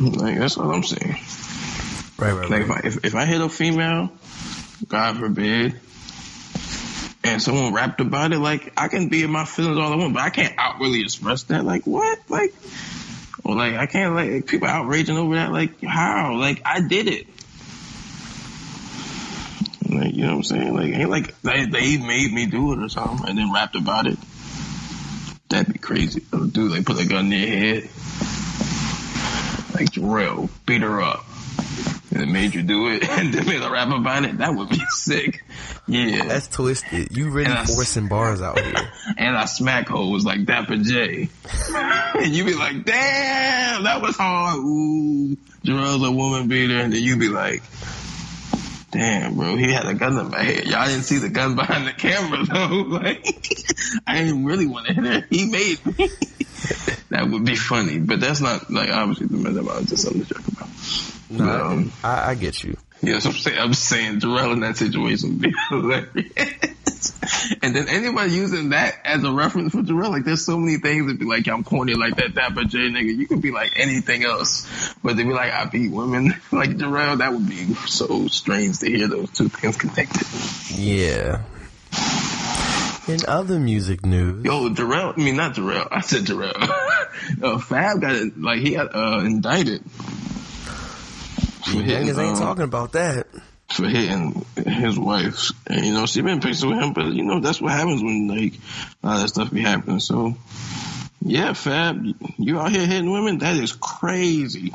Like 0.00 0.38
that's 0.38 0.58
all 0.58 0.72
I'm 0.72 0.82
saying. 0.82 1.16
Right, 2.18 2.32
right, 2.32 2.50
Like 2.50 2.68
right. 2.68 2.84
if 2.84 2.96
I 2.96 2.98
if, 2.98 3.04
if 3.06 3.14
I 3.14 3.24
hit 3.24 3.40
a 3.40 3.48
female, 3.48 4.10
God 4.88 5.18
forbid, 5.18 5.80
and 7.22 7.40
someone 7.42 7.72
rapped 7.72 8.00
about 8.00 8.32
it, 8.32 8.38
like 8.38 8.72
I 8.76 8.88
can 8.88 9.08
be 9.08 9.22
in 9.22 9.30
my 9.30 9.44
feelings 9.44 9.78
all 9.78 9.92
I 9.92 9.96
want, 9.96 10.14
but 10.14 10.22
I 10.22 10.30
can't 10.30 10.54
out 10.58 10.80
really 10.80 11.00
express 11.00 11.44
that. 11.44 11.64
Like 11.64 11.86
what? 11.86 12.18
Like 12.28 12.54
or 13.44 13.54
like 13.54 13.74
I 13.74 13.86
can't 13.86 14.14
like 14.14 14.46
people 14.46 14.68
outraging 14.68 15.16
over 15.16 15.34
that. 15.36 15.52
Like 15.52 15.82
how? 15.82 16.36
Like 16.36 16.62
I 16.64 16.80
did 16.86 17.08
it. 17.08 17.26
Like 19.88 20.14
you 20.14 20.22
know 20.22 20.30
what 20.30 20.36
I'm 20.36 20.42
saying? 20.44 20.74
Like 20.74 20.92
ain't 20.94 21.10
like 21.10 21.40
they, 21.42 21.66
they 21.66 21.98
made 21.98 22.32
me 22.32 22.46
do 22.46 22.72
it 22.72 22.78
or 22.82 22.88
something, 22.88 23.28
and 23.28 23.38
then 23.38 23.52
rapped 23.52 23.76
about 23.76 24.06
it. 24.06 24.18
That'd 25.48 25.72
be 25.72 25.78
crazy. 25.78 26.20
Dude, 26.30 26.72
they 26.72 26.82
put 26.82 27.00
a 27.00 27.06
gun 27.06 27.30
in 27.32 27.40
their 27.40 27.46
head. 27.58 27.90
Like 29.74 29.90
Jarrell, 29.90 30.48
beat 30.66 30.82
her 30.82 31.00
up. 31.02 31.24
And 32.12 32.22
it 32.22 32.26
made 32.28 32.54
you 32.54 32.62
do 32.62 32.88
it 32.90 33.08
and 33.08 33.34
then 33.34 33.44
made 33.46 33.60
a 33.62 33.68
rap 33.70 33.88
about 33.92 34.24
it. 34.24 34.38
That 34.38 34.54
would 34.54 34.68
be 34.68 34.80
sick. 34.90 35.44
Yeah. 35.88 36.24
That's 36.26 36.46
twisted. 36.48 37.16
You 37.16 37.30
really 37.30 37.46
And 37.46 37.54
I- 37.54 37.64
forcing 37.64 38.06
bars 38.08 38.40
out 38.40 38.58
here. 38.60 38.74
and 39.18 39.36
I 39.36 39.46
smack 39.46 39.88
hoes 39.88 40.24
like 40.24 40.44
Dapper 40.44 40.76
J. 40.76 41.28
and 41.74 42.32
you 42.34 42.44
be 42.44 42.54
like, 42.54 42.84
damn, 42.84 43.82
that 43.84 44.00
was 44.00 44.16
hard. 44.16 44.58
Ooh, 44.60 45.36
Jarrell's 45.64 46.06
a 46.06 46.12
woman 46.12 46.46
beater. 46.48 46.78
And 46.78 46.92
then 46.92 47.02
you 47.02 47.16
be 47.16 47.28
like, 47.28 47.62
damn, 48.92 49.34
bro, 49.34 49.56
he 49.56 49.72
had 49.72 49.86
a 49.86 49.94
gun 49.94 50.16
in 50.18 50.30
my 50.30 50.40
head. 50.42 50.66
Y'all 50.66 50.86
didn't 50.86 51.02
see 51.02 51.18
the 51.18 51.28
gun 51.28 51.56
behind 51.56 51.86
the 51.88 51.92
camera 51.92 52.44
though. 52.44 52.76
Like, 52.94 53.26
I 54.06 54.22
didn't 54.22 54.44
really 54.44 54.66
want 54.66 54.86
to 54.86 54.92
hit 54.94 55.04
her. 55.04 55.26
He 55.30 55.50
made 55.50 55.84
me. 55.84 56.08
that 57.10 57.28
would 57.28 57.44
be 57.44 57.56
funny, 57.56 57.98
but 57.98 58.20
that's 58.20 58.40
not 58.40 58.70
like 58.70 58.90
obviously 58.90 59.26
the 59.26 59.36
matter 59.36 59.60
about 59.60 59.84
just 59.86 60.02
something 60.02 60.24
to 60.24 60.34
joke 60.34 60.46
about. 60.48 60.68
Nah, 61.30 61.70
Um, 61.70 61.92
I, 62.02 62.30
I 62.30 62.34
get 62.34 62.62
you. 62.62 62.76
Yes, 63.02 63.26
I'm 63.26 63.32
saying, 63.32 63.58
I'm 63.58 63.74
saying 63.74 64.20
Jarrell 64.20 64.52
in 64.52 64.60
that 64.60 64.76
situation 64.76 65.30
would 65.30 65.40
be 65.42 65.54
hilarious. 65.68 67.12
and 67.62 67.76
then 67.76 67.88
anybody 67.88 68.32
using 68.32 68.70
that 68.70 68.96
as 69.04 69.24
a 69.24 69.32
reference 69.32 69.72
for 69.72 69.82
Jarrell, 69.82 70.10
like 70.10 70.24
there's 70.24 70.44
so 70.46 70.58
many 70.58 70.78
things 70.78 71.06
that 71.06 71.18
be 71.18 71.26
like, 71.26 71.46
I'm 71.48 71.64
corny 71.64 71.94
like 71.94 72.16
that 72.16 72.34
that 72.36 72.54
but 72.54 72.68
J 72.68 72.78
nigga. 72.78 73.14
You 73.14 73.26
could 73.26 73.42
be 73.42 73.50
like 73.50 73.72
anything 73.76 74.24
else, 74.24 74.66
but 75.02 75.16
they 75.16 75.24
be 75.24 75.34
like, 75.34 75.52
I 75.52 75.66
beat 75.66 75.90
women 75.92 76.34
like 76.52 76.70
Jarrell. 76.70 77.18
That 77.18 77.32
would 77.32 77.48
be 77.48 77.74
so 77.74 78.26
strange 78.28 78.78
to 78.78 78.86
hear 78.90 79.08
those 79.08 79.30
two 79.30 79.48
things 79.48 79.76
connected. 79.76 80.26
Yeah. 80.74 81.42
In 83.06 83.20
other 83.28 83.58
music 83.58 84.06
news, 84.06 84.44
Yo, 84.44 84.70
Jarrell, 84.70 85.12
I 85.16 85.20
mean 85.20 85.36
not 85.36 85.54
Jarrell, 85.54 85.88
I 85.90 86.00
said 86.00 86.24
Jarrell. 86.24 86.54
uh, 87.42 87.58
Fab 87.58 88.00
got 88.00 88.38
like 88.38 88.60
he 88.60 88.72
got 88.72 88.94
uh, 88.94 89.20
indicted. 89.24 89.82
For 91.64 91.82
hitting, 91.82 92.08
niggas 92.08 92.18
ain't 92.18 92.36
um, 92.36 92.42
talking 92.42 92.64
about 92.64 92.92
that. 92.92 93.26
for 93.68 93.86
hitting 93.86 94.44
his 94.56 94.98
wife. 94.98 95.50
And, 95.66 95.84
you 95.84 95.92
know, 95.92 96.06
she 96.06 96.22
been 96.22 96.40
pissed 96.40 96.64
with 96.64 96.78
him, 96.78 96.92
but 96.92 97.06
you 97.06 97.24
know, 97.24 97.40
that's 97.40 97.60
what 97.60 97.72
happens 97.72 98.02
when 98.02 98.28
like 98.28 98.54
a 99.02 99.06
lot 99.06 99.16
of 99.16 99.22
that 99.22 99.28
stuff 99.28 99.50
be 99.52 99.60
happening. 99.60 100.00
So 100.00 100.34
yeah, 101.20 101.52
Fab, 101.54 102.04
you 102.38 102.58
out 102.58 102.70
here 102.70 102.86
hitting 102.86 103.10
women? 103.10 103.38
That 103.38 103.56
is 103.56 103.72
crazy. 103.72 104.72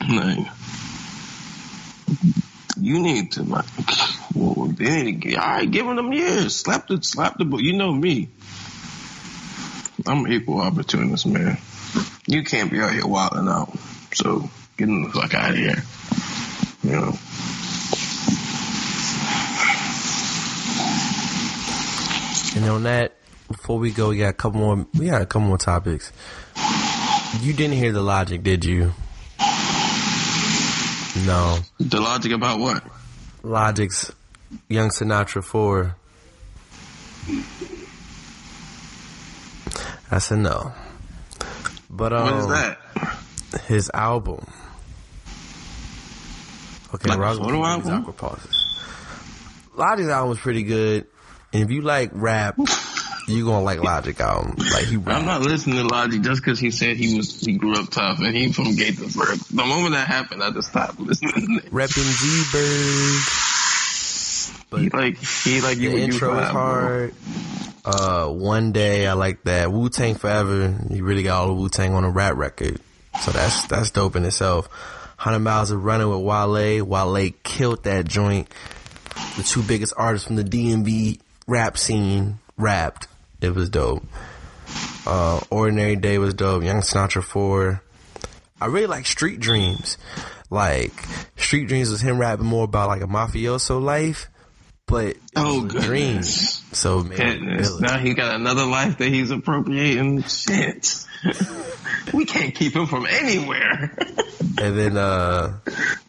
Like, 0.00 0.46
you 2.84 3.00
need 3.00 3.32
to 3.32 3.42
like, 3.42 3.64
well, 4.34 4.68
to, 4.68 5.36
all 5.36 5.46
right, 5.46 5.70
give 5.70 5.86
them 5.86 6.12
years. 6.12 6.56
Slap 6.56 6.88
the, 6.88 7.02
slap 7.02 7.38
the, 7.38 7.46
book. 7.46 7.62
you 7.62 7.72
know 7.72 7.90
me. 7.90 8.28
I'm 10.06 10.26
an 10.26 10.32
equal 10.32 10.60
opportunist, 10.60 11.26
man. 11.26 11.56
You 12.26 12.44
can't 12.44 12.70
be 12.70 12.80
out 12.80 12.92
here 12.92 13.06
wilding 13.06 13.48
out. 13.48 13.74
So 14.12 14.50
get 14.76 14.86
the 14.86 15.10
fuck 15.14 15.32
out 15.32 15.50
of 15.50 15.56
here. 15.56 15.82
You 16.82 16.90
know. 16.90 17.18
And 22.56 22.70
on 22.70 22.82
that, 22.82 23.16
before 23.48 23.78
we 23.78 23.92
go, 23.92 24.10
we 24.10 24.18
got 24.18 24.28
a 24.28 24.34
couple 24.34 24.60
more. 24.60 24.86
We 24.98 25.06
got 25.06 25.22
a 25.22 25.26
couple 25.26 25.48
more 25.48 25.58
topics. 25.58 26.12
You 27.40 27.54
didn't 27.54 27.78
hear 27.78 27.92
the 27.92 28.02
logic, 28.02 28.42
did 28.42 28.64
you? 28.64 28.92
No. 31.26 31.58
The 31.78 32.00
logic 32.00 32.32
about 32.32 32.58
what? 32.58 32.82
Logic's 33.42 34.10
Young 34.68 34.88
Sinatra 34.90 35.42
4. 35.44 35.94
I 40.10 40.18
said 40.18 40.38
no. 40.38 40.72
But 41.90 42.12
um, 42.12 42.24
What 42.24 42.34
is 42.34 42.46
that? 42.48 42.78
his 43.66 43.90
album. 43.94 44.44
Okay, 46.94 47.10
Like 47.10 47.18
Ross 47.18 47.38
photo 47.38 47.60
gonna 47.60 47.76
give 47.76 47.84
these 47.84 47.92
album? 47.92 48.02
awkward 48.10 48.16
pauses. 48.16 48.80
Logic's 49.76 50.08
album 50.08 50.28
was 50.30 50.38
pretty 50.38 50.62
good, 50.62 51.06
and 51.52 51.62
if 51.64 51.70
you 51.70 51.82
like 51.82 52.10
rap, 52.12 52.56
you 53.26 53.44
gonna 53.44 53.64
like 53.64 53.82
Logic 53.82 54.18
album. 54.20 54.54
Like 54.58 54.84
he 54.86 54.96
I'm 54.96 55.24
not 55.24 55.42
listening 55.42 55.76
to 55.76 55.84
Logic 55.86 56.20
just 56.22 56.42
because 56.42 56.58
he 56.58 56.70
said 56.70 56.96
he 56.96 57.16
was 57.16 57.40
he 57.40 57.54
grew 57.56 57.78
up 57.78 57.90
tough 57.90 58.18
and 58.20 58.36
he 58.36 58.52
from 58.52 58.66
Gaithersburg. 58.66 59.48
The 59.48 59.64
moment 59.64 59.94
that 59.94 60.06
happened, 60.06 60.42
I 60.42 60.50
just 60.50 60.68
stopped 60.70 60.98
listening. 61.00 61.60
repping 61.70 62.18
G 62.18 62.44
he 64.70 64.88
Bird. 64.88 64.92
like 64.92 65.16
he 65.18 65.60
like 65.60 65.78
The 65.78 65.82
you 65.84 65.96
intro 65.96 66.38
is 66.38 66.48
hard. 66.48 67.14
Uh, 67.84 68.28
one 68.28 68.72
day 68.72 69.06
I 69.06 69.12
like 69.12 69.42
that. 69.44 69.70
Wu 69.70 69.90
Tang 69.90 70.14
Forever. 70.14 70.74
You 70.90 71.04
really 71.04 71.22
got 71.22 71.42
all 71.42 71.48
the 71.48 71.54
Wu 71.54 71.68
Tang 71.68 71.94
on 71.94 72.04
a 72.04 72.10
rap 72.10 72.36
record, 72.36 72.80
so 73.20 73.30
that's 73.30 73.66
that's 73.66 73.90
dope 73.90 74.16
in 74.16 74.24
itself. 74.24 74.68
Hundred 75.16 75.40
miles 75.40 75.70
of 75.70 75.84
running 75.84 76.08
with 76.08 76.20
Wale. 76.20 76.84
Wale 76.84 77.30
killed 77.42 77.84
that 77.84 78.06
joint. 78.06 78.48
The 79.36 79.42
two 79.42 79.62
biggest 79.62 79.92
artists 79.96 80.26
from 80.26 80.36
the 80.36 80.44
DMV 80.44 81.20
rap 81.46 81.78
scene 81.78 82.38
rapped. 82.56 83.06
It 83.44 83.54
was 83.54 83.68
dope. 83.68 84.02
Uh, 85.06 85.38
Ordinary 85.50 85.96
Day 85.96 86.16
was 86.16 86.32
dope. 86.32 86.62
Young 86.62 86.80
Sinatra 86.80 87.22
4. 87.22 87.82
I 88.58 88.66
really 88.66 88.86
like 88.86 89.04
Street 89.04 89.38
Dreams. 89.38 89.98
Like, 90.48 90.92
Street 91.36 91.68
Dreams 91.68 91.90
was 91.90 92.00
him 92.00 92.16
rapping 92.16 92.46
more 92.46 92.64
about 92.64 92.88
like 92.88 93.02
a 93.02 93.06
mafioso 93.06 93.82
life, 93.82 94.28
but 94.86 95.16
Oh, 95.36 95.66
a 95.66 96.22
So, 96.22 97.00
man, 97.00 97.18
Goodness. 97.18 97.80
Now 97.80 97.98
he 97.98 98.14
got 98.14 98.34
another 98.34 98.64
life 98.64 98.96
that 98.96 99.08
he's 99.08 99.30
appropriating. 99.30 100.22
Shit. 100.22 101.04
we 102.14 102.24
can't 102.24 102.54
keep 102.54 102.74
him 102.74 102.86
from 102.86 103.04
anywhere. 103.04 103.94
and 104.58 104.78
then 104.78 104.96
uh, 104.96 105.58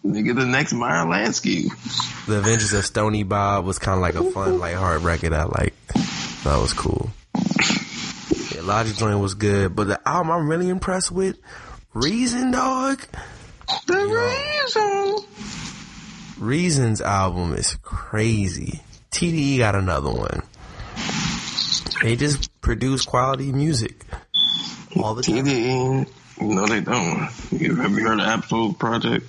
Nigga, 0.06 0.36
the 0.36 0.46
next 0.46 0.72
Meyer 0.72 1.06
Lansky. 1.06 1.66
The 2.28 2.38
Adventures 2.38 2.72
of 2.72 2.86
Stoney 2.86 3.24
Bob 3.24 3.66
was 3.66 3.78
kind 3.78 3.96
of 3.98 4.02
like 4.02 4.16
a 4.16 4.32
fun, 4.32 4.58
like 4.58 4.76
hard 4.76 5.02
record. 5.02 5.34
I 5.34 5.44
like. 5.44 5.74
That 6.46 6.62
was 6.62 6.74
cool. 6.74 7.10
Logic 8.66 8.96
Joint 8.96 9.20
was 9.20 9.36
good, 9.36 9.76
but 9.76 9.88
the 9.88 10.08
album 10.08 10.32
I'm 10.32 10.50
really 10.50 10.70
impressed 10.70 11.12
with, 11.12 11.38
Reason 11.94 12.50
Dog. 12.52 13.00
The 13.86 15.26
reason. 15.26 15.26
Reason's 16.40 17.00
album 17.00 17.54
is 17.54 17.78
crazy. 17.84 18.82
TDE 19.12 19.60
got 19.60 19.76
another 19.76 20.12
one. 20.12 20.42
They 22.02 22.16
just 22.16 22.60
produce 22.62 23.06
quality 23.06 23.52
music 23.52 24.04
all 24.96 25.14
the 25.14 25.22
time. 25.22 25.46
TDE. 25.46 26.10
No, 26.42 26.66
they 26.66 26.82
don't. 26.82 27.30
You, 27.52 27.76
have 27.76 27.92
you 27.92 28.08
heard 28.08 28.20
of 28.20 28.26
Absolute 28.26 28.78
Project? 28.78 29.26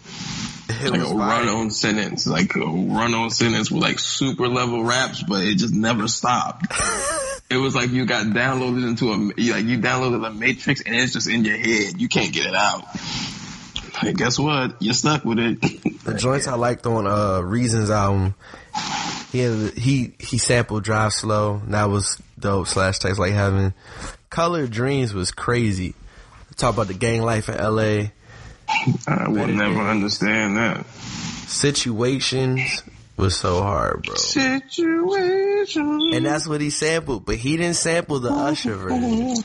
It 0.69 0.91
Like 0.91 1.01
was 1.01 1.11
a 1.11 1.15
fire. 1.15 1.19
run 1.45 1.49
on 1.49 1.71
sentence, 1.71 2.27
like 2.27 2.55
a 2.57 2.61
run 2.61 3.15
on 3.15 3.31
sentence 3.31 3.71
with 3.71 3.83
like 3.83 3.99
super 3.99 4.49
level 4.49 4.83
raps, 4.85 5.23
but 5.23 5.43
it 5.45 5.57
just 5.59 5.73
never 5.75 6.09
stopped. 6.09 6.67
it 7.51 7.57
was 7.57 7.75
like 7.75 7.91
you 7.91 8.05
got 8.07 8.27
downloaded 8.27 8.87
into 8.87 9.13
a, 9.13 9.17
like 9.55 9.65
you 9.65 9.79
downloaded 9.79 10.27
a 10.27 10.31
matrix 10.33 10.81
and 10.83 10.95
it's 10.95 11.13
just 11.13 11.29
in 11.29 11.45
your 11.45 11.57
head. 11.57 12.01
You 12.01 12.09
can't 12.09 12.33
get 12.33 12.47
it 12.47 12.55
out. 12.55 12.85
Like, 14.03 14.17
guess 14.17 14.39
what? 14.39 14.77
You're 14.83 14.95
stuck 14.95 15.25
with 15.25 15.39
it. 15.39 15.59
The 16.07 16.15
joints 16.15 16.47
I 16.47 16.55
liked 16.55 16.87
on 16.87 17.05
uh 17.05 17.41
Reasons 17.41 17.91
album, 17.91 18.37
he 19.33 19.41
had, 19.41 19.73
he 19.77 20.13
he 20.21 20.39
sampled 20.39 20.85
Drive 20.85 21.13
Slow. 21.13 21.57
and 21.65 21.75
That 21.75 21.87
was 21.91 22.17
dope. 22.39 22.69
Slash 22.69 23.01
Taste 23.01 23.19
Like 23.19 23.33
Heaven. 23.33 23.75
Color 24.31 24.69
Dreams 24.69 25.13
was 25.13 25.33
crazy. 25.33 25.95
Talk 26.57 26.75
about 26.75 26.87
the 26.87 26.95
gang 26.95 27.23
life 27.23 27.49
in 27.49 27.57
L.A. 27.57 28.13
I 29.07 29.29
will 29.29 29.47
never 29.49 29.81
understand 29.81 30.57
that. 30.57 30.85
Situations 31.47 32.83
was 33.17 33.37
so 33.37 33.63
hard, 33.63 34.03
bro. 34.03 34.15
Situation. 34.17 36.01
And 36.13 36.27
that's 36.27 36.47
what 36.47 36.61
he 36.61 36.71
sampled, 36.71 37.25
but 37.25 37.37
he 37.37 37.57
didn't 37.57 37.77
sample 37.77 38.21
the 38.21 38.31
Usher 38.31 38.75
version. 38.77 39.37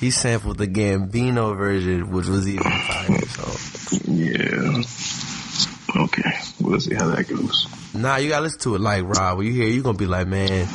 He 0.00 0.10
sampled 0.10 0.58
the 0.58 0.66
Gambino 0.66 1.56
version, 1.56 2.10
which 2.10 2.26
was 2.26 2.48
even 2.48 2.62
fire. 2.64 3.20
So, 3.26 4.00
Yeah. 4.10 4.82
Okay. 6.04 6.32
We'll 6.60 6.80
see 6.80 6.94
how 6.94 7.08
that 7.08 7.28
goes. 7.28 7.66
nah, 7.94 8.16
you 8.16 8.28
gotta 8.30 8.42
listen 8.44 8.60
to 8.60 8.74
it 8.76 8.80
like 8.80 9.04
Rob. 9.04 9.38
When 9.38 9.46
you 9.46 9.52
hear, 9.52 9.66
it, 9.68 9.72
you 9.74 9.82
gonna 9.82 9.98
be 9.98 10.06
like, 10.06 10.26
man, 10.28 10.68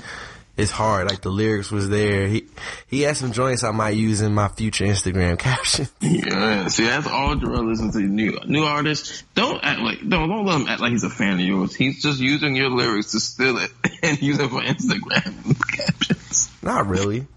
it's 0.57 0.71
hard. 0.71 1.09
Like 1.09 1.21
the 1.21 1.29
lyrics 1.29 1.71
was 1.71 1.89
there. 1.89 2.27
He 2.27 2.47
he 2.87 3.01
had 3.01 3.17
some 3.17 3.31
joints 3.31 3.63
I 3.63 3.71
might 3.71 3.95
use 3.95 4.21
in 4.21 4.33
my 4.33 4.47
future 4.47 4.85
Instagram 4.85 5.37
caption. 5.39 5.87
Yeah, 6.01 6.67
see, 6.67 6.85
that's 6.85 7.07
all 7.07 7.35
Jarrell 7.35 7.67
listens 7.67 7.93
to. 7.93 7.99
New 8.01 8.39
new 8.45 8.63
artists 8.63 9.23
don't 9.33 9.63
act 9.63 9.81
like 9.81 9.99
don't 10.07 10.29
don't 10.29 10.45
let 10.45 10.61
him 10.61 10.67
act 10.67 10.81
like 10.81 10.91
he's 10.91 11.03
a 11.03 11.09
fan 11.09 11.33
of 11.33 11.39
yours. 11.41 11.75
He's 11.75 12.01
just 12.01 12.19
using 12.19 12.55
your 12.55 12.69
lyrics 12.69 13.11
to 13.11 13.19
steal 13.19 13.57
it 13.57 13.71
and 14.03 14.21
use 14.21 14.39
it 14.39 14.49
for 14.49 14.61
Instagram 14.61 15.57
captions. 15.75 16.49
Not 16.61 16.87
really. 16.87 17.27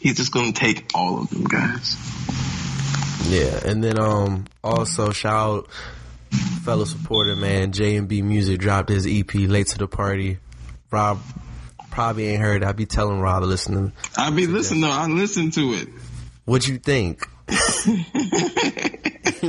He's 0.00 0.16
just 0.16 0.32
gonna 0.32 0.52
take 0.52 0.90
all 0.94 1.20
of 1.20 1.30
them, 1.30 1.44
guys. 1.44 1.96
Yeah, 3.28 3.60
and 3.64 3.82
then 3.82 3.98
um 3.98 4.46
also 4.62 5.12
shout 5.12 5.34
out 5.34 5.68
fellow 6.64 6.84
supporter 6.84 7.36
man 7.36 7.72
J 7.72 7.96
and 7.96 8.08
B 8.08 8.22
Music 8.22 8.58
dropped 8.58 8.88
his 8.88 9.06
EP 9.06 9.32
late 9.34 9.68
to 9.68 9.78
the 9.78 9.86
party. 9.86 10.38
Rob 10.90 11.20
probably 11.90 12.28
ain't 12.28 12.42
heard. 12.42 12.64
I 12.64 12.72
be 12.72 12.86
telling 12.86 13.20
Rob 13.20 13.42
to 13.42 13.46
listen 13.46 13.74
to. 13.74 13.92
I 14.16 14.30
be 14.30 14.46
listening 14.46 14.82
though. 14.82 14.90
I 14.90 15.06
listen 15.06 15.50
to 15.52 15.74
it. 15.74 15.88
What 16.44 16.66
you 16.66 16.78
think? 16.78 17.26
you 17.48 17.56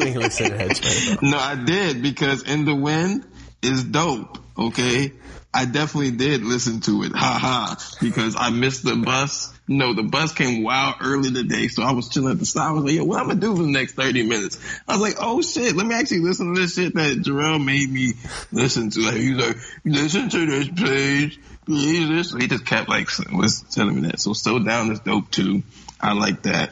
ain't 0.02 0.18
listen 0.18 0.52
to 0.52 0.58
that 0.58 0.80
joint. 0.82 1.22
No, 1.22 1.38
I 1.38 1.56
did 1.56 2.02
because 2.02 2.44
in 2.44 2.66
the 2.66 2.76
wind 2.76 3.26
is 3.62 3.84
dope. 3.84 4.38
Okay, 4.58 5.12
I 5.54 5.66
definitely 5.66 6.12
did 6.12 6.44
listen 6.44 6.82
to 6.82 7.04
it. 7.04 7.14
Ha 7.14 7.40
ha. 7.42 7.98
Because 8.02 8.36
I 8.38 8.50
missed 8.50 8.84
the 8.84 8.96
bus. 8.96 9.55
No, 9.68 9.94
the 9.94 10.04
bus 10.04 10.32
came 10.32 10.62
wild 10.62 10.98
early 11.02 11.32
today, 11.32 11.70
so 11.70 11.82
I 11.82 11.92
was 11.94 12.10
chilling 12.10 12.32
at 12.32 12.38
the 12.38 12.46
stop. 12.46 12.70
I 12.70 12.72
was 12.74 12.84
like, 12.84 12.94
"Yo, 12.94 13.04
what 13.04 13.20
I'm 13.20 13.28
gonna 13.28 13.40
do 13.40 13.56
for 13.56 13.64
the 13.64 13.70
next 13.70 13.94
thirty 13.94 14.22
minutes?" 14.22 14.60
I 14.88 14.94
was 14.94 15.02
like, 15.02 15.16
"Oh 15.20 15.42
shit, 15.42 15.76
let 15.76 15.88
me 15.88 15.96
actually 15.96 16.20
listen 16.20 16.54
to 16.54 16.62
this 16.62 16.76
shit 16.76 16.94
that 16.94 17.18
Jarrell 17.18 17.64
made 17.64 17.92
me 17.92 18.14
listen 18.52 18.92
to." 18.92 19.00
Like, 19.02 19.16
he 19.16 19.34
was 19.34 19.48
like, 19.48 19.58
"Listen 19.84 20.30
to 20.30 20.46
this 20.46 20.68
page." 20.70 21.40
Please 21.66 22.08
listen. 22.08 22.42
He 22.42 22.48
just 22.48 22.66
kept 22.66 22.90
like 22.90 23.08
was 23.32 23.62
telling 23.72 23.96
me 23.96 24.10
that. 24.10 24.20
So, 24.20 24.34
Slow 24.34 24.60
down 24.60 24.92
is 24.92 25.00
dope 25.00 25.32
too. 25.32 25.64
I 26.00 26.14
like 26.14 26.44
that. 26.44 26.70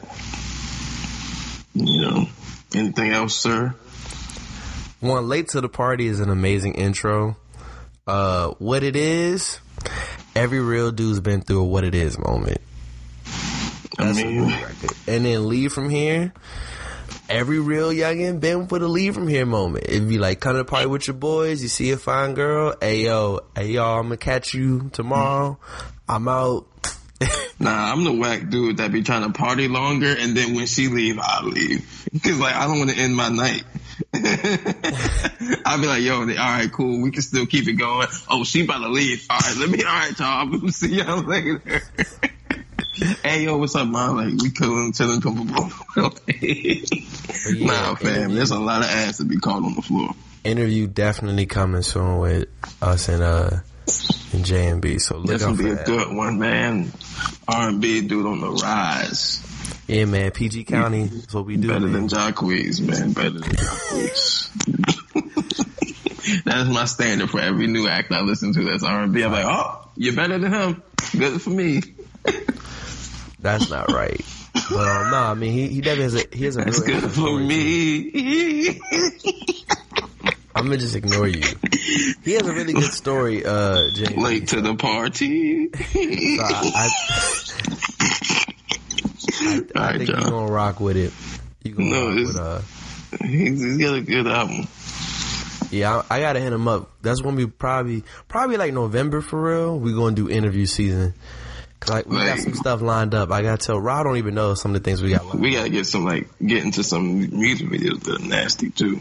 You 1.74 2.00
know, 2.00 2.28
anything 2.76 3.10
else, 3.10 3.34
sir? 3.34 3.74
One 5.00 5.28
late 5.28 5.48
to 5.48 5.60
the 5.60 5.68
party 5.68 6.06
is 6.06 6.20
an 6.20 6.30
amazing 6.30 6.74
intro. 6.74 7.36
Uh, 8.06 8.50
what 8.58 8.84
it 8.84 8.94
is, 8.94 9.58
every 10.36 10.60
real 10.60 10.92
dude's 10.92 11.18
been 11.18 11.40
through 11.40 11.60
a 11.60 11.64
what 11.64 11.82
it 11.82 11.96
is 11.96 12.16
moment. 12.16 12.60
I 13.98 14.04
That's 14.06 14.18
a 14.18 14.24
mean. 14.24 14.52
And 15.06 15.24
then 15.24 15.48
leave 15.48 15.72
from 15.72 15.88
here. 15.90 16.32
Every 17.28 17.58
real 17.58 17.90
youngin' 17.90 18.40
been 18.40 18.66
for 18.66 18.78
the 18.78 18.88
leave 18.88 19.14
from 19.14 19.28
here 19.28 19.46
moment. 19.46 19.86
It'd 19.88 20.08
be 20.08 20.18
like 20.18 20.40
come 20.40 20.52
to 20.52 20.58
the 20.58 20.64
party 20.64 20.86
with 20.86 21.06
your 21.06 21.14
boys. 21.14 21.62
You 21.62 21.68
see 21.68 21.90
a 21.92 21.96
fine 21.96 22.34
girl. 22.34 22.74
Hey 22.80 23.04
yo, 23.04 23.40
hey 23.56 23.68
y'all, 23.68 23.98
I'm 23.98 24.06
gonna 24.06 24.18
catch 24.18 24.52
you 24.52 24.90
tomorrow. 24.92 25.58
I'm 26.08 26.28
out. 26.28 26.66
Nah, 27.60 27.92
I'm 27.92 28.02
the 28.02 28.12
whack 28.12 28.50
dude 28.50 28.78
that 28.78 28.90
be 28.90 29.02
trying 29.02 29.22
to 29.22 29.30
party 29.30 29.68
longer, 29.68 30.12
and 30.18 30.36
then 30.36 30.54
when 30.54 30.66
she 30.66 30.88
leave, 30.88 31.20
I 31.20 31.40
leave. 31.44 32.08
Cause 32.22 32.38
like 32.40 32.54
I 32.54 32.66
don't 32.66 32.78
want 32.78 32.90
to 32.90 32.96
end 32.96 33.14
my 33.14 33.28
night. 33.28 33.62
I'll 35.64 35.80
be 35.80 35.86
like, 35.86 36.02
yo, 36.02 36.20
all 36.20 36.26
right, 36.26 36.70
cool. 36.72 37.00
We 37.00 37.12
can 37.12 37.22
still 37.22 37.46
keep 37.46 37.68
it 37.68 37.74
going. 37.74 38.08
Oh, 38.28 38.42
she 38.42 38.64
about 38.64 38.78
to 38.78 38.88
leave. 38.88 39.24
All 39.30 39.38
right, 39.38 39.56
let 39.56 39.70
me, 39.70 39.84
all 39.84 39.92
right, 39.92 40.18
y'all. 40.18 40.68
See 40.70 40.96
y'all 40.96 41.22
later. 41.22 41.82
hey, 43.24 43.44
yo, 43.44 43.56
what's 43.58 43.74
up, 43.74 43.88
man? 43.88 44.16
Like, 44.16 44.40
we 44.40 44.50
chilling, 44.50 44.92
chilling, 44.92 45.20
boom. 45.20 45.48
yeah, 45.96 46.74
nah, 47.58 47.94
fam, 47.96 48.08
interview. 48.08 48.36
there's 48.36 48.50
a 48.52 48.58
lot 48.58 48.82
of 48.82 48.88
ass 48.88 49.16
to 49.18 49.24
be 49.24 49.38
caught 49.38 49.64
on 49.64 49.74
the 49.74 49.82
floor. 49.82 50.10
Interview 50.44 50.86
definitely 50.86 51.46
coming 51.46 51.82
soon 51.82 52.18
with 52.18 52.48
us 52.80 53.08
and 53.08 53.22
uh 53.22 53.50
and 54.32 54.44
J 54.44 54.68
and 54.68 54.80
B. 54.80 54.98
So 54.98 55.16
look 55.16 55.26
This 55.26 55.44
will 55.44 55.56
be 55.56 55.70
a 55.70 55.74
that. 55.74 55.86
good 55.86 56.14
one, 56.14 56.38
man. 56.38 56.92
R&B 57.48 58.02
dude 58.02 58.26
on 58.26 58.40
the 58.40 58.50
rise. 58.50 59.40
Yeah, 59.88 60.04
man. 60.04 60.30
PG 60.30 60.64
County 60.64 61.02
is 61.02 61.32
what 61.34 61.46
we 61.46 61.56
do. 61.56 61.68
Better 61.68 61.80
man. 61.80 61.92
than 61.92 62.08
Jacquees, 62.08 62.80
man. 62.80 63.12
Better 63.12 63.30
than 63.30 63.42
Jacquees. 63.42 64.50
that's 66.44 66.68
my 66.70 66.84
standard 66.84 67.30
for 67.30 67.40
every 67.40 67.66
new 67.66 67.88
act 67.88 68.12
I 68.12 68.20
listen 68.20 68.52
to 68.54 68.64
that's 68.64 68.84
R&B. 68.84 69.22
I'm 69.24 69.32
like, 69.32 69.46
oh, 69.46 69.88
you're 69.96 70.14
better 70.14 70.38
than 70.38 70.52
him. 70.52 70.82
Good 71.12 71.42
for 71.42 71.50
me. 71.50 71.82
That's 73.44 73.68
not 73.68 73.92
right. 73.92 74.18
But 74.70 74.88
um, 74.88 75.10
no, 75.10 75.18
I 75.18 75.34
mean 75.34 75.52
he 75.52 75.68
he 75.68 75.82
definitely 75.82 76.04
has 76.04 76.14
a 76.14 76.36
he 76.36 76.44
has 76.46 76.56
a 76.56 76.64
That's 76.64 76.80
good 76.80 77.10
for 77.10 77.38
me. 77.38 78.80
I'm 80.54 80.64
gonna 80.64 80.78
just 80.78 80.96
ignore 80.96 81.28
you. 81.28 81.42
He 82.24 82.32
has 82.32 82.46
a 82.46 82.54
really 82.54 82.72
good 82.72 82.90
story, 82.90 83.44
uh, 83.44 83.90
J. 83.90 84.16
Late 84.16 84.48
to 84.48 84.62
the 84.62 84.74
party. 84.76 85.68
So 85.74 85.78
I, 86.42 86.70
I, 86.74 86.88
I, 89.76 89.88
I 89.88 89.98
think 89.98 90.08
you're 90.08 90.20
gonna 90.22 90.50
rock 90.50 90.80
with 90.80 90.96
it. 90.96 91.12
You 91.64 91.74
gonna 91.74 91.90
No, 91.90 92.06
rock 92.06 92.16
with 92.16 92.38
uh. 92.38 92.60
He's, 93.26 93.62
he's 93.62 93.76
got 93.76 93.94
a 93.94 94.00
good 94.00 94.26
album. 94.26 94.68
Yeah, 95.70 96.02
I, 96.08 96.16
I 96.16 96.20
gotta 96.20 96.40
hit 96.40 96.54
him 96.54 96.66
up. 96.66 96.92
That's 97.02 97.22
when 97.22 97.34
we 97.34 97.44
probably 97.44 98.04
probably 98.26 98.56
like 98.56 98.72
November 98.72 99.20
for 99.20 99.42
real. 99.42 99.78
We 99.78 99.92
gonna 99.92 100.16
do 100.16 100.30
interview 100.30 100.64
season. 100.64 101.12
Cause 101.84 101.94
like 101.94 102.06
we 102.06 102.16
got 102.16 102.38
some 102.38 102.54
stuff 102.54 102.80
lined 102.80 103.14
up. 103.14 103.30
I 103.30 103.42
gotta 103.42 103.62
tell 103.64 103.78
Rod. 103.78 104.04
Don't 104.04 104.16
even 104.16 104.34
know 104.34 104.54
some 104.54 104.74
of 104.74 104.82
the 104.82 104.88
things 104.88 105.02
we 105.02 105.10
got. 105.10 105.26
Lined. 105.26 105.40
We 105.40 105.52
gotta 105.52 105.68
get 105.68 105.86
some 105.86 106.04
like 106.04 106.28
get 106.44 106.64
into 106.64 106.82
some 106.82 107.18
music 107.18 107.68
videos 107.68 108.02
that 108.04 108.22
are 108.22 108.26
nasty 108.26 108.70
too. 108.70 109.00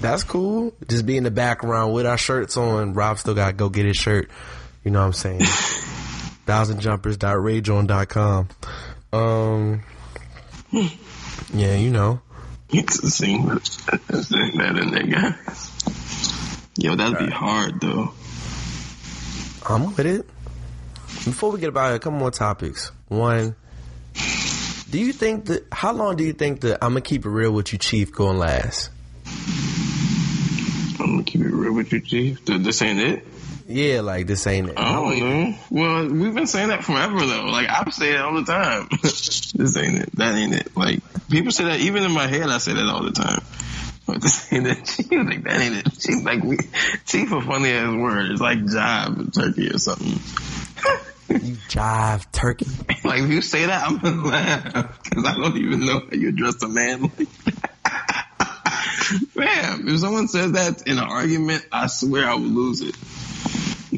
That's 0.00 0.24
cool. 0.24 0.74
Just 0.86 1.06
be 1.06 1.16
in 1.16 1.24
the 1.24 1.30
background 1.30 1.94
with 1.94 2.04
our 2.06 2.18
shirts 2.18 2.56
on. 2.58 2.92
Rob 2.92 3.18
still 3.18 3.34
gotta 3.34 3.54
go 3.54 3.70
get 3.70 3.86
his 3.86 3.96
shirt. 3.96 4.28
You 4.84 4.90
know 4.90 5.00
what 5.00 5.06
I'm 5.06 5.12
saying? 5.14 5.40
Thousandjumpers.rageon.com. 6.46 8.48
Um. 9.12 9.82
Yeah, 10.70 11.76
you 11.76 11.90
know. 11.90 12.20
You 12.70 12.82
can 12.82 13.08
sing 13.08 13.46
that, 13.46 13.66
sing 13.66 14.58
that 14.58 14.76
in 14.76 14.90
there, 14.90 15.06
guys. 15.06 15.70
Yo, 16.76 16.94
that'd 16.94 17.18
be 17.18 17.30
hard 17.32 17.80
though. 17.80 18.12
I'm 19.66 19.86
with 19.96 20.00
it. 20.00 20.26
Before 21.30 21.50
we 21.50 21.60
get 21.60 21.68
about 21.68 21.92
it, 21.92 21.96
a 21.96 21.98
couple 21.98 22.18
more 22.18 22.30
topics. 22.30 22.90
One, 23.08 23.54
do 24.90 24.98
you 24.98 25.12
think 25.12 25.46
that, 25.46 25.66
how 25.70 25.92
long 25.92 26.16
do 26.16 26.24
you 26.24 26.32
think 26.32 26.62
that 26.62 26.82
I'm 26.82 26.92
gonna 26.92 27.02
keep 27.02 27.26
it 27.26 27.28
real 27.28 27.52
with 27.52 27.72
you, 27.72 27.78
Chief, 27.78 28.12
going 28.12 28.38
last? 28.38 28.90
I'm 30.98 31.12
gonna 31.12 31.22
keep 31.24 31.42
it 31.42 31.52
real 31.52 31.74
with 31.74 31.92
you, 31.92 32.00
Chief. 32.00 32.44
This 32.46 32.80
ain't 32.80 33.00
it. 33.00 33.26
Yeah, 33.66 34.00
like 34.00 34.26
this 34.26 34.46
ain't 34.46 34.70
it. 34.70 34.78
I 34.78 34.92
don't 34.94 35.18
know. 35.18 35.58
Well, 35.70 36.08
we've 36.08 36.34
been 36.34 36.46
saying 36.46 36.68
that 36.68 36.84
forever 36.84 37.18
though. 37.18 37.44
Like 37.44 37.68
I 37.68 37.90
say 37.90 38.14
it 38.14 38.20
all 38.20 38.34
the 38.34 38.44
time. 38.44 38.88
this 39.02 39.76
ain't 39.76 39.98
it. 39.98 40.16
That 40.16 40.34
ain't 40.34 40.54
it. 40.54 40.74
Like 40.74 41.00
people 41.28 41.52
say 41.52 41.64
that 41.64 41.80
even 41.80 42.02
in 42.04 42.12
my 42.12 42.26
head. 42.26 42.48
I 42.48 42.56
say 42.56 42.72
that 42.72 42.86
all 42.86 43.02
the 43.02 43.12
time. 43.12 43.42
But 44.06 44.22
this 44.22 44.50
ain't 44.50 44.66
it. 44.66 44.88
She 44.88 45.14
was 45.14 45.26
like 45.26 45.44
that 45.44 45.60
ain't 45.60 45.86
it. 45.86 45.92
She's 46.00 46.24
like 46.24 46.42
we. 46.42 46.56
Chief 47.04 47.30
a 47.30 47.42
funny 47.42 47.70
ass 47.72 47.94
word. 47.94 48.30
It's 48.30 48.40
like 48.40 48.64
job 48.64 49.18
in 49.18 49.30
turkey 49.30 49.68
or 49.68 49.76
something. 49.76 50.18
You 51.28 51.56
jive 51.68 52.30
turkey. 52.32 52.66
like 53.04 53.20
if 53.22 53.30
you 53.30 53.42
say 53.42 53.66
that, 53.66 53.86
I'm 53.86 53.98
gonna 53.98 54.26
laugh 54.26 55.02
because 55.04 55.24
I 55.26 55.34
don't 55.34 55.56
even 55.56 55.84
know 55.84 56.00
how 56.00 56.16
you 56.16 56.30
address 56.30 56.62
a 56.62 56.68
man 56.68 57.02
like 57.02 57.44
that. 57.44 58.26
Fam, 59.34 59.88
if 59.88 60.00
someone 60.00 60.28
says 60.28 60.52
that 60.52 60.86
in 60.86 60.98
an 60.98 61.04
argument, 61.04 61.66
I 61.70 61.86
swear 61.86 62.28
I 62.28 62.34
would 62.34 62.42
lose 62.42 62.80
it. 62.80 62.96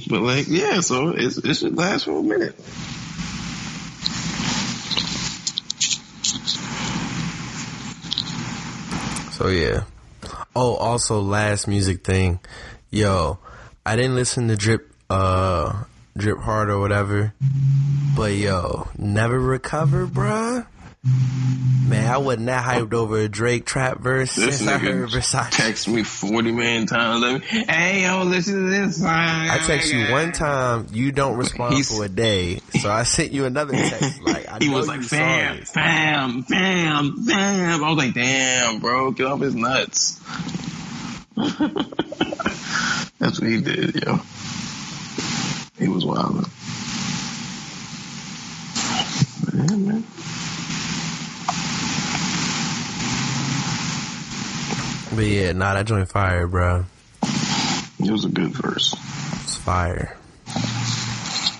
But 0.08 0.22
like, 0.22 0.46
yeah, 0.48 0.80
so 0.80 1.10
it's, 1.10 1.38
it 1.38 1.54
should 1.54 1.76
last 1.76 2.04
for 2.04 2.18
a 2.18 2.22
minute. 2.22 2.58
So 9.32 9.48
yeah. 9.48 9.84
Oh, 10.54 10.74
also 10.74 11.20
last 11.20 11.66
music 11.66 12.04
thing. 12.04 12.40
Yo, 12.90 13.38
I 13.86 13.96
didn't 13.96 14.14
listen 14.14 14.48
to 14.48 14.56
Drip 14.56 14.92
uh 15.08 15.84
Drip 16.16 16.38
Hard 16.38 16.70
or 16.70 16.80
whatever. 16.80 17.32
But 18.16 18.32
yo, 18.34 18.88
never 18.98 19.38
recover, 19.38 20.06
bruh. 20.06 20.66
Man, 21.86 22.06
I 22.12 22.18
wasn't 22.18 22.46
that 22.46 22.62
hyped 22.64 22.92
over 22.92 23.18
a 23.18 23.28
Drake 23.28 23.64
trap 23.64 24.00
verse 24.00 24.34
This 24.36 24.58
since 24.58 24.70
I 24.70 24.78
heard 24.78 25.08
Versace. 25.08 25.50
text 25.50 25.88
me 25.88 26.02
40 26.04 26.52
million 26.52 26.86
times. 26.86 27.22
Let 27.22 27.40
me, 27.40 27.46
hey, 27.68 28.02
yo, 28.02 28.22
listen 28.24 28.54
to 28.64 28.70
this 28.70 28.98
song. 28.98 29.08
I 29.08 29.58
text 29.66 29.92
you 29.92 30.12
one 30.12 30.30
time, 30.32 30.86
you 30.92 31.10
don't 31.10 31.36
respond 31.36 31.74
He's- 31.74 31.90
for 31.96 32.04
a 32.04 32.08
day. 32.08 32.60
So 32.80 32.90
I 32.90 33.02
sent 33.04 33.32
you 33.32 33.44
another 33.46 33.72
text. 33.72 34.20
Like 34.22 34.46
I 34.48 34.58
He 34.60 34.68
know 34.68 34.76
was 34.76 34.86
like, 34.88 35.00
fam, 35.02 35.62
fam, 35.64 36.42
fam, 36.42 37.16
fam. 37.24 37.82
I 37.84 37.88
was 37.88 37.98
like, 37.98 38.14
damn, 38.14 38.78
bro, 38.80 39.10
get 39.12 39.26
off 39.26 39.40
his 39.40 39.54
nuts. 39.54 40.20
That's 43.18 43.40
what 43.40 43.50
he 43.50 43.60
did, 43.60 44.04
yo. 44.04 44.20
He 45.80 45.88
was 45.88 46.04
wild. 46.04 46.46
Yeah, 49.54 49.76
man. 49.76 50.04
But 55.16 55.24
yeah, 55.26 55.52
nah, 55.52 55.72
that 55.72 55.86
joint 55.86 56.10
fire, 56.10 56.46
bro. 56.46 56.84
It 57.98 58.10
was 58.10 58.26
a 58.26 58.28
good 58.28 58.50
verse. 58.50 58.94
It's 59.42 59.56
fire. 59.56 60.18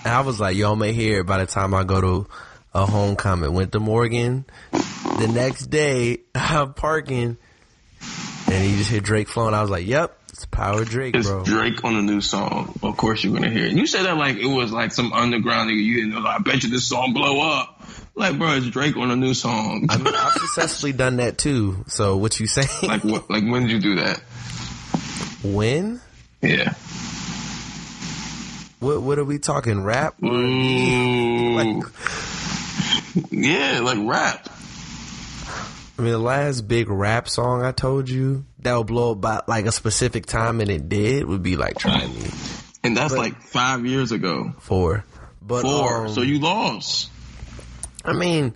And 0.05 0.13
I 0.13 0.21
was 0.21 0.39
like, 0.39 0.55
yo, 0.55 0.71
I'm 0.71 0.83
it 0.83 1.25
by 1.25 1.39
the 1.39 1.47
time 1.47 1.73
I 1.73 1.83
go 1.83 1.99
to 1.99 2.27
a 2.75 2.85
homecoming. 2.85 3.53
Went 3.53 3.71
to 3.71 3.79
Morgan. 3.79 4.45
The 4.71 5.31
next 5.33 5.67
day, 5.67 6.19
I'm 6.35 6.75
parking, 6.75 7.37
and 8.47 8.63
he 8.63 8.77
just 8.77 8.91
hit 8.91 9.03
Drake 9.03 9.29
flowing. 9.29 9.55
I 9.55 9.61
was 9.61 9.71
like, 9.71 9.87
yep, 9.87 10.17
it's 10.41 10.47
Power 10.47 10.83
Drake, 10.83 11.15
It's 11.15 11.27
bro. 11.27 11.43
Drake 11.43 11.83
on 11.83 11.95
a 11.95 12.01
new 12.01 12.19
song. 12.19 12.73
Of 12.81 12.97
course 12.97 13.23
you're 13.23 13.31
gonna 13.31 13.51
hear 13.51 13.65
it. 13.65 13.73
You 13.73 13.85
said 13.85 14.05
that 14.07 14.17
like 14.17 14.37
it 14.37 14.47
was 14.47 14.71
like 14.71 14.91
some 14.91 15.13
underground 15.13 15.69
nigga. 15.69 15.83
You 15.83 15.95
didn't 15.97 16.09
know. 16.15 16.19
Like, 16.21 16.39
I 16.39 16.41
bet 16.41 16.63
you 16.63 16.71
this 16.71 16.87
song 16.89 17.13
blow 17.13 17.41
up. 17.47 17.79
Like, 18.15 18.39
bro, 18.39 18.53
it's 18.55 18.67
Drake 18.67 18.97
on 18.97 19.11
a 19.11 19.15
new 19.15 19.35
song. 19.35 19.85
I 19.89 19.97
mean, 19.97 20.15
I've 20.15 20.33
successfully 20.33 20.93
done 20.93 21.17
that 21.17 21.37
too. 21.37 21.85
So 21.87 22.17
what 22.17 22.39
you 22.39 22.47
saying? 22.47 22.69
like 22.83 23.03
what? 23.03 23.29
Like 23.29 23.43
when 23.43 23.67
did 23.67 23.71
you 23.71 23.79
do 23.79 23.95
that? 23.97 24.19
when? 25.43 26.01
Yeah. 26.41 26.73
What 28.79 29.03
What 29.03 29.19
are 29.19 29.23
we 29.23 29.37
talking? 29.37 29.83
Rap? 29.83 30.17
Mm, 30.21 31.83
like, 33.13 33.27
yeah, 33.31 33.79
like 33.81 33.99
rap. 34.01 34.49
I 36.01 36.03
mean, 36.03 36.13
the 36.13 36.17
last 36.17 36.67
big 36.67 36.89
rap 36.89 37.29
song 37.29 37.61
I 37.63 37.71
told 37.71 38.09
you 38.09 38.43
that 38.61 38.75
would 38.75 38.87
blow 38.87 39.11
up 39.11 39.21
by 39.21 39.41
like 39.45 39.67
a 39.67 39.71
specific 39.71 40.25
time, 40.25 40.59
and 40.59 40.67
it 40.71 40.89
did 40.89 41.25
would 41.25 41.43
be 41.43 41.57
like 41.57 41.77
"Try 41.77 42.07
Me" 42.07 42.27
And 42.83 42.97
that's 42.97 43.13
like 43.13 43.39
five 43.43 43.85
years 43.85 44.11
ago. 44.11 44.51
four. 44.57 45.05
But 45.43 45.61
Four. 45.61 46.07
um, 46.07 46.09
so 46.11 46.23
you 46.23 46.39
lost. 46.39 47.11
I 48.03 48.13
mean, 48.13 48.55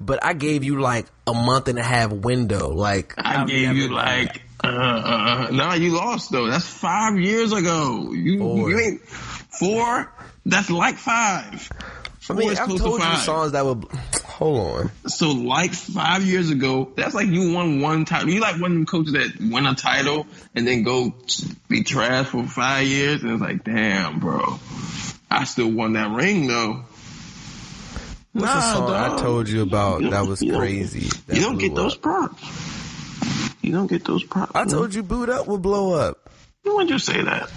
but 0.00 0.24
I 0.24 0.34
gave 0.34 0.62
you 0.62 0.80
like 0.80 1.06
a 1.26 1.34
month 1.34 1.66
and 1.66 1.80
a 1.80 1.82
half 1.82 2.12
window. 2.12 2.68
Like 2.68 3.14
I 3.18 3.40
I've 3.42 3.48
gave 3.48 3.74
you 3.74 3.88
like, 3.88 4.42
uh, 4.62 4.68
uh, 4.68 5.48
nah, 5.50 5.74
you 5.74 5.96
lost 5.96 6.30
though. 6.30 6.46
That's 6.46 6.64
five 6.64 7.18
years 7.18 7.52
ago. 7.52 8.12
You, 8.12 8.38
Four. 8.38 8.70
you 8.70 8.78
ain't 8.78 9.00
four. 9.08 10.12
That's 10.46 10.70
like 10.70 10.94
five. 10.94 11.68
I 12.30 12.32
mean, 12.34 12.50
I've 12.50 12.68
told 12.68 12.78
to 12.78 12.88
you 12.88 12.98
five. 12.98 13.18
songs 13.18 13.50
that 13.50 13.66
would. 13.66 13.84
Hold 14.34 14.58
on. 14.58 14.90
So 15.06 15.30
like 15.30 15.72
five 15.74 16.24
years 16.24 16.50
ago, 16.50 16.90
that's 16.96 17.14
like 17.14 17.28
you 17.28 17.52
won 17.54 17.80
one 17.80 18.04
title. 18.04 18.30
You 18.30 18.40
like 18.40 18.60
one 18.60 18.72
of 18.72 18.76
them 18.78 18.84
coaches 18.86 19.12
that 19.12 19.38
win 19.40 19.64
a 19.64 19.76
title 19.76 20.26
and 20.56 20.66
then 20.66 20.82
go 20.82 21.14
be 21.68 21.84
trash 21.84 22.26
for 22.26 22.44
five 22.44 22.84
years, 22.84 23.22
and 23.22 23.30
it's 23.30 23.40
like, 23.40 23.62
damn, 23.62 24.18
bro, 24.18 24.58
I 25.30 25.44
still 25.44 25.70
won 25.70 25.92
that 25.92 26.10
ring 26.10 26.48
though. 26.48 26.84
What's 28.32 28.52
the 28.52 28.72
song 28.74 28.90
I 28.90 29.16
told 29.16 29.48
you 29.48 29.62
about 29.62 30.02
You 30.02 30.10
that 30.10 30.26
was 30.26 30.42
you 30.42 30.56
crazy? 30.56 31.08
that 31.28 31.36
you 31.36 31.42
don't 31.42 31.58
get 31.58 31.76
those 31.76 31.94
up? 31.94 32.02
props. 32.02 33.56
You 33.62 33.70
don't 33.70 33.86
get 33.86 34.04
those 34.04 34.24
props. 34.24 34.50
I 34.56 34.64
told 34.64 34.92
you, 34.94 35.04
"Boot 35.04 35.28
Up" 35.28 35.46
will 35.46 35.58
blow 35.58 35.92
up, 35.94 36.23
When 36.64 36.88
you 36.88 36.98
say 36.98 37.22
that? 37.22 37.50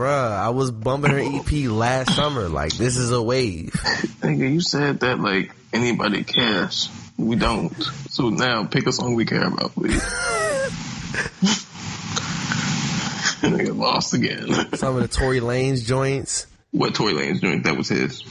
bruh. 0.00 0.32
I 0.32 0.48
was 0.50 0.70
bumping 0.70 1.10
her 1.10 1.18
EP 1.18 1.70
last 1.70 2.14
summer. 2.14 2.48
Like 2.48 2.72
this 2.72 2.96
is 2.96 3.10
a 3.12 3.22
wave. 3.22 3.72
Nigga, 4.20 4.52
you 4.52 4.60
said 4.60 5.00
that 5.00 5.20
like 5.20 5.52
anybody 5.72 6.24
cares. 6.24 6.88
We 7.16 7.36
don't. 7.36 7.72
So 8.08 8.30
now 8.30 8.64
pick 8.64 8.86
a 8.86 8.92
song 8.92 9.14
we 9.14 9.26
care 9.26 9.46
about, 9.46 9.74
please. 9.74 10.02
Nigga 13.40 13.76
lost 13.76 14.14
again. 14.14 14.74
Some 14.74 14.96
of 14.96 15.02
the 15.02 15.08
Tory 15.08 15.40
Lanez 15.40 15.84
joints. 15.84 16.46
what 16.70 16.94
Tory 16.94 17.12
Lanez 17.14 17.40
joint? 17.40 17.64
That 17.64 17.76
was 17.76 17.88
his. 17.88 18.24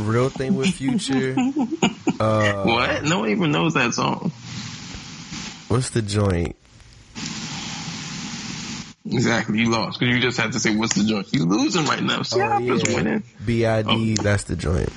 Real 0.00 0.30
thing 0.30 0.54
with 0.56 0.70
Future. 0.74 1.34
uh, 2.20 2.62
what? 2.64 3.04
No 3.04 3.20
one 3.20 3.30
even 3.30 3.52
knows 3.52 3.74
that 3.74 3.92
song. 3.92 4.32
What's 5.68 5.90
the 5.90 6.00
joint? 6.00 6.56
Exactly, 9.10 9.58
you 9.60 9.70
lost 9.70 9.98
because 9.98 10.14
you 10.14 10.20
just 10.20 10.38
had 10.38 10.52
to 10.52 10.60
say 10.60 10.74
what's 10.76 10.94
the 10.94 11.04
joint. 11.04 11.32
You 11.32 11.46
losing 11.46 11.84
right 11.86 12.02
now. 12.02 12.22
See, 12.22 12.40
Oh 12.40 12.58
yeah, 12.58 12.94
winning. 12.94 13.22
B.I.D. 13.44 14.16
Oh. 14.18 14.22
That's 14.22 14.44
the 14.44 14.56
joint. 14.56 14.90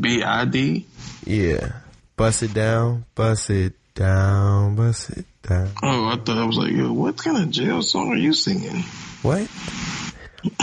B 0.00 0.22
I 0.22 0.44
D. 0.44 0.86
Yeah, 1.24 1.72
bust 2.16 2.42
it 2.42 2.54
down, 2.54 3.04
bust 3.14 3.50
it 3.50 3.74
down, 3.94 4.76
bust 4.76 5.10
it 5.10 5.24
down. 5.42 5.70
Oh, 5.82 6.06
I 6.06 6.16
thought 6.16 6.38
I 6.38 6.44
was 6.44 6.56
like, 6.56 6.72
yo, 6.72 6.92
what 6.92 7.16
kind 7.18 7.36
of 7.38 7.50
jail 7.50 7.82
song 7.82 8.10
are 8.12 8.16
you 8.16 8.32
singing? 8.32 8.82
What? 9.22 9.40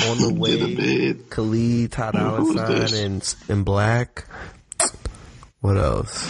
On 0.07 0.17
the 0.17 0.29
To 0.29 0.33
the 0.33 0.33
way, 0.33 0.75
bed. 1.13 1.29
Khalid, 1.29 1.91
Ty 1.91 2.11
Dolla 2.11 2.87
Sign, 2.89 3.05
and 3.05 3.35
and 3.49 3.65
Black. 3.65 4.25
What 5.61 5.77
else? 5.77 6.27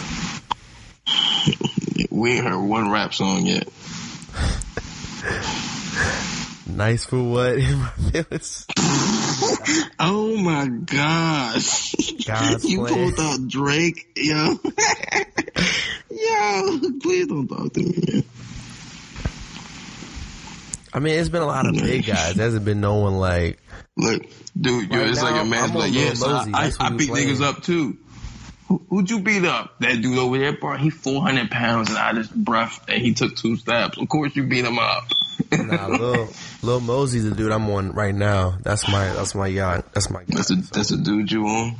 We 2.10 2.32
ain't 2.32 2.46
heard 2.46 2.58
one 2.58 2.90
rap 2.90 3.14
song 3.14 3.46
yet. 3.46 3.68
Nice 6.66 7.04
for 7.06 7.22
what? 7.22 7.54
In 7.58 7.78
my 7.78 7.88
feelings. 8.12 8.66
Oh 9.98 10.36
my 10.36 10.66
gosh. 10.68 11.94
God's 12.26 12.64
you 12.64 12.80
plan. 12.84 12.94
pulled 12.94 13.20
out 13.20 13.48
Drake, 13.48 14.06
yo. 14.16 14.58
yo, 16.10 16.78
please 17.00 17.26
don't 17.26 17.48
talk 17.48 17.72
to 17.72 17.80
me. 17.80 18.24
I 20.92 21.00
mean, 21.00 21.18
it's 21.18 21.28
been 21.28 21.42
a 21.42 21.46
lot 21.46 21.66
of 21.66 21.74
big 21.74 22.06
guys. 22.06 22.34
There 22.34 22.44
hasn't 22.46 22.64
been 22.64 22.80
no 22.80 22.96
one 22.96 23.14
like. 23.16 23.58
Look, 23.96 24.22
dude, 24.58 24.90
yo, 24.90 24.98
Right 24.98 25.08
it's 25.10 25.18
now, 25.22 25.30
like 25.30 25.42
a 25.42 25.44
man 25.44 25.74
like, 25.74 25.92
yeah, 25.92 26.14
so 26.14 26.28
I, 26.28 26.46
I, 26.52 26.70
I 26.80 26.90
beat 26.90 27.08
playing. 27.10 27.28
niggas 27.28 27.42
up 27.42 27.62
too. 27.62 27.98
Who, 28.68 28.82
who'd 28.90 29.10
you 29.10 29.20
beat 29.20 29.44
up? 29.46 29.78
That 29.80 30.02
dude 30.02 30.18
over 30.18 30.38
there, 30.38 30.52
bro. 30.52 30.76
He 30.76 30.90
400 30.90 31.50
pounds 31.50 31.88
and 31.88 31.98
I 31.98 32.12
just 32.12 32.34
breath 32.34 32.84
and 32.86 33.00
he 33.00 33.14
took 33.14 33.34
two 33.34 33.56
stabs. 33.56 33.96
Of 33.96 34.08
course 34.08 34.36
you 34.36 34.44
beat 34.44 34.64
him 34.64 34.78
up. 34.78 35.04
Nah, 35.50 35.86
Lil, 35.98 36.28
Lil 36.62 36.80
Mosey's 36.80 37.24
the 37.28 37.34
dude 37.34 37.50
I'm 37.50 37.68
on 37.70 37.92
right 37.92 38.14
now. 38.14 38.58
That's 38.62 38.86
my 38.86 39.04
that's 39.14 39.34
my 39.34 39.50
guy. 39.50 39.82
That's 39.94 40.10
my 40.10 40.20
guy. 40.24 40.36
That's 40.36 40.50
a, 40.50 40.56
that's 40.56 40.90
a 40.90 40.98
dude 40.98 41.32
you 41.32 41.46
on. 41.46 41.76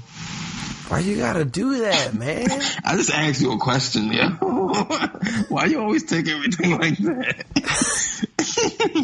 Why 0.89 1.01
you 1.01 1.19
gotta 1.19 1.45
do 1.45 1.81
that, 1.81 2.15
man? 2.15 2.49
I 2.85 2.97
just 2.97 3.11
asked 3.11 3.43
you 3.43 3.53
a 3.53 3.59
question, 3.59 4.11
yeah. 4.11 4.31
Why 5.51 5.67
you 5.67 5.83
always 5.83 6.05
take 6.05 6.27
everything 6.27 6.79
like 6.79 6.97
that? 6.99 7.45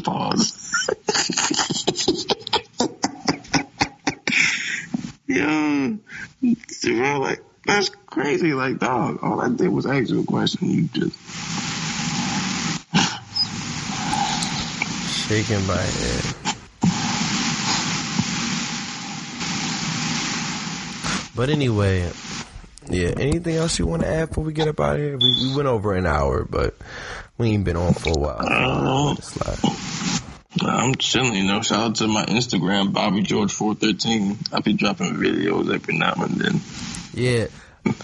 Pause. 0.05 0.71
Yo, 5.27 5.99
bro, 6.83 7.21
like 7.21 7.43
that's 7.67 7.89
crazy. 8.07 8.53
Like, 8.55 8.79
dog, 8.79 9.19
all 9.23 9.41
I 9.41 9.49
did 9.49 9.69
was 9.69 9.87
ask 9.87 10.11
you 10.11 10.21
a 10.21 10.25
question. 10.25 10.71
You 10.71 10.83
just 10.89 11.17
Shaking 15.29 15.67
my 15.67 15.77
head. 15.81 16.25
But 21.37 21.49
anyway, 21.51 22.11
yeah. 22.89 23.13
Anything 23.17 23.57
else 23.57 23.79
you 23.79 23.87
want 23.87 24.03
to 24.03 24.09
add 24.09 24.29
before 24.29 24.45
we 24.45 24.53
get 24.53 24.69
up 24.69 24.79
out 24.79 24.97
of 24.97 25.01
here? 25.01 25.17
We, 25.19 25.49
we 25.49 25.57
went 25.57 25.67
over 25.67 25.95
an 25.95 26.07
hour, 26.07 26.45
but 26.45 26.77
we 27.39 27.49
ain't 27.51 27.65
been 27.65 27.77
on 27.77 27.95
for 27.95 28.11
a 28.11 28.21
while. 28.21 28.39
uh, 28.41 29.15
It's 29.19 29.35
like, 29.45 30.63
I'm 30.63 30.95
chilling. 30.95 31.35
You 31.35 31.45
know, 31.45 31.63
shout 31.63 31.81
out 31.81 31.95
to 31.97 32.07
my 32.07 32.25
Instagram, 32.27 32.93
Bobby 32.93 33.23
George 33.23 33.51
four 33.53 33.75
thirteen. 33.75 34.39
I 34.53 34.61
be 34.61 34.75
dropping 34.75 35.15
videos 35.15 35.75
every 35.75 35.97
now 35.97 36.13
and 36.19 36.35
then. 36.37 36.61
Yeah. 37.15 37.47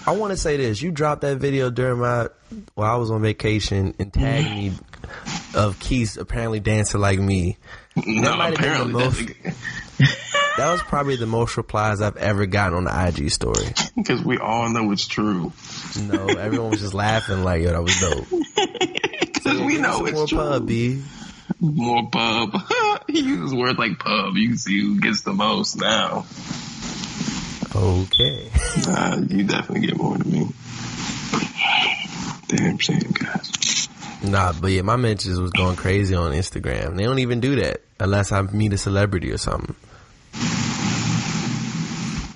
I 0.06 0.12
want 0.12 0.32
to 0.32 0.36
say 0.36 0.56
this. 0.58 0.82
You 0.82 0.90
dropped 0.90 1.22
that 1.22 1.38
video 1.38 1.70
during 1.70 2.00
my 2.00 2.28
while 2.74 2.92
I 2.92 2.96
was 2.96 3.10
on 3.10 3.22
vacation 3.22 3.94
and 3.98 4.12
tagged 4.12 4.50
me 4.50 4.72
of 5.54 5.78
Keith 5.80 6.18
apparently 6.18 6.60
dancing 6.60 7.00
like 7.00 7.18
me. 7.18 7.56
No, 7.96 8.36
the 8.36 8.52
apparently 8.52 8.92
most- 8.92 9.20
That 10.56 10.72
was 10.72 10.82
probably 10.82 11.16
the 11.16 11.26
most 11.26 11.56
replies 11.56 12.02
I've 12.02 12.16
ever 12.18 12.44
gotten 12.44 12.74
on 12.76 12.84
the 12.84 13.06
IG 13.08 13.30
story. 13.30 13.64
because 13.96 14.22
we 14.22 14.36
all 14.36 14.68
know 14.68 14.90
it's 14.92 15.06
true. 15.06 15.52
No, 16.02 16.26
everyone 16.26 16.70
was 16.70 16.80
just 16.80 16.92
laughing 16.92 17.44
like, 17.44 17.62
yo, 17.62 17.72
that 17.72 17.82
was 17.82 17.98
dope. 18.00 18.26
Because 19.40 19.58
we 19.62 19.78
know 19.78 20.04
it's 20.04 20.12
more 20.14 20.26
true. 20.26 20.38
pub, 20.38 20.66
B. 20.66 21.02
More 21.60 22.06
pub. 22.10 22.60
he 23.08 23.20
uses 23.20 23.54
words 23.54 23.78
like 23.78 23.98
pub. 23.98 24.36
You 24.36 24.48
can 24.48 24.58
see 24.58 24.78
who 24.82 25.00
gets 25.00 25.22
the 25.22 25.32
most 25.32 25.76
now. 25.78 26.26
Okay. 27.74 28.50
Nah, 28.86 29.16
you 29.16 29.44
definitely 29.44 29.86
get 29.86 29.96
more 29.96 30.18
than 30.18 30.30
me. 30.30 30.48
Damn 32.48 32.78
shame, 32.78 33.12
guys. 33.12 33.88
Nah, 34.24 34.52
but 34.52 34.72
yeah, 34.72 34.82
my 34.82 34.96
mentions 34.96 35.38
was 35.40 35.52
going 35.52 35.76
crazy 35.76 36.14
on 36.14 36.32
Instagram. 36.32 36.96
They 36.96 37.04
don't 37.04 37.20
even 37.20 37.40
do 37.40 37.56
that 37.56 37.82
unless 38.00 38.32
I 38.32 38.42
meet 38.42 38.72
a 38.72 38.78
celebrity 38.78 39.30
or 39.30 39.38
something. 39.38 39.74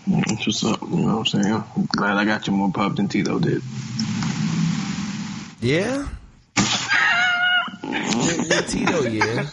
That's 0.06 0.46
what's 0.46 0.64
up. 0.64 0.80
You 0.82 0.88
know 0.88 1.18
what 1.18 1.34
I'm 1.34 1.42
saying? 1.42 1.64
I'm 1.76 1.86
glad 1.86 2.16
I 2.16 2.24
got 2.24 2.46
you 2.46 2.52
more 2.52 2.70
pub 2.70 2.96
than 2.96 3.08
Tito 3.08 3.38
did. 3.38 3.62
Yeah? 5.60 6.06
yeah, 7.82 8.42
yeah, 8.44 8.60
Tito, 8.62 9.02
yeah. 9.02 9.46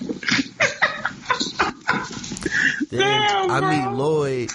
Then 2.90 3.00
Damn, 3.00 3.52
I 3.52 3.90
meet 3.90 3.98
Lloyd. 3.98 4.52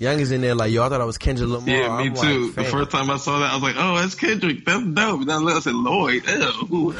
Young 0.00 0.18
is 0.18 0.32
in 0.32 0.40
there 0.40 0.54
like, 0.54 0.72
yo, 0.72 0.84
I 0.84 0.88
thought 0.88 1.00
I 1.00 1.04
was 1.04 1.18
Kendrick 1.18 1.48
Lamar. 1.48 1.68
Yeah, 1.68 1.98
me 1.98 2.08
I'm 2.08 2.14
too. 2.14 2.46
Like, 2.46 2.54
the 2.56 2.64
first 2.64 2.90
time 2.90 3.10
I 3.10 3.16
saw 3.16 3.38
that, 3.40 3.52
I 3.52 3.54
was 3.54 3.62
like, 3.62 3.76
"Oh, 3.78 3.96
that's 3.96 4.14
Kendrick. 4.14 4.64
That's 4.64 4.82
dope." 4.82 5.20
And 5.20 5.30
then 5.30 5.48
I 5.48 5.60
said, 5.60 5.74
"Lloyd, 5.74 6.24
ew, 6.26 6.94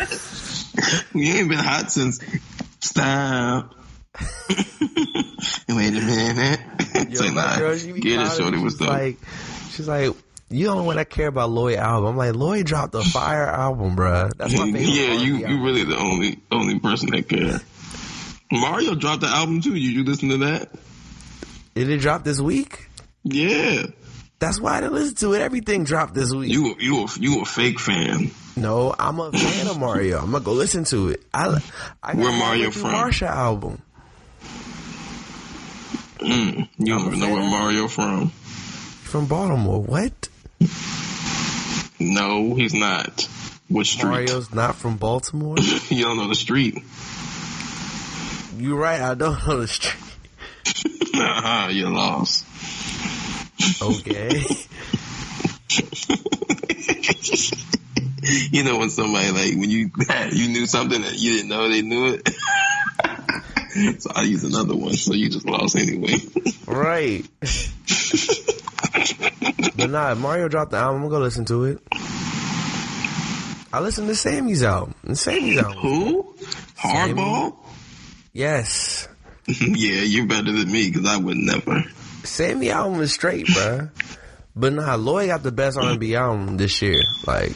you 1.15 1.35
ain't 1.35 1.49
been 1.49 1.59
hot 1.59 1.91
since 1.91 2.21
stop." 2.81 3.75
Wait 5.69 5.89
a 5.89 6.01
minute. 6.01 6.61
Yo, 7.11 7.23
my 7.33 7.43
nah, 7.43 7.59
girl, 7.59 7.77
she 7.77 7.93
get 7.93 8.21
it, 8.21 8.33
shorty. 8.33 8.59
What's 8.59 8.81
up? 8.81 8.89
Like, 8.89 9.19
she's 9.71 9.89
like, 9.89 10.15
you 10.51 10.67
the 10.67 10.71
only 10.71 10.87
one 10.87 10.97
that 10.97 11.11
care 11.11 11.27
about 11.27 11.51
Lloyd 11.51 11.77
album. 11.77 12.11
I'm 12.11 12.17
like, 12.17 12.35
Lloyd 12.35 12.67
dropped 12.67 12.95
a 12.95 13.03
fire 13.03 13.47
album, 13.47 13.97
bruh. 13.97 14.33
That's 14.37 14.57
my 14.57 14.67
favorite. 14.67 14.83
yeah, 14.83 15.13
you 15.15 15.47
you 15.47 15.65
really 15.65 15.85
the 15.85 15.99
only 15.99 16.39
only 16.53 16.79
person 16.79 17.11
that 17.11 17.29
care. 17.29 17.61
Mario 18.53 18.95
dropped 18.95 19.23
the 19.23 19.29
album 19.29 19.63
too. 19.63 19.75
You 19.75 19.91
you 19.91 20.05
listen 20.05 20.29
to 20.29 20.37
that? 20.39 20.71
Did 21.75 21.91
it 21.91 21.99
drop 21.99 22.25
this 22.25 22.41
week? 22.41 22.89
Yeah. 23.25 23.87
That's 24.39 24.61
why 24.61 24.77
I 24.77 24.81
didn't 24.81 24.95
listen 24.95 25.15
to 25.17 25.35
it. 25.35 25.41
Everything 25.43 25.85
dropped 25.85 26.15
this 26.15 26.33
week. 26.33 26.51
You 26.53 26.75
you 26.79 27.05
a, 27.05 27.09
you 27.19 27.43
a 27.43 27.45
fake 27.45 27.81
fan. 27.81 28.31
no, 28.57 28.95
I'm 28.99 29.19
a 29.21 29.33
fan 29.33 29.67
of 29.69 29.79
Mario. 29.79 30.19
I'm 30.19 30.33
gonna 30.33 30.45
go 30.45 30.53
listen 30.53 30.85
to 30.85 31.09
it. 31.11 31.23
I, 31.33 31.61
I 32.03 32.15
Where 32.15 32.31
Mario 32.33 32.71
from? 32.71 32.91
Marsha 32.91 33.27
album 33.29 33.81
Mm, 36.19 36.69
you 36.79 36.87
don't 36.87 37.07
even 37.09 37.21
know 37.21 37.33
where. 37.33 37.51
Mario 37.51 37.87
from. 37.89 38.31
from 38.31 39.27
Baltimore. 39.27 39.83
What? 39.83 40.29
No, 42.01 42.55
he's 42.55 42.73
not. 42.75 43.29
What 43.69 43.87
street? 43.87 44.09
Mario's 44.11 44.53
not 44.53 44.77
from 44.77 44.97
Baltimore. 44.97 45.57
you 45.89 46.05
don't 46.05 46.17
know 46.17 46.29
the 46.29 46.35
street. 46.35 46.79
You're 48.57 48.79
right. 48.79 49.01
I 49.03 49.15
don't 49.15 49.47
know 49.47 49.61
the 49.61 49.69
street. 49.69 50.01
uh-huh, 51.21 51.69
you're 51.73 51.91
lost. 51.91 52.45
Okay. 53.83 54.45
You 58.51 58.65
know 58.65 58.79
when 58.79 58.89
somebody 58.89 59.31
like 59.33 59.55
when 59.59 59.69
you 59.69 59.91
you 60.33 60.49
knew 60.49 60.67
something 60.67 61.03
that 61.03 61.19
you 61.19 61.37
didn't 61.37 61.49
know 61.49 61.69
they 61.69 61.83
knew 61.83 62.15
it. 62.15 64.01
so 64.01 64.11
I 64.15 64.23
use 64.23 64.45
another 64.45 64.75
one, 64.75 64.95
so 64.95 65.13
you 65.13 65.29
just 65.29 65.45
lost 65.47 65.77
anyway. 65.77 66.17
right. 66.67 67.27
but 69.77 69.91
nah, 69.91 70.15
Mario 70.15 70.49
dropped 70.49 70.71
the 70.71 70.79
album. 70.79 71.03
I'm 71.03 71.09
gonna 71.09 71.19
go 71.19 71.23
listen 71.23 71.45
to 71.47 71.65
it. 71.65 71.81
I 73.73 73.81
listened 73.81 74.09
to 74.09 74.15
Sammy's 74.15 74.63
album. 74.63 74.95
Sammy's 75.15 75.59
album. 75.59 75.79
Who? 75.79 76.35
Hardball? 76.79 77.57
Yes. 78.33 79.09
yeah, 79.61 80.03
you're 80.03 80.27
better 80.27 80.53
than 80.53 80.71
me 80.71 80.91
because 80.91 81.07
I 81.09 81.17
would 81.17 81.37
never. 81.37 81.85
Sammy 82.25 82.71
album 82.71 83.01
is 83.01 83.13
straight, 83.13 83.47
bro. 83.47 83.89
But 84.57 84.73
nah, 84.73 84.95
Lloyd 84.95 85.27
got 85.31 85.43
the 85.43 85.51
best 85.51 85.77
R&B 85.77 86.15
album 86.17 86.57
this 86.59 86.81
year. 86.81 87.01
Like, 87.27 87.51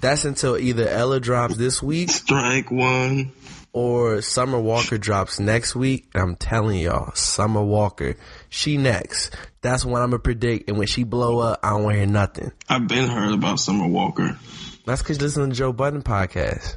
that's 0.00 0.26
until 0.26 0.58
either 0.58 0.86
Ella 0.86 1.18
drops 1.18 1.56
this 1.56 1.82
week 1.82 2.10
Strike 2.10 2.70
one. 2.70 3.32
or 3.72 4.20
Summer 4.20 4.60
Walker 4.60 4.98
drops 4.98 5.40
next 5.40 5.74
week. 5.74 6.08
I'm 6.14 6.36
telling 6.36 6.78
y'all, 6.80 7.14
Summer 7.14 7.62
Walker, 7.62 8.16
she 8.50 8.76
next. 8.76 9.34
That's 9.62 9.82
when 9.82 10.02
I'm 10.02 10.10
gonna 10.10 10.18
predict. 10.18 10.68
And 10.68 10.76
when 10.76 10.86
she 10.88 11.04
blow 11.04 11.38
up, 11.38 11.60
I 11.62 11.70
don't 11.70 11.84
want 11.84 11.94
to 11.94 11.98
hear 12.00 12.06
nothing. 12.06 12.52
I've 12.68 12.86
been 12.86 13.08
heard 13.08 13.32
about 13.32 13.58
Summer 13.58 13.88
Walker. 13.88 14.38
That's 14.84 15.02
because 15.02 15.16
you 15.16 15.24
listen 15.24 15.48
to 15.48 15.56
Joe 15.56 15.72
Budden 15.72 16.02
podcast. 16.02 16.76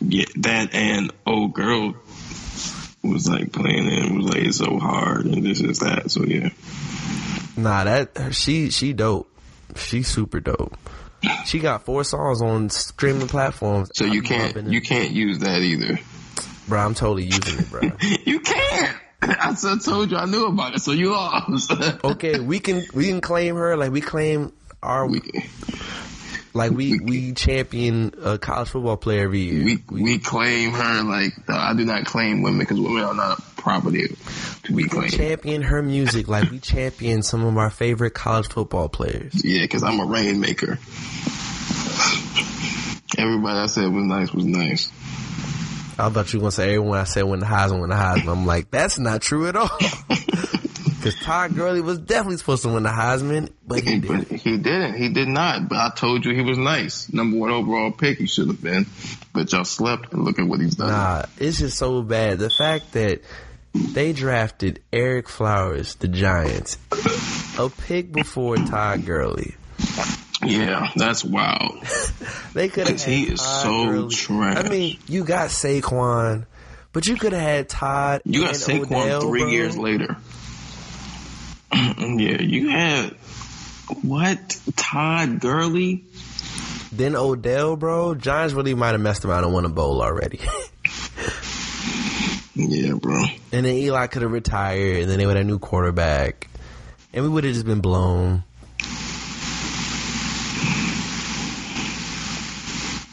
Yeah, 0.00 0.26
that 0.36 0.74
and 0.74 1.10
old 1.26 1.54
girl 1.54 1.94
was 3.02 3.28
like 3.28 3.52
playing 3.52 3.86
it 3.88 4.04
and 4.04 4.16
was 4.22 4.34
like 4.34 4.52
so 4.52 4.78
hard 4.78 5.24
and 5.26 5.44
this 5.44 5.60
is 5.60 5.78
that. 5.80 6.10
So 6.10 6.24
yeah, 6.24 6.50
Nah, 7.56 7.84
that 7.84 8.34
she 8.34 8.70
she 8.70 8.92
dope. 8.92 9.28
She 9.76 10.02
super 10.02 10.40
dope. 10.40 10.76
She 11.44 11.58
got 11.58 11.84
four 11.84 12.02
songs 12.04 12.40
on 12.40 12.70
streaming 12.70 13.28
platforms. 13.28 13.90
so 13.94 14.04
you 14.04 14.22
can't 14.22 14.66
you 14.68 14.80
can't 14.80 15.10
use 15.12 15.40
that 15.40 15.60
either. 15.60 15.98
bro. 16.68 16.80
I'm 16.80 16.94
totally 16.94 17.24
using 17.24 17.58
it, 17.58 17.70
bro. 17.70 17.90
You 18.24 18.40
can't. 18.40 18.96
I 19.22 19.54
told 19.84 20.10
you 20.10 20.16
I 20.16 20.24
knew 20.24 20.46
about 20.46 20.74
it, 20.74 20.80
so 20.80 20.92
you 20.92 21.10
lost. 21.10 21.70
okay, 22.04 22.40
we 22.40 22.58
can 22.58 22.84
we 22.94 23.08
can 23.08 23.20
claim 23.20 23.56
her 23.56 23.76
like 23.76 23.92
we 23.92 24.00
claim 24.00 24.52
our 24.82 25.06
we, 25.06 25.20
like 26.52 26.72
we 26.72 26.98
we 27.04 27.32
champion 27.32 28.12
a 28.22 28.38
college 28.38 28.68
football 28.68 28.96
player 28.96 29.24
every 29.24 29.40
year. 29.40 29.64
we 29.64 29.78
we 29.90 30.18
claim 30.18 30.72
her 30.72 31.02
like 31.04 31.32
I 31.48 31.74
do 31.74 31.84
not 31.84 32.04
claim 32.06 32.42
women 32.42 32.60
because 32.60 32.80
women 32.80 33.02
are 33.02 33.14
not 33.14 33.40
property 33.56 34.16
to 34.64 34.72
be 34.72 34.84
claimed. 34.84 35.12
champion 35.12 35.62
her 35.62 35.82
music 35.82 36.28
like 36.28 36.50
we 36.50 36.58
champion 36.58 37.22
some 37.22 37.44
of 37.44 37.56
our 37.56 37.70
favorite 37.70 38.14
college 38.14 38.48
football 38.48 38.88
players. 38.88 39.44
Yeah, 39.44 39.62
because 39.62 39.82
I'm 39.82 40.00
a 40.00 40.06
rainmaker. 40.06 40.78
Everybody 43.18 43.58
I 43.58 43.66
said 43.66 43.92
was 43.92 44.04
nice 44.04 44.32
was 44.32 44.46
nice. 44.46 44.90
I 45.98 46.08
thought 46.08 46.32
you 46.32 46.38
were 46.38 46.44
gonna 46.44 46.52
say 46.52 46.74
everyone 46.74 46.98
I 46.98 47.04
said 47.04 47.24
win 47.24 47.40
the 47.40 47.46
Heisman, 47.46 47.80
win 47.80 47.90
the 47.90 47.96
Heisman. 47.96 48.28
I'm 48.32 48.46
like, 48.46 48.70
that's 48.70 48.98
not 48.98 49.20
true 49.20 49.48
at 49.48 49.56
all. 49.56 49.68
Because 51.00 51.18
Todd 51.18 51.54
Gurley 51.54 51.80
was 51.80 51.98
definitely 51.98 52.36
supposed 52.36 52.62
to 52.64 52.68
win 52.68 52.82
the 52.82 52.90
Heisman, 52.90 53.48
but 53.66 53.80
he 53.80 54.00
didn't. 54.00 54.30
he 54.30 54.58
didn't. 54.58 54.98
He 54.98 55.08
did 55.08 55.28
not. 55.28 55.66
But 55.66 55.78
I 55.78 55.90
told 55.96 56.26
you 56.26 56.34
he 56.34 56.42
was 56.42 56.58
nice. 56.58 57.10
Number 57.10 57.38
one 57.38 57.50
overall 57.50 57.90
pick 57.90 58.18
he 58.18 58.26
should 58.26 58.48
have 58.48 58.62
been. 58.62 58.84
But 59.32 59.50
y'all 59.50 59.64
slept 59.64 60.12
and 60.12 60.26
look 60.26 60.38
at 60.38 60.46
what 60.46 60.60
he's 60.60 60.74
done. 60.74 60.88
Nah, 60.88 61.22
it's 61.38 61.58
just 61.58 61.78
so 61.78 62.02
bad. 62.02 62.38
The 62.38 62.50
fact 62.50 62.92
that 62.92 63.22
they 63.72 64.12
drafted 64.12 64.82
Ereck 64.92 65.28
Flowers, 65.28 65.94
the 65.94 66.08
Giants, 66.08 66.76
a 67.58 67.70
pick 67.70 68.12
before 68.12 68.56
Todd 68.56 69.06
Gurley. 69.06 69.54
Yeah, 70.44 70.90
that's 70.94 71.24
wild. 71.24 71.82
They 72.52 72.68
could 72.68 72.88
have. 72.88 72.96
Because 72.96 73.04
he 73.04 73.22
is 73.22 73.40
so 73.40 74.08
trash. 74.10 74.56
I 74.56 74.68
mean, 74.68 74.98
you 75.06 75.22
got 75.22 75.50
Saquon, 75.50 76.46
but 76.92 77.06
you 77.06 77.14
could 77.14 77.32
have 77.32 77.40
had 77.40 77.68
Todd. 77.68 78.22
You 78.24 78.40
got 78.40 78.54
and 78.54 78.58
Saquon 78.58 79.04
Odell, 79.04 79.20
three 79.20 79.42
bro. 79.42 79.50
years 79.50 79.78
later. 79.78 80.16
yeah, 81.72 82.40
you 82.42 82.68
had 82.68 83.10
what? 84.02 84.60
Todd 84.76 85.40
Gurley? 85.40 86.04
Then 86.92 87.14
Odell, 87.16 87.76
bro. 87.76 88.14
Giants 88.14 88.54
really 88.54 88.74
might 88.74 88.92
have 88.92 89.00
messed 89.00 89.24
around 89.24 89.44
and 89.44 89.52
won 89.52 89.64
a 89.64 89.68
bowl 89.68 90.02
already. 90.02 90.40
Yeah, 92.56 92.92
bro. 92.94 93.14
and 93.52 93.64
then 93.64 93.74
Eli 93.76 94.06
could 94.08 94.20
have 94.22 94.30
retired, 94.32 95.02
and 95.02 95.10
then 95.10 95.18
they 95.18 95.24
would 95.24 95.36
have 95.36 95.46
a 95.46 95.48
new 95.48 95.58
quarterback, 95.58 96.48
and 97.14 97.24
we 97.24 97.30
would 97.30 97.44
have 97.44 97.54
just 97.54 97.64
been 97.64 97.80
blown. 97.80 98.42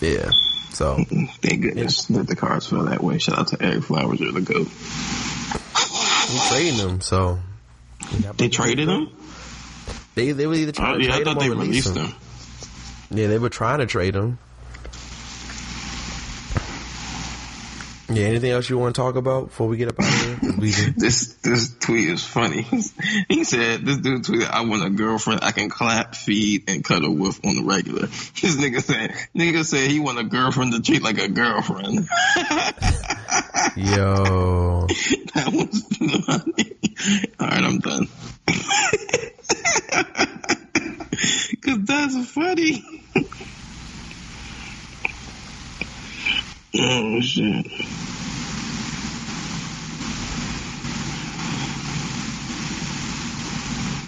Yeah. 0.01 0.31
So 0.71 0.95
Thank 1.41 1.61
goodness 1.61 2.05
that 2.07 2.27
the 2.27 2.35
cards 2.35 2.67
fell 2.67 2.83
that 2.85 3.01
way. 3.01 3.19
Shout 3.19 3.39
out 3.39 3.47
to 3.49 3.57
Ereck 3.57 3.83
Flowers, 3.85 4.19
you're 4.19 4.31
the 4.33 4.41
GOAT. 4.41 4.67
we 6.33 6.39
trading 6.49 6.77
them. 6.77 7.01
So 7.01 7.39
They 8.37 8.49
traded 8.49 8.87
him? 8.87 9.09
They 10.15 10.31
they 10.31 10.47
were 10.47 10.55
either 10.55 10.71
trying 10.71 10.99
to 10.99 11.05
uh, 11.05 11.07
yeah, 11.07 11.13
I 11.13 11.15
trade 11.17 11.25
thought 11.25 11.33
him 11.33 11.39
they 11.39 11.47
or 11.47 11.51
release 11.59 11.85
released 11.85 11.95
him. 11.97 12.05
him. 12.07 12.15
Yeah, 13.19 13.27
they 13.27 13.37
were 13.39 13.49
trying 13.49 13.79
to 13.79 13.85
trade 13.85 14.15
him. 14.15 14.39
Yeah. 18.09 18.23
Anything 18.27 18.51
else 18.51 18.69
you 18.69 18.77
want 18.77 18.95
to 18.95 19.01
talk 19.01 19.17
about 19.17 19.47
before 19.49 19.67
we 19.67 19.75
get 19.75 19.89
up 19.89 19.99
out 19.99 20.07
of 20.07 20.23
here? 20.23 20.37
'Cause 20.51 20.57
we 20.59 20.71
can- 20.71 20.93
This 20.97 21.33
this 21.43 21.75
tweet 21.77 22.07
is 22.07 22.23
funny. 22.23 22.61
he 23.27 23.43
said, 23.43 23.85
"This 23.85 23.97
dude 23.97 24.23
tweeted, 24.23 24.49
I 24.49 24.61
want 24.61 24.85
a 24.85 24.89
girlfriend 24.89 25.41
I 25.43 25.51
can 25.51 25.69
clap, 25.69 26.15
feed, 26.15 26.69
and 26.69 26.85
cuddle 26.85 27.13
with 27.13 27.45
on 27.45 27.55
the 27.57 27.63
regular." 27.63 28.03
This 28.41 28.55
nigga 28.55 28.81
said, 28.81 29.11
"Nigga 29.35 29.65
said 29.65 29.91
he 29.91 29.99
want 29.99 30.19
a 30.19 30.23
girlfriend 30.23 30.71
to 30.71 30.81
treat 30.81 31.03
like 31.03 31.17
a 31.19 31.27
girlfriend." 31.27 32.07
Yo, 33.75 34.87
that 35.35 35.51
was 35.51 35.83
funny. 36.25 36.76
All 37.39 37.47
right, 37.47 37.63
I'm 37.63 37.79
done. 37.79 38.07
Cause 41.61 41.79
that's 41.83 42.31
funny. 42.31 42.83
oh 46.79 47.21
shit. 47.21 47.65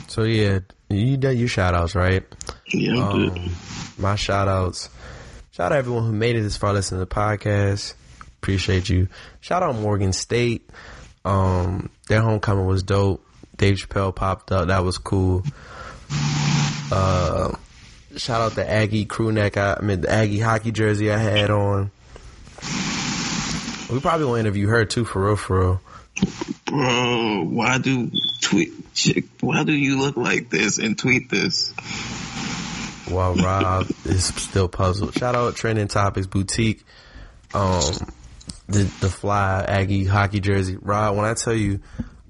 so 0.08 0.24
yeah, 0.24 0.60
you 0.90 1.16
done 1.16 1.38
your 1.38 1.48
shout 1.48 1.74
outs, 1.74 1.96
right? 1.96 2.24
Yeah, 2.68 3.06
I'm 3.06 3.18
good. 3.18 3.38
Um, 3.38 3.56
my 3.98 4.16
shout 4.16 4.50
outs. 4.50 4.90
Shout 5.52 5.72
out 5.72 5.78
everyone 5.78 6.04
who 6.04 6.12
made 6.12 6.36
it 6.36 6.42
this 6.42 6.58
far 6.58 6.74
listening 6.74 7.00
to 7.00 7.06
the 7.06 7.16
podcast. 7.16 7.94
Appreciate 8.42 8.90
you. 8.90 9.08
Shout 9.40 9.64
out 9.64 9.76
Morgan 9.76 10.12
State. 10.12 10.70
Um, 11.26 11.90
their 12.08 12.22
homecoming 12.22 12.66
was 12.66 12.84
dope. 12.84 13.26
Dave 13.58 13.78
Chappelle 13.78 14.16
popped 14.16 14.52
up. 14.52 14.68
That 14.68 14.84
was 14.84 14.98
cool. 14.98 15.44
Uh, 16.92 17.56
shout 18.16 18.42
out 18.42 18.56
the 18.56 18.70
Aggie 18.70 19.06
crew 19.06 19.32
neck. 19.32 19.58
I, 19.58 19.78
I 19.80 19.82
mean, 19.82 20.02
the 20.02 20.10
Aggie 20.10 20.40
hockey 20.40 20.72
jersey 20.72 21.12
I 21.12 21.18
had 21.18 21.50
on. 21.52 21.92
We 23.92 24.00
probably 24.00 24.26
will 24.26 24.36
interview 24.36 24.68
her 24.68 24.86
too, 24.86 25.04
for 25.04 25.26
real, 25.26 25.36
for 25.36 25.60
real. 25.60 25.82
Bro, 26.66 27.46
why 27.46 27.78
do 27.80 28.12
tweet? 28.42 28.94
Chick, 28.94 29.26
why 29.40 29.64
do 29.64 29.72
you 29.72 30.00
look 30.00 30.18
like 30.18 30.50
this 30.50 30.78
and 30.78 30.98
tweet 30.98 31.30
this? 31.30 31.72
While 33.08 33.36
Rob 33.36 33.88
is 34.06 34.26
still 34.26 34.68
puzzled. 34.68 35.16
Shout 35.16 35.36
out 35.36 35.56
Trending 35.56 35.88
Topics 35.88 36.28
Boutique. 36.28 36.84
Um, 37.54 37.82
the 38.70 38.84
the 39.02 39.10
fly 39.10 39.64
Aggie 39.68 40.06
hockey 40.06 40.40
jersey. 40.40 40.78
Rob, 40.80 41.16
when 41.16 41.26
I 41.26 41.34
tell 41.34 41.54
you, 41.54 41.80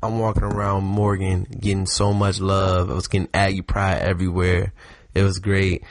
I'm 0.02 0.20
walking 0.20 0.44
around 0.44 0.86
Morgan 0.86 1.44
getting 1.44 1.86
so 1.86 2.14
much 2.14 2.40
love. 2.40 2.90
I 2.90 2.94
was 2.94 3.08
getting 3.08 3.28
Aggie 3.34 3.62
pride 3.62 4.02
everywhere. 4.02 4.74
It 5.14 5.24
was 5.24 5.40
great. 5.40 5.84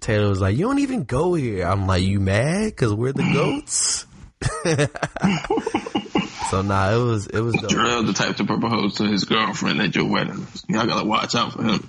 Taylor 0.00 0.28
was 0.28 0.40
like, 0.40 0.56
"You 0.56 0.66
don't 0.66 0.78
even 0.78 1.04
go 1.04 1.34
here." 1.34 1.66
I'm 1.66 1.86
like, 1.86 2.02
"You 2.02 2.20
mad? 2.20 2.76
Cause 2.76 2.94
we're 2.94 3.12
the 3.12 3.30
goats." 3.32 4.06
so 6.50 6.62
nah, 6.62 6.92
it 6.92 7.02
was 7.02 7.26
it 7.26 7.40
was 7.40 7.54
dope. 7.56 7.70
Jarrell, 7.70 8.06
the 8.06 8.12
type 8.12 8.36
to 8.36 8.44
propose 8.44 8.96
to 8.96 9.04
his 9.04 9.24
girlfriend 9.24 9.80
at 9.80 9.96
your 9.96 10.08
wedding. 10.08 10.46
Y'all 10.68 10.86
gotta 10.86 11.06
watch 11.06 11.34
out 11.34 11.54
for 11.54 11.64
him. 11.64 11.88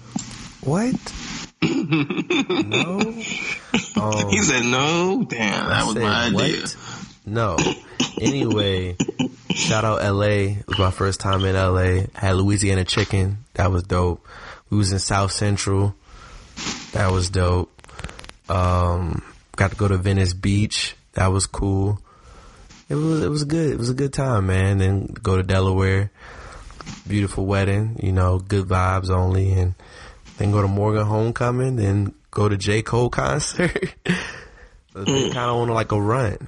What? 0.61 0.95
no. 1.61 2.99
Um, 4.02 4.30
He 4.30 4.41
said 4.41 4.64
no. 4.65 5.26
Damn, 5.27 5.69
that 5.69 5.85
was 5.85 5.94
said, 5.94 6.03
my 6.03 6.26
idea. 6.27 6.61
"What?" 6.61 6.76
No. 7.28 7.58
Anyway, 8.22 8.95
shout 9.49 9.84
out 9.84 10.02
LA. 10.02 10.56
It 10.56 10.68
was 10.68 10.80
my 10.80 10.91
first 10.91 11.20
time 11.20 11.44
in 11.44 11.56
LA. 11.56 12.06
had 12.16 12.38
Louisiana 12.38 12.86
chicken. 12.86 13.40
That 13.56 13.70
was 13.70 13.84
dope. 13.84 14.26
We 14.70 14.78
was 14.78 14.94
in 14.94 14.99
South 14.99 15.34
Central. 15.34 15.94
That 16.94 17.12
was 17.12 17.30
dope. 17.30 17.70
Um, 18.49 19.24
got 19.58 19.72
to 19.72 19.78
go 19.78 19.90
to 19.90 19.98
Venice 19.98 20.34
Beach. 20.34 20.95
That 21.14 21.28
was 21.28 21.45
cool. 21.48 21.99
It 22.88 22.95
was 22.95 23.22
it 23.22 23.30
was 23.30 23.44
good. 23.44 23.72
It 23.72 23.78
was 23.78 23.90
a 23.90 23.94
good 23.94 24.14
time, 24.14 24.48
man. 24.48 24.78
Then 24.78 25.08
go 25.08 25.36
to 25.36 25.44
Delaware. 25.44 26.12
Beautiful 27.06 27.45
wedding, 27.45 27.99
you 28.02 28.14
know, 28.14 28.40
good 28.40 28.66
vibes 28.66 29.10
only 29.10 29.52
and 29.52 29.76
then 30.38 30.52
go 30.52 30.62
to 30.62 30.70
Morgan 30.70 31.06
Homecoming, 31.06 31.76
then 31.76 32.14
go 32.32 32.48
to 32.48 32.56
J. 32.56 32.82
Cole 32.82 33.10
concert. 33.10 33.94
kind 34.94 35.38
of 35.38 35.58
on 35.58 35.68
like 35.68 35.91
a 35.91 36.02
run. 36.02 36.48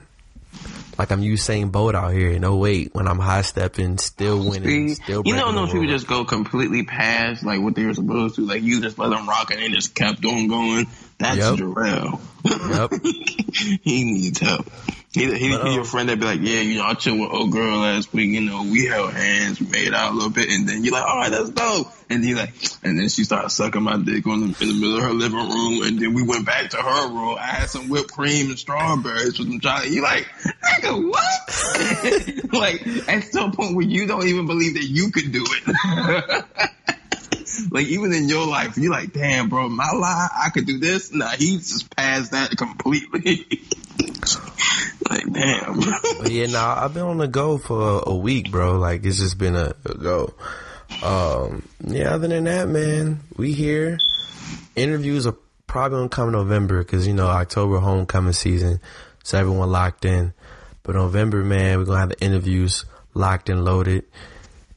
Like 0.99 1.11
I'm 1.13 1.21
Usain 1.21 1.71
Bolt 1.71 1.95
out 1.95 2.11
here. 2.11 2.29
in 2.29 2.43
oh 2.43 2.57
wait, 2.57 2.93
when 2.93 3.07
I'm 3.07 3.19
high 3.19 3.41
stepping, 3.41 3.97
still 3.99 4.49
winning, 4.49 4.89
See, 4.89 4.95
still 4.95 5.21
you 5.25 5.33
know, 5.33 5.53
those 5.53 5.71
people 5.71 5.87
just 5.87 6.07
go 6.07 6.25
completely 6.25 6.83
past 6.83 7.41
like 7.41 7.61
what 7.61 7.73
they 7.73 7.85
were 7.85 7.93
supposed 7.93 8.35
to. 8.35 8.45
Like 8.45 8.63
you 8.63 8.81
just 8.81 8.99
let 8.99 9.11
them 9.11 9.27
rock 9.27 9.49
and 9.49 9.61
they 9.61 9.69
just 9.69 9.95
kept 9.95 10.25
on 10.25 10.49
going. 10.49 10.87
That's 11.17 11.37
Yep. 11.37 11.55
Jarrell. 11.55 12.19
Yep. 12.43 13.79
he 13.81 14.03
needs 14.03 14.39
help. 14.39 14.69
He, 15.11 15.21
he, 15.21 15.27
But, 15.27 15.37
he 15.39 15.53
um, 15.53 15.73
your 15.73 15.83
friend 15.85 16.07
that 16.09 16.19
be 16.19 16.25
like, 16.25 16.41
yeah, 16.41 16.59
you 16.59 16.77
know, 16.77 16.85
I 16.85 16.93
chilled 16.93 17.19
with 17.19 17.31
old 17.31 17.51
girl 17.51 17.79
last 17.79 18.13
week. 18.13 18.29
You 18.29 18.41
know, 18.41 18.61
we 18.61 18.85
held 18.85 19.11
hands, 19.11 19.59
made 19.59 19.91
out 19.91 20.11
a 20.11 20.13
little 20.13 20.29
bit, 20.29 20.49
and 20.49 20.69
then 20.69 20.83
you're 20.83 20.93
like, 20.93 21.03
all 21.03 21.17
right, 21.17 21.31
that's 21.31 21.49
dope. 21.49 21.87
And 22.11 22.23
he 22.23 22.35
like, 22.35 22.53
and 22.83 22.97
then 22.97 23.09
she 23.09 23.23
started 23.23 23.49
sucking 23.49 23.81
my 23.81 23.97
dick 23.97 24.27
on 24.27 24.41
the, 24.41 24.45
in 24.61 24.67
the 24.67 24.73
middle 24.73 24.97
of 24.97 25.03
her 25.03 25.13
living 25.13 25.37
room, 25.37 25.83
and 25.83 25.99
then 25.99 26.13
we 26.13 26.21
went 26.21 26.45
back 26.45 26.69
to 26.71 26.77
her 26.77 27.07
room. 27.07 27.37
I 27.39 27.45
had 27.45 27.69
some 27.69 27.89
whipped 27.89 28.11
cream 28.11 28.49
and 28.49 28.59
strawberries 28.59 29.39
with 29.39 29.47
some 29.47 29.59
chocolate. 29.59 29.89
You 29.89 30.03
like, 30.03 30.27
nigga, 30.27 31.09
what? 31.09 32.53
like 32.53 33.09
at 33.09 33.23
some 33.23 33.51
point 33.51 33.75
where 33.75 33.85
you 33.85 34.05
don't 34.05 34.27
even 34.27 34.45
believe 34.45 34.75
that 34.75 34.85
you 34.85 35.09
could 35.09 35.31
do 35.31 35.43
it. 35.43 36.45
like 37.71 37.87
even 37.87 38.13
in 38.13 38.29
your 38.29 38.47
life, 38.47 38.77
you 38.77 38.89
like, 38.89 39.13
damn, 39.13 39.49
bro, 39.49 39.69
my 39.69 39.91
life, 39.91 40.31
I 40.35 40.49
could 40.49 40.65
do 40.65 40.79
this. 40.79 41.13
Nah, 41.13 41.29
he's 41.29 41.69
just 41.69 41.95
passed 41.95 42.31
that 42.31 42.55
completely. 42.57 43.63
like, 45.09 45.31
damn. 45.31 45.79
But 46.21 46.31
yeah, 46.31 46.47
nah, 46.47 46.83
I've 46.83 46.93
been 46.93 47.03
on 47.03 47.17
the 47.17 47.27
go 47.27 47.57
for 47.57 48.03
a, 48.05 48.15
week, 48.15 48.51
bro. 48.51 48.77
Like 48.77 49.05
it's 49.05 49.17
just 49.17 49.37
been 49.37 49.55
a, 49.55 49.73
a 49.85 49.93
go. 49.95 50.33
Um, 51.03 51.63
yeah. 51.85 52.13
Other 52.13 52.27
than 52.27 52.45
that, 52.45 52.67
man, 52.67 53.21
we 53.37 53.53
here. 53.53 53.99
Interviews 54.75 55.27
are 55.27 55.35
probably 55.67 55.97
gonna 55.97 56.09
come 56.09 56.27
in 56.27 56.33
November 56.33 56.79
because 56.83 57.07
you 57.07 57.13
know 57.13 57.27
October 57.27 57.79
homecoming 57.79 58.33
season, 58.33 58.79
so 59.23 59.37
everyone 59.37 59.71
locked 59.71 60.05
in. 60.05 60.33
But 60.83 60.95
November, 60.95 61.43
man, 61.43 61.77
we're 61.77 61.85
gonna 61.85 61.99
have 61.99 62.09
the 62.09 62.21
interviews 62.21 62.85
locked 63.13 63.49
and 63.49 63.65
loaded. 63.65 64.05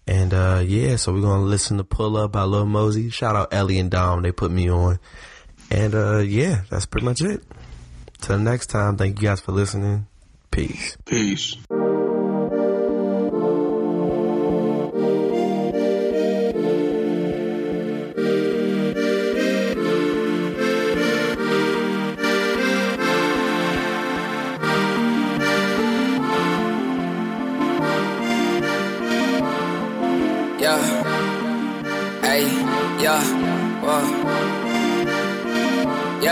And 0.07 0.35
uh 0.35 0.63
yeah, 0.65 0.97
so 0.97 1.13
we're 1.13 1.21
gonna 1.21 1.45
listen 1.45 1.79
to 1.79 1.85
Pull 1.85 2.17
Up 2.17 2.33
by 2.33 2.43
Lil 2.43 2.67
Mosey. 2.67 3.11
Shout 3.11 3.37
out 3.37 3.53
Ellie 3.53 3.79
and 3.79 3.91
Dom, 3.91 4.23
they 4.23 4.33
put 4.33 4.51
me 4.51 4.71
on. 4.71 4.99
And 5.71 5.95
uh 5.95 6.19
yeah, 6.19 6.63
that's 6.71 6.87
pretty 6.87 7.07
much 7.07 7.23
it. 7.23 7.43
Till 8.21 8.39
next 8.39 8.67
time, 8.67 8.97
thank 8.97 9.21
you 9.21 9.29
guys 9.29 9.41
for 9.41 9.53
listening. 9.53 10.07
Peace. 10.51 10.97
Peace. 11.05 11.57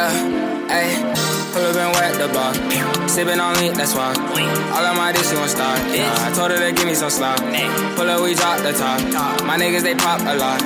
Yeah. 0.01 0.73
Hey. 0.73 0.97
Pull 1.53 1.67
up 1.67 1.77
and 1.77 1.93
wet 1.93 2.15
the 2.17 2.29
bar. 2.33 2.55
Sippin' 3.05 3.37
on 3.37 3.53
lean, 3.61 3.75
that's 3.75 3.93
why. 3.93 4.17
All 4.73 4.87
of 4.87 4.97
my 4.97 5.13
dish, 5.13 5.31
you 5.31 5.37
won't 5.37 5.51
start. 5.51 5.77
Yeah, 5.93 6.09
I 6.25 6.33
told 6.33 6.53
her 6.53 6.57
to 6.57 6.73
give 6.73 6.87
me 6.87 6.95
some 6.95 7.11
slop. 7.11 7.37
Pull 7.97 8.09
up, 8.09 8.23
we 8.23 8.33
drop 8.33 8.63
the 8.63 8.73
top. 8.73 8.97
My 9.45 9.59
niggas, 9.59 9.83
they 9.83 9.95
pop 9.95 10.21
a 10.23 10.35
lot. 10.41 10.61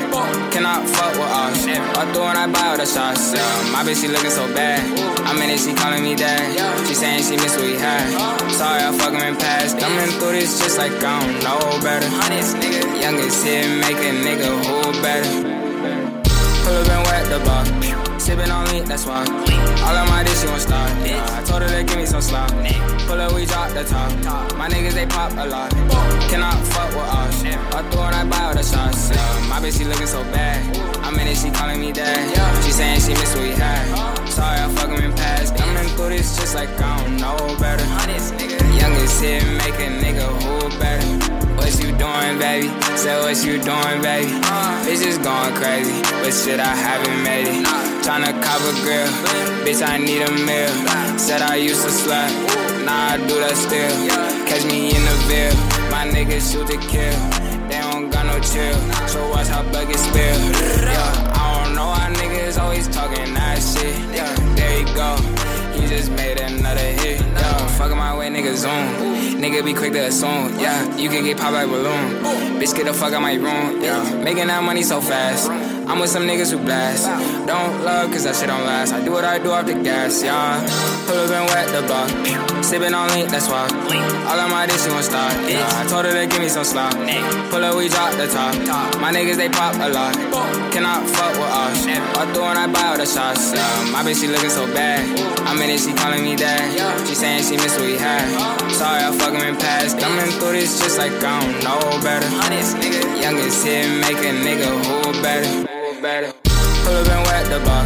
Cannot 0.53 0.87
fuck 0.87 1.19
with 1.19 1.41
us. 1.43 1.67
I 1.67 2.05
through 2.13 2.31
and 2.31 2.39
I 2.39 2.47
buy 2.47 2.67
all 2.69 2.77
the 2.77 2.87
shots. 2.87 3.35
Yeah, 3.35 3.73
my 3.73 3.83
bitch, 3.83 4.03
she 4.03 4.07
looking 4.07 4.31
so 4.31 4.47
bad. 4.55 4.79
I'm 5.27 5.43
in 5.43 5.51
it, 5.51 5.59
she 5.59 5.75
calling 5.75 6.05
me 6.05 6.15
dad. 6.15 6.87
She 6.87 6.95
saying 6.95 7.25
she 7.25 7.35
miss 7.35 7.57
what 7.57 7.67
we 7.67 7.75
had. 7.75 8.07
Sorry, 8.53 8.85
I 8.87 8.93
fuck 8.95 9.15
him 9.15 9.25
in 9.25 9.35
past. 9.35 9.81
Coming 9.81 10.15
through 10.21 10.39
this 10.39 10.61
just 10.61 10.79
like 10.79 10.93
I 11.03 11.19
don't 11.19 11.43
know 11.43 11.59
better. 11.83 12.07
Youngest 13.03 13.43
hit, 13.43 13.67
make 13.83 13.99
a 13.99 14.13
nigga 14.15 14.53
who 14.63 14.93
better. 15.03 15.33
Pull 16.63 16.77
up 16.77 16.89
and 16.95 17.03
wet 17.09 17.25
the 17.33 17.41
bar. 17.43 18.14
Sippin' 18.25 18.51
on 18.51 18.65
lean, 18.73 18.87
that's 18.87 19.05
why. 19.05 19.21
All 19.21 19.97
of 20.01 20.09
my 20.09 20.25
dish, 20.25 20.45
won't. 20.49 20.65
Yeah, 21.05 21.37
I 21.37 21.45
told 21.45 21.61
her 21.61 21.69
to 21.69 21.85
give 21.85 21.99
me 21.99 22.07
some 22.07 22.23
slop. 22.23 22.49
Pull 23.05 23.21
up, 23.21 23.35
we 23.35 23.45
drop 23.45 23.69
the 23.75 23.85
top. 23.85 24.11
My 24.57 24.67
niggas, 24.67 24.95
they 24.95 25.05
pop 25.05 25.33
a 25.33 25.45
lot. 25.45 25.71
Cannot 26.33 26.57
fuck 26.73 26.89
with 26.89 27.05
us. 27.05 27.45
I 27.45 27.83
through 27.91 28.01
and 28.01 28.17
I 28.17 28.25
buy 28.25 28.45
all 28.45 28.55
the 28.55 28.63
shots. 28.63 29.11
Yeah, 29.11 29.49
my 29.51 29.61
bitch, 29.61 29.77
she 29.77 29.85
looking 29.85 30.07
so 30.07 30.23
bad. 30.33 30.57
I'm 31.05 31.19
in 31.19 31.29
it, 31.29 31.37
she 31.37 31.51
calling 31.51 31.79
me 31.79 31.93
dad. 31.93 32.65
She 32.65 32.73
saying 32.73 33.01
she 33.01 33.13
miss 33.13 33.35
what 33.37 33.45
we 33.45 33.51
had. 33.51 33.85
Sorry, 34.27 34.59
I 34.59 34.69
fuck 34.73 34.89
him 34.89 35.05
in 35.05 35.13
past. 35.13 35.55
Coming 35.59 35.87
through 35.89 36.17
this 36.17 36.35
just 36.35 36.55
like 36.55 36.71
I 36.81 37.05
don't 37.05 37.19
know 37.19 37.37
better. 37.61 37.85
Youngest 38.73 39.21
hit, 39.21 39.45
make 39.61 39.77
a 39.85 39.93
nigga 40.01 40.25
who 40.41 40.79
better. 40.81 41.05
What 41.57 41.69
you 41.77 41.93
doing, 42.01 42.39
baby? 42.39 42.73
Say 42.97 43.21
what 43.21 43.37
you 43.45 43.61
doing, 43.61 44.01
baby. 44.01 44.33
Bitches 44.89 45.23
going 45.23 45.55
crazy, 45.61 46.01
but 46.25 46.33
shit, 46.33 46.59
I 46.59 46.75
haven't 46.75 47.23
made 47.23 47.49
it. 47.49 47.84
Tryna 48.05 48.37
cop 48.45 48.61
a 48.61 48.73
grill, 48.85 49.09
bitch, 49.65 49.81
I 49.81 49.97
need 49.97 50.21
a 50.21 50.31
meal. 50.31 50.69
Said 51.19 51.41
I 51.41 51.57
used 51.57 51.83
to 51.85 51.91
slap, 51.91 52.31
nah, 52.85 53.15
I 53.15 53.17
do 53.17 53.41
that 53.41 53.57
still. 53.57 53.89
Catch 54.47 54.67
me 54.67 54.95
in 54.95 55.03
the 55.03 55.17
Ville, 55.25 55.57
my 55.91 56.05
niggas 56.07 56.53
shoot 56.53 56.67
to 56.67 56.77
kill. 56.77 57.17
They 57.67 57.81
don't 57.81 58.11
got 58.11 58.27
no 58.27 58.39
chill, 58.41 58.77
so 59.09 59.27
watch 59.31 59.49
how 59.49 59.63
buckets 59.73 60.03
spill. 60.03 60.37
Yeah, 60.85 61.33
I 61.33 61.65
don't 61.65 61.75
know 61.75 61.87
why 61.87 62.13
niggas 62.13 62.61
always 62.61 62.89
talking 62.89 63.33
that 63.33 63.57
shit. 63.63 63.97
Yeah, 64.15 64.35
there 64.55 64.81
you 64.81 64.87
go. 64.95 65.17
He 65.73 65.89
just 65.89 66.11
made 66.11 66.39
another 66.39 66.81
hit. 66.81 67.21
Yeah, 67.23 67.67
fucking 67.79 67.97
my 67.97 68.15
way, 68.15 68.29
nigga 68.29 68.55
zoom. 68.55 69.41
Nigga 69.41 69.65
be 69.65 69.73
quick 69.73 69.95
to 69.95 70.05
assume. 70.09 70.61
Yeah, 70.61 70.95
you 70.99 71.09
can 71.09 71.25
get 71.25 71.39
popped 71.39 71.55
like 71.55 71.69
balloon. 71.69 72.21
Bitch, 72.61 72.77
get 72.77 72.85
the 72.85 72.93
fuck 72.93 73.15
out 73.15 73.23
my 73.23 73.33
room. 73.35 73.83
Yeah, 73.83 74.23
making 74.23 74.49
that 74.49 74.63
money 74.63 74.83
so 74.83 75.01
fast. 75.01 75.51
I'm 75.87 76.01
with 76.01 76.11
some 76.11 76.25
niggas 76.25 76.51
who 76.51 76.59
blast. 76.59 77.05
Don't 77.47 77.85
love, 77.85 78.11
cause 78.11 78.25
that 78.25 78.35
shit 78.37 78.49
don't 78.49 78.65
last. 78.65 78.93
I 78.93 79.05
do 79.05 79.13
what 79.13 79.25
I 79.25 79.39
do 79.39 79.51
off 79.53 79.67
the 79.67 79.75
gas, 79.75 80.23
yeah. 80.23 80.61
Pull 81.07 81.19
up 81.19 81.31
and 81.31 81.47
wet 81.53 81.69
the 81.69 81.87
block. 81.87 82.09
Sippin' 82.65 82.97
on 82.97 83.13
lean, 83.13 83.29
that's 83.29 83.49
why. 83.49 83.69
All 84.25 84.41
of 84.41 84.51
my 84.51 84.67
dish, 84.67 84.87
you 84.87 84.93
won't 84.93 85.05
start. 85.05 85.33
Yeah, 85.45 85.69
I 85.77 85.87
told 85.87 86.07
her 86.07 86.13
to 86.13 86.27
give 86.27 86.41
me 86.41 86.49
some 86.49 86.65
slop. 86.65 86.95
Pull 87.51 87.63
up, 87.63 87.77
we 87.77 87.89
drop 87.89 88.17
the 88.17 88.27
top. 88.27 88.55
My 89.01 89.13
niggas, 89.13 89.37
they 89.37 89.51
pop 89.51 89.75
a 89.77 89.89
lot. 89.93 90.17
Cannot 90.73 91.05
fuck 91.07 91.33
with 91.37 91.53
us. 91.53 91.87
I 91.87 92.33
through 92.33 92.45
and 92.45 92.59
I 92.59 92.67
buy 92.67 92.89
all 92.89 92.97
the 92.97 93.05
shots. 93.05 93.53
Yeah, 93.53 93.93
my 93.93 94.03
bitch, 94.03 94.21
she 94.21 94.29
looking 94.29 94.51
so 94.51 94.67
bad. 94.73 95.05
I'm 95.47 95.61
in 95.61 95.69
it, 95.69 95.81
she 95.81 95.93
calling 95.93 96.25
me 96.25 96.35
dad. 96.35 96.65
She 97.07 97.15
saying 97.15 97.45
she 97.45 97.57
miss 97.57 97.77
what 97.77 97.87
we 97.87 97.99
had. 97.99 98.25
Sorry, 98.73 99.05
I 99.05 99.13
fuck 99.13 99.35
him 99.35 99.45
in 99.45 99.57
past. 99.57 100.01
Coming 100.01 100.33
through 100.41 100.53
this 100.53 100.81
just 100.81 100.99
like 100.99 101.13
I 101.13 101.45
don't 101.45 101.63
know 101.63 102.03
better. 102.03 102.27
Youngest 103.21 103.65
hit, 103.65 103.89
make 104.01 104.19
a 104.19 104.33
nigga 104.33 104.69
who 104.85 105.23
better. 105.23 105.74
Better. 106.05 106.33
Pull 106.85 106.97
up 107.01 107.09
and 107.09 107.25
wet 107.25 107.45
the 107.49 107.59
bar. 107.65 107.85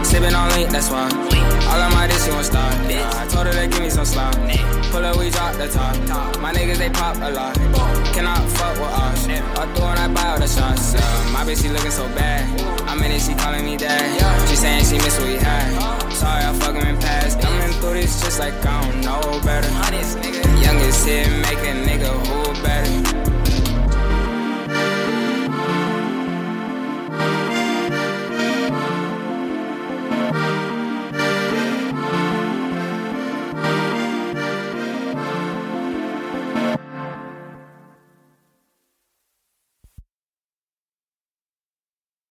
Sippin' 0.00 0.32
on 0.32 0.48
lean, 0.56 0.72
that's 0.72 0.88
why. 0.88 1.04
All 1.68 1.80
of 1.84 1.92
my 1.92 2.06
dish, 2.08 2.26
you 2.26 2.32
won't. 2.32 2.48
Yeah, 2.88 3.20
I 3.20 3.28
told 3.28 3.44
her 3.44 3.52
to 3.52 3.68
give 3.68 3.82
me 3.84 3.90
some 3.90 4.06
slop. 4.06 4.32
Pull 4.90 5.04
up, 5.04 5.16
we 5.18 5.28
drop 5.28 5.52
the 5.60 5.68
top. 5.68 5.94
My 6.40 6.50
niggas, 6.50 6.78
they 6.78 6.88
pop 6.88 7.16
a 7.16 7.30
lot. 7.30 7.54
Cannot 8.14 8.40
fuck 8.56 8.72
with 8.80 9.04
us. 9.04 9.28
I 9.28 9.64
through 9.74 9.84
and 9.84 10.00
I 10.00 10.08
buy 10.08 10.28
all 10.32 10.38
the 10.38 10.48
shots. 10.48 10.94
Yeah, 10.94 11.32
my 11.34 11.44
bitch, 11.44 11.60
she 11.60 11.68
looking 11.68 11.90
so 11.90 12.06
bad. 12.16 12.40
I'm 12.88 13.02
in 13.02 13.12
it, 13.12 13.20
she 13.20 13.34
calling 13.34 13.66
me 13.66 13.76
dad. 13.76 14.00
She 14.48 14.56
saying 14.56 14.84
she 14.86 14.96
miss 15.04 15.18
what 15.20 15.28
we 15.28 15.36
had. 15.36 15.68
Sorry, 16.12 16.44
I 16.48 16.52
fuck 16.60 16.74
him 16.74 16.86
in 16.88 16.96
past. 16.96 17.38
Coming 17.38 17.72
through 17.80 18.00
this 18.00 18.22
just 18.22 18.38
like 18.38 18.54
I 18.64 18.80
don't 18.80 19.04
know 19.04 19.40
better. 19.44 19.68
Youngest 20.64 21.06
hit, 21.06 21.28
make 21.44 21.62
a 21.68 21.74
nigga 21.84 22.12
who 22.28 22.62
better. 22.62 23.37